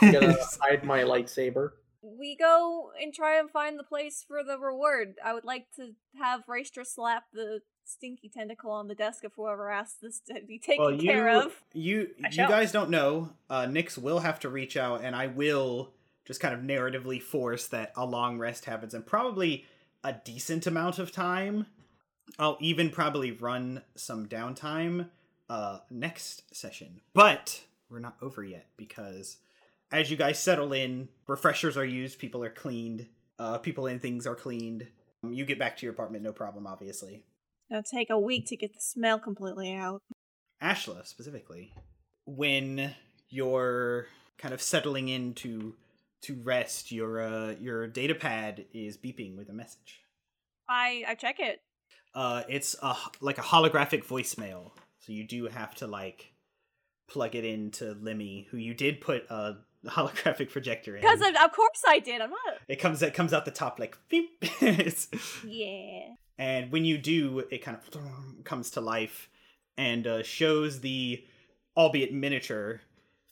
Gonna 0.00 0.36
hide 0.60 0.84
my 0.84 1.00
lightsaber. 1.02 1.70
We 2.04 2.36
go 2.36 2.90
and 3.00 3.14
try 3.14 3.38
and 3.38 3.50
find 3.50 3.78
the 3.78 3.84
place 3.84 4.24
for 4.26 4.44
the 4.44 4.58
reward. 4.58 5.14
I 5.24 5.32
would 5.32 5.44
like 5.44 5.66
to 5.76 5.92
have 6.20 6.44
Raestra 6.46 6.86
slap 6.86 7.24
the 7.32 7.60
stinky 7.84 8.28
tentacle 8.28 8.70
on 8.70 8.88
the 8.88 8.94
desk 8.94 9.24
of 9.24 9.32
whoever 9.34 9.70
asked 9.70 10.02
this 10.02 10.20
to 10.20 10.40
be 10.46 10.58
taken 10.58 10.82
well, 10.84 10.92
you 10.92 11.10
care 11.10 11.28
of. 11.28 11.62
you 11.72 12.10
I 12.22 12.28
you 12.28 12.32
shall. 12.32 12.48
guys 12.48 12.72
don't 12.72 12.90
know. 12.90 13.30
Uh, 13.48 13.62
Niks 13.62 13.96
will 13.96 14.20
have 14.20 14.40
to 14.40 14.48
reach 14.48 14.76
out, 14.76 15.02
and 15.02 15.16
I 15.16 15.28
will 15.28 15.92
just 16.24 16.40
kind 16.40 16.54
of 16.54 16.60
narratively 16.60 17.20
force 17.20 17.66
that 17.68 17.92
a 17.96 18.04
long 18.04 18.38
rest 18.38 18.64
happens, 18.66 18.94
and 18.94 19.04
probably 19.06 19.64
a 20.02 20.12
decent 20.12 20.66
amount 20.66 20.98
of 20.98 21.12
time. 21.12 21.66
I'll 22.38 22.58
even 22.60 22.90
probably 22.90 23.30
run 23.32 23.82
some 23.94 24.26
downtime 24.26 25.08
uh, 25.48 25.78
next 25.90 26.54
session, 26.54 27.00
but 27.12 27.62
we're 27.90 27.98
not 27.98 28.16
over 28.22 28.42
yet 28.42 28.66
because 28.76 29.36
as 29.94 30.10
you 30.10 30.16
guys 30.16 30.40
settle 30.40 30.72
in, 30.72 31.08
refreshers 31.28 31.76
are 31.76 31.84
used, 31.84 32.18
people 32.18 32.42
are 32.42 32.50
cleaned, 32.50 33.06
uh, 33.38 33.58
people 33.58 33.86
and 33.86 34.02
things 34.02 34.26
are 34.26 34.34
cleaned. 34.34 34.88
Um, 35.22 35.32
You 35.32 35.44
get 35.44 35.58
back 35.58 35.76
to 35.76 35.86
your 35.86 35.92
apartment, 35.92 36.24
no 36.24 36.32
problem, 36.32 36.66
obviously. 36.66 37.22
It'll 37.70 37.82
take 37.84 38.10
a 38.10 38.18
week 38.18 38.46
to 38.48 38.56
get 38.56 38.74
the 38.74 38.80
smell 38.80 39.20
completely 39.20 39.72
out. 39.72 40.02
Ashla 40.60 41.06
specifically, 41.06 41.72
when 42.26 42.94
you're 43.30 44.08
kind 44.36 44.52
of 44.52 44.60
settling 44.60 45.08
into 45.08 45.74
to 46.22 46.34
rest, 46.42 46.90
your 46.90 47.20
uh, 47.20 47.54
your 47.60 47.86
data 47.86 48.14
pad 48.14 48.64
is 48.72 48.96
beeping 48.96 49.36
with 49.36 49.48
a 49.48 49.52
message. 49.52 50.00
I 50.68 51.04
I 51.06 51.14
check 51.14 51.38
it. 51.38 51.60
Uh, 52.14 52.42
it's 52.48 52.74
a 52.82 52.96
like 53.20 53.38
a 53.38 53.42
holographic 53.42 54.04
voicemail, 54.04 54.72
so 55.00 55.12
you 55.12 55.24
do 55.24 55.46
have 55.46 55.74
to 55.76 55.86
like 55.86 56.32
plug 57.08 57.34
it 57.34 57.44
into 57.44 57.96
Lemmy, 58.00 58.48
who 58.50 58.56
you 58.56 58.74
did 58.74 59.00
put 59.00 59.24
a 59.30 59.56
holographic 59.86 60.50
projector 60.50 60.96
in. 60.96 61.02
Because 61.02 61.20
of, 61.20 61.52
course 61.52 61.82
I 61.86 61.98
did. 61.98 62.20
I'm 62.20 62.30
not. 62.30 62.54
it 62.68 62.76
comes 62.76 63.02
it 63.02 63.14
comes 63.14 63.32
out 63.32 63.44
the 63.44 63.50
top 63.50 63.78
like 63.78 63.96
beep. 64.08 64.42
Yeah. 65.46 66.14
and 66.38 66.72
when 66.72 66.84
you 66.84 66.98
do, 66.98 67.44
it 67.50 67.58
kind 67.62 67.76
of 67.76 68.44
comes 68.44 68.70
to 68.72 68.80
life 68.80 69.28
and 69.76 70.06
uh, 70.06 70.22
shows 70.22 70.80
the, 70.80 71.24
albeit 71.76 72.12
miniature, 72.14 72.80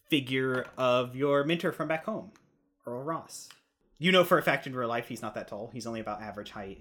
figure 0.08 0.66
of 0.76 1.14
your 1.16 1.44
mentor 1.44 1.72
from 1.72 1.88
back 1.88 2.04
home, 2.04 2.32
Earl 2.86 3.02
Ross. 3.02 3.48
You 3.98 4.10
know 4.12 4.24
for 4.24 4.38
a 4.38 4.42
fact 4.42 4.66
in 4.66 4.74
real 4.74 4.88
life 4.88 5.06
he's 5.08 5.22
not 5.22 5.34
that 5.36 5.48
tall. 5.48 5.70
He's 5.72 5.86
only 5.86 6.00
about 6.00 6.20
average 6.20 6.50
height. 6.50 6.80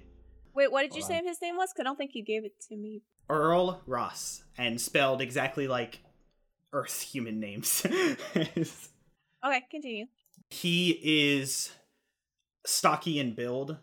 Wait, 0.56 0.72
what 0.72 0.82
did 0.82 0.96
you 0.96 1.02
Hold 1.02 1.12
say 1.12 1.22
his 1.24 1.42
name 1.42 1.56
was? 1.56 1.70
'Cause 1.72 1.82
I 1.82 1.84
don't 1.84 1.96
think 1.98 2.16
you 2.16 2.24
gave 2.24 2.44
it 2.44 2.60
to 2.70 2.76
me. 2.76 3.04
Earl 3.30 3.82
Ross, 3.86 4.44
and 4.58 4.82
spelled 4.82 5.22
exactly 5.22 5.68
like 5.68 6.00
Earth 6.74 7.02
human 7.02 7.40
names. 7.40 7.86
Okay, 9.44 9.64
continue. 9.70 10.06
he 10.50 11.00
is 11.02 11.72
stocky 12.66 13.20
in 13.20 13.34
build, 13.34 13.78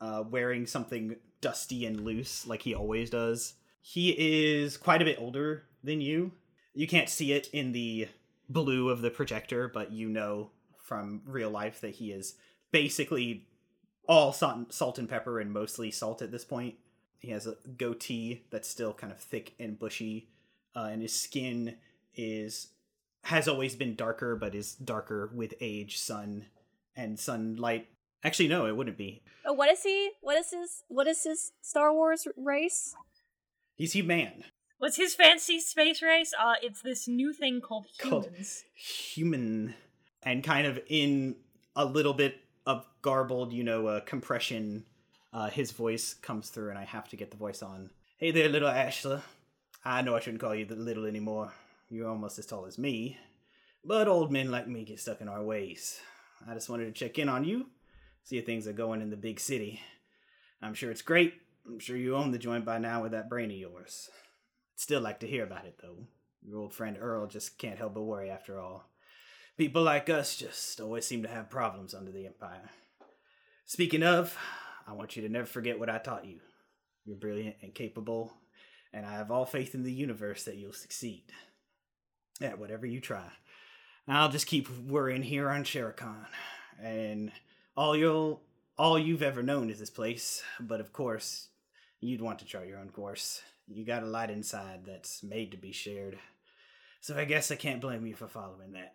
uh, 0.00 0.24
wearing 0.28 0.66
something 0.66 1.16
dusty 1.40 1.84
and 1.84 2.00
loose 2.00 2.46
like 2.46 2.62
he 2.62 2.74
always 2.74 3.10
does. 3.10 3.54
He 3.82 4.14
is 4.18 4.76
quite 4.78 5.02
a 5.02 5.04
bit 5.04 5.18
older 5.20 5.64
than 5.82 6.00
you. 6.00 6.32
You 6.72 6.86
can't 6.86 7.08
see 7.08 7.32
it 7.32 7.48
in 7.52 7.72
the 7.72 8.08
blue 8.48 8.88
of 8.88 9.02
the 9.02 9.10
projector, 9.10 9.68
but 9.68 9.92
you 9.92 10.08
know 10.08 10.50
from 10.82 11.22
real 11.26 11.50
life 11.50 11.80
that 11.80 11.94
he 11.96 12.12
is 12.12 12.34
basically 12.72 13.46
all 14.08 14.32
salt, 14.32 14.98
and 14.98 15.08
pepper 15.08 15.40
and 15.40 15.52
mostly 15.52 15.90
salt 15.90 16.22
at 16.22 16.30
this 16.30 16.44
point. 16.44 16.74
He 17.18 17.30
has 17.30 17.46
a 17.46 17.56
goatee 17.78 18.44
that's 18.50 18.68
still 18.68 18.92
kind 18.92 19.12
of 19.12 19.18
thick 19.18 19.54
and 19.58 19.78
bushy, 19.78 20.28
uh, 20.76 20.88
and 20.90 21.00
his 21.00 21.18
skin 21.18 21.76
is 22.14 22.68
has 23.24 23.48
always 23.48 23.74
been 23.74 23.94
darker, 23.94 24.36
but 24.36 24.54
is 24.54 24.74
darker 24.74 25.30
with 25.34 25.54
age, 25.60 25.98
sun, 25.98 26.46
and 26.96 27.18
sunlight. 27.18 27.88
Actually, 28.22 28.48
no, 28.48 28.66
it 28.66 28.76
wouldn't 28.76 28.96
be. 28.96 29.22
Oh, 29.44 29.52
what 29.52 29.70
is 29.70 29.82
he? 29.82 30.10
What 30.22 30.36
is 30.36 30.50
his? 30.50 30.82
What 30.88 31.06
is 31.06 31.24
his 31.24 31.52
Star 31.60 31.92
Wars 31.92 32.26
race? 32.36 32.94
He's 33.76 33.92
human, 33.92 34.44
What's 34.78 34.96
his 34.96 35.14
fancy 35.14 35.60
space 35.60 36.00
race? 36.02 36.32
Uh, 36.38 36.54
it's 36.62 36.82
this 36.82 37.08
new 37.08 37.32
thing 37.32 37.60
called 37.60 37.86
Called- 37.98 38.26
humans. 38.26 38.64
human, 38.74 39.74
and 40.22 40.44
kind 40.44 40.66
of 40.66 40.78
in 40.88 41.36
a 41.74 41.84
little 41.84 42.12
bit 42.14 42.36
of 42.66 42.86
garbled, 43.02 43.52
you 43.52 43.64
know, 43.64 43.86
uh, 43.86 44.00
compression. 44.00 44.84
Uh, 45.32 45.50
his 45.50 45.70
voice 45.72 46.14
comes 46.14 46.50
through, 46.50 46.70
and 46.70 46.78
I 46.78 46.84
have 46.84 47.08
to 47.08 47.16
get 47.16 47.30
the 47.30 47.36
voice 47.36 47.62
on. 47.62 47.90
Hey 48.18 48.30
there, 48.30 48.48
little 48.48 48.68
Ashla. 48.70 49.22
I 49.84 50.02
know 50.02 50.14
I 50.16 50.20
shouldn't 50.20 50.40
call 50.40 50.54
you 50.54 50.64
the 50.64 50.76
little 50.76 51.04
anymore. 51.06 51.52
You're 51.88 52.08
almost 52.08 52.38
as 52.38 52.46
tall 52.46 52.66
as 52.66 52.78
me. 52.78 53.18
But 53.84 54.08
old 54.08 54.32
men 54.32 54.50
like 54.50 54.66
me 54.66 54.84
get 54.84 55.00
stuck 55.00 55.20
in 55.20 55.28
our 55.28 55.42
ways. 55.42 56.00
I 56.48 56.54
just 56.54 56.68
wanted 56.68 56.86
to 56.86 56.92
check 56.92 57.18
in 57.18 57.28
on 57.28 57.44
you, 57.44 57.66
see 58.22 58.38
how 58.38 58.44
things 58.44 58.66
are 58.66 58.72
going 58.72 59.02
in 59.02 59.10
the 59.10 59.16
big 59.16 59.38
city. 59.38 59.80
I'm 60.62 60.74
sure 60.74 60.90
it's 60.90 61.02
great. 61.02 61.34
I'm 61.66 61.78
sure 61.78 61.96
you 61.96 62.16
own 62.16 62.30
the 62.30 62.38
joint 62.38 62.64
by 62.64 62.78
now 62.78 63.02
with 63.02 63.12
that 63.12 63.28
brain 63.28 63.50
of 63.50 63.56
yours. 63.56 64.08
I'd 64.74 64.80
still 64.80 65.00
like 65.00 65.20
to 65.20 65.26
hear 65.26 65.44
about 65.44 65.66
it, 65.66 65.78
though. 65.80 66.06
Your 66.42 66.58
old 66.58 66.74
friend 66.74 66.96
Earl 67.00 67.26
just 67.26 67.58
can't 67.58 67.78
help 67.78 67.94
but 67.94 68.02
worry 68.02 68.30
after 68.30 68.58
all. 68.58 68.90
People 69.56 69.82
like 69.82 70.10
us 70.10 70.36
just 70.36 70.80
always 70.80 71.06
seem 71.06 71.22
to 71.22 71.28
have 71.28 71.48
problems 71.48 71.94
under 71.94 72.10
the 72.10 72.26
Empire. 72.26 72.70
Speaking 73.66 74.02
of, 74.02 74.36
I 74.86 74.92
want 74.92 75.16
you 75.16 75.22
to 75.22 75.28
never 75.28 75.46
forget 75.46 75.78
what 75.78 75.88
I 75.88 75.98
taught 75.98 76.26
you. 76.26 76.40
You're 77.04 77.16
brilliant 77.16 77.56
and 77.62 77.74
capable, 77.74 78.34
and 78.92 79.06
I 79.06 79.12
have 79.12 79.30
all 79.30 79.46
faith 79.46 79.74
in 79.74 79.82
the 79.82 79.92
universe 79.92 80.44
that 80.44 80.56
you'll 80.56 80.72
succeed. 80.72 81.24
At 82.40 82.58
whatever 82.58 82.86
you 82.86 83.00
try. 83.00 83.30
I'll 84.08 84.28
just 84.28 84.46
keep 84.46 84.68
worrying 84.68 85.22
here 85.22 85.48
on 85.48 85.64
Sherikon, 85.64 86.26
and 86.82 87.32
all 87.76 87.96
you'll 87.96 88.42
all 88.76 88.98
you've 88.98 89.22
ever 89.22 89.42
known 89.42 89.70
is 89.70 89.78
this 89.78 89.90
place. 89.90 90.42
But 90.60 90.80
of 90.80 90.92
course, 90.92 91.48
you'd 92.00 92.20
want 92.20 92.38
to 92.40 92.44
chart 92.44 92.66
your 92.66 92.78
own 92.78 92.90
course. 92.90 93.40
You 93.66 93.84
got 93.84 94.02
a 94.02 94.06
light 94.06 94.30
inside 94.30 94.80
that's 94.84 95.22
made 95.22 95.52
to 95.52 95.56
be 95.56 95.72
shared. 95.72 96.18
So 97.00 97.16
I 97.16 97.24
guess 97.24 97.50
I 97.50 97.56
can't 97.56 97.80
blame 97.80 98.04
you 98.04 98.14
for 98.14 98.28
following 98.28 98.72
that. 98.72 98.94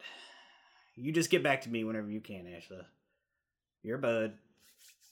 You 0.95 1.11
just 1.11 1.29
get 1.31 1.43
back 1.43 1.61
to 1.61 1.69
me 1.69 1.83
whenever 1.83 2.09
you 2.09 2.19
can, 2.21 2.45
Ashla. 2.45 2.85
You're 3.83 3.97
Bud. 3.97 4.33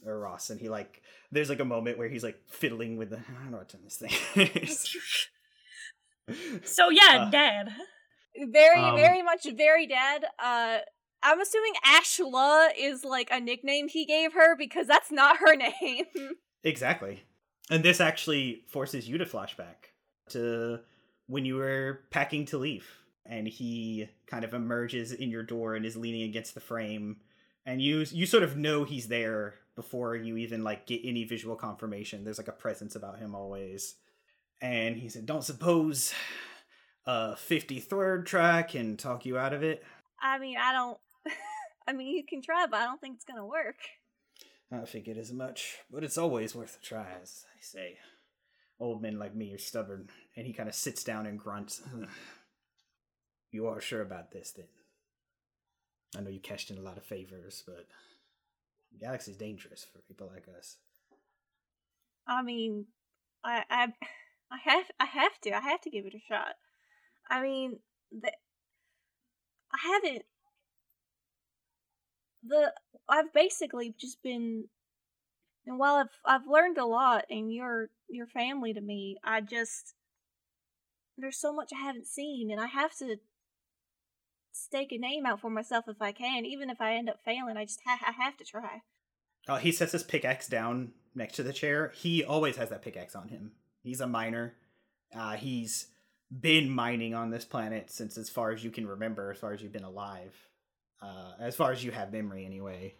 Earl 0.06 0.20
Ross, 0.20 0.52
and 0.52 0.60
he 0.60 0.70
like 0.70 1.02
there's 1.32 1.50
like 1.50 1.60
a 1.60 1.66
moment 1.66 1.98
where 1.98 2.08
he's 2.10 2.24
like 2.24 2.40
fiddling 2.48 2.98
with 2.98 3.10
the 3.10 3.18
I 3.18 3.44
don't 3.44 3.52
know 3.52 3.58
what 3.58 3.74
this 3.84 3.98
thing. 3.98 4.68
So 6.66 6.90
yeah, 6.90 7.26
Uh, 7.28 7.30
dad. 7.30 7.74
Very, 8.38 8.80
Um, 8.80 8.96
very 8.96 9.22
much, 9.22 9.48
very 9.56 9.88
dad. 9.88 10.26
Uh, 10.40 10.80
I'm 11.24 11.42
assuming 11.42 11.74
Ashla 11.86 12.70
is 12.78 13.04
like 13.04 13.30
a 13.32 13.40
nickname 13.40 13.88
he 13.88 14.06
gave 14.06 14.34
her 14.34 14.56
because 14.56 14.88
that's 14.88 15.12
not 15.12 15.38
her 15.38 15.56
name. 15.82 16.06
Exactly. 16.64 17.24
And 17.70 17.84
this 17.84 18.00
actually 18.00 18.64
forces 18.68 19.08
you 19.10 19.18
to 19.18 19.26
flashback 19.26 19.92
to 20.30 20.80
when 21.28 21.44
you 21.46 21.56
were 21.56 22.02
packing 22.12 22.46
to 22.46 22.58
leave. 22.58 22.88
And 23.26 23.48
he 23.48 24.08
kind 24.28 24.46
of 24.46 24.54
emerges 24.54 25.12
in 25.12 25.30
your 25.30 25.44
door 25.44 25.76
and 25.76 25.86
is 25.86 25.98
leaning 25.98 26.24
against 26.24 26.54
the 26.54 26.62
frame. 26.62 27.18
And 27.66 27.82
you 27.82 28.06
you 28.12 28.26
sort 28.26 28.44
of 28.44 28.56
know 28.56 28.86
he's 28.86 29.08
there 29.10 29.56
before 29.76 30.16
you 30.16 30.38
even 30.38 30.64
like 30.64 30.88
get 30.88 31.02
any 31.04 31.26
visual 31.26 31.56
confirmation. 31.58 32.24
There's 32.24 32.38
like 32.38 32.48
a 32.48 32.54
presence 32.54 32.96
about 32.96 33.20
him 33.20 33.36
always. 33.36 33.96
And 34.62 34.96
he 34.96 35.10
said, 35.10 35.26
Don't 35.26 35.44
suppose 35.44 36.14
a 37.08 37.36
53rd 37.36 38.26
try 38.26 38.62
can 38.62 38.98
talk 38.98 39.26
you 39.26 39.38
out 39.38 39.54
of 39.54 39.64
it? 39.64 39.84
I 40.22 40.38
mean, 40.38 40.58
I 40.58 40.74
don't. 40.74 40.98
I 41.88 41.94
mean, 41.94 42.16
you 42.16 42.24
can 42.28 42.42
try, 42.42 42.68
but 42.70 42.82
I 42.82 42.84
don't 42.84 43.00
think 43.00 43.16
it's 43.16 43.26
gonna 43.26 43.46
work. 43.46 43.78
I 44.72 44.84
figured 44.86 45.18
as 45.18 45.32
much, 45.32 45.78
but 45.90 46.04
it's 46.04 46.18
always 46.18 46.54
worth 46.54 46.78
a 46.82 46.86
try, 46.86 47.08
as 47.22 47.46
I 47.58 47.62
say. 47.62 47.98
Old 48.80 49.02
men 49.02 49.18
like 49.18 49.34
me 49.34 49.54
are 49.54 49.58
stubborn, 49.58 50.10
and 50.36 50.46
he 50.46 50.54
kind 50.54 50.68
of 50.68 50.76
sits 50.76 51.04
down 51.04 51.26
and 51.26 51.40
grunts. 51.40 51.82
you 53.52 53.68
are 53.68 53.80
sure 53.80 54.02
about 54.02 54.32
this, 54.32 54.52
then? 54.52 54.66
I 56.16 56.22
know 56.22 56.30
you 56.30 56.42
cashed 56.42 56.70
in 56.70 56.78
a 56.78 56.82
lot 56.82 56.98
of 56.98 57.06
favors, 57.06 57.64
but 57.66 57.88
the 58.92 59.00
galaxy's 59.00 59.38
dangerous 59.38 59.86
for 59.86 60.00
people 60.00 60.30
like 60.32 60.46
us. 60.58 60.76
I 62.28 62.42
mean, 62.42 62.88
I 63.44 63.64
I 63.70 63.88
I 64.52 64.58
have 64.64 64.86
I 65.00 65.06
have 65.06 65.40
to 65.44 65.56
I 65.56 65.62
have 65.62 65.82
to 65.82 65.90
give 65.90 66.06
it 66.06 66.14
a 66.14 66.20
shot. 66.28 66.56
I 67.30 67.42
mean, 67.42 67.80
the 68.12 68.32
I 69.74 69.78
haven't 69.94 70.24
the 72.44 72.74
I've 73.10 73.34
basically 73.34 73.94
just 73.98 74.22
been 74.24 74.66
and 75.66 75.78
while 75.78 75.96
I've 75.96 76.20
I've 76.26 76.48
learned 76.48 76.78
a 76.78 76.86
lot 76.86 77.26
and 77.30 77.54
your 77.54 77.90
your 78.10 78.28
family 78.28 78.74
to 78.74 78.82
me, 78.82 79.18
I 79.24 79.42
just 79.42 79.94
there's 81.18 81.38
so 81.38 81.54
much 81.54 81.72
I 81.74 81.84
haven't 81.84 82.08
seen 82.08 82.52
and 82.52 82.62
I 82.62 82.68
have 82.68 82.96
to 82.98 83.18
stake 84.52 84.92
a 84.92 84.98
name 84.98 85.26
out 85.26 85.42
for 85.42 85.50
myself 85.50 85.86
if 85.88 86.02
I 86.02 86.12
can, 86.12 86.46
even 86.46 86.70
if 86.70 86.82
I 86.82 86.96
end 86.96 87.10
up 87.10 87.20
failing. 87.24 87.58
I 87.58 87.66
just 87.66 87.82
ha- 87.86 88.00
I 88.06 88.12
have 88.24 88.38
to 88.38 88.46
try. 88.46 88.82
Oh, 89.48 89.56
he 89.56 89.72
sets 89.72 89.92
his 89.92 90.04
pickaxe 90.04 90.48
down 90.48 90.92
next 91.16 91.36
to 91.36 91.44
the 91.44 91.54
chair. 91.54 91.92
He 91.96 92.24
always 92.24 92.58
has 92.58 92.70
that 92.70 92.82
pickaxe 92.82 93.16
on 93.16 93.30
him. 93.30 93.52
He's 93.82 94.02
a 94.02 94.08
miner. 94.08 94.56
Uh, 95.16 95.36
he's 95.36 95.88
been 96.32 96.70
mining 96.70 97.14
on 97.14 97.30
this 97.30 97.46
planet 97.46 97.90
since 97.90 98.18
as 98.18 98.30
far 98.30 98.52
as 98.52 98.64
you 98.64 98.72
can 98.72 98.88
remember, 98.88 99.32
as 99.32 99.38
far 99.38 99.54
as 99.54 99.62
you've 99.62 99.72
been 99.72 99.84
alive, 99.84 100.36
uh, 101.02 101.34
as 101.40 101.56
far 101.56 101.72
as 101.72 101.84
you 101.84 101.92
have 101.92 102.12
memory 102.12 102.46
anyway. 102.46 102.96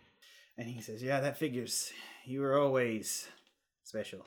And 0.58 0.68
he 0.68 0.82
says, 0.82 1.04
"Yeah, 1.04 1.20
that 1.20 1.38
figures. 1.38 1.92
You 2.26 2.42
were 2.42 2.60
always 2.60 3.28
special. 3.84 4.26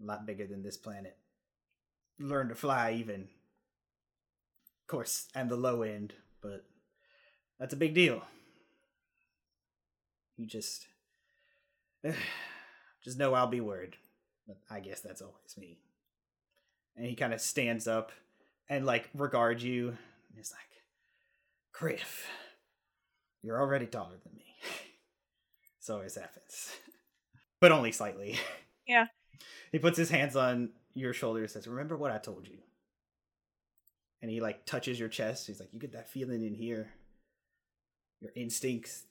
A 0.00 0.04
lot 0.04 0.26
bigger 0.26 0.46
than 0.46 0.62
this 0.62 0.76
planet. 0.76 1.16
Learn 2.18 2.48
to 2.48 2.54
fly, 2.54 2.92
even. 2.92 3.22
Of 4.82 4.86
course, 4.88 5.28
and 5.34 5.50
the 5.50 5.56
low 5.56 5.82
end, 5.82 6.14
but 6.40 6.64
that's 7.58 7.72
a 7.72 7.78
big 7.78 7.94
deal. 7.94 8.22
You 10.36 10.46
just, 10.46 10.86
just 13.02 13.18
know 13.18 13.34
I'll 13.34 13.46
be 13.46 13.60
worried. 13.60 13.96
But 14.46 14.58
I 14.70 14.80
guess 14.80 15.00
that's 15.00 15.22
always 15.22 15.56
me." 15.56 15.80
And 16.96 17.06
he 17.06 17.14
kind 17.14 17.34
of 17.34 17.40
stands 17.40 17.86
up 17.86 18.12
and 18.68 18.86
like 18.86 19.08
regards 19.14 19.62
you. 19.62 19.88
And 19.88 20.36
he's 20.36 20.52
like, 20.52 20.60
Kriff, 21.74 22.24
you're 23.42 23.60
already 23.60 23.86
taller 23.86 24.16
than 24.24 24.34
me. 24.34 24.46
so 25.80 25.94
always 25.96 26.14
happens. 26.14 26.72
but 27.60 27.72
only 27.72 27.92
slightly. 27.92 28.38
Yeah. 28.88 29.06
He 29.72 29.80
puts 29.80 29.98
his 29.98 30.10
hands 30.10 30.36
on 30.36 30.70
your 30.94 31.12
shoulder 31.12 31.40
and 31.40 31.50
says, 31.50 31.66
Remember 31.66 31.96
what 31.96 32.12
I 32.12 32.18
told 32.18 32.46
you. 32.46 32.58
And 34.22 34.30
he 34.30 34.40
like 34.40 34.64
touches 34.64 35.00
your 35.00 35.08
chest. 35.08 35.48
He's 35.48 35.58
like, 35.58 35.72
You 35.72 35.80
get 35.80 35.92
that 35.94 36.08
feeling 36.08 36.44
in 36.44 36.54
here. 36.54 36.92
Your 38.20 38.30
instincts, 38.36 39.06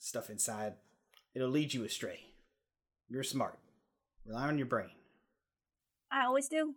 stuff 0.00 0.30
inside. 0.30 0.72
It'll 1.32 1.48
lead 1.48 1.72
you 1.72 1.84
astray. 1.84 2.20
You're 3.08 3.22
smart. 3.22 3.60
Rely 4.26 4.48
on 4.48 4.58
your 4.58 4.66
brain. 4.66 4.90
I 6.10 6.24
always 6.24 6.48
do. 6.48 6.74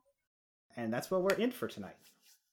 And 0.76 0.94
that's 0.94 1.12
what 1.12 1.22
we're 1.22 1.36
in 1.36 1.52
for 1.52 1.68
tonight. 1.68 1.96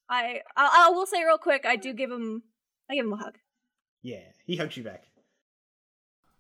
I 0.09 0.41
I, 0.57 0.87
I 0.87 0.91
will 0.91 1.07
say 1.07 1.25
real 1.25 1.39
quick, 1.39 1.65
I 1.67 1.77
do 1.77 1.93
give 1.93 2.11
him 2.11 2.43
I 2.91 2.95
give 2.95 3.05
him 3.05 3.13
a 3.13 3.17
hug. 3.17 3.39
Yeah, 4.03 4.25
he 4.47 4.57
hugs 4.57 4.77
you 4.77 4.83
back. 4.83 5.05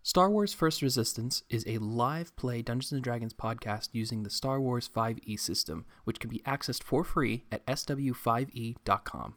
Star 0.02 0.30
Wars 0.30 0.54
First 0.54 0.80
Resistance 0.80 1.42
is 1.50 1.62
a 1.66 1.76
live 1.76 2.34
play 2.34 2.62
Dungeons 2.62 2.90
and 2.92 3.02
Dragons 3.02 3.34
podcast 3.34 3.90
using 3.92 4.22
the 4.22 4.30
Star 4.30 4.58
Wars 4.58 4.88
5e 4.88 5.38
system, 5.38 5.84
which 6.04 6.18
can 6.18 6.30
be 6.30 6.38
accessed 6.46 6.82
for 6.82 7.04
free 7.04 7.44
at 7.52 7.64
sw5e.com. 7.66 9.34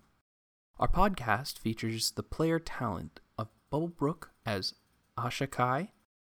Our 0.80 0.88
podcast 0.88 1.60
features 1.60 2.12
the 2.12 2.24
player 2.24 2.60
talent 2.60 3.20
of 3.38 3.50
Bubblebrook 3.72 4.30
as 4.46 4.76
Ashaa-kai, 5.18 5.90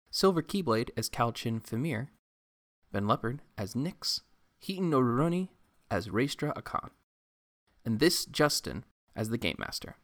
Silver 0.10 0.42
Keyblade 0.42 0.92
as 0.96 1.10
Cal'chiin 1.10 1.62
Phimiir, 1.62 2.08
Ben 2.94 3.08
Lepard 3.08 3.42
as 3.58 3.74
Niks, 3.74 4.22
Heaton 4.58 4.90
Noruni 4.90 5.50
as 5.90 6.10
Raestra 6.10 6.54
Akkan, 6.56 6.90
and 7.86 8.00
this 8.00 8.26
Justin 8.26 8.86
as 9.16 9.30
the 9.30 9.38
Game 9.38 9.58
Master. 9.60 9.98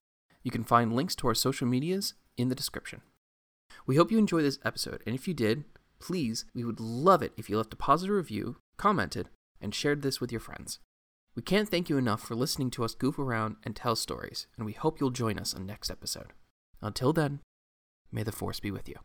You 0.44 0.52
can 0.52 0.64
find 0.64 0.96
links 0.96 1.16
to 1.16 1.28
our 1.28 1.36
social 1.36 1.68
medias 1.68 2.14
in 2.38 2.50
the 2.50 2.56
description. 2.56 3.02
We 3.86 3.96
hope 3.96 4.12
you 4.12 4.18
enjoy 4.18 4.42
this 4.42 4.60
episode, 4.64 5.02
and 5.06 5.16
if 5.16 5.28
you 5.28 5.34
did, 5.34 5.66
please, 6.00 6.46
we 6.54 6.64
would 6.64 6.80
love 6.80 7.22
it 7.22 7.34
if 7.38 7.50
you 7.50 7.58
left 7.58 7.74
a 7.74 7.78
positive 7.78 8.16
review, 8.16 8.58
commented, 8.78 9.30
and 9.62 9.76
shared 9.76 10.02
this 10.02 10.22
with 10.22 10.32
your 10.32 10.42
friends. 10.42 10.80
We 11.36 11.42
can't 11.42 11.70
thank 11.70 11.90
you 11.90 11.98
enough 11.98 12.22
for 12.22 12.36
listening 12.36 12.72
to 12.72 12.84
us 12.84 12.96
goof 12.96 13.20
around 13.20 13.58
and 13.64 13.76
tell 13.76 13.96
stories, 13.96 14.48
and 14.58 14.66
we 14.66 14.74
hope 14.74 15.00
you'll 15.00 15.10
join 15.10 15.38
us 15.38 15.54
on 15.54 15.66
next 15.66 15.92
episode. 15.92 16.34
Until 16.82 17.14
then, 17.14 17.40
may 18.12 18.24
the 18.24 18.32
Force 18.32 18.60
be 18.60 18.72
with 18.72 18.88
you. 18.90 18.96